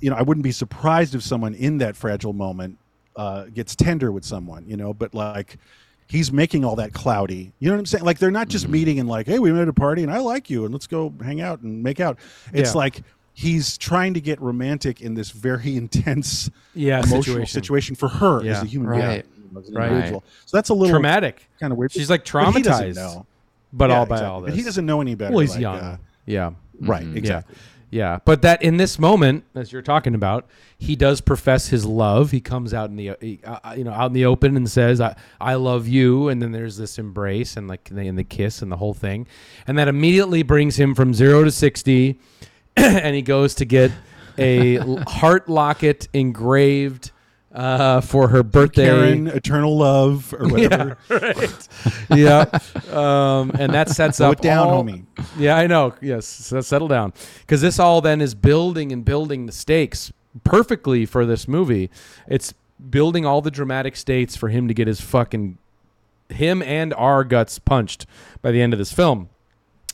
you 0.00 0.10
know, 0.10 0.16
I 0.16 0.22
wouldn't 0.22 0.44
be 0.44 0.52
surprised 0.52 1.14
if 1.14 1.22
someone 1.22 1.54
in 1.54 1.78
that 1.78 1.96
fragile 1.96 2.32
moment 2.32 2.78
uh, 3.16 3.44
gets 3.46 3.74
tender 3.76 4.12
with 4.12 4.24
someone, 4.24 4.64
you 4.68 4.76
know. 4.76 4.92
But 4.94 5.14
like. 5.14 5.58
He's 6.10 6.32
making 6.32 6.64
all 6.64 6.76
that 6.76 6.94
cloudy. 6.94 7.52
You 7.58 7.68
know 7.68 7.74
what 7.74 7.80
I'm 7.80 7.84
saying? 7.84 8.02
Like 8.02 8.18
they're 8.18 8.30
not 8.30 8.48
just 8.48 8.66
meeting 8.66 8.98
and 8.98 9.06
like, 9.06 9.26
hey, 9.26 9.38
we 9.38 9.52
met 9.52 9.60
at 9.60 9.68
a 9.68 9.74
party 9.74 10.02
and 10.02 10.10
I 10.10 10.20
like 10.20 10.48
you 10.48 10.64
and 10.64 10.72
let's 10.72 10.86
go 10.86 11.12
hang 11.22 11.42
out 11.42 11.60
and 11.60 11.82
make 11.82 12.00
out. 12.00 12.18
It's 12.54 12.70
Yeah. 12.70 12.78
like 12.78 13.02
he's 13.40 13.78
trying 13.78 14.14
to 14.14 14.20
get 14.20 14.40
romantic 14.40 15.00
in 15.00 15.14
this 15.14 15.30
very 15.30 15.76
intense 15.82 16.50
Yeah, 16.74 16.98
emotional 16.98 17.22
situation. 17.22 17.46
situation, 17.62 17.94
for 17.96 18.08
her 18.08 18.42
Yeah. 18.42 18.56
as 18.56 18.62
a 18.64 18.66
human 18.66 18.88
Right. 18.88 19.24
being, 19.24 19.62
as 19.62 19.68
an 19.68 19.74
Right. 19.76 19.90
individual. 19.92 20.24
So 20.44 20.56
that's 20.56 20.70
a 20.70 20.74
little 20.74 20.90
traumatic. 20.94 21.48
kind 21.60 21.72
of 21.72 21.78
weird. 21.78 21.92
She's 21.92 22.10
like 22.10 22.24
But 22.30 22.54
he 22.56 22.62
doesn't 22.62 22.90
traumatized. 22.90 22.96
know. 22.96 23.26
But 23.72 23.90
Yeah, 23.90 23.98
all 23.98 24.06
by 24.06 24.16
exactly. 24.16 24.32
all 24.34 24.40
But 24.40 24.46
this. 24.50 24.56
he 24.56 24.62
doesn't 24.64 24.86
know 24.86 25.00
any 25.00 25.14
better. 25.14 25.30
Well, 25.32 25.40
he's 25.40 25.52
like, 25.52 25.60
young. 25.60 25.76
uh, 25.78 25.96
yeah. 26.26 26.50
right, 26.80 27.04
Mhm. 27.06 27.16
exactly. 27.16 27.54
Yeah. 27.56 27.62
Yeah, 27.90 28.18
but 28.26 28.42
that 28.42 28.60
in 28.62 28.76
this 28.76 28.98
moment, 28.98 29.44
as 29.54 29.72
you're 29.72 29.80
talking 29.80 30.14
about, 30.14 30.44
he 30.76 30.94
does 30.94 31.22
profess 31.22 31.68
his 31.68 31.86
love. 31.86 32.32
He 32.32 32.40
comes 32.40 32.74
out 32.74 32.90
in 32.90 32.96
the, 32.96 33.12
he, 33.18 33.40
uh, 33.44 33.72
you 33.78 33.82
know, 33.84 33.92
out 33.92 34.08
in 34.08 34.12
the 34.12 34.26
open 34.26 34.58
and 34.58 34.68
says, 34.70 35.00
"I, 35.00 35.16
I 35.40 35.54
love 35.54 35.88
you," 35.88 36.28
and 36.28 36.42
then 36.42 36.52
there's 36.52 36.76
this 36.76 36.98
embrace 36.98 37.56
and 37.56 37.66
like 37.66 37.84
the, 37.90 38.06
and 38.06 38.18
the 38.18 38.24
kiss 38.24 38.60
and 38.60 38.70
the 38.70 38.76
whole 38.76 38.92
thing, 38.92 39.26
and 39.66 39.78
that 39.78 39.88
immediately 39.88 40.42
brings 40.42 40.76
him 40.78 40.94
from 40.94 41.14
zero 41.14 41.44
to 41.44 41.50
sixty, 41.50 42.20
and 43.02 43.14
he 43.14 43.22
goes 43.22 43.54
to 43.56 43.64
get 43.64 43.90
a 44.38 44.76
heart 45.08 45.48
locket 45.48 46.08
engraved 46.12 47.10
uh, 47.52 48.00
for 48.00 48.28
her 48.28 48.42
birthday. 48.42 48.84
Karen, 48.86 49.26
eternal 49.26 49.76
love, 49.76 50.32
or 50.38 50.48
whatever. 50.48 50.96
Yeah, 51.10 51.16
right. 51.16 51.68
yeah. 52.14 52.44
Um, 52.92 53.50
and 53.58 53.72
that 53.74 53.88
sets 53.88 54.18
Slow 54.18 54.30
up 54.30 54.38
it 54.38 54.42
down, 54.42 54.68
all- 54.68 54.84
homie. 54.84 55.04
Yeah, 55.36 55.56
I 55.56 55.66
know. 55.66 55.94
Yes, 56.00 56.26
so 56.26 56.60
settle 56.60 56.88
down. 56.88 57.12
Because 57.40 57.60
this 57.60 57.78
all 57.78 58.00
then 58.00 58.20
is 58.20 58.34
building 58.34 58.92
and 58.92 59.04
building 59.04 59.46
the 59.46 59.52
stakes 59.52 60.12
perfectly 60.44 61.04
for 61.06 61.26
this 61.26 61.48
movie. 61.48 61.90
It's 62.28 62.54
building 62.90 63.26
all 63.26 63.40
the 63.40 63.50
dramatic 63.50 63.96
states 63.96 64.36
for 64.36 64.50
him 64.50 64.68
to 64.68 64.74
get 64.74 64.86
his 64.86 65.00
fucking 65.00 65.58
him 66.28 66.62
and 66.62 66.92
our 66.94 67.24
guts 67.24 67.58
punched 67.58 68.06
by 68.42 68.52
the 68.52 68.60
end 68.60 68.72
of 68.72 68.78
this 68.78 68.92
film. 68.92 69.30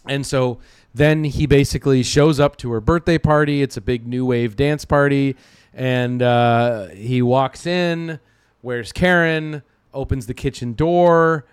And 0.07 0.27
so 0.27 0.59
then 0.95 1.25
he 1.25 1.47
basically 1.47 2.03
shows 2.05 2.39
up 2.39 2.57
to 2.59 2.71
her 2.71 2.81
birthday 2.81 3.19
party. 3.19 3.63
It's 3.63 3.77
a 3.77 3.81
big 3.81 4.07
new 4.07 4.25
wave 4.25 4.55
dance 4.55 4.85
party. 4.85 5.37
And 5.73 6.23
uh, 6.23 6.89
he 6.89 7.21
walks 7.21 7.67
in, 7.67 8.21
where's 8.61 8.93
Karen, 8.93 9.63
opens 9.93 10.27
the 10.27 10.35
kitchen 10.35 10.75
door, 10.75 11.47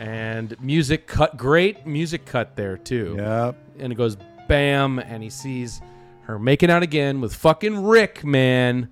and 0.00 0.60
music 0.60 1.06
cut. 1.06 1.36
Great 1.36 1.86
music 1.86 2.26
cut 2.26 2.56
there, 2.56 2.76
too. 2.76 3.14
Yeah. 3.16 3.52
And 3.78 3.92
it 3.92 3.96
goes 3.96 4.16
bam, 4.48 4.98
and 4.98 5.22
he 5.22 5.30
sees 5.30 5.80
her 6.22 6.38
making 6.38 6.70
out 6.70 6.82
again 6.82 7.20
with 7.20 7.34
fucking 7.34 7.84
Rick, 7.84 8.24
man. 8.24 8.90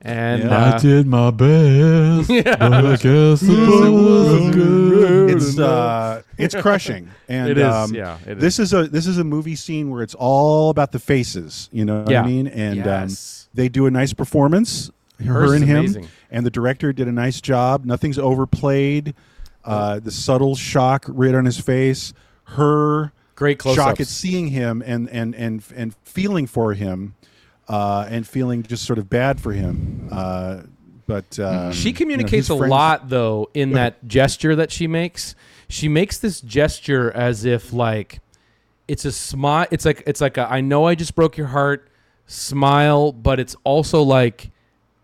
And 0.00 0.44
Yeah. 0.44 0.56
uh, 0.56 0.74
I 0.74 0.78
did 0.78 1.06
my 1.06 1.30
best, 1.32 2.30
Yeah. 2.30 2.42
but 2.56 2.72
I 2.72 2.96
guess 2.96 3.42
it 3.42 3.90
wasn't 3.90 4.54
good 4.54 5.30
It's 5.30 5.58
uh, 5.58 6.22
it's 6.36 6.54
crushing, 6.54 7.10
and 7.28 7.50
It 7.50 7.58
is, 7.58 7.64
um, 7.64 7.92
yeah, 7.94 8.18
it 8.26 8.38
this 8.38 8.58
is. 8.60 8.72
a 8.72 8.86
this 8.86 9.06
is 9.08 9.18
a 9.18 9.24
movie 9.24 9.56
scene 9.56 9.90
where 9.90 10.02
it's 10.02 10.14
all 10.14 10.70
about 10.70 10.92
the 10.92 10.98
faces. 11.00 11.68
You 11.72 11.84
know 11.84 12.00
what 12.02 12.10
Yeah. 12.10 12.22
I 12.22 12.26
mean? 12.26 12.46
And 12.46 12.76
Yes. 12.76 13.48
um, 13.48 13.56
they 13.56 13.68
do 13.68 13.86
a 13.86 13.90
nice 13.90 14.12
performance. 14.12 14.90
Hers 15.18 15.50
Her 15.50 15.54
and 15.56 15.64
him, 15.64 15.78
amazing. 15.78 16.08
and 16.30 16.46
the 16.46 16.50
director 16.50 16.92
did 16.92 17.08
a 17.08 17.12
nice 17.12 17.40
job. 17.40 17.84
Nothing's 17.84 18.18
overplayed. 18.20 19.14
Uh, 19.64 19.98
the 19.98 20.12
subtle 20.12 20.54
shock 20.54 21.04
right 21.08 21.34
on 21.34 21.44
his 21.44 21.58
face. 21.58 22.12
Her 22.44 23.12
Great 23.34 23.60
shock 23.60 23.74
close-ups. 23.74 24.00
at 24.00 24.06
seeing 24.06 24.48
him 24.48 24.80
and 24.86 25.08
and 25.10 25.34
and 25.34 25.62
and 25.74 25.94
feeling 26.04 26.46
for 26.46 26.74
him, 26.74 27.14
uh, 27.68 28.06
and 28.08 28.26
feeling 28.26 28.62
just 28.62 28.84
sort 28.84 28.98
of 28.98 29.08
bad 29.10 29.40
for 29.40 29.52
him. 29.52 30.08
Uh, 30.10 30.62
but 31.06 31.38
uh, 31.38 31.72
she 31.72 31.88
you 31.88 31.92
know, 31.94 31.98
communicates 31.98 32.50
a 32.50 32.56
friends- 32.56 32.70
lot 32.70 33.08
though 33.08 33.50
in 33.54 33.72
that 33.72 34.06
gesture 34.06 34.56
that 34.56 34.70
she 34.72 34.86
makes. 34.86 35.34
She 35.68 35.88
makes 35.88 36.18
this 36.18 36.40
gesture 36.40 37.10
as 37.12 37.44
if 37.44 37.72
like 37.72 38.20
it's 38.86 39.04
a 39.04 39.12
smile. 39.12 39.66
It's 39.70 39.84
like 39.84 40.02
it's 40.06 40.20
like 40.20 40.36
a, 40.38 40.50
I 40.50 40.60
know 40.60 40.86
I 40.86 40.94
just 40.94 41.14
broke 41.14 41.36
your 41.36 41.48
heart 41.48 41.88
smile, 42.26 43.12
but 43.12 43.40
it's 43.40 43.56
also 43.64 44.02
like 44.02 44.50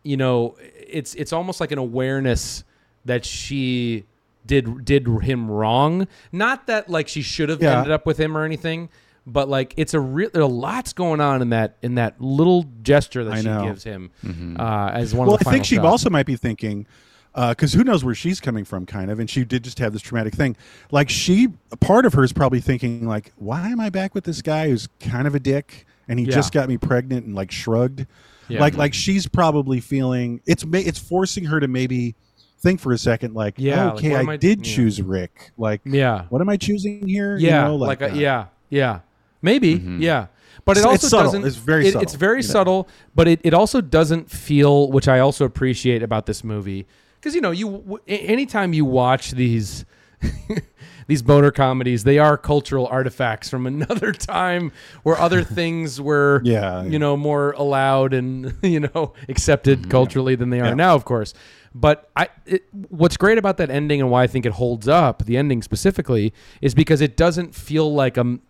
you 0.02 0.16
know 0.16 0.56
it's 0.60 1.14
it's 1.14 1.32
almost 1.32 1.60
like 1.60 1.72
an 1.72 1.78
awareness 1.78 2.64
that 3.04 3.24
she 3.24 4.04
did 4.46 4.84
did 4.84 5.06
him 5.22 5.50
wrong. 5.50 6.06
Not 6.32 6.66
that 6.66 6.88
like 6.88 7.08
she 7.08 7.22
should 7.22 7.48
have 7.48 7.62
Yeah. 7.62 7.78
ended 7.78 7.92
up 7.92 8.06
with 8.06 8.18
him 8.18 8.36
or 8.36 8.44
anything. 8.44 8.88
But 9.26 9.48
like 9.48 9.72
it's 9.76 9.94
a 9.94 10.00
real, 10.00 10.28
there 10.32 10.42
are 10.42 10.48
lots 10.48 10.92
going 10.92 11.20
on 11.20 11.40
in 11.40 11.50
that 11.50 11.76
in 11.82 11.94
that 11.94 12.20
little 12.20 12.66
gesture 12.82 13.24
that 13.24 13.32
I 13.34 13.40
she 13.40 13.46
know. 13.46 13.64
gives 13.64 13.82
him 13.84 14.10
Mhm. 14.22 14.58
uh, 14.60 14.90
as 14.92 15.14
one 15.14 15.26
well, 15.26 15.36
of 15.36 15.40
the 15.42 15.48
I 15.48 15.52
think 15.52 15.64
she 15.64 15.76
shots. 15.76 15.86
also 15.86 16.10
might 16.10 16.26
be 16.26 16.36
thinking, 16.36 16.86
because 17.34 17.72
who 17.72 17.84
knows 17.84 18.04
where 18.04 18.14
she's 18.14 18.38
coming 18.38 18.64
from, 18.66 18.84
kind 18.84 19.10
of, 19.10 19.18
and 19.18 19.30
she 19.30 19.44
did 19.44 19.64
just 19.64 19.78
have 19.78 19.94
this 19.94 20.02
traumatic 20.02 20.34
thing. 20.34 20.56
Like 20.90 21.08
she, 21.08 21.48
a 21.72 21.76
part 21.76 22.04
of 22.04 22.12
her 22.12 22.22
is 22.22 22.34
probably 22.34 22.60
thinking, 22.60 23.08
like, 23.08 23.32
why 23.36 23.68
am 23.70 23.80
I 23.80 23.88
back 23.88 24.14
with 24.14 24.24
this 24.24 24.42
guy 24.42 24.68
who's 24.68 24.88
kind 25.00 25.26
of 25.26 25.34
a 25.34 25.40
dick, 25.40 25.86
and 26.06 26.18
he 26.18 26.26
Yeah. 26.26 26.32
just 26.34 26.52
got 26.52 26.68
me 26.68 26.76
pregnant 26.76 27.24
and 27.24 27.34
like 27.34 27.50
shrugged, 27.50 28.06
Yeah. 28.48 28.60
like 28.60 28.76
like 28.76 28.92
she's 28.92 29.26
probably 29.26 29.80
feeling 29.80 30.42
it's 30.44 30.66
it's 30.70 30.98
forcing 30.98 31.44
her 31.46 31.60
to 31.60 31.66
maybe 31.66 32.14
think 32.60 32.78
for 32.78 32.92
a 32.92 32.98
second, 32.98 33.32
like, 33.34 33.54
Yeah, 33.56 33.92
okay, 33.92 34.10
what 34.10 34.28
I, 34.28 34.32
I- 34.32 34.36
did 34.36 34.66
yeah. 34.66 34.74
choose 34.76 35.00
Rick, 35.00 35.52
like, 35.56 35.80
Yeah. 35.86 36.24
what 36.28 36.42
am 36.42 36.48
I 36.50 36.58
choosing 36.58 37.08
here? 37.08 37.38
You 37.38 37.46
Yeah, 37.48 37.64
know, 37.64 37.76
like, 37.76 38.00
a, 38.02 38.14
yeah, 38.14 38.46
yeah, 38.70 39.00
maybe, 39.44 39.70
yeah. 40.00 40.26
But 40.64 40.78
it 40.78 40.84
also 40.84 41.06
it's 41.06 41.10
doesn't. 41.10 41.44
It's 41.44 41.56
very 41.56 41.86
it- 41.86 41.92
subtle, 41.92 42.02
It's 42.02 42.14
very 42.14 42.38
you 42.40 42.48
know. 42.48 42.52
subtle, 42.52 42.88
but 43.14 43.28
it, 43.28 43.40
it 43.44 43.52
also 43.54 43.80
doesn't 43.82 44.30
feel, 44.30 44.90
which 44.90 45.08
I 45.08 45.18
also 45.20 45.44
appreciate 45.44 46.02
about 46.02 46.24
this 46.26 46.42
movie, 46.42 46.86
because 47.20 47.34
you 47.34 47.40
know, 47.42 47.50
you 47.50 47.66
w- 47.70 47.98
a- 48.08 48.18
anytime 48.26 48.72
you 48.72 48.84
watch 48.86 49.32
these. 49.32 49.84
these 51.06 51.20
boner 51.20 51.50
comedies, 51.50 52.04
they 52.04 52.18
are 52.18 52.38
cultural 52.38 52.86
artifacts 52.86 53.50
from 53.50 53.66
another 53.74 54.10
time 54.12 54.72
where 55.02 55.18
other 55.18 55.42
things 55.58 56.00
were, 56.00 56.40
Yeah, 56.44 56.82
you 56.84 56.98
know, 56.98 57.14
more 57.16 57.50
allowed 57.52 58.14
and 58.14 58.54
you 58.62 58.80
know 58.80 59.12
accepted 59.28 59.90
culturally 59.90 60.34
than 60.34 60.48
they 60.48 60.60
are 60.60 60.68
Yeah. 60.68 60.74
now, 60.74 60.94
of 60.94 61.04
course. 61.04 61.34
But 61.74 62.08
I, 62.16 62.28
it, 62.46 62.62
what's 62.88 63.16
great 63.18 63.36
about 63.36 63.56
that 63.58 63.68
ending 63.68 64.00
and 64.00 64.08
why 64.10 64.22
I 64.22 64.26
think 64.28 64.46
it 64.46 64.52
holds 64.52 64.86
up, 64.88 65.24
the 65.26 65.36
ending 65.36 65.60
specifically, 65.60 66.32
is 66.62 66.72
because 66.74 67.00
it 67.02 67.16
doesn't 67.18 67.54
feel 67.54 67.92
like 67.92 68.16
um, 68.16 68.40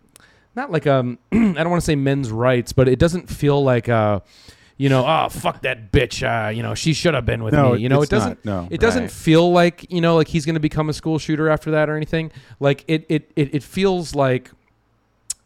not 0.56 0.70
like 0.70 0.86
um, 0.86 1.18
I 1.32 1.36
don't 1.36 1.70
want 1.70 1.80
to 1.82 1.84
say 1.86 1.96
men's 1.96 2.30
rights, 2.30 2.72
but 2.72 2.88
it 2.88 2.98
doesn't 2.98 3.28
feel 3.28 3.62
like 3.62 3.88
uh, 3.88 4.20
you 4.76 4.88
know, 4.88 5.04
oh 5.06 5.28
fuck 5.28 5.62
that 5.62 5.92
bitch, 5.92 6.22
uh, 6.22 6.50
you 6.50 6.62
know, 6.62 6.74
she 6.74 6.92
should 6.94 7.14
have 7.14 7.24
been 7.26 7.42
with 7.44 7.54
No, 7.54 7.72
me. 7.74 7.80
You 7.80 7.88
know, 7.88 8.02
it 8.02 8.10
doesn't. 8.10 8.44
not. 8.44 8.62
No. 8.62 8.68
it 8.70 8.80
doesn't 8.80 9.02
Right. 9.04 9.10
feel 9.10 9.52
like 9.52 9.90
you 9.92 10.00
know, 10.00 10.16
like 10.16 10.28
he's 10.28 10.44
going 10.44 10.54
to 10.54 10.60
become 10.60 10.88
a 10.88 10.92
school 10.92 11.18
shooter 11.18 11.48
after 11.48 11.70
that 11.72 11.88
or 11.88 11.96
anything. 11.96 12.32
Like 12.60 12.84
it, 12.88 13.06
it, 13.08 13.30
it, 13.36 13.54
it 13.54 13.62
feels 13.62 14.14
like 14.14 14.50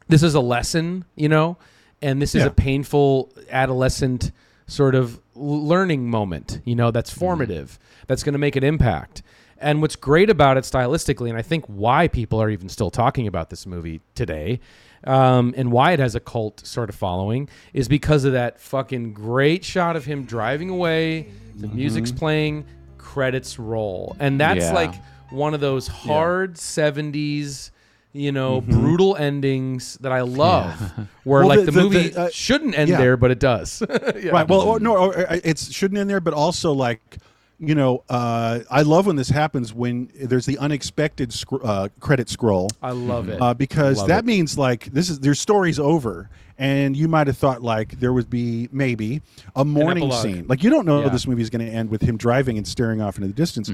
this 0.08 0.22
is 0.22 0.34
a 0.34 0.40
lesson, 0.40 1.04
you 1.16 1.28
know, 1.28 1.58
and 2.00 2.22
this 2.22 2.34
is 2.34 2.42
Yeah. 2.42 2.48
a 2.48 2.50
painful 2.50 3.30
adolescent 3.50 4.32
sort 4.66 4.94
of 4.94 5.20
learning 5.34 6.08
moment, 6.10 6.60
you 6.64 6.74
know, 6.74 6.90
that's 6.90 7.10
formative, 7.10 7.78
that's 8.06 8.22
going 8.22 8.32
to 8.34 8.38
make 8.38 8.56
an 8.56 8.64
impact. 8.64 9.22
And 9.60 9.82
what's 9.82 9.96
great 9.96 10.30
about 10.30 10.56
it 10.56 10.64
stylistically, 10.64 11.28
and 11.28 11.36
I 11.38 11.42
think 11.42 11.64
why 11.66 12.06
people 12.08 12.40
are 12.40 12.48
even 12.50 12.68
still 12.68 12.90
talking 12.90 13.26
about 13.26 13.50
this 13.50 13.66
movie 13.66 14.00
today, 14.14 14.60
um, 15.04 15.54
and 15.56 15.70
why 15.72 15.92
it 15.92 15.98
has 15.98 16.14
a 16.14 16.20
cult 16.20 16.66
sort 16.66 16.88
of 16.88 16.94
following, 16.94 17.48
is 17.72 17.88
because 17.88 18.24
of 18.24 18.32
that 18.32 18.60
fucking 18.60 19.12
great 19.12 19.64
shot 19.64 19.96
of 19.96 20.04
him 20.04 20.24
driving 20.24 20.70
away, 20.70 21.28
the 21.56 21.68
music's 21.68 22.12
playing, 22.12 22.64
credits 22.98 23.58
roll. 23.58 24.16
And 24.20 24.40
that's 24.40 24.66
Yeah. 24.66 24.72
like 24.74 24.94
one 25.30 25.54
of 25.54 25.60
those 25.60 25.86
hard 25.86 26.54
70s 26.54 27.70
you 28.14 28.32
know, 28.32 28.62
brutal 28.62 29.14
endings 29.16 29.96
that 30.00 30.10
I 30.12 30.22
love, 30.22 30.80
where 31.24 31.40
Well, 31.44 31.48
like 31.48 31.58
the- 31.60 31.64
the, 31.66 31.70
the- 31.72 31.82
movie 31.82 32.08
the, 32.08 32.20
uh, 32.22 32.28
shouldn't 32.32 32.76
end 32.76 32.88
yeah. 32.90 32.96
there, 32.98 33.16
but 33.18 33.30
it 33.30 33.38
does. 33.38 33.82
Yeah. 34.18 34.30
Right. 34.32 34.48
Well, 34.48 34.62
or, 34.62 34.80
no, 34.80 34.96
or, 34.96 35.14
it 35.44 35.58
shouldn't 35.58 35.98
end 36.00 36.08
there, 36.10 36.20
but 36.20 36.32
also 36.34 36.72
like, 36.72 37.18
you 37.60 37.74
know, 37.74 38.04
uh, 38.08 38.60
I 38.70 38.82
love 38.82 39.06
when 39.06 39.16
this 39.16 39.28
happens 39.30 39.74
when 39.74 40.10
there's 40.14 40.46
the 40.46 40.58
unexpected 40.58 41.32
scr- 41.32 41.56
uh, 41.64 41.88
credit 42.00 42.28
scroll. 42.28 42.68
I 42.82 42.92
love 42.92 43.28
it. 43.28 43.40
uh, 43.42 43.54
because 43.54 43.98
Love 43.98 44.08
that 44.08 44.20
it. 44.20 44.26
means 44.26 44.56
like 44.56 44.86
this 44.86 45.10
is 45.10 45.18
their 45.20 45.34
story's 45.34 45.78
over, 45.80 46.30
and 46.56 46.96
you 46.96 47.08
might 47.08 47.26
have 47.26 47.36
thought 47.36 47.62
like 47.62 47.98
there 47.98 48.12
would 48.12 48.30
be 48.30 48.68
maybe 48.70 49.22
a 49.56 49.64
morning 49.64 50.10
scene. 50.12 50.46
Like 50.48 50.62
you 50.62 50.70
don't 50.70 50.86
know 50.86 51.00
Yeah. 51.02 51.08
this 51.08 51.26
movie 51.26 51.42
is 51.42 51.50
going 51.50 51.66
to 51.66 51.72
end 51.72 51.90
with 51.90 52.02
him 52.02 52.16
driving 52.16 52.56
and 52.58 52.66
staring 52.66 53.00
off 53.00 53.16
into 53.16 53.26
the 53.28 53.34
distance. 53.34 53.70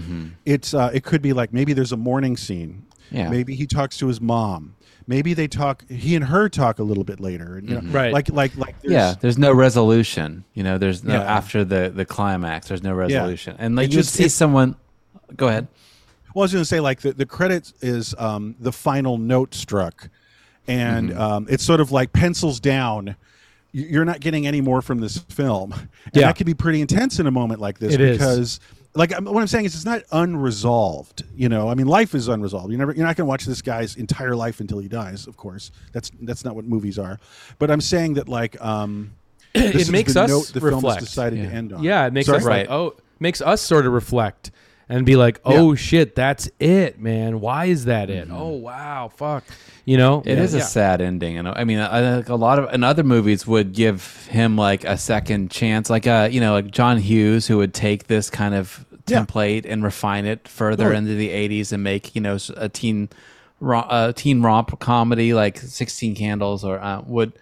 It's 0.47 0.73
uh, 0.75 0.91
it 0.95 1.05
could 1.05 1.21
be 1.23 1.33
like 1.33 1.53
maybe 1.53 1.73
there's 1.75 1.93
a 1.93 1.97
morning 1.99 2.37
scene. 2.37 2.87
Yeah. 3.11 3.29
Maybe 3.29 3.55
he 3.55 3.67
talks 3.67 3.99
to 3.99 4.07
his 4.09 4.21
mom. 4.21 4.77
Maybe 5.07 5.35
they 5.35 5.47
talk. 5.49 5.89
He 5.91 6.15
and 6.17 6.25
her 6.25 6.49
talk 6.49 6.79
a 6.79 6.83
little 6.83 7.05
bit 7.05 7.21
later. 7.21 7.57
And, 7.59 7.69
you 7.69 7.81
know, 7.81 7.91
Right. 7.91 8.13
Like 8.13 8.31
like 8.31 8.57
like. 8.57 8.81
There's, 8.81 8.93
yeah, 8.93 9.15
there's 9.21 9.37
no 9.39 9.53
resolution. 9.53 10.45
You 10.55 10.63
know, 10.63 10.79
there's 10.79 11.05
no 11.05 11.15
Yeah. 11.15 11.23
after 11.23 11.65
the 11.65 11.93
the 11.95 12.05
climax. 12.07 12.69
There's 12.69 12.83
no 12.83 12.95
resolution, 12.95 13.57
and 13.59 13.77
like 13.77 13.93
you 13.93 14.03
see 14.03 14.25
it- 14.25 14.31
someone. 14.33 14.77
Go 15.37 15.49
ahead. 15.49 15.69
Well, 16.35 16.43
I 16.43 16.45
was 16.45 16.53
going 16.53 16.63
to 16.63 16.69
say 16.69 16.81
like 16.81 17.01
the 17.03 17.13
the 17.13 17.27
credits 17.27 17.75
is 17.81 18.15
um, 18.19 18.57
the 18.59 18.73
final 18.73 19.19
note 19.19 19.55
struck, 19.55 20.09
and 20.67 21.11
Mm-hmm. 21.11 21.21
um, 21.21 21.47
it's 21.51 21.63
sort 21.65 21.81
of 21.81 21.93
like 21.93 22.13
pencils 22.13 22.59
down. 22.61 23.17
You're 23.73 24.05
not 24.05 24.21
getting 24.21 24.47
any 24.47 24.61
more 24.61 24.81
from 24.83 25.01
this 25.01 25.19
film, 25.19 25.73
and 25.73 25.89
Yeah. 26.15 26.27
that 26.29 26.37
can 26.37 26.47
be 26.47 26.55
pretty 26.55 26.81
intense 26.81 27.19
in 27.19 27.27
a 27.27 27.31
moment 27.31 27.61
like 27.61 27.79
this 27.79 27.93
It 27.95 28.01
is. 28.01 28.61
Because. 28.95 29.11
Like 29.11 29.33
what 29.33 29.41
I'm 29.41 29.47
saying 29.47 29.65
is, 29.65 29.75
it's 29.75 29.85
not 29.85 30.03
unresolved. 30.13 31.25
You 31.35 31.49
know, 31.49 31.69
I 31.69 31.75
mean, 31.75 31.87
life 31.87 32.15
is 32.15 32.29
unresolved. 32.29 32.71
You 32.71 32.79
never, 32.79 32.93
you're 32.93 33.07
not 33.07 33.17
going 33.17 33.27
to 33.27 33.29
watch 33.29 33.45
this 33.45 33.63
guy's 33.63 33.97
entire 33.97 34.37
life 34.37 34.61
until 34.61 34.79
he 34.79 34.89
dies. 34.89 35.27
Of 35.27 35.37
course, 35.37 35.71
that's 35.93 36.11
that's 36.23 36.45
not 36.45 36.55
what 36.55 36.65
movies 36.65 36.99
are. 36.99 37.19
But 37.59 37.71
I'm 37.71 37.81
saying 37.81 38.15
that, 38.15 38.29
like, 38.29 38.61
um, 38.65 39.13
this 39.55 39.75
it 39.75 39.81
is 39.83 39.91
makes 39.91 40.15
the 40.15 40.23
us 40.23 40.29
note 40.31 40.47
the 40.53 40.61
film 40.61 40.75
reflect. 40.77 41.01
has 41.01 41.09
decided 41.09 41.39
Yeah. 41.41 41.49
to 41.49 41.55
end 41.55 41.73
on. 41.73 41.83
Yeah, 41.83 42.07
it 42.07 42.13
makes 42.13 42.27
Sorry? 42.27 42.39
us 42.39 42.45
like 42.45 42.71
oh, 42.71 42.95
makes 43.21 43.41
us 43.41 43.61
sort 43.61 43.87
of 43.87 43.93
reflect 43.93 44.51
and 44.89 45.05
be 45.07 45.17
like, 45.17 45.41
oh 45.45 45.75
shit, 45.75 46.15
that's 46.15 46.49
it, 46.61 46.99
man. 47.01 47.41
Why 47.41 47.67
is 47.67 47.85
that 47.87 48.11
it? 48.11 48.29
Oh 48.31 48.51
wow, 48.51 49.09
fuck. 49.15 49.45
You 49.87 49.97
know, 49.99 50.23
It 50.25 50.39
is 50.39 50.55
Yeah. 50.55 50.61
a 50.61 50.65
sad 50.65 51.01
ending, 51.01 51.37
and 51.39 51.47
I 51.49 51.65
mean, 51.65 51.79
I, 51.79 52.21
a 52.21 52.37
lot 52.37 52.59
of 52.59 52.67
and 52.73 52.85
other 52.85 53.03
movies 53.03 53.47
would 53.47 53.73
give 53.75 54.27
him 54.31 54.57
like 54.57 54.85
a 54.85 54.97
second 54.97 55.51
chance, 55.51 55.91
like 55.91 56.07
uh, 56.07 56.29
you 56.31 56.41
know, 56.41 56.53
like 56.53 56.71
John 56.71 56.99
Hughes, 56.99 57.47
who 57.47 57.59
would 57.59 57.75
take 57.75 58.07
this 58.07 58.31
kind 58.31 58.55
of 58.55 58.85
Yeah. 59.07 59.21
template 59.27 59.67
and 59.69 59.85
refine 59.85 60.25
it 60.25 60.49
further 60.49 60.93
into 60.93 61.15
the 61.15 61.29
'80s 61.29 61.73
and 61.73 61.83
make 61.83 62.15
you 62.15 62.23
know 62.23 62.39
a 62.57 62.69
teen, 62.71 63.11
a 63.63 64.13
teen 64.17 64.41
romp 64.43 64.79
comedy 64.81 65.35
like 65.35 65.59
Sixteen 65.59 66.15
Candles, 66.15 66.65
or 66.65 66.79
uh, 66.83 67.03
would 67.07 67.33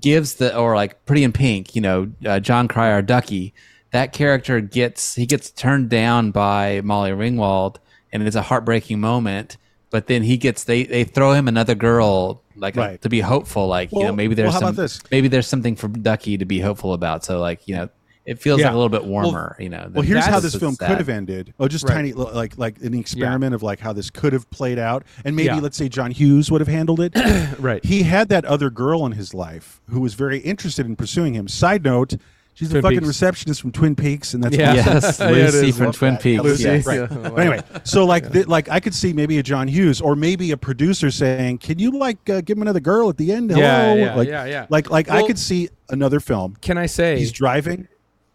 gives 0.00 0.36
the 0.36 0.56
or 0.56 0.74
like 0.74 1.04
Pretty 1.04 1.22
in 1.24 1.32
Pink, 1.32 1.74
you 1.74 1.82
know, 1.82 2.10
uh, 2.24 2.40
Jon 2.40 2.68
Cryer 2.68 3.02
Ducky. 3.02 3.52
That 3.92 4.12
character 4.12 4.60
gets 4.60 5.14
he 5.14 5.26
gets 5.26 5.50
turned 5.50 5.88
down 5.90 6.30
by 6.30 6.80
Molly 6.82 7.10
Ringwald, 7.10 7.76
and 8.12 8.22
it's 8.26 8.36
a 8.36 8.42
heartbreaking 8.42 9.00
moment. 9.00 9.56
But 9.90 10.06
then 10.06 10.22
he 10.22 10.36
gets 10.38 10.64
they 10.64 10.84
they 10.84 11.04
throw 11.04 11.32
him 11.32 11.46
another 11.48 11.74
girl 11.74 12.42
like 12.56 12.76
Right. 12.76 13.00
to 13.02 13.08
be 13.08 13.20
hopeful, 13.20 13.66
like 13.66 13.92
you 13.92 14.02
know 14.04 14.12
maybe 14.12 14.34
there's 14.34 14.52
well, 14.52 14.60
some 14.60 14.74
this? 14.74 15.00
maybe 15.10 15.28
there's 15.28 15.46
something 15.46 15.76
for 15.76 15.88
Ducky 15.88 16.38
to 16.38 16.44
be 16.46 16.60
hopeful 16.60 16.94
about. 16.94 17.24
So 17.24 17.38
like 17.40 17.68
you 17.68 17.74
know 17.76 17.88
it 18.24 18.40
feels 18.40 18.60
Yeah. 18.60 18.66
like 18.66 18.74
a 18.74 18.76
little 18.76 18.88
bit 18.88 19.02
Well- 19.04 19.24
warmer. 19.24 19.56
you 19.58 19.68
know. 19.68 19.90
Well, 19.92 20.02
here's 20.02 20.24
how 20.24 20.38
this 20.40 20.54
film 20.54 20.76
sad. 20.76 20.86
could 20.88 20.98
have 20.98 21.08
ended. 21.08 21.52
Oh, 21.58 21.66
just 21.66 21.84
Right. 21.84 21.94
tiny, 21.96 22.12
li- 22.12 22.30
like 22.32 22.56
like 22.56 22.80
an 22.80 22.94
experiment 22.94 23.52
of 23.54 23.62
like 23.62 23.80
how 23.80 23.92
this 23.92 24.08
could 24.10 24.32
have 24.32 24.48
played 24.50 24.78
out, 24.78 25.02
and 25.26 25.36
maybe 25.36 25.46
Yeah. 25.48 25.58
let's 25.60 25.76
say 25.76 25.88
John 25.90 26.12
Hughes 26.12 26.50
would 26.50 26.60
have 26.62 26.68
handled 26.68 27.00
it. 27.00 27.12
Right. 27.58 27.84
He 27.84 28.04
had 28.04 28.28
that 28.30 28.44
other 28.46 28.70
girl 28.70 29.04
in 29.04 29.12
his 29.12 29.34
life 29.34 29.80
who 29.90 30.00
was 30.00 30.14
very 30.14 30.38
interested 30.38 30.86
in 30.86 30.96
pursuing 30.96 31.34
him. 31.34 31.48
Side 31.48 31.84
note: 31.84 32.14
She's 32.54 32.68
Twin 32.68 32.78
a 32.80 32.82
fucking 32.82 32.98
Peaks. 32.98 33.08
receptionist 33.08 33.60
from 33.62 33.72
Twin 33.72 33.94
Peaks, 33.96 34.34
and 34.34 34.44
that's 34.44 34.54
Yeah. 34.56 34.72
awesome. 34.72 34.92
Yes, 34.94 35.18
Yeah, 35.20 35.28
it 35.28 35.32
Lucy 35.54 35.68
is. 35.68 35.76
from 35.76 35.86
Love 35.86 35.96
Twin 35.96 36.12
that. 36.14 36.22
Peaks. 36.22 36.42
Lucy, 36.42 36.62
yes. 36.64 36.86
right. 36.86 36.98
Yeah. 37.10 37.16
But 37.30 37.38
anyway, 37.38 37.60
so 37.84 38.04
like, 38.04 38.30
th- 38.30 38.46
like 38.46 38.68
I 38.68 38.78
could 38.78 38.94
see 38.94 39.12
maybe 39.14 39.38
a 39.38 39.42
John 39.42 39.68
Hughes, 39.68 40.00
or 40.02 40.14
maybe 40.14 40.50
a 40.50 40.56
producer 40.58 41.10
saying, 41.10 41.58
"Can 41.58 41.78
you 41.78 41.92
like 41.98 42.28
uh, 42.28 42.42
give 42.42 42.58
him 42.58 42.62
another 42.62 42.80
girl 42.80 43.08
at 43.08 43.16
the 43.16 43.32
end?" 43.32 43.50
Hello? 43.50 43.62
Yeah, 43.62 43.94
yeah, 43.94 44.14
like, 44.14 44.28
yeah, 44.28 44.44
yeah. 44.44 44.66
Like, 44.68 44.90
like 44.90 45.08
I 45.08 45.16
Well- 45.16 45.26
could 45.28 45.38
see 45.38 45.70
another 45.88 46.20
film. 46.20 46.56
Can 46.60 46.76
I 46.76 46.86
say 46.86 47.18
He's 47.18 47.32
driving. 47.32 47.88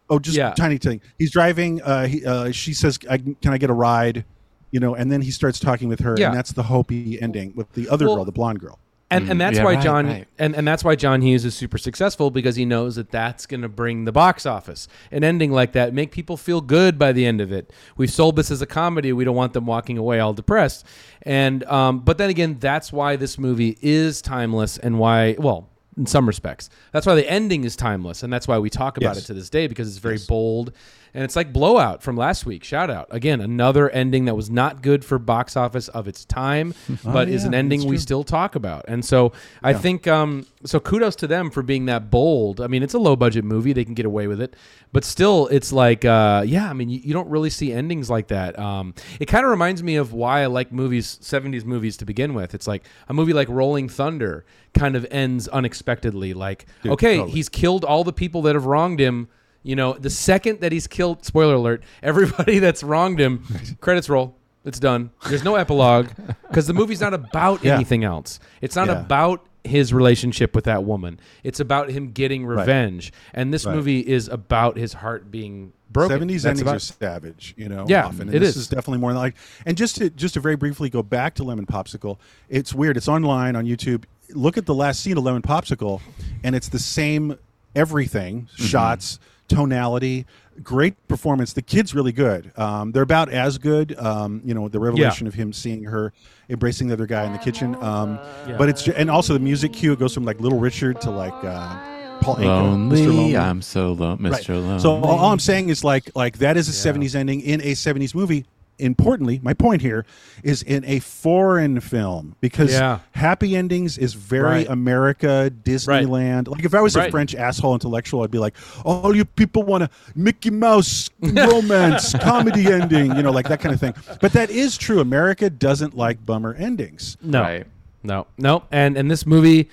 Oh, 0.10 0.20
just 0.20 0.38
Yeah. 0.38 0.52
tiny 0.54 0.78
thing. 0.78 1.02
He's 1.20 1.32
driving. 1.32 1.82
Uh, 1.82 2.08
he, 2.08 2.26
uh, 2.26 2.52
she 2.52 2.74
says, 2.74 2.98
I, 3.10 3.18
"Can 3.18 3.36
I 3.46 3.58
get 3.58 3.70
a 3.70 3.74
ride?" 3.74 4.26
You 4.72 4.80
know, 4.80 4.96
and 4.96 5.12
then 5.12 5.22
he 5.22 5.32
starts 5.32 5.60
talking 5.60 5.88
with 5.90 6.00
her, 6.02 6.16
Yeah. 6.18 6.28
and 6.30 6.36
that's 6.38 6.52
the 6.54 6.64
Hopi 6.64 7.22
ending 7.22 7.54
with 7.56 7.72
the 7.74 7.88
other 7.88 8.08
Well, 8.08 8.16
girl, 8.18 8.26
the 8.26 8.32
blonde 8.32 8.60
girl. 8.60 8.80
And 9.10 9.30
and 9.30 9.40
that's 9.40 9.58
yeah, 9.58 9.64
why 9.64 9.74
right, 9.76 9.84
John 9.84 10.08
right. 10.08 10.28
and 10.38 10.56
and 10.56 10.68
that's 10.68 10.84
why 10.84 10.96
John 10.96 11.22
Hughes 11.22 11.46
is 11.46 11.56
super 11.56 11.78
successful 11.78 12.30
because 12.30 12.56
he 12.56 12.66
knows 12.66 12.96
that 12.96 13.10
that's 13.10 13.46
going 13.46 13.62
to 13.62 13.70
bring 13.70 14.06
the 14.06 14.12
box 14.12 14.46
office. 14.46 14.88
An 15.12 15.24
ending 15.24 15.52
like 15.52 15.72
that 15.74 15.94
make 15.94 16.12
people 16.12 16.36
feel 16.36 16.62
good 16.62 17.00
by 17.00 17.12
the 17.14 17.26
end 17.26 17.40
of 17.40 17.52
it. 17.52 17.72
We've 17.96 18.12
sold 18.12 18.36
this 18.36 18.52
as 18.52 18.62
a 18.62 18.66
comedy. 18.66 19.14
We 19.14 19.24
don't 19.24 19.36
want 19.36 19.54
them 19.54 19.66
walking 19.66 19.98
away 19.98 20.20
all 20.20 20.34
depressed. 20.34 20.86
And 21.22 21.64
um, 21.66 22.00
but 22.00 22.18
then 22.18 22.30
again, 22.30 22.58
that's 22.60 22.92
why 22.92 23.16
this 23.16 23.38
movie 23.38 23.78
is 23.82 24.22
timeless 24.22 24.78
and 24.78 25.00
why 25.00 25.36
well. 25.40 25.70
In 25.96 26.06
some 26.06 26.28
respects, 26.28 26.70
that's 26.92 27.08
why 27.08 27.16
the 27.16 27.28
ending 27.28 27.64
is 27.64 27.76
timeless, 27.76 28.22
and 28.22 28.32
that's 28.32 28.48
why 28.48 28.60
we 28.60 28.70
talk 28.70 28.98
about 28.98 29.16
Yes. 29.16 29.24
it 29.24 29.28
to 29.28 29.34
this 29.34 29.50
day 29.50 29.66
because 29.66 29.88
it's 29.88 29.98
very 29.98 30.20
bold, 30.28 30.72
and 31.18 31.24
it's 31.24 31.36
like 31.36 31.52
Blowout 31.52 32.04
from 32.04 32.16
last 32.16 32.46
week. 32.46 32.64
Shout 32.64 32.92
out 32.92 33.08
again, 33.10 33.42
another 33.42 33.90
ending 33.90 34.26
that 34.26 34.36
was 34.36 34.52
not 34.52 34.84
good 34.84 35.04
for 35.04 35.18
box 35.18 35.58
office 35.58 35.88
of 35.88 36.08
its 36.08 36.24
time, 36.24 36.76
but 37.04 37.28
is 37.28 37.42
yeah, 37.42 37.48
an 37.48 37.54
ending 37.56 37.88
we 37.88 37.98
still 37.98 38.24
talk 38.24 38.54
about. 38.54 38.86
And 38.88 39.04
so 39.04 39.34
I 39.64 39.74
think 39.74 40.08
um 40.08 40.46
so 40.64 40.80
kudos 40.80 41.16
to 41.16 41.28
them 41.28 41.50
for 41.50 41.64
being 41.64 41.88
that 41.88 42.12
bold. 42.12 42.62
I 42.62 42.68
mean, 42.68 42.84
it's 42.84 42.94
a 42.94 43.00
low 43.00 43.16
budget 43.16 43.44
movie, 43.44 43.74
they 43.74 43.84
can 43.84 43.96
get 43.96 44.06
away 44.06 44.28
with 44.28 44.40
it. 44.40 44.56
But 44.94 45.04
still 45.04 45.48
it's 45.48 45.74
like 45.74 46.06
uh 46.06 46.44
yeah, 46.46 46.70
I 46.70 46.74
mean 46.74 46.90
you, 46.90 47.00
you 47.00 47.14
don't 47.14 47.30
really 47.30 47.50
see 47.50 47.74
endings 47.74 48.12
like 48.12 48.28
that. 48.28 48.60
Um 48.60 48.94
it 49.20 49.26
kind 49.26 49.44
of 49.44 49.50
reminds 49.50 49.82
me 49.82 49.96
of 49.96 50.14
why 50.14 50.44
I 50.44 50.46
like 50.46 50.72
movies 50.72 51.18
70s 51.24 51.66
movies 51.66 51.98
to 51.98 52.06
begin 52.06 52.36
with. 52.36 52.54
It's 52.54 52.68
like 52.68 52.84
a 53.10 53.14
movie 53.16 53.34
like 53.34 53.50
Rolling 53.50 53.90
Thunder 53.90 54.46
kind 54.76 54.96
of 54.96 55.08
ends 55.10 55.48
unexpectedly 55.48 56.36
like 56.36 56.68
Dude, 56.84 56.92
okay, 56.92 57.18
totally. 57.18 57.32
he's 57.32 57.50
killed 57.50 57.84
all 57.84 58.04
the 58.04 58.14
people 58.14 58.44
that 58.44 58.54
have 58.54 58.68
wronged 58.68 59.00
him. 59.00 59.30
You 59.68 59.76
know, 59.76 59.94
the 59.94 60.10
second 60.10 60.62
that 60.62 60.72
he's 60.72 60.88
killed, 60.88 61.26
spoiler 61.26 61.56
alert, 61.56 61.84
everybody 62.02 62.60
that's 62.66 62.84
wronged 62.84 63.20
him, 63.20 63.44
credits 63.82 64.08
roll. 64.08 64.36
It's 64.64 64.80
done. 64.80 65.12
There's 65.28 65.44
no 65.44 65.56
epilogue 65.56 66.08
because 66.48 66.68
the 66.68 66.74
movie's 66.74 67.02
not 67.02 67.14
about 67.14 67.64
Yeah. 67.64 67.76
anything 67.76 68.04
else. 68.06 68.40
It's 68.62 68.76
not 68.78 68.88
Yeah. 68.88 69.00
about 69.02 69.46
his 69.66 69.94
relationship 69.94 70.56
with 70.56 70.64
that 70.66 70.86
woman. 70.86 71.20
It's 71.44 71.60
about 71.60 71.90
him 71.90 72.12
getting 72.12 72.46
Right. 72.46 72.60
revenge. 72.60 73.12
And 73.34 73.54
this 73.54 73.66
Right. 73.66 73.76
movie 73.76 74.00
is 74.00 74.30
about 74.30 74.78
his 74.78 74.94
heart 74.94 75.30
being 75.32 75.74
broken. 75.92 76.16
Seventies 76.16 76.44
That's 76.44 76.52
endings 76.62 76.62
about- 76.62 76.76
are 76.76 76.80
savage, 76.80 77.54
you 77.58 77.68
know. 77.68 77.86
Yeah, 77.90 78.06
often. 78.06 78.22
And 78.28 78.36
it 78.36 78.40
this 78.40 78.52
is. 78.52 78.64
is 78.64 78.68
definitely 78.70 79.00
more 79.00 79.12
like. 79.14 79.36
And 79.66 79.76
just 79.76 79.98
to 79.98 80.10
just 80.10 80.34
to 80.36 80.40
very 80.40 80.56
briefly 80.56 80.90
go 80.90 81.04
back 81.04 81.36
to 81.36 81.44
Lemon 81.44 81.66
Popsicle, 81.66 82.18
it's 82.50 82.74
weird. 82.74 82.96
It's 82.96 83.10
online 83.10 83.58
on 83.58 83.66
YouTube. 83.66 84.04
Look 84.34 84.58
at 84.58 84.66
the 84.66 84.74
last 84.76 85.02
scene 85.02 85.18
of 85.18 85.24
Lemon 85.26 85.42
Popsicle, 85.42 86.00
and 86.44 86.56
it's 86.56 86.70
the 86.70 86.80
same 86.80 87.36
everything: 87.76 88.48
Mm-hmm. 88.54 88.64
shots, 88.66 89.20
tonality, 89.48 90.26
great 90.64 90.96
performance. 91.08 91.54
The 91.54 91.62
kid's 91.62 91.94
really 91.96 92.12
good. 92.12 92.52
Um, 92.58 92.92
they're 92.92 93.04
about 93.04 93.30
as 93.30 93.58
good. 93.58 93.98
Um, 93.98 94.42
you 94.44 94.54
know, 94.54 94.68
the 94.68 94.80
revelation 94.80 95.28
of 95.28 95.34
him 95.34 95.54
seeing 95.54 95.84
her 95.84 96.14
embracing 96.50 96.88
the 96.88 96.94
other 96.94 97.06
guy 97.06 97.26
in 97.26 97.34
the 97.34 97.40
kitchen. 97.40 97.76
Um, 97.82 98.20
But 98.58 98.70
it's 98.70 98.88
and 98.88 99.10
also 99.10 99.34
the 99.34 99.40
music 99.40 99.74
cue 99.74 99.94
it 99.94 100.00
goes 100.00 100.14
from 100.14 100.26
like 100.26 100.40
Little 100.40 100.60
Richard 100.60 101.02
to 101.02 101.12
like. 101.12 101.34
Uh, 101.44 101.94
Paul 102.20 102.38
Anka, 102.38 102.46
Lonely, 102.46 103.02
Mr. 103.02 103.08
Lonely. 103.16 103.38
I'm 103.38 103.62
so 103.62 103.94
low, 103.94 104.18
Mr. 104.18 104.32
Right. 104.32 104.50
Lonely. 104.50 104.80
So 104.80 104.96
all, 104.96 105.20
all 105.20 105.32
I'm 105.32 105.38
saying 105.38 105.70
is 105.70 105.84
like 105.84 106.10
like 106.16 106.40
that 106.40 106.58
is 106.58 106.68
a 106.68 106.72
70s 106.94 107.14
ending 107.14 107.42
in 107.42 107.62
a 107.62 107.74
70s 107.74 108.16
movie. 108.16 108.46
Importantly, 108.80 109.40
my 109.42 109.54
point 109.54 109.82
here 109.82 110.06
is 110.44 110.62
in 110.62 110.86
a 110.86 111.00
foreign 111.00 111.80
film 111.80 112.36
because 112.42 112.72
Yeah. 112.74 113.00
happy 113.14 113.56
endings 113.56 113.98
is 113.98 114.14
very 114.14 114.44
Right. 114.44 114.70
America, 114.70 115.52
Disneyland. 115.64 116.48
Like 116.48 116.64
if 116.64 116.74
I 116.76 116.82
was 116.82 116.96
a 116.96 117.10
French 117.10 117.34
asshole 117.36 117.74
intellectual, 117.74 118.22
I'd 118.24 118.32
be 118.32 118.38
like, 118.38 118.56
all 118.86 119.16
you 119.16 119.26
people 119.26 119.64
want 119.64 119.84
a 119.84 119.90
Mickey 120.16 120.52
Mouse 120.52 121.10
romance 121.22 122.14
comedy 122.20 122.72
ending, 122.72 123.16
you 123.16 123.24
know, 123.24 123.32
like 123.32 123.48
that 123.50 123.60
kind 123.62 123.74
of 123.74 123.80
thing. 123.82 123.94
But 124.22 124.34
that 124.34 124.50
is 124.50 124.78
true. 124.78 125.00
America 125.00 125.50
doesn't 125.50 125.96
like 125.98 126.26
bummer 126.26 126.54
endings. 126.54 127.18
No. 127.22 127.42
Right. 127.42 127.66
No. 128.04 128.28
No. 128.38 128.64
And 128.72 128.96
and 128.98 129.10
this 129.10 129.26
movie 129.26 129.70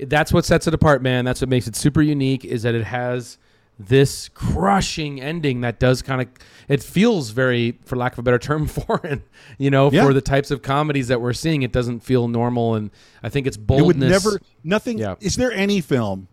that's 0.00 0.32
what 0.32 0.44
sets 0.44 0.66
it 0.68 0.74
apart, 0.74 1.02
man. 1.02 1.24
That's 1.24 1.40
what 1.40 1.48
makes 1.50 1.66
it 1.66 1.74
super 1.74 2.00
unique 2.02 2.44
is 2.44 2.62
that 2.62 2.74
it 2.74 2.84
has 2.84 3.36
this 3.78 4.28
crushing 4.30 5.20
ending 5.20 5.60
that 5.60 5.78
does 5.78 6.02
kind 6.02 6.20
of 6.20 6.28
it 6.68 6.82
feels 6.82 7.30
very 7.30 7.78
for 7.84 7.94
lack 7.96 8.12
of 8.14 8.18
a 8.18 8.22
better 8.22 8.38
term 8.38 8.66
foreign 8.66 9.22
you 9.56 9.70
know 9.70 9.90
Yeah. 9.92 10.04
for 10.04 10.12
the 10.12 10.20
types 10.20 10.50
of 10.50 10.62
comedies 10.62 11.08
that 11.08 11.20
we're 11.20 11.32
seeing 11.32 11.62
it 11.62 11.70
doesn't 11.70 12.00
feel 12.00 12.26
normal 12.26 12.74
and 12.74 12.90
i 13.22 13.28
think 13.28 13.46
it's 13.46 13.56
boldness 13.56 13.84
It 13.84 13.86
would 13.86 13.96
never 13.98 14.40
nothing 14.64 14.98
Yeah. 14.98 15.14
is 15.20 15.36
there 15.36 15.52
any 15.52 15.80
film 15.80 16.26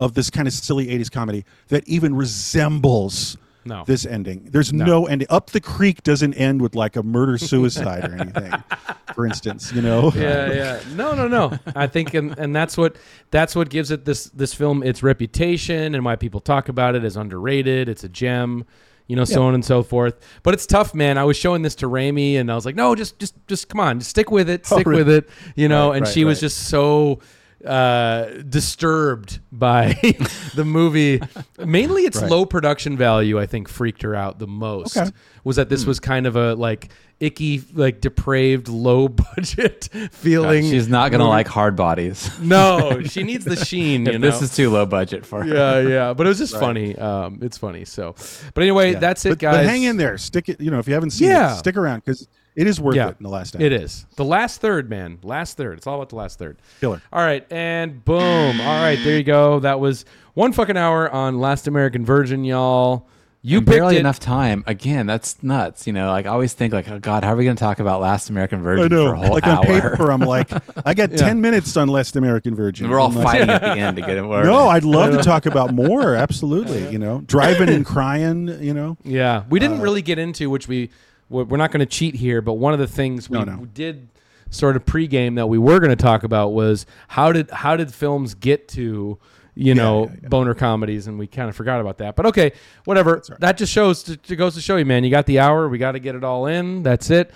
of 0.00 0.12
this 0.14 0.28
kind 0.28 0.46
of 0.46 0.52
silly 0.52 0.88
80s 0.88 1.10
comedy 1.10 1.44
that 1.68 1.88
even 1.88 2.14
resembles 2.14 3.38
No. 3.64 3.84
this 3.86 4.04
ending 4.04 4.48
there's 4.50 4.72
no, 4.72 5.06
ending 5.06 5.28
up 5.30 5.50
the 5.50 5.60
creek 5.60 6.02
doesn't 6.02 6.34
end 6.34 6.60
with 6.60 6.74
like 6.74 6.96
a 6.96 7.02
murder 7.02 7.38
suicide 7.38 8.04
or 8.10 8.14
anything 8.16 8.52
for 9.14 9.24
instance 9.26 9.72
you 9.72 9.82
know 9.82 10.10
yeah, 10.16 10.52
yeah. 10.52 10.80
No, 10.94 11.14
no, 11.14 11.28
no. 11.28 11.58
I 11.76 11.86
think, 11.86 12.14
and, 12.14 12.36
and 12.38 12.54
that's 12.54 12.76
what 12.76 12.96
that's 13.30 13.54
what 13.54 13.70
gives 13.70 13.90
it 13.90 14.04
this 14.04 14.24
this 14.26 14.52
film 14.54 14.82
its 14.82 15.02
reputation 15.02 15.94
and 15.94 16.04
why 16.04 16.16
people 16.16 16.40
talk 16.40 16.68
about 16.68 16.94
it 16.94 17.04
as 17.04 17.16
underrated. 17.16 17.88
It's 17.88 18.04
a 18.04 18.08
gem, 18.08 18.64
you 19.06 19.16
know, 19.16 19.24
so 19.24 19.42
on 19.42 19.54
and 19.54 19.64
so 19.64 19.82
forth. 19.82 20.14
But 20.42 20.54
it's 20.54 20.66
tough, 20.66 20.94
man. 20.94 21.18
I 21.18 21.24
was 21.24 21.36
showing 21.36 21.62
this 21.62 21.74
to 21.76 21.86
Raimi, 21.86 22.38
and 22.38 22.50
I 22.50 22.54
was 22.54 22.64
like, 22.66 22.74
no, 22.76 22.94
just 22.94 23.18
just 23.18 23.34
just 23.46 23.68
come 23.68 23.80
on, 23.80 23.98
just 24.00 24.10
stick 24.10 24.30
with 24.30 24.48
it, 24.50 24.62
Oh, 24.70 24.76
stick 24.76 24.86
really? 24.86 25.04
with 25.04 25.10
it, 25.24 25.30
you 25.56 25.68
know. 25.68 25.90
Right, 25.90 25.96
and 25.98 26.06
right, 26.06 26.12
she 26.14 26.24
was 26.24 26.40
just 26.40 26.68
so 26.68 27.20
uh 27.66 28.24
disturbed 28.48 29.38
by 29.52 29.94
the 30.54 30.64
movie 30.64 31.20
mainly 31.64 32.02
its 32.02 32.20
Right. 32.20 32.30
low 32.30 32.44
production 32.46 32.96
value 32.96 33.38
i 33.40 33.46
think 33.46 33.68
freaked 33.68 34.02
her 34.02 34.14
out 34.14 34.38
the 34.38 34.46
most 34.48 34.96
Okay. 34.96 35.10
was 35.44 35.56
that 35.56 35.68
this 35.68 35.86
was 35.86 36.00
kind 36.00 36.26
of 36.26 36.34
a 36.36 36.54
like 36.54 36.90
icky 37.20 37.62
like 37.72 38.00
depraved 38.00 38.68
low 38.68 39.06
budget 39.34 39.88
feeling 40.10 40.64
she's 40.68 40.88
not 40.88 41.12
gonna 41.12 41.22
movie. 41.22 41.30
like 41.30 41.46
hard 41.46 41.76
bodies. 41.76 42.28
no 42.40 43.00
she 43.04 43.22
needs 43.22 43.44
the 43.44 43.56
sheen 43.56 44.06
If 44.08 44.20
know 44.20 44.28
this 44.30 44.42
is 44.42 44.54
too 44.56 44.68
low 44.70 44.84
budget 44.86 45.24
for 45.24 45.44
her. 45.44 45.54
yeah 45.54 45.88
yeah 45.88 46.12
but 46.14 46.26
it 46.26 46.28
was 46.28 46.38
just 46.38 46.58
funny 46.58 46.96
um 46.98 47.38
it's 47.42 47.58
funny 47.58 47.84
so 47.84 48.16
but 48.54 48.62
anyway 48.62 48.92
Yeah. 48.94 48.98
that's 48.98 49.24
it 49.24 49.28
but, 49.30 49.38
guys 49.38 49.56
but 49.58 49.66
hang 49.66 49.84
in 49.84 49.96
there 49.98 50.18
stick 50.18 50.48
it 50.48 50.60
you 50.60 50.70
know 50.72 50.80
if 50.80 50.88
you 50.88 50.94
haven't 50.94 51.10
seen 51.10 51.28
Yeah. 51.28 51.54
it 51.54 51.58
stick 51.58 51.76
around 51.76 52.04
because 52.04 52.26
it 52.54 52.66
is 52.66 52.80
worth 52.80 52.96
Yeah. 52.96 53.08
it 53.08 53.16
in 53.18 53.22
the 53.24 53.28
last 53.30 53.56
hour 53.56 53.62
It 53.62 53.72
is. 53.72 54.06
The 54.16 54.24
last 54.24 54.60
third, 54.60 54.90
man. 54.90 55.18
Last 55.22 55.56
third. 55.56 55.78
It's 55.78 55.86
all 55.86 55.96
about 55.96 56.10
the 56.10 56.16
last 56.16 56.38
third. 56.38 56.56
Killer. 56.80 57.00
All 57.12 57.22
right. 57.24 57.46
And 57.50 58.04
boom. 58.04 58.60
All 58.60 58.82
right. 58.82 58.98
There 59.02 59.16
you 59.16 59.24
go. 59.24 59.60
That 59.60 59.80
was 59.80 60.04
one 60.34 60.52
fucking 60.52 60.76
hour 60.76 61.10
on 61.10 61.38
Last 61.40 61.66
American 61.66 62.04
Virgin, 62.04 62.44
y'all. 62.44 63.08
You 63.44 63.58
And 63.58 63.66
picked 63.66 63.76
barely 63.78 63.96
it. 63.96 64.00
enough 64.00 64.20
time. 64.20 64.62
Again, 64.68 65.04
that's 65.06 65.42
nuts. 65.42 65.88
You 65.88 65.92
know, 65.92 66.06
like 66.12 66.26
I 66.26 66.28
always 66.28 66.52
think, 66.52 66.72
like, 66.72 66.88
oh 66.88 67.00
God, 67.00 67.24
how 67.24 67.32
are 67.32 67.36
we 67.36 67.42
going 67.42 67.56
to 67.56 67.60
talk 67.60 67.80
about 67.80 68.00
Last 68.00 68.30
American 68.30 68.62
Virgin 68.62 68.84
I 68.84 68.86
know. 68.88 69.08
for 69.08 69.14
a 69.14 69.18
whole 69.18 69.34
Like 69.34 69.44
hour? 69.48 69.58
on 69.58 69.64
paper, 69.66 70.12
I'm 70.12 70.20
like, 70.20 70.48
I 70.86 70.94
got 70.94 71.10
10 71.10 71.40
minutes 71.40 71.76
on 71.76 71.88
Last 71.88 72.14
American 72.14 72.54
Virgin. 72.54 72.88
We're 72.88 73.00
all 73.00 73.08
I'm 73.08 73.16
like- 73.16 73.24
fighting 73.26 73.50
at 73.50 73.60
the 73.62 73.70
end 73.70 73.96
to 73.96 74.02
get 74.02 74.16
it 74.16 74.24
working. 74.24 74.48
No, 74.48 74.68
I'd 74.68 74.84
love 74.84 75.10
to 75.16 75.22
talk 75.24 75.46
about 75.46 75.74
more. 75.74 76.14
Absolutely. 76.14 76.88
You 76.92 77.00
know, 77.00 77.22
driving 77.26 77.68
and 77.68 77.84
crying, 77.84 78.46
you 78.62 78.74
know. 78.74 78.96
Yeah, 79.02 79.42
we 79.50 79.58
didn't 79.58 79.80
Uh, 79.80 79.82
really 79.82 80.02
get 80.02 80.20
into 80.20 80.48
which 80.48 80.68
we 80.68 80.90
we're 81.32 81.44
we're 81.44 81.56
not 81.56 81.70
going 81.72 81.80
to 81.80 81.86
cheat 81.86 82.14
here, 82.14 82.40
but 82.40 82.54
one 82.54 82.72
of 82.72 82.78
the 82.78 82.86
things 82.86 83.28
we 83.28 83.38
No, 83.38 83.44
no. 83.44 83.64
did 83.64 84.08
sort 84.50 84.76
of 84.76 84.84
pregame 84.84 85.36
that 85.36 85.46
we 85.48 85.58
were 85.58 85.80
going 85.80 85.90
to 85.90 85.96
talk 85.96 86.22
about 86.24 86.50
was 86.52 86.86
how 87.08 87.32
did 87.32 87.50
how 87.50 87.74
did 87.76 87.92
films 87.92 88.34
get 88.34 88.68
to 88.68 89.18
you 89.54 89.74
know 89.74 90.10
boner 90.28 90.54
comedies, 90.54 91.06
and 91.06 91.18
we 91.18 91.26
kind 91.26 91.48
of 91.48 91.56
forgot 91.56 91.80
about 91.80 91.98
that. 91.98 92.16
But 92.16 92.26
okay, 92.26 92.52
whatever. 92.84 93.22
That 93.40 93.56
just 93.58 93.72
shows 93.72 94.02
to, 94.04 94.16
to 94.16 94.36
goes 94.36 94.54
to 94.54 94.60
show 94.60 94.76
you, 94.76 94.84
man. 94.84 95.04
You 95.04 95.10
got 95.10 95.26
the 95.26 95.38
hour. 95.40 95.68
We 95.68 95.78
got 95.78 95.92
to 95.92 95.98
get 96.00 96.14
it 96.14 96.24
all 96.24 96.46
in. 96.46 96.82
That's 96.82 97.10
it. 97.10 97.30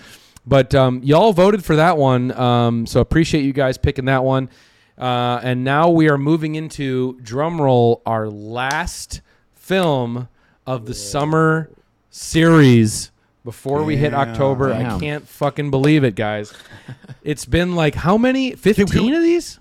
But 0.47 0.74
um, 0.76 1.03
y'all 1.03 1.32
voted 1.32 1.64
for 1.64 1.74
that 1.76 1.99
one, 1.99 2.30
um, 2.38 2.86
so 2.86 3.01
appreciate 3.01 3.44
you 3.44 3.52
guys 3.52 3.78
picking 3.78 4.05
that 4.05 4.23
one. 4.23 4.48
Uh, 4.97 5.40
and 5.43 5.64
now 5.64 5.90
we 5.90 6.09
are 6.09 6.16
moving 6.16 6.55
into 6.55 7.18
drum 7.20 7.60
roll 7.60 8.01
our 8.06 8.28
last 8.31 9.20
film 9.55 10.28
of 10.66 10.86
the 10.86 10.94
summer 10.94 11.68
series 12.10 13.10
before 13.47 13.85
we 13.85 13.97
hit 13.97 14.10
Damn. 14.10 14.28
October. 14.28 14.73
I 14.74 14.82
Damn. 14.82 15.01
can't 15.01 15.27
fucking 15.28 15.70
believe 15.70 16.05
it, 16.05 16.14
guys. 16.14 16.52
It's 17.23 17.44
been 17.44 17.74
like 17.74 17.97
how 17.97 18.16
many? 18.16 18.52
Fifteen 18.52 19.12
of 19.12 19.20
these? 19.20 19.59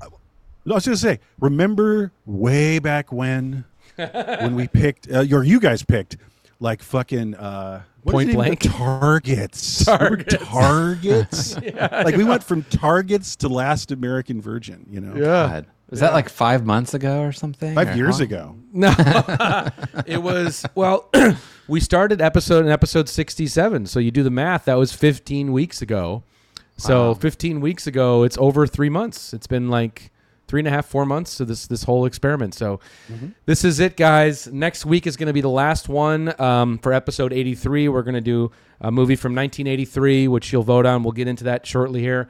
No, 0.66 0.74
I 0.74 0.78
was 0.78 0.86
going 0.86 0.95
to 0.95 1.02
say, 1.02 1.20
remember 1.40 2.12
way 2.28 2.78
back 2.78 3.12
when, 3.12 3.66
when 3.95 4.53
we 4.56 4.68
picked, 4.68 5.12
uh, 5.12 5.26
or 5.32 5.44
you 5.44 5.60
guys 5.60 5.82
picked, 5.82 6.18
like 6.60 6.84
fucking 6.84 7.34
uh, 7.34 7.82
what 8.03 8.12
is 8.12 8.14
Point 8.14 8.30
it 8.30 8.34
even? 8.34 8.45
blank? 8.45 8.60
targets. 8.62 9.84
Targets. 9.86 10.36
Targets. 10.45 11.56
like 11.57 12.16
we 12.16 12.24
went 12.24 12.44
from 12.44 12.62
targets 12.64 13.36
to 13.38 13.48
Last 13.49 13.91
American 13.91 14.40
Virgin. 14.41 14.86
You 14.91 15.02
know. 15.02 15.16
Yeah. 15.16 15.24
God. 15.49 15.66
Was 15.90 15.99
that 15.99 16.14
like 16.14 16.30
five 16.30 16.66
months 16.66 16.94
ago 16.94 17.22
or 17.22 17.32
something? 17.32 17.76
Five 17.76 17.90
Or- 17.90 17.95
years 17.95 18.18
huh? 18.18 18.24
ago. 18.24 18.56
No, 18.74 18.94
it 20.06 20.22
was 20.22 20.66
well. 20.76 21.10
we 21.68 21.80
started 21.80 22.22
episode 22.22 22.66
in 22.66 22.72
episode 22.72 23.07
sixty-seven. 23.07 23.86
So 23.86 23.99
you 23.99 24.12
do 24.12 24.24
the 24.24 24.32
math. 24.32 24.66
That 24.66 24.76
was 24.76 24.91
fifteen 24.94 25.52
weeks 25.53 25.82
ago. 25.82 26.24
So 26.78 27.10
Wow. 27.10 27.14
fifteen 27.14 27.62
weeks 27.62 27.88
ago, 27.88 28.24
it's 28.24 28.38
over 28.38 28.66
three 28.68 28.90
months. 28.90 29.34
It's 29.34 29.48
been 29.48 29.70
like 29.70 30.12
three 30.48 30.60
and 30.60 30.68
a 30.68 30.72
half, 30.72 30.86
four 30.88 31.06
months 31.06 31.38
to 31.38 31.45
this 31.45 31.68
this 31.68 31.84
whole 31.84 32.06
experiment. 32.06 32.53
So 32.56 32.80
this 33.45 33.64
is 33.64 33.80
it, 33.80 33.95
guys. 33.95 34.48
Next 34.48 34.86
week 34.86 35.07
is 35.07 35.16
going 35.18 35.28
to 35.28 35.34
be 35.34 35.41
the 35.41 35.49
last 35.49 35.88
one 35.88 36.40
um, 36.41 36.80
for 36.80 36.91
episode 36.94 37.32
eighty-three. 37.32 37.88
We're 37.90 38.03
going 38.03 38.16
to 38.16 38.22
do 38.22 38.52
a 38.82 38.91
movie 38.91 39.16
from 39.16 39.34
nineteen 39.36 39.68
eighty-three, 39.68 40.28
which 40.28 40.52
you'll 40.52 40.64
vote 40.64 40.86
on. 40.86 41.03
We'll 41.03 41.14
get 41.14 41.28
into 41.28 41.45
that 41.45 41.66
shortly 41.66 42.02
here. 42.02 42.28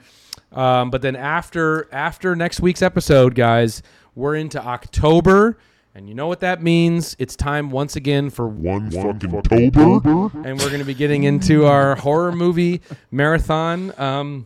Um, 0.55 0.89
but 0.89 1.01
then 1.01 1.15
after 1.15 1.87
after 1.93 2.35
next 2.35 2.59
week's 2.61 2.81
episode, 2.81 3.35
guys, 3.35 3.83
we're 4.15 4.35
into 4.35 4.63
October. 4.63 5.57
And 5.93 6.09
you 6.09 6.15
know 6.15 6.27
what 6.27 6.41
that 6.41 6.61
means? 6.61 7.15
It's 7.19 7.37
time 7.37 7.71
once 7.71 7.95
again 7.95 8.29
for 8.29 8.47
One 8.49 8.91
fucking 8.91 9.41
Tober. 9.43 10.31
and 10.43 10.59
we're 10.59 10.67
going 10.67 10.79
to 10.79 10.85
be 10.85 10.93
getting 10.93 11.23
into 11.23 11.65
our 11.65 11.95
horror 11.95 12.33
movie 12.33 12.81
marathon, 13.11 13.93
um, 13.97 14.45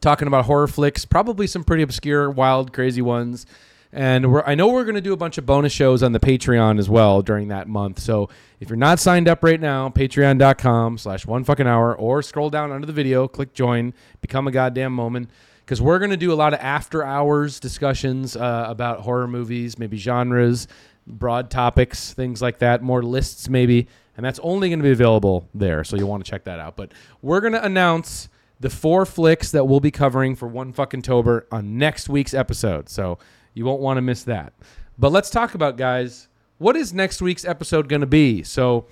talking 0.00 0.28
about 0.28 0.44
horror 0.44 0.68
flicks, 0.68 1.06
probably 1.06 1.46
some 1.46 1.64
pretty 1.64 1.82
obscure, 1.82 2.30
wild, 2.30 2.74
crazy 2.74 3.00
ones. 3.00 3.46
And 3.94 4.32
we're, 4.32 4.42
I 4.44 4.56
know 4.56 4.66
we're 4.68 4.82
going 4.82 4.96
to 4.96 5.00
do 5.00 5.12
a 5.12 5.16
bunch 5.16 5.38
of 5.38 5.46
bonus 5.46 5.72
shows 5.72 6.02
on 6.02 6.10
the 6.10 6.18
Patreon 6.18 6.80
as 6.80 6.90
well 6.90 7.22
during 7.22 7.46
that 7.48 7.68
month. 7.68 8.00
So 8.00 8.28
if 8.58 8.68
you're 8.68 8.76
not 8.76 8.98
signed 8.98 9.28
up 9.28 9.44
right 9.44 9.60
now, 9.60 9.88
patreon.com 9.88 10.98
slash 10.98 11.24
one 11.24 11.44
fucking 11.44 11.68
hour, 11.68 11.94
or 11.94 12.20
scroll 12.20 12.50
down 12.50 12.72
under 12.72 12.88
the 12.88 12.92
video, 12.92 13.28
click 13.28 13.54
join, 13.54 13.94
become 14.20 14.48
a 14.48 14.50
goddamn 14.50 14.92
moment. 14.92 15.30
Because 15.64 15.80
we're 15.80 16.00
going 16.00 16.10
to 16.10 16.16
do 16.16 16.32
a 16.32 16.34
lot 16.34 16.52
of 16.52 16.58
after 16.60 17.04
hours 17.04 17.60
discussions 17.60 18.34
uh, 18.34 18.66
about 18.68 19.00
horror 19.00 19.28
movies, 19.28 19.78
maybe 19.78 19.96
genres, 19.96 20.66
broad 21.06 21.48
topics, 21.48 22.12
things 22.12 22.42
like 22.42 22.58
that, 22.58 22.82
more 22.82 23.02
lists 23.02 23.48
maybe. 23.48 23.86
And 24.16 24.26
that's 24.26 24.40
only 24.40 24.70
going 24.70 24.80
to 24.80 24.84
be 24.84 24.90
available 24.90 25.48
there. 25.54 25.84
So 25.84 25.96
you'll 25.96 26.08
want 26.08 26.24
to 26.24 26.30
check 26.30 26.44
that 26.44 26.58
out. 26.58 26.74
But 26.74 26.90
we're 27.22 27.40
going 27.40 27.52
to 27.52 27.64
announce 27.64 28.28
the 28.58 28.70
four 28.70 29.06
flicks 29.06 29.52
that 29.52 29.64
we'll 29.66 29.80
be 29.80 29.90
covering 29.92 30.34
for 30.34 30.48
one 30.48 30.72
fucking 30.72 31.02
Tober 31.02 31.46
on 31.52 31.78
next 31.78 32.08
week's 32.08 32.34
episode. 32.34 32.88
So 32.88 33.18
you 33.54 33.64
won't 33.64 33.80
want 33.80 33.96
to 33.96 34.02
miss 34.02 34.24
that. 34.24 34.52
But 34.98 35.12
let's 35.12 35.30
talk 35.30 35.54
about, 35.54 35.76
guys, 35.76 36.28
what 36.58 36.76
is 36.76 36.92
next 36.92 37.22
week's 37.22 37.44
episode 37.44 37.88
going 37.88 38.00
to 38.00 38.06
be? 38.06 38.42
So 38.42 38.86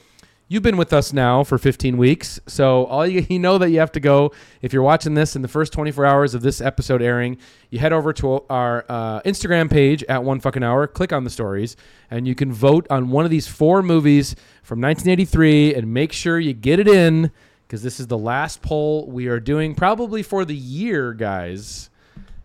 you've 0.49 0.63
been 0.63 0.77
with 0.77 0.93
us 0.93 1.13
now 1.13 1.45
for 1.45 1.59
15 1.59 1.97
weeks. 1.97 2.41
So 2.47 2.85
all 2.87 3.07
you, 3.07 3.27
you 3.31 3.39
know 3.39 3.59
that 3.59 3.71
you 3.71 3.79
have 3.79 3.93
to 3.93 4.01
go, 4.01 4.33
if 4.61 4.73
you're 4.73 4.83
watching 4.83 5.15
this 5.15 5.37
in 5.37 5.43
the 5.43 5.49
first 5.49 5.73
24 5.73 6.05
hours 6.05 6.35
of 6.35 6.43
this 6.43 6.61
episode 6.61 7.03
airing, 7.03 7.39
you 7.71 7.79
head 7.79 7.93
over 7.93 8.13
to 8.15 8.45
our 8.51 8.85
uh, 8.89 9.21
Instagram 9.23 9.71
page 9.71 10.03
at 10.05 10.23
one 10.25 10.41
fucking 10.41 10.63
hour, 10.63 10.87
click 10.87 11.13
on 11.13 11.25
the 11.25 11.31
stories, 11.31 11.77
and 12.11 12.27
you 12.27 12.35
can 12.35 12.53
vote 12.53 12.87
on 12.91 13.11
one 13.11 13.25
of 13.25 13.31
these 13.31 13.47
four 13.47 13.83
movies 13.83 14.35
from 14.63 14.81
1983 14.81 15.75
and 15.75 15.93
make 15.93 16.13
sure 16.13 16.39
you 16.39 16.53
get 16.53 16.79
it 16.79 16.89
in 16.89 17.31
because 17.67 17.83
this 17.83 17.99
is 17.99 18.07
the 18.09 18.19
last 18.19 18.61
poll 18.61 19.11
we 19.11 19.29
are 19.29 19.41
doing 19.41 19.75
probably 19.75 20.23
for 20.23 20.45
the 20.45 20.55
year, 20.55 21.15
guys, 21.15 21.89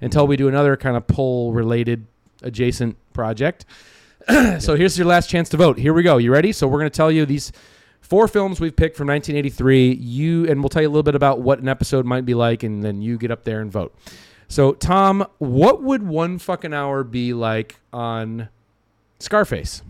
until 0.01 0.27
we 0.27 0.37
do 0.37 0.47
another 0.47 0.77
kind 0.77 0.95
of 0.97 1.07
poll 1.07 1.53
related 1.53 2.05
adjacent 2.43 2.97
project. 3.13 3.65
so 4.59 4.75
here's 4.75 4.97
your 4.97 5.07
last 5.07 5.29
chance 5.29 5.49
to 5.49 5.57
vote. 5.57 5.77
Here 5.77 5.93
we 5.93 6.03
go. 6.03 6.17
You 6.17 6.31
ready? 6.31 6.51
So 6.51 6.67
we're 6.67 6.79
going 6.79 6.91
to 6.91 6.95
tell 6.97 7.11
you 7.11 7.25
these 7.25 7.51
four 8.01 8.27
films 8.27 8.59
we've 8.59 8.75
picked 8.75 8.97
from 8.97 9.07
1983. 9.07 9.93
You 9.93 10.49
and 10.49 10.61
we'll 10.61 10.69
tell 10.69 10.81
you 10.81 10.87
a 10.87 10.91
little 10.91 11.03
bit 11.03 11.15
about 11.15 11.41
what 11.41 11.59
an 11.59 11.67
episode 11.67 12.05
might 12.05 12.25
be 12.25 12.33
like, 12.33 12.63
and 12.63 12.83
then 12.83 13.01
you 13.01 13.17
get 13.17 13.31
up 13.31 13.43
there 13.43 13.61
and 13.61 13.71
vote. 13.71 13.95
So 14.47 14.73
Tom, 14.73 15.25
what 15.39 15.83
would 15.83 16.03
one 16.03 16.39
fucking 16.39 16.73
hour 16.73 17.03
be 17.03 17.33
like 17.33 17.79
on 17.91 18.49
Scarface? 19.19 19.81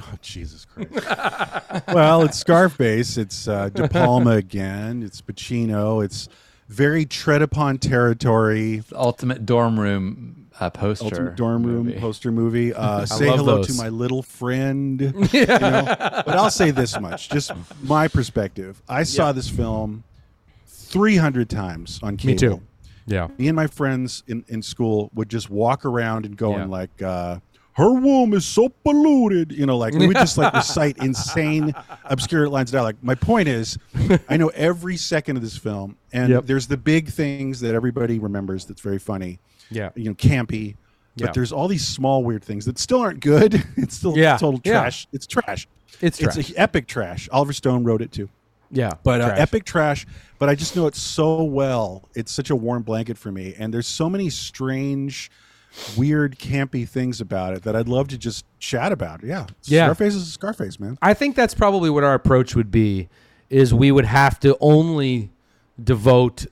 Oh, 0.00 0.14
Jesus 0.20 0.64
Christ. 0.64 0.90
well, 1.88 2.22
it's 2.22 2.38
Scarface. 2.38 3.16
It's 3.16 3.46
uh, 3.46 3.68
De 3.68 3.88
Palma 3.88 4.32
again. 4.32 5.02
It's 5.02 5.20
Pacino. 5.20 6.04
It's 6.04 6.28
very 6.74 7.06
tread 7.06 7.42
upon 7.42 7.78
territory. 7.78 8.82
Ultimate 8.92 9.46
dorm 9.46 9.78
room 9.78 10.48
uh, 10.60 10.70
poster. 10.70 11.04
Ultimate 11.04 11.36
dorm 11.36 11.64
room 11.64 11.86
movie. 11.86 11.98
poster 11.98 12.32
movie. 12.32 12.74
Uh, 12.74 13.06
say 13.06 13.26
hello 13.26 13.56
those. 13.56 13.68
to 13.68 13.74
my 13.74 13.88
little 13.88 14.22
friend. 14.22 15.00
you 15.32 15.46
know? 15.46 15.56
But 15.56 16.28
I'll 16.28 16.50
say 16.50 16.70
this 16.70 16.98
much, 17.00 17.28
just 17.28 17.52
my 17.82 18.08
perspective. 18.08 18.82
I 18.88 19.04
saw 19.04 19.32
this 19.32 19.48
film 19.48 20.04
300 20.66 21.48
times 21.48 22.00
on 22.02 22.16
cable. 22.16 22.32
Me 22.32 22.38
too. 22.38 22.62
Yeah. 23.06 23.28
Me 23.38 23.48
and 23.48 23.56
my 23.56 23.66
friends 23.66 24.22
in, 24.26 24.44
in 24.48 24.62
school 24.62 25.10
would 25.14 25.28
just 25.28 25.50
walk 25.50 25.84
around 25.84 26.24
and 26.24 26.36
going 26.36 26.58
Yeah. 26.60 26.64
like, 26.66 27.02
uh, 27.02 27.38
her 27.74 27.92
womb 27.92 28.32
is 28.34 28.44
so 28.46 28.68
polluted. 28.68 29.52
You 29.52 29.66
know, 29.66 29.76
like 29.76 29.94
we 29.94 30.06
would 30.06 30.16
just 30.16 30.38
like 30.38 30.52
recite 30.54 30.98
insane, 30.98 31.74
obscure 32.04 32.48
lines 32.48 32.70
of 32.70 32.74
dialogue. 32.74 32.96
My 33.02 33.14
point 33.14 33.48
is, 33.48 33.78
I 34.28 34.36
know 34.36 34.48
every 34.54 34.96
second 34.96 35.36
of 35.36 35.42
this 35.42 35.56
film, 35.56 35.96
and 36.12 36.30
Yep. 36.30 36.46
there's 36.46 36.66
the 36.66 36.76
big 36.76 37.08
things 37.08 37.60
that 37.60 37.74
everybody 37.74 38.18
remembers 38.18 38.64
that's 38.64 38.80
very 38.80 38.98
funny. 38.98 39.38
Yeah. 39.70 39.90
You 39.94 40.04
know, 40.10 40.14
campy. 40.14 40.76
But 41.16 41.26
Yeah. 41.26 41.32
there's 41.32 41.52
all 41.52 41.68
these 41.68 41.86
small 41.86 42.24
weird 42.24 42.42
things 42.44 42.64
that 42.64 42.78
still 42.78 43.00
aren't 43.00 43.20
good. 43.20 43.62
It's 43.76 43.96
still 43.96 44.16
Yeah. 44.16 44.36
total 44.36 44.60
Yeah. 44.64 44.80
trash. 44.80 45.06
It's 45.12 45.26
trash. 45.26 45.68
It's 46.00 46.18
It's 46.20 46.34
trash. 46.34 46.50
a 46.50 46.60
epic 46.60 46.86
trash. 46.88 47.28
Oliver 47.32 47.52
Stone 47.52 47.84
wrote 47.84 48.02
it 48.02 48.10
too. 48.12 48.28
Yeah. 48.70 48.90
But 49.04 49.20
uh, 49.20 49.34
epic 49.36 49.64
trash. 49.64 50.06
But 50.40 50.48
I 50.48 50.56
just 50.56 50.74
know 50.74 50.86
it 50.88 50.96
so 50.96 51.44
well. 51.44 52.08
It's 52.16 52.32
such 52.32 52.50
a 52.50 52.56
warm 52.56 52.82
blanket 52.82 53.16
for 53.16 53.30
me. 53.30 53.54
And 53.56 53.72
there's 53.72 53.86
so 53.86 54.10
many 54.10 54.28
strange, 54.30 55.30
weird, 55.96 56.38
campy 56.38 56.88
things 56.88 57.20
about 57.20 57.54
it 57.54 57.62
that 57.64 57.74
I'd 57.76 57.88
love 57.88 58.08
to 58.08 58.18
just 58.18 58.44
chat 58.58 58.92
about. 58.92 59.22
Yeah. 59.22 59.46
Yeah. 59.64 59.84
Scarface 59.86 60.14
is 60.14 60.28
a 60.28 60.30
Scarface, 60.30 60.78
man. 60.80 60.98
I 61.02 61.14
think 61.14 61.36
that's 61.36 61.54
probably 61.54 61.90
what 61.90 62.04
our 62.04 62.14
approach 62.14 62.54
would 62.54 62.70
be 62.70 63.08
is 63.50 63.72
we 63.74 63.90
would 63.92 64.04
have 64.06 64.38
to 64.40 64.56
only 64.60 65.30
devote 65.82 66.46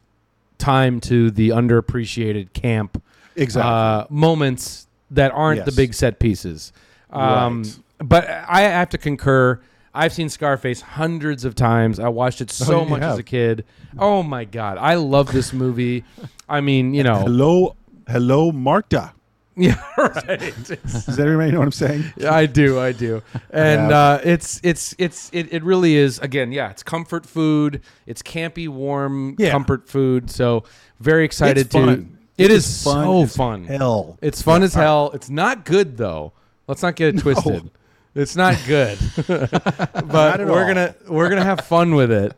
time 0.59 1.01
to 1.01 1.31
the 1.31 1.51
underappreciated 1.51 2.53
camp 2.53 3.03
Exactly. 3.37 3.71
uh, 3.71 4.05
moments 4.11 4.87
that 5.11 5.33
aren't 5.33 5.65
the 5.65 5.73
big 5.73 5.95
set 5.95 6.19
pieces. 6.19 6.73
Um, 7.11 7.63
Right. 7.63 7.79
But 8.05 8.29
I 8.29 8.63
have 8.63 8.89
to 8.91 8.99
concur. 8.99 9.61
I've 9.95 10.13
seen 10.13 10.29
Scarface 10.29 10.81
hundreds 10.81 11.45
of 11.45 11.55
times. 11.55 12.01
I 12.01 12.09
watched 12.09 12.41
it 12.41 12.51
so 12.51 12.81
Oh, 12.81 12.85
much 12.85 13.03
as 13.03 13.19
a 13.19 13.23
kid. 13.23 13.65
Oh 13.97 14.23
my 14.25 14.45
god, 14.45 14.77
I 14.79 14.95
love 14.95 15.31
this 15.33 15.53
movie. 15.53 16.03
I 16.49 16.61
mean, 16.63 16.95
you 16.95 17.03
know, 17.05 17.17
Hello, 17.21 17.77
hello, 18.09 18.53
Marta. 18.53 19.13
yeah, 19.57 19.83
right. 19.99 20.55
Does 20.67 21.19
everybody 21.19 21.51
know 21.53 21.59
what 21.59 21.67
I'm 21.67 21.73
saying? 21.73 22.05
I 22.27 22.47
do, 22.47 22.81
I 22.81 22.93
do, 22.93 23.23
and 23.51 23.91
Yeah. 23.91 23.99
uh, 23.99 24.21
it's 24.25 24.59
it's 24.63 24.95
it's 24.99 25.29
it, 25.35 25.53
it 25.53 25.63
really 25.63 25.95
is. 25.95 26.19
Again, 26.21 26.53
yeah, 26.53 26.71
it's 26.71 26.83
comfort 26.83 27.27
food. 27.27 27.83
It's 28.07 28.23
campy, 28.23 28.67
warm 28.67 29.37
Yeah. 29.39 29.51
comfort 29.51 29.87
food. 29.89 30.31
So 30.31 30.65
very 31.01 31.27
excited 31.27 31.67
It's 31.67 31.75
to. 31.75 31.81
fun. 31.85 32.19
It 32.39 32.47
It 32.47 32.51
is 32.51 32.83
fun 32.83 33.05
so 33.05 33.27
fun. 33.27 33.65
hell. 33.65 34.19
It's 34.23 34.41
fun 34.41 34.63
Yeah. 34.63 34.67
as 34.67 34.75
hell. 34.75 35.11
It's 35.13 35.29
not 35.29 35.67
good 35.67 35.99
though. 35.99 36.33
Let's 36.67 36.83
not 36.83 36.97
get 36.97 37.15
it 37.15 37.19
twisted. 37.21 37.71
It's 38.15 38.35
not 38.37 38.57
good, 38.67 38.99
but 39.27 39.53
Not 40.07 40.41
we're 40.47 40.61
all. 40.63 40.67
gonna 40.67 40.95
we're 41.09 41.29
gonna 41.29 41.45
have 41.45 41.61
fun 41.61 41.95
with 41.95 42.11
it. 42.11 42.33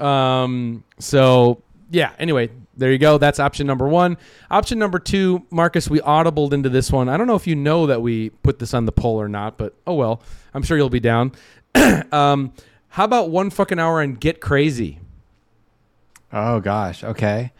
Um, 0.00 0.84
so 1.00 1.62
yeah. 1.90 2.12
Anyway, 2.20 2.50
there 2.80 2.90
you 2.90 2.98
go. 2.98 3.18
That's 3.18 3.38
option 3.38 3.66
number 3.66 3.86
one. 3.86 4.16
Option 4.50 4.78
number 4.78 4.98
two, 4.98 5.46
Marcus. 5.50 5.88
We 5.88 6.00
audibled 6.00 6.52
into 6.52 6.68
this 6.68 6.90
one. 6.90 7.08
I 7.08 7.16
don't 7.16 7.26
know 7.26 7.36
if 7.36 7.46
you 7.46 7.54
know 7.54 7.86
that 7.86 8.02
we 8.02 8.30
put 8.30 8.58
this 8.58 8.74
on 8.74 8.86
the 8.86 8.92
poll 8.92 9.20
or 9.20 9.28
not, 9.28 9.56
but 9.56 9.74
oh 9.86 9.94
well. 9.94 10.22
I'm 10.52 10.62
sure 10.62 10.76
you'll 10.76 10.90
be 10.90 10.98
down. 11.00 11.32
um, 12.12 12.52
how 12.88 13.04
about 13.04 13.30
one 13.30 13.50
fucking 13.50 13.78
hour 13.78 14.00
and 14.00 14.18
get 14.18 14.40
crazy? 14.40 14.98
Oh 16.32 16.60
gosh. 16.60 17.04
Okay. 17.04 17.52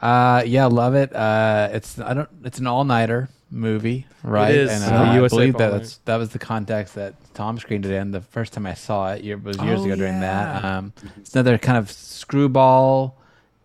Uh, 0.00 0.42
yeah, 0.46 0.64
love 0.66 0.94
it. 0.94 1.14
Uh, 1.14 1.68
it's 1.72 1.98
I 1.98 2.14
don't. 2.14 2.28
It's 2.44 2.58
an 2.58 2.66
all 2.66 2.84
nighter 2.84 3.28
movie, 3.50 4.06
right? 4.22 4.54
is, 4.54 4.70
And 4.70 4.94
uh, 4.94 5.24
I 5.24 5.28
believe 5.28 5.56
that 5.58 5.72
that's, 5.72 5.96
that 6.04 6.16
was 6.16 6.30
the 6.30 6.38
context 6.38 6.94
that 6.94 7.14
Tom 7.34 7.58
screened 7.58 7.84
it 7.84 7.92
in. 7.92 8.10
The 8.10 8.20
first 8.20 8.52
time 8.52 8.64
I 8.66 8.74
saw 8.74 9.12
it 9.12 9.24
year, 9.24 9.36
was 9.36 9.58
years 9.58 9.80
Oh, 9.80 9.84
ago 9.84 9.96
during 9.96 10.20
that. 10.20 10.64
Um, 10.64 10.92
it's 11.18 11.34
another 11.34 11.58
kind 11.58 11.76
of 11.76 11.90
screwball, 11.90 13.18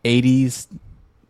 '80s, 0.03 0.67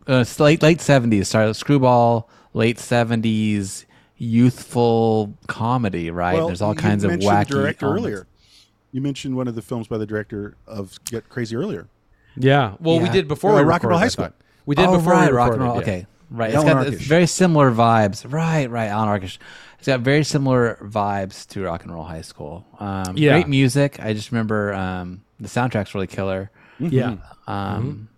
uh, 0.06 0.24
late 0.38 0.62
late 0.62 0.78
'70s. 0.78 1.26
Sorry, 1.26 1.52
screwball, 1.54 2.28
late 2.54 2.78
'70s 2.78 3.84
youthful 4.18 5.34
comedy. 5.46 6.10
Right? 6.10 6.34
Well, 6.34 6.46
There's 6.46 6.62
all 6.62 6.74
kinds 6.74 7.04
of 7.04 7.10
mentioned 7.10 7.30
wacky. 7.32 7.48
the 7.48 7.54
director 7.54 7.86
elements. 7.86 8.04
earlier. 8.06 8.26
You 8.92 9.00
mentioned 9.02 9.36
one 9.36 9.48
of 9.48 9.54
the 9.54 9.62
films 9.62 9.88
by 9.88 9.98
the 9.98 10.06
director 10.06 10.56
of 10.66 10.98
Get 11.04 11.28
Crazy 11.28 11.54
earlier. 11.56 11.88
Yeah. 12.36 12.74
Well, 12.80 13.00
we 13.00 13.08
did 13.08 13.28
before 13.28 13.52
Uh, 13.52 13.56
we 13.58 13.62
Rock 13.62 13.82
and 13.82 13.90
Roll 13.90 13.98
High 13.98 14.08
School. 14.08 14.30
We 14.64 14.74
did 14.74 14.86
oh, 14.86 14.96
before 14.98 15.12
right, 15.12 15.30
we 15.30 15.36
rock 15.36 15.52
and 15.52 15.62
roll. 15.62 15.74
yeah. 15.76 15.80
Okay, 15.82 16.06
right. 16.30 16.52
It's 16.54 16.64
got 16.64 16.86
it's 16.86 17.02
very 17.02 17.26
similar 17.26 17.70
vibes. 17.70 18.30
Right, 18.30 18.68
right. 18.70 18.86
Allan 18.88 19.08
Arkush. 19.20 19.38
It's 19.78 19.86
got 19.86 20.00
very 20.00 20.24
similar 20.24 20.78
vibes 20.82 21.46
to 21.48 21.62
Rock 21.64 21.84
and 21.84 21.92
Roll 21.94 22.04
High 22.04 22.22
School. 22.22 22.64
Um, 22.80 23.16
Yeah. 23.16 23.32
Great 23.32 23.48
music. 23.48 24.00
I 24.00 24.12
just 24.14 24.32
remember 24.32 24.72
um, 24.74 25.22
the 25.38 25.48
soundtrack's 25.48 25.94
really 25.94 26.06
killer. 26.06 26.50
Yeah. 26.78 27.16
Um, 27.46 28.08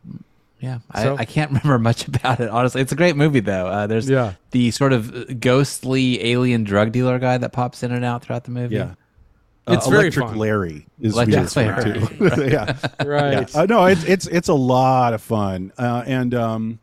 Yeah, 0.61 0.79
So- 0.95 1.15
I, 1.17 1.21
I 1.21 1.25
can't 1.25 1.51
remember 1.63 1.79
much 1.79 2.09
about 2.09 2.41
it. 2.41 2.49
Honestly, 2.49 2.81
it's 2.83 2.93
a 2.93 2.97
great 2.97 3.17
movie 3.17 3.41
though. 3.41 3.67
Uh, 3.67 3.87
there's 3.87 4.09
Yeah. 4.09 4.35
the 4.51 4.71
sort 4.73 4.93
of 4.93 5.41
ghostly 5.41 6.25
alien 6.33 6.65
drug 6.65 6.93
dealer 6.93 7.19
guy 7.19 7.39
that 7.39 7.53
pops 7.53 7.83
in 7.83 7.93
and 7.93 8.05
out 8.05 8.23
throughout 8.23 8.45
the 8.45 8.51
movie. 8.51 8.75
Yeah. 8.77 8.95
It's 9.69 9.87
uh, 9.87 9.91
very 9.91 10.05
Electric 10.05 10.27
fun. 10.29 10.39
Larry 10.39 10.87
is 11.01 11.13
Electric 11.15 11.51
who 11.53 11.61
you 11.61 11.69
refer 11.71 12.21
Larry. 12.29 12.49
to. 12.49 12.51
yeah, 12.99 13.05
Right. 13.05 13.51
Yeah. 13.55 13.61
Uh, 13.61 13.67
no, 13.67 13.85
it's 13.85 14.03
it's 14.05 14.27
it's 14.27 14.49
a 14.49 14.55
lot 14.55 15.13
of 15.13 15.21
fun, 15.21 15.73
uh, 15.77 16.03
and 16.07 16.33
um, 16.35 16.79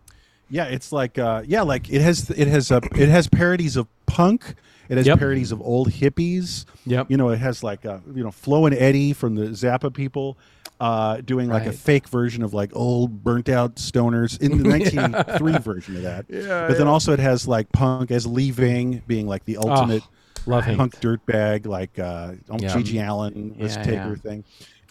yeah, 0.52 0.66
it's 0.66 0.92
like 0.92 1.18
uh, 1.18 1.42
yeah, 1.48 1.64
like 1.64 1.90
it 1.92 2.02
has 2.02 2.30
it 2.30 2.48
has 2.48 2.72
uh, 2.72 2.82
it 2.96 3.10
has 3.10 3.28
parodies 3.28 3.76
of 3.76 3.88
punk. 4.06 4.54
It 4.88 4.98
has 4.98 5.08
Yep. 5.08 5.18
parodies 5.18 5.52
of 5.52 5.62
old 5.62 5.90
hippies. 5.90 6.66
Yep. 6.86 7.10
You 7.10 7.18
know, 7.18 7.30
it 7.30 7.40
has 7.40 7.64
like 7.64 7.88
uh, 7.88 7.98
you 8.14 8.24
know 8.24 8.30
Flo 8.30 8.68
and 8.68 8.76
Eddie 8.76 9.14
from 9.14 9.34
the 9.34 9.48
Zappa 9.48 9.92
people. 9.92 10.38
Uh, 10.78 11.22
doing 11.22 11.48
like 11.48 11.66
a 11.66 11.72
fake 11.72 12.10
version 12.10 12.44
of 12.44 12.54
like 12.54 12.70
old 12.76 13.24
burnt 13.24 13.48
out 13.48 13.76
stoners 13.76 14.40
in 14.42 14.58
the 14.62 14.70
1983 14.70 15.58
version 15.60 15.96
of 15.96 16.02
that. 16.02 16.26
Yeah, 16.28 16.68
but 16.68 16.78
then 16.78 16.88
also 16.88 17.14
it 17.14 17.20
has 17.20 17.48
like 17.48 17.72
punk 17.72 18.12
as 18.12 18.28
leaving 18.28 19.02
being 19.08 19.26
like 19.26 19.46
the 19.46 19.56
ultimate 19.56 20.04
love 20.46 20.66
him. 20.66 20.76
punk 20.78 21.00
dirtbag 21.00 21.66
like 21.66 21.98
uh 21.98 22.34
Yeah. 22.60 22.74
GG 22.76 23.08
Allin 23.08 23.56
risk 23.58 23.78
Yeah, 23.80 23.84
taker 23.86 24.10
yeah. 24.10 24.16
thing. 24.16 24.44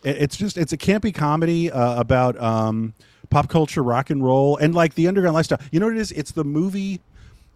It- 0.03 0.17
it's 0.23 0.37
just 0.39 0.57
it's 0.57 0.73
a 0.73 0.79
campy 0.79 1.15
comedy 1.15 1.71
uh, 1.71 2.01
about 2.01 2.41
um 2.41 2.95
pop 3.29 3.51
culture, 3.51 3.83
rock 3.83 4.09
and 4.09 4.25
roll, 4.25 4.57
and 4.57 4.75
like 4.75 4.95
the 4.95 5.07
underground 5.07 5.35
lifestyle. 5.35 5.61
You 5.71 5.81
know 5.81 5.87
what 5.87 5.97
it 5.97 6.01
is? 6.01 6.13
It's 6.13 6.33
the 6.33 6.45
movie 6.45 7.01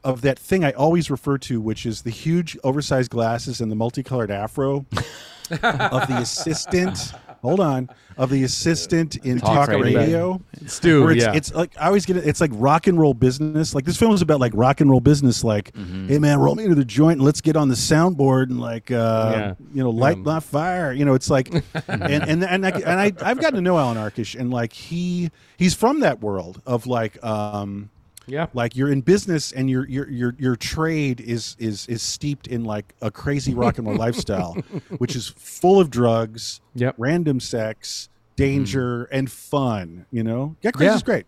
of 0.05 0.21
that 0.21 0.39
thing 0.39 0.65
I 0.65 0.73
always 0.73 1.11
refer 1.11 1.39
to, 1.39 1.61
which 1.63 1.87
is 1.87 2.03
the 2.03 2.11
huge 2.11 2.59
oversized 2.63 3.11
glasses 3.11 3.61
and 3.63 3.71
the 3.73 3.77
multicolored 3.77 4.31
afro 4.31 4.85
of 5.51 6.09
the 6.09 6.19
assistant. 6.21 7.13
Hold 7.43 7.61
on, 7.61 7.89
of 8.17 8.31
the 8.31 8.43
assistant 8.43 9.17
in 9.17 9.39
Talk 9.39 9.67
talk, 9.67 9.69
radio. 9.69 9.99
radio. 10.01 10.41
Stu, 10.67 11.03
Where 11.05 11.13
it's, 11.13 11.25
yeah. 11.25 11.33
it's 11.35 11.55
like 11.55 11.73
I 11.79 11.87
always 11.87 12.05
get 12.05 12.17
it. 12.17 12.27
It's 12.27 12.41
like 12.41 12.51
rock 12.55 12.87
and 12.89 12.99
roll 12.99 13.15
business. 13.15 13.75
Like 13.75 13.85
this 13.85 13.97
film 13.97 14.13
is 14.13 14.23
about 14.23 14.41
like 14.41 14.53
rock 14.57 14.81
and 14.81 14.91
roll 14.91 15.01
business. 15.01 15.45
Like, 15.45 15.73
Mm-hmm. 15.73 16.09
hey 16.09 16.19
man, 16.19 16.39
roll 16.41 16.55
me 16.57 16.65
into 16.65 16.75
the 16.75 16.85
joint 16.85 17.19
and 17.19 17.23
let's 17.23 17.41
get 17.41 17.57
on 17.57 17.69
the 17.69 17.75
soundboard 17.77 18.51
and 18.51 18.61
like, 18.61 18.91
uh, 18.91 19.31
Yeah. 19.35 19.55
you 19.73 19.83
know, 19.85 19.91
light 19.91 20.17
Yeah. 20.17 20.23
my 20.25 20.41
fire. 20.41 20.93
You 20.93 21.05
know, 21.05 21.15
it's 21.15 21.31
like, 21.31 21.53
and 21.89 22.03
and 22.03 22.45
and 22.45 22.67
I, 22.67 22.71
and 22.71 23.01
I 23.01 23.13
I've 23.23 23.41
gotten 23.41 23.55
to 23.55 23.61
know 23.63 23.79
Allan 23.79 23.97
Arkush 23.99 24.39
and 24.39 24.51
like 24.51 24.73
he 24.73 25.31
he's 25.57 25.75
from 25.75 26.01
that 26.01 26.21
world 26.21 26.61
of 26.67 26.87
like, 26.87 27.23
um, 27.25 27.91
yeah. 28.29 28.47
like 28.55 28.77
you're 28.77 28.91
in 28.93 29.01
business 29.01 29.51
and 29.53 29.69
your 29.69 29.87
your 29.89 30.09
your 30.11 30.35
your 30.39 30.57
trade 30.57 31.21
is 31.21 31.57
is 31.59 31.87
is 31.89 32.03
steeped 32.03 32.47
in 32.47 32.65
like 32.65 32.95
a 33.01 33.11
crazy 33.11 33.55
rock 33.55 33.79
and 33.79 33.87
roll 33.87 33.97
lifestyle, 34.07 34.55
which 34.99 35.17
is 35.17 35.29
full 35.29 35.81
of 35.81 35.91
drugs, 35.91 36.61
Yep. 36.75 36.95
random 36.99 37.41
sex, 37.41 38.09
danger, 38.37 39.05
and 39.05 39.31
fun. 39.31 40.07
You 40.13 40.23
know, 40.23 40.57
get 40.63 40.75
crazy 40.75 40.91
Yeah. 40.91 40.95
is 40.97 41.03
great. 41.03 41.27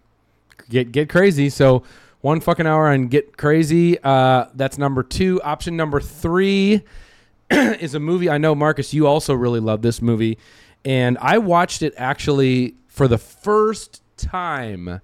get 0.69 0.93
get 0.93 1.09
crazy. 1.09 1.49
So 1.51 1.83
one 2.21 2.41
fucking 2.41 2.67
hour 2.67 2.91
and 2.91 3.11
get 3.11 3.37
crazy. 3.39 3.99
Uh, 4.03 4.47
that's 4.55 4.77
number 4.79 5.03
two. 5.03 5.41
Option 5.43 5.77
number 5.77 6.01
three 6.01 6.83
is 7.51 7.95
a 7.95 8.01
movie. 8.01 8.29
I 8.29 8.37
know 8.39 8.55
Marcus, 8.55 8.93
you 8.93 9.07
also 9.07 9.33
really 9.35 9.59
love 9.61 9.81
this 9.83 10.03
movie, 10.03 10.37
and 10.85 11.17
I 11.19 11.39
watched 11.39 11.81
it 11.83 11.95
actually 11.97 12.75
for 12.89 13.09
the 13.09 13.19
first 13.19 14.03
time. 14.19 15.01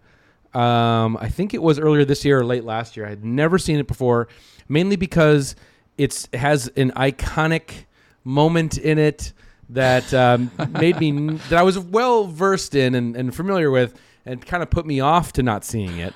Um, 0.57 1.19
I 1.21 1.29
think 1.29 1.53
it 1.53 1.63
was 1.63 1.79
earlier 1.79 2.07
this 2.07 2.25
year 2.25 2.41
or 2.41 2.45
late 2.45 2.65
last 2.65 2.97
year. 2.97 3.05
I 3.05 3.11
had 3.11 3.25
never 3.25 3.59
seen 3.59 3.79
it 3.79 3.87
before, 3.87 4.29
mainly 4.69 4.97
because 4.97 5.55
it's 5.99 6.29
it 6.33 6.39
has 6.39 6.69
an 6.77 6.93
iconic 6.93 7.85
moment 8.25 8.79
in 8.79 8.99
it 8.99 9.35
that 9.69 10.15
um, 10.15 10.51
made 10.71 10.99
me 10.99 11.37
that 11.51 11.59
I 11.59 11.63
was 11.63 11.79
well 11.79 12.25
versed 12.25 12.75
in 12.75 12.95
and, 12.95 13.15
and 13.17 13.35
familiar 13.35 13.71
with, 13.71 14.01
and 14.25 14.45
kind 14.45 14.63
of 14.63 14.71
put 14.71 14.87
me 14.87 15.01
off 15.01 15.35
to 15.35 15.43
not 15.43 15.63
seeing 15.63 15.99
it. 15.99 16.15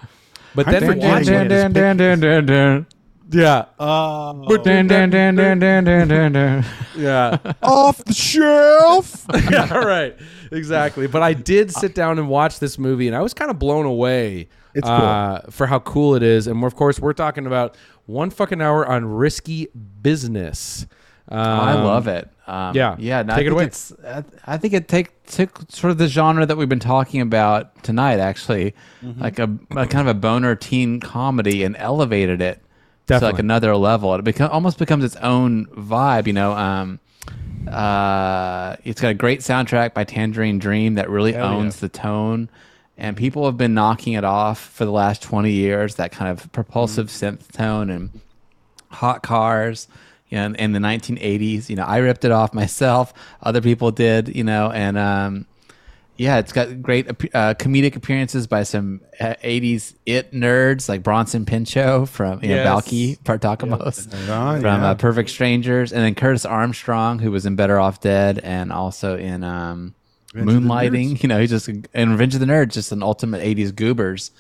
But 0.55 0.67
I'm 0.69 0.73
then 0.73 0.83
forgetting 0.87 1.11
watching 1.11 1.35
what 3.31 4.67
it, 4.67 6.11
it 6.11 6.37
is. 6.37 6.67
yeah, 6.97 7.39
Oh, 7.43 7.45
yeah. 7.45 7.53
off 7.63 8.05
the 8.05 8.13
shelf. 8.13 9.27
yeah, 9.51 9.73
right. 9.75 10.17
Exactly. 10.53 11.07
But 11.07 11.23
I 11.23 11.33
did 11.35 11.71
sit 11.73 11.95
down 11.95 12.19
and 12.19 12.29
watch 12.29 12.59
this 12.59 12.79
movie, 12.79 13.07
and 13.07 13.17
I 13.17 13.21
was 13.23 13.33
kind 13.35 13.51
of 13.51 13.59
blown 13.59 13.87
away 13.87 14.49
It's 14.75 14.87
cool. 14.87 14.97
uh, 14.97 15.41
for 15.51 15.67
how 15.67 15.79
cool 15.79 16.15
it 16.17 16.23
is. 16.23 16.47
And 16.49 16.65
of 16.65 16.75
course, 16.75 16.99
we're 16.99 17.13
talking 17.13 17.47
about 17.47 17.77
one 18.07 18.31
fucking 18.31 18.61
hour 18.61 18.87
on 18.87 19.05
risky 19.05 19.69
business. 20.03 20.87
Um, 21.29 21.39
I 21.39 21.75
love 21.75 22.09
it. 22.09 22.29
Um, 22.49 22.75
yeah. 22.75 22.97
yeah. 22.99 23.23
no, 23.23 23.35
I 23.35 23.37
Take 23.37 23.47
it 23.47 23.51
think 23.51 23.53
away. 23.53 23.65
It's, 23.67 23.93
I, 24.05 24.25
I 24.45 24.57
think 24.57 24.75
it 24.75 24.89
take 24.89 25.23
took 25.27 25.61
sort 25.71 25.93
of 25.93 25.99
the 25.99 26.09
genre 26.09 26.45
that 26.45 26.57
we've 26.57 26.69
been 26.69 26.81
talking 26.81 27.21
about 27.21 27.85
tonight, 27.85 28.19
actually, 28.19 28.75
Mm-hmm. 29.05 29.21
like 29.23 29.39
a, 29.39 29.45
a 29.71 29.87
kind 29.87 30.09
of 30.09 30.09
a 30.09 30.15
boner 30.15 30.57
teen 30.57 30.99
comedy, 30.99 31.63
and 31.63 31.77
elevated 31.79 32.43
it 32.43 32.61
to 33.19 33.25
like 33.25 33.39
another 33.39 33.77
level. 33.77 34.15
It 34.15 34.23
become, 34.23 34.51
almost 34.51 34.79
becomes 34.79 35.05
its 35.05 35.17
own 35.17 35.67
vibe. 35.67 36.27
You 36.27 36.33
know, 36.33 36.53
um, 36.53 37.01
uh, 37.69 38.77
it's 38.85 39.01
got 39.01 39.09
a 39.09 39.15
great 39.15 39.41
soundtrack 39.41 39.95
by 39.95 40.05
Tangerine 40.05 40.59
Dream 40.59 40.95
that 40.95 41.11
really 41.11 41.33
Hell 41.33 41.51
yeah. 41.51 41.57
owns 41.57 41.81
the 41.81 41.89
tone. 41.89 42.49
And 42.97 43.17
people 43.17 43.47
have 43.47 43.57
been 43.57 43.73
knocking 43.73 44.13
it 44.13 44.25
off 44.25 44.61
for 44.61 44.85
the 44.85 44.91
last 44.91 45.23
20 45.23 45.51
years, 45.51 45.95
that 45.95 46.13
kind 46.13 46.31
of 46.31 46.53
propulsive 46.53 47.07
Mm-hmm. 47.09 47.37
synth 47.37 47.51
tone 47.53 47.89
and 47.91 48.21
hot 48.91 49.23
cars 49.23 49.89
you 50.29 50.37
know, 50.39 50.47
in, 50.47 50.55
in 50.57 50.73
the 50.73 50.79
1980s. 50.79 51.69
You 51.69 51.77
know, 51.77 51.85
I 51.85 51.99
ripped 51.99 52.25
it 52.25 52.31
off 52.31 52.53
myself. 52.53 53.15
Other 53.43 53.61
people 53.61 53.91
did, 53.91 54.35
you 54.35 54.45
know, 54.45 54.71
and 54.71 54.99
um, 54.99 55.47
yeah, 56.21 56.37
it's 56.37 56.53
got 56.53 56.83
great 56.83 57.09
uh, 57.09 57.55
comedic 57.55 57.97
appearances 57.97 58.47
by 58.47 58.63
some 58.63 59.01
uh, 59.19 59.37
80s 59.43 59.95
it 60.05 60.33
nerds 60.33 60.87
like 60.87 61.03
Bronson 61.03 61.47
Pinchot 61.47 62.11
from 62.11 62.43
you 62.43 62.51
know 62.51 62.57
Yes. 62.57 62.69
Balki 62.69 63.19
Bartokomous 63.21 64.11
from 64.61 64.83
yeah. 64.83 64.91
uh, 64.91 64.95
Perfect 64.97 65.31
Strangers, 65.31 65.95
and 65.95 66.03
then 66.03 66.15
Curtis 66.15 66.45
Armstrong, 66.45 67.21
who 67.21 67.31
was 67.31 67.47
in 67.47 67.57
Better 67.57 67.81
Off 67.81 68.03
Dead 68.03 68.39
and 68.41 68.71
also 68.71 69.17
in 69.17 69.43
um, 69.43 69.95
Revenge 70.35 70.57
of 70.57 70.63
the 70.63 70.69
Moonlighting. 70.69 71.23
You 71.23 71.29
know, 71.31 71.41
he's 71.41 71.49
just 71.49 71.69
in 71.69 72.11
Revenge 72.11 72.35
of 72.35 72.41
the 72.41 72.47
Nerds, 72.47 72.73
just 72.73 72.93
an 72.93 73.03
ultimate 73.03 73.41
80s 73.41 73.75
goobers. 73.75 74.31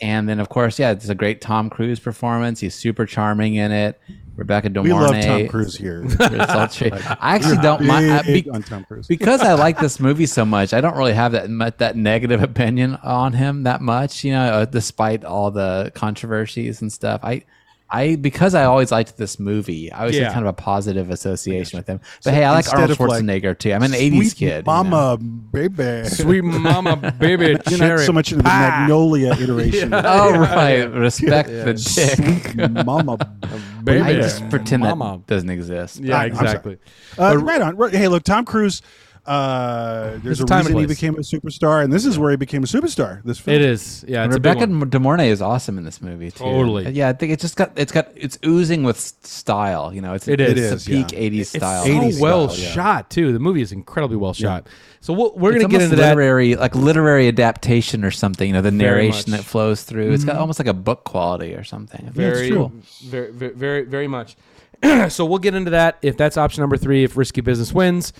And 0.00 0.28
then, 0.28 0.38
of 0.38 0.48
course, 0.48 0.78
yeah, 0.78 0.92
it's 0.92 1.08
a 1.08 1.14
great 1.16 1.40
Tom 1.40 1.70
Cruise 1.70 1.98
performance. 1.98 2.60
He's 2.60 2.76
super 2.76 3.04
charming 3.04 3.56
in 3.56 3.72
it. 3.72 4.00
Rebecca 4.36 4.68
De 4.68 4.82
We 4.82 4.92
love. 4.92 5.20
Tom 5.24 5.48
Cruise 5.48 5.76
here. 5.76 6.04
I 6.20 7.34
actually 7.34 7.56
don't 7.58 7.82
mind 7.84 8.10
I- 8.12 8.22
be- 8.22 8.50
on 8.50 8.62
Tom 8.62 8.84
Cruise. 8.84 9.06
because 9.06 9.40
I 9.40 9.54
like 9.54 9.78
this 9.80 9.98
movie 10.06 10.26
so 10.26 10.44
much. 10.44 10.72
I 10.74 10.80
don't 10.80 10.96
really 10.96 11.14
have 11.14 11.32
that 11.32 11.78
that 11.78 11.96
negative 11.96 12.42
opinion 12.42 12.96
on 13.02 13.32
him 13.32 13.62
that 13.64 13.80
much. 13.80 14.24
You 14.24 14.32
know, 14.32 14.44
uh, 14.44 14.64
despite 14.66 15.24
all 15.24 15.50
the 15.50 15.90
controversies 15.94 16.82
and 16.82 16.92
stuff. 16.92 17.20
I. 17.24 17.44
I 17.88 18.16
because 18.16 18.54
I 18.56 18.64
always 18.64 18.90
liked 18.90 19.16
this 19.16 19.38
movie, 19.38 19.92
I 19.92 20.00
always 20.00 20.16
Yeah. 20.16 20.24
had 20.24 20.32
kind 20.32 20.44
of 20.44 20.48
a 20.50 20.52
positive 20.54 21.08
association 21.10 21.78
with 21.78 21.86
him. 21.86 22.00
But 22.24 22.34
hey, 22.34 22.42
I 22.44 22.50
like 22.50 22.64
instead 22.64 22.80
Arnold 22.80 22.90
of, 22.90 23.00
like, 23.00 23.22
Schwarzenegger 23.22 23.56
too. 23.58 23.72
I'm 23.72 23.82
an 23.84 23.92
'80s 23.94 24.16
Sweet 24.32 24.34
kid. 24.36 24.56
you 24.56 24.62
know. 24.72 24.82
Mama, 24.84 25.16
baby. 25.18 26.08
Sweet 26.08 26.42
mama, 26.42 26.96
baby, 27.18 27.44
You're 27.46 27.52
not 27.54 27.64
cherry 27.76 28.04
so 28.04 28.12
much 28.12 28.32
into 28.32 28.42
the. 28.42 28.48
Magnolia 28.48 29.32
iteration. 29.40 29.94
Oh 29.94 30.32
right, 30.36 30.84
respect 30.92 31.48
the 31.48 31.74
dick. 31.74 31.78
Sweet 31.78 32.84
Mama, 32.84 33.18
Baby. 33.84 34.00
I 34.00 34.12
just 34.14 34.48
pretend 34.50 34.82
Mama. 34.82 35.18
that 35.18 35.26
doesn't 35.32 35.50
exist. 35.50 36.00
Yeah, 36.00 36.18
I- 36.18 36.24
exactly. 36.26 36.78
Uh, 37.16 37.38
right 37.38 37.62
on. 37.62 37.90
Hey, 37.92 38.08
look, 38.08 38.24
Tom 38.24 38.44
Cruise. 38.44 38.82
Uh, 39.26 40.10
There's 40.10 40.22
there's 40.22 40.40
a 40.40 40.44
a 40.44 40.46
time 40.46 40.66
and 40.66 40.74
reason 40.76 40.80
he 40.80 40.86
became 40.86 41.14
a 41.16 41.18
superstar, 41.18 41.82
and 41.82 41.92
this 41.92 42.06
is 42.06 42.18
where 42.18 42.30
he 42.30 42.36
became 42.36 42.62
a 42.62 42.66
superstar. 42.66 43.22
This 43.24 43.38
film. 43.38 43.56
It 43.56 43.62
is. 43.62 44.04
Yeah, 44.06 44.24
it's 44.24 44.34
Rebecca 44.34 44.66
big. 44.68 44.90
De 44.90 44.98
Mornay 45.00 45.30
is 45.30 45.42
awesome 45.42 45.78
in 45.78 45.84
this 45.84 46.00
movie 46.00 46.30
too. 46.30 46.44
Totally. 46.44 46.90
Yeah, 46.90 47.08
I 47.08 47.12
think 47.12 47.32
it's 47.32 47.42
just 47.42 47.56
got 47.56 47.72
it's 47.76 47.90
got 47.92 48.08
it's 48.14 48.38
oozing 48.46 48.84
with 48.84 48.98
style. 48.98 49.92
You 49.92 50.00
know, 50.00 50.14
it's 50.14 50.28
It 50.28 50.40
it's 50.40 50.60
is, 50.60 50.84
the 50.84 51.02
peak 51.02 51.12
yeah. 51.12 51.18
'80s 51.30 51.40
It's 51.40 51.50
style. 51.50 51.84
so 51.84 51.90
80s 51.90 52.20
well 52.20 52.48
style, 52.48 52.64
yeah. 52.64 52.70
shot 52.72 53.10
too. 53.10 53.32
The 53.32 53.38
movie 53.40 53.62
is 53.62 53.72
incredibly 53.72 54.16
well 54.16 54.32
shot. 54.32 54.68
So 55.00 55.12
we'll, 55.12 55.34
we're 55.36 55.52
It's 55.54 55.62
gonna 55.62 55.70
get 55.72 55.76
almost 55.82 55.84
into 55.92 55.96
that. 56.02 56.08
literary, 56.10 56.54
like 56.56 56.74
literary 56.74 57.28
adaptation 57.28 58.04
or 58.04 58.10
something. 58.10 58.46
You 58.46 58.54
know, 58.54 58.62
the 58.62 58.70
Very 58.70 59.08
narration 59.08 59.30
much. 59.32 59.40
that 59.40 59.46
flows 59.46 59.82
through. 59.82 60.12
It's 60.12 60.22
Mm-hmm. 60.24 60.32
got 60.32 60.40
almost 60.40 60.58
like 60.58 60.68
a 60.68 60.72
book 60.74 61.04
quality 61.04 61.54
or 61.54 61.64
something. 61.64 62.00
I 62.00 62.04
think 62.10 62.14
very, 62.14 62.50
cool. 62.50 62.72
very, 63.04 63.32
very, 63.32 63.52
very, 63.54 63.82
very 63.84 64.08
much. 64.08 64.36
so 65.08 65.24
we'll 65.24 65.38
get 65.38 65.54
into 65.54 65.70
that 65.70 65.98
if 66.02 66.16
that's 66.16 66.36
option 66.36 66.60
number 66.62 66.76
three. 66.76 67.02
If 67.04 67.16
risky 67.16 67.40
business 67.40 67.72
wins, 67.72 68.12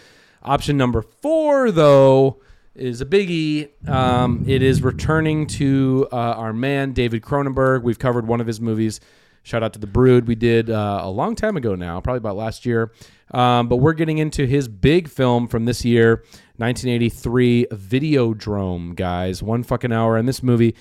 option 0.46 0.76
number 0.76 1.02
four 1.02 1.70
though 1.70 2.40
is 2.74 3.00
a 3.00 3.06
biggie. 3.06 3.68
Um, 3.88 4.44
it 4.46 4.62
is 4.62 4.82
returning 4.82 5.46
to 5.48 6.08
uh, 6.12 6.16
our 6.16 6.52
man 6.52 6.92
David 6.92 7.22
Cronenberg. 7.22 7.82
We've 7.82 7.98
covered 7.98 8.26
one 8.26 8.40
of 8.40 8.46
his 8.46 8.60
movies. 8.60 9.00
Shout 9.42 9.62
out 9.62 9.72
to 9.74 9.78
the 9.78 9.86
Brood. 9.86 10.26
We 10.26 10.34
did 10.34 10.70
uh, 10.70 11.00
a 11.02 11.10
long 11.10 11.36
time 11.36 11.56
ago 11.56 11.74
now, 11.74 12.00
probably 12.00 12.18
about 12.18 12.36
last 12.36 12.66
year. 12.66 12.92
Um, 13.32 13.68
but 13.68 13.76
we're 13.76 13.92
getting 13.92 14.18
into 14.18 14.46
his 14.46 14.68
big 14.68 15.08
film 15.08 15.46
from 15.48 15.64
this 15.64 15.84
year, 15.84 16.24
1983, 16.56 17.66
Videodrome. 17.72 18.94
Guys, 18.96 19.42
one 19.42 19.62
fucking 19.62 19.92
hour, 19.92 20.16
and 20.16 20.28
this 20.28 20.42
movie. 20.42 20.74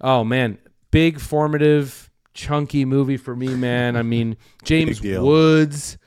Oh 0.00 0.24
man, 0.24 0.58
big 0.90 1.20
formative 1.20 2.10
chunky 2.34 2.84
movie 2.84 3.16
for 3.16 3.34
me, 3.34 3.54
man. 3.54 3.96
I 3.96 4.02
mean, 4.02 4.36
James. 4.64 5.00
Woods 5.02 5.98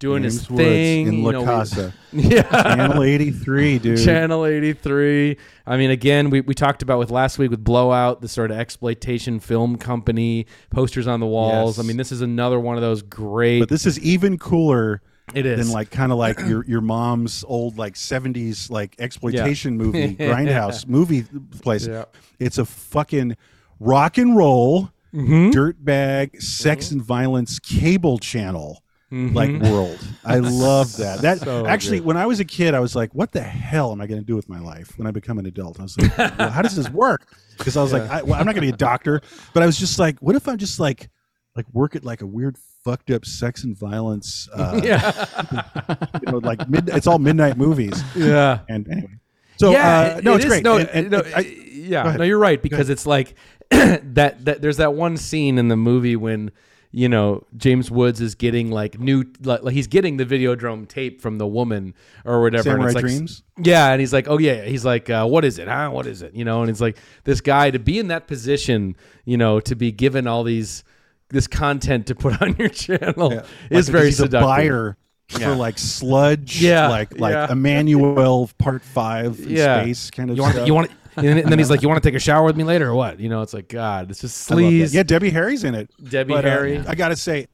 doing 0.00 0.22
James 0.24 0.34
his 0.40 0.50
Woods 0.50 0.62
thing 0.64 1.06
in 1.06 1.14
you 1.14 1.22
La 1.24 1.30
know, 1.30 1.42
we- 1.42 1.92
yeah, 2.34 2.42
Channel 2.42 3.02
83, 3.04 3.78
dude. 3.78 4.04
Channel 4.04 4.44
83. 4.46 5.36
I 5.66 5.76
mean, 5.76 5.90
again, 5.92 6.30
we, 6.30 6.40
we 6.40 6.54
talked 6.54 6.82
about 6.82 6.98
with 6.98 7.10
last 7.12 7.38
week 7.38 7.50
with 7.52 7.62
Blowout, 7.62 8.20
the 8.20 8.26
sort 8.28 8.50
of 8.50 8.56
exploitation 8.58 9.38
film 9.38 9.76
company, 9.76 10.46
posters 10.70 11.06
on 11.06 11.20
the 11.20 11.26
walls. 11.26 11.76
Yes. 11.78 11.84
I 11.84 11.86
mean, 11.86 11.96
this 11.96 12.10
is 12.10 12.20
another 12.22 12.58
one 12.58 12.74
of 12.74 12.82
those 12.82 13.02
great. 13.02 13.60
But 13.60 13.68
this 13.68 13.86
is 13.86 14.00
even 14.00 14.36
cooler. 14.38 15.02
It 15.32 15.46
is. 15.46 15.60
than 15.64 15.72
like 15.72 15.92
kind 15.92 16.10
of 16.10 16.18
like 16.18 16.40
your 16.40 16.64
your 16.64 16.80
mom's 16.80 17.44
old 17.46 17.78
like 17.78 17.94
seventies 17.94 18.68
like 18.68 18.96
exploitation 18.98 19.76
movie 19.76 20.16
grindhouse 20.16 20.88
movie 20.88 21.24
place. 21.62 21.86
Yeah. 21.86 22.06
It's 22.40 22.58
a 22.58 22.64
fucking 22.64 23.36
rock 23.78 24.18
and 24.18 24.36
roll 24.36 24.90
Mhm. 25.14 25.52
dirtbag 25.52 26.42
sex 26.42 26.90
and 26.90 27.00
violence 27.00 27.60
cable 27.60 28.18
channel 28.18 28.82
like 29.10 29.50
Mhm. 29.50 29.70
world. 29.70 29.98
I 30.24 30.38
love 30.38 30.96
that. 30.98 31.22
That 31.22 31.40
So 31.40 31.66
actually, 31.66 31.98
good. 31.98 32.06
when 32.06 32.16
I 32.16 32.26
was 32.26 32.38
a 32.40 32.44
kid, 32.44 32.74
I 32.74 32.80
was 32.80 32.94
like, 32.94 33.12
"What 33.14 33.32
the 33.32 33.40
hell 33.42 33.90
am 33.92 34.00
I 34.00 34.06
going 34.06 34.20
to 34.20 34.26
do 34.26 34.36
with 34.36 34.48
my 34.48 34.60
life 34.60 34.96
when 34.96 35.06
I 35.06 35.10
become 35.10 35.38
an 35.38 35.46
adult?" 35.46 35.80
I 35.80 35.82
was 35.82 35.98
like, 35.98 36.16
well, 36.16 36.50
"How 36.50 36.62
does 36.62 36.76
this 36.76 36.88
work?" 36.90 37.26
Because 37.58 37.76
I 37.76 37.82
was 37.82 37.92
like, 37.92 38.02
I, 38.08 38.22
well, 38.22 38.34
"I'm 38.38 38.46
not 38.46 38.54
going 38.54 38.66
to 38.66 38.72
be 38.72 38.74
a 38.74 38.76
doctor," 38.76 39.20
but 39.52 39.62
I 39.62 39.66
was 39.66 39.76
just 39.78 39.98
like, 39.98 40.18
"What 40.20 40.36
if 40.36 40.46
I'm 40.48 40.58
just 40.58 40.78
like, 40.78 41.10
like 41.56 41.66
work 41.72 41.96
at 41.96 42.04
like 42.04 42.22
a 42.22 42.26
weird 42.26 42.56
fucked 42.84 43.10
up 43.10 43.24
sex 43.24 43.64
and 43.64 43.76
violence?" 43.76 44.48
Uh, 44.54 44.80
you 46.24 46.32
know, 46.32 46.38
like 46.38 46.68
mid, 46.68 46.88
it's 46.90 47.06
all 47.06 47.18
midnight 47.18 47.56
movies. 47.56 48.00
Yeah. 48.14 48.60
And 48.68 48.86
anyway, 48.88 49.14
so 49.58 49.72
yeah, 49.72 50.14
uh, 50.16 50.20
no, 50.22 50.32
it 50.32 50.36
it's 50.36 50.44
is- 50.44 50.48
great. 50.50 50.64
No, 50.64 50.76
And- 50.78 50.88
and- 50.90 51.10
no, 51.10 51.22
I- 51.34 51.40
yeah, 51.72 52.16
no, 52.16 52.24
you're 52.24 52.38
right 52.38 52.62
because 52.62 52.88
it's 52.90 53.06
like 53.06 53.34
that. 53.70 54.44
That 54.44 54.62
there's 54.62 54.76
that 54.76 54.94
one 54.94 55.16
scene 55.16 55.58
in 55.58 55.68
the 55.68 55.76
movie 55.76 56.14
when 56.16 56.50
you 56.92 57.08
know 57.08 57.44
James 57.56 57.90
Woods 57.90 58.20
is 58.20 58.34
getting 58.34 58.70
like 58.70 58.98
new, 58.98 59.24
like, 59.42 59.62
like 59.62 59.74
he's 59.74 59.86
getting 59.86 60.16
the 60.16 60.26
Videodrome 60.26 60.88
tape 60.88 61.20
from 61.20 61.38
the 61.38 61.46
woman 61.46 61.94
or 62.24 62.42
whatever. 62.42 62.70
and 62.70 62.74
Samurai 62.74 62.86
it's 62.88 62.94
like, 62.96 63.04
Dreams? 63.04 63.42
Yeah, 63.62 63.90
and 63.92 64.00
he's 64.00 64.12
like, 64.12 64.26
oh 64.28 64.38
yeah, 64.38 64.64
he's 64.64 64.84
like, 64.84 65.08
uh, 65.08 65.26
what 65.26 65.44
is 65.44 65.58
it? 65.58 65.68
Huh? 65.68 65.90
What 65.90 66.06
is 66.06 66.22
it? 66.22 66.34
You 66.34 66.44
know, 66.44 66.62
and 66.62 66.70
it's 66.70 66.80
like 66.80 66.96
this 67.24 67.40
guy 67.40 67.70
to 67.70 67.78
be 67.78 67.98
in 67.98 68.08
that 68.08 68.26
position, 68.26 68.96
you 69.24 69.36
know, 69.36 69.60
to 69.60 69.74
be 69.76 69.92
given 69.92 70.26
all 70.26 70.42
these 70.44 70.82
this 71.28 71.46
content 71.46 72.06
to 72.08 72.14
put 72.16 72.42
on 72.42 72.56
your 72.58 72.68
channel 72.68 73.32
Yeah. 73.32 73.42
is 73.70 73.86
Like, 73.88 73.92
very 73.92 74.06
he's 74.06 74.16
seductive. 74.16 74.40
a 74.42 74.44
buyer 74.44 74.96
Yeah. 75.30 75.38
for 75.50 75.54
like 75.54 75.78
sludge, 75.78 76.60
Yeah, 76.60 76.88
like 76.88 77.20
like 77.20 77.34
yeah. 77.34 77.46
Emmanuelle 77.48 78.50
Part 78.58 78.82
Five 78.82 79.38
in 79.38 79.50
yeah. 79.50 79.82
space 79.82 80.10
kind 80.10 80.30
of. 80.30 80.36
You 80.36 80.42
want 80.42 80.54
stuff. 80.56 80.66
you 80.66 80.74
want 80.74 80.90
and 81.20 81.28
then, 81.28 81.38
and 81.38 81.48
then 81.52 81.58
he's 81.58 81.70
like, 81.70 81.82
you 81.82 81.88
want 81.88 82.02
to 82.02 82.08
take 82.08 82.16
a 82.16 82.20
shower 82.20 82.44
with 82.44 82.56
me 82.56 82.64
later 82.64 82.88
or 82.88 82.94
what? 82.94 83.20
You 83.20 83.28
know, 83.28 83.42
it's 83.42 83.54
like 83.54 83.68
God, 83.68 84.10
it's 84.10 84.20
just 84.20 84.50
I 84.50 84.54
sleaze. 84.54 84.92
Yeah, 84.94 85.02
Debbie 85.02 85.30
Harry's 85.30 85.64
in 85.64 85.74
it. 85.74 85.90
Debbie 86.02 86.32
But, 86.34 86.44
uh, 86.44 86.50
Harry. 86.50 86.78
I 86.86 86.94
gotta 86.94 87.16
say, 87.16 87.46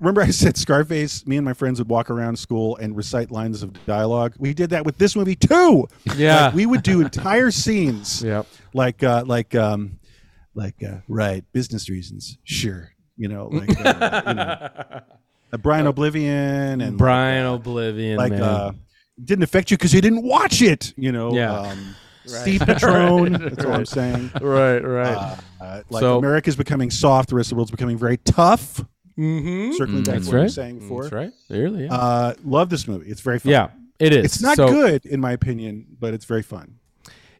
remember 0.00 0.20
I 0.22 0.30
said 0.30 0.56
Scarface? 0.56 1.26
Me 1.26 1.36
and 1.36 1.44
my 1.44 1.54
friends 1.54 1.78
would 1.78 1.88
walk 1.88 2.10
around 2.10 2.38
school 2.38 2.76
and 2.76 2.96
recite 2.96 3.30
lines 3.30 3.62
of 3.62 3.72
dialogue. 3.86 4.34
We 4.38 4.54
did 4.54 4.70
that 4.70 4.84
with 4.84 4.98
this 4.98 5.16
movie 5.16 5.36
too. 5.36 5.88
Yeah. 6.16 6.46
Like, 6.46 6.54
we 6.54 6.66
would 6.66 6.82
do 6.82 7.00
entire 7.00 7.50
scenes. 7.50 8.22
Yep. 8.34 8.46
Like 8.72 9.02
uh, 9.02 9.22
like 9.26 9.54
um, 9.54 9.98
like 10.54 10.82
uh, 10.82 10.96
right 11.08 11.44
business 11.52 11.88
reasons. 11.88 12.38
Sure. 12.44 12.90
You 13.16 13.28
know, 13.28 13.48
like 13.52 13.70
uh, 13.70 14.22
you 14.26 14.34
know, 14.34 14.42
uh, 15.52 15.56
Brian 15.58 15.86
Oblivion 15.86 16.80
and 16.80 16.98
Brian 16.98 17.46
Oblivion, 17.46 18.16
like 18.16 18.32
man. 18.32 18.42
uh, 18.42 18.72
didn't 19.24 19.44
affect 19.44 19.70
you 19.70 19.76
because 19.76 19.94
you 19.94 20.00
didn't 20.00 20.24
watch 20.24 20.60
it. 20.62 20.92
You 20.96 21.12
know. 21.12 21.32
Yeah. 21.34 21.52
Um, 21.56 21.94
Right. 22.26 22.40
Steve 22.42 22.60
Patron. 22.66 23.32
Right, 23.34 23.40
That's 23.54 23.64
all 23.64 23.72
I'm 23.72 23.86
saying. 23.86 24.30
Right, 24.40 24.78
right. 24.78 25.16
Uh, 25.16 25.36
uh, 25.60 25.82
like 25.90 26.00
So- 26.00 26.18
America's 26.18 26.56
becoming 26.56 26.90
soft, 26.90 27.28
the 27.30 27.34
rest 27.36 27.46
of 27.48 27.50
the 27.50 27.56
world's 27.56 27.70
becoming 27.70 27.96
very 27.98 28.16
tough. 28.18 28.84
Mm-hmm. 29.18 29.72
Circling 29.74 30.02
back 30.02 30.14
That's 30.16 30.26
to 30.26 30.32
what 30.32 30.38
I 30.40 30.42
right. 30.44 30.50
saying 30.50 30.78
before. 30.80 31.02
That's 31.04 31.12
right. 31.14 31.32
Really, 31.48 31.84
yeah. 31.84 31.94
Uh, 31.94 32.34
love 32.44 32.68
this 32.70 32.88
movie. 32.88 33.08
It's 33.08 33.20
very 33.20 33.38
fun. 33.38 33.52
Yeah, 33.52 33.68
it 34.00 34.12
is. 34.12 34.24
It's 34.24 34.42
not 34.42 34.56
So- 34.56 34.68
good 34.68 35.06
in 35.06 35.20
my 35.20 35.32
opinion, 35.32 35.86
but 36.00 36.14
it's 36.14 36.24
very 36.24 36.42
fun. 36.42 36.78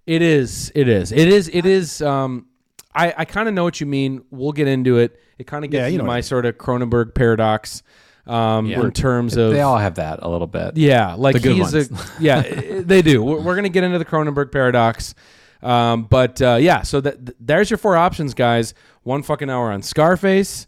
It 0.06 0.23
is. 0.23 0.70
It 0.74 0.86
is. 0.89 1.11
It 1.12 1.28
is. 1.28 1.48
It 1.48 1.65
is. 1.66 2.01
Um, 2.02 2.47
I 2.94 3.12
I 3.19 3.24
kind 3.24 3.48
of 3.48 3.55
know 3.55 3.65
what 3.65 3.81
you 3.81 3.86
mean. 3.86 4.23
We'll 4.31 4.52
get 4.52 4.69
into 4.69 4.98
it. 4.98 5.19
It 5.39 5.47
kind 5.48 5.65
of 5.65 5.70
gets 5.70 5.81
Yeah, 5.81 5.86
you 5.89 5.94
into 5.94 5.98
know 5.98 6.05
what 6.05 6.11
I 6.12 6.15
my 6.15 6.19
mean. 6.19 6.23
sort 6.23 6.47
of 6.47 6.59
Cronenberg 6.59 7.15
paradox. 7.15 7.82
Um, 8.26 8.66
Yeah. 8.66 8.80
in 8.80 8.90
terms 8.92 9.36
of 9.36 9.52
they 9.52 9.60
all 9.60 9.76
have 9.76 9.96
that 9.96 10.20
a 10.22 10.28
little 10.28 10.46
bit. 10.46 10.76
Yeah, 10.78 11.12
like 11.14 11.34
The 11.34 11.40
good 11.40 11.56
he's 11.56 11.72
ones. 11.74 11.90
a 11.90 12.10
yeah, 12.22 12.40
they 12.80 13.02
do. 13.02 13.22
We're, 13.22 13.40
we're 13.40 13.55
gonna 13.55 13.68
get 13.68 13.84
into 13.84 13.98
the 13.98 14.05
Cronenberg 14.06 14.51
paradox, 14.51 15.14
um, 15.62 16.05
but 16.05 16.40
uh, 16.40 16.56
yeah. 16.60 16.82
So 16.82 17.01
that 17.02 17.26
th- 17.26 17.36
there's 17.38 17.68
your 17.70 17.76
four 17.78 17.96
options, 17.96 18.32
guys. 18.32 18.72
One 19.02 19.22
fucking 19.22 19.51
hour 19.51 19.70
on 19.70 19.82
Scarface, 19.82 20.66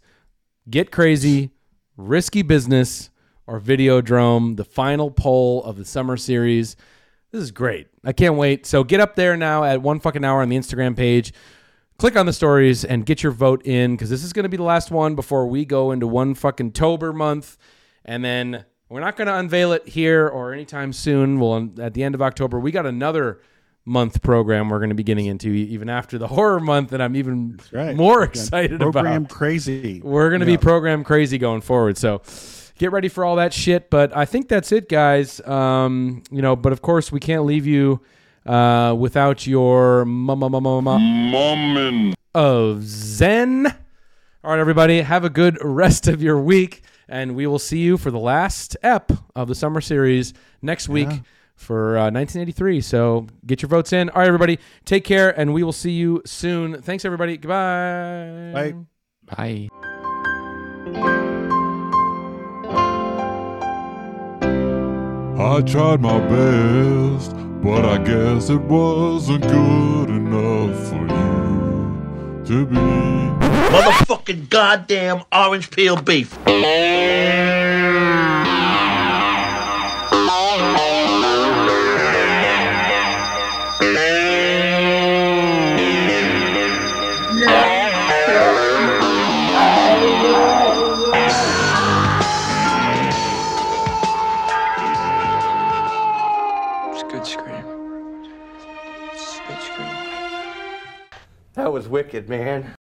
Get 0.69 0.91
Crazy, 0.91 1.49
Risky 1.95 2.43
Business, 2.43 3.09
or 3.47 3.59
Videodrome. 3.59 4.55
The 4.57 4.63
final 4.65 5.09
poll 5.09 5.63
of 5.63 5.77
the 5.77 5.85
summer 5.85 6.15
series. 6.17 6.75
This 7.31 7.41
is 7.41 7.49
great. 7.51 7.87
I 8.05 8.13
can't 8.13 8.35
wait. 8.35 8.65
So 8.67 8.83
get 8.83 8.99
up 8.99 9.15
there 9.15 9.35
now 9.35 9.63
at 9.63 9.81
one 9.81 9.99
fucking 9.99 10.23
hour 10.23 10.41
on 10.43 10.49
the 10.49 10.57
Instagram 10.57 10.95
page. 10.95 11.33
Click 11.97 12.15
on 12.15 12.25
the 12.27 12.33
stories 12.33 12.85
and 12.85 13.05
get 13.05 13.23
your 13.23 13.31
vote 13.31 13.65
in 13.65 13.95
because 13.95 14.09
this 14.11 14.23
is 14.23 14.31
going 14.31 14.43
to 14.43 14.49
be 14.49 14.57
the 14.57 14.63
last 14.63 14.91
one 14.91 15.15
before 15.15 15.47
we 15.47 15.65
go 15.65 15.91
into 15.91 16.05
one 16.05 16.35
fucking 16.35 16.71
Tober 16.73 17.11
month. 17.11 17.57
And 18.05 18.23
then 18.23 18.65
we're 18.87 18.99
not 18.99 19.17
going 19.17 19.27
to 19.27 19.35
unveil 19.35 19.71
it 19.73 19.87
here 19.87 20.27
or 20.27 20.53
anytime 20.53 20.93
soon. 20.93 21.39
Well, 21.39 21.69
at 21.79 21.95
the 21.95 22.03
end 22.03 22.13
of 22.13 22.21
October, 22.21 22.59
we 22.59 22.71
got 22.71 22.85
another 22.85 23.41
month 23.83 24.21
program 24.21 24.69
we're 24.69 24.79
going 24.79 24.89
to 24.89 24.95
be 24.95 25.03
getting 25.03 25.25
into 25.25 25.47
even 25.49 25.89
after 25.89 26.17
the 26.19 26.27
horror 26.27 26.59
month. 26.59 26.93
And 26.93 27.01
I'm 27.01 27.15
even 27.15 27.59
right. 27.71 27.95
more 27.95 28.23
excited 28.23 28.79
Program 28.79 28.89
about. 28.89 29.01
Program 29.03 29.25
crazy. 29.25 29.99
We're 30.03 30.29
going 30.29 30.41
to 30.41 30.45
Yeah. 30.51 30.57
be 30.57 30.61
program 30.61 31.03
crazy 31.03 31.39
going 31.39 31.61
forward. 31.61 31.97
So 31.97 32.21
get 32.77 32.91
ready 32.91 33.07
for 33.07 33.25
all 33.25 33.37
that 33.37 33.53
shit. 33.53 33.89
But 33.89 34.15
I 34.15 34.25
think 34.25 34.49
that's 34.49 34.71
it, 34.71 34.87
guys. 34.87 35.41
Um, 35.47 36.21
you 36.29 36.43
know, 36.43 36.55
but 36.55 36.73
of 36.73 36.83
course, 36.83 37.11
we 37.11 37.19
can't 37.19 37.43
leave 37.45 37.65
you 37.65 38.01
uh, 38.47 38.93
without 38.93 39.45
your 39.47 40.05
mama, 40.05 40.49
mama, 40.49 40.59
mama, 40.81 40.97
Mummin. 40.99 42.13
of 42.33 42.83
Zen. 42.83 43.67
All 44.43 44.51
right, 44.51 44.59
everybody, 44.59 45.01
have 45.01 45.23
a 45.25 45.29
good 45.29 45.57
rest 45.61 46.07
of 46.07 46.21
your 46.21 46.39
week, 46.39 46.81
and 47.09 47.35
we 47.35 47.47
will 47.47 47.59
see 47.59 47.79
you 47.79 47.97
for 47.97 48.11
the 48.11 48.19
last 48.19 48.77
ep 48.83 49.11
of 49.35 49.47
the 49.47 49.55
summer 49.55 49.81
series 49.81 50.33
next 50.61 50.87
week 50.87 51.09
Yeah. 51.09 51.17
for 51.55 51.97
uh, 51.97 52.11
1983. 52.11 52.79
So 52.81 53.27
get 53.45 53.61
your 53.61 53.69
votes 53.69 53.91
in. 53.91 54.09
All 54.11 54.19
right, 54.19 54.27
everybody, 54.27 54.59
take 54.85 55.03
care, 55.03 55.37
and 55.37 55.53
we 55.53 55.63
will 55.63 55.73
see 55.73 55.91
you 55.91 56.21
soon. 56.25 56.81
Thanks, 56.81 57.03
everybody. 57.03 57.35
Goodbye. 57.37 58.51
Bye. 58.53 58.73
Bye. 59.35 59.69
I 65.39 65.61
tried 65.61 66.01
my 66.01 66.19
best, 66.27 67.31
but 67.67 67.83
I 67.83 67.97
guess 67.97 68.49
it 68.49 68.61
wasn't 68.61 69.43
good 69.43 70.09
enough 70.09 70.87
for 70.87 71.05
you 71.05 72.45
to 72.45 72.65
be. 72.65 72.77
Motherfucking 73.75 74.47
goddamn 74.47 75.23
orange 75.33 75.69
peel 75.69 75.97
beef. 76.01 76.37
Was 101.67 101.87
wicked, 101.87 102.29
man. 102.29 102.77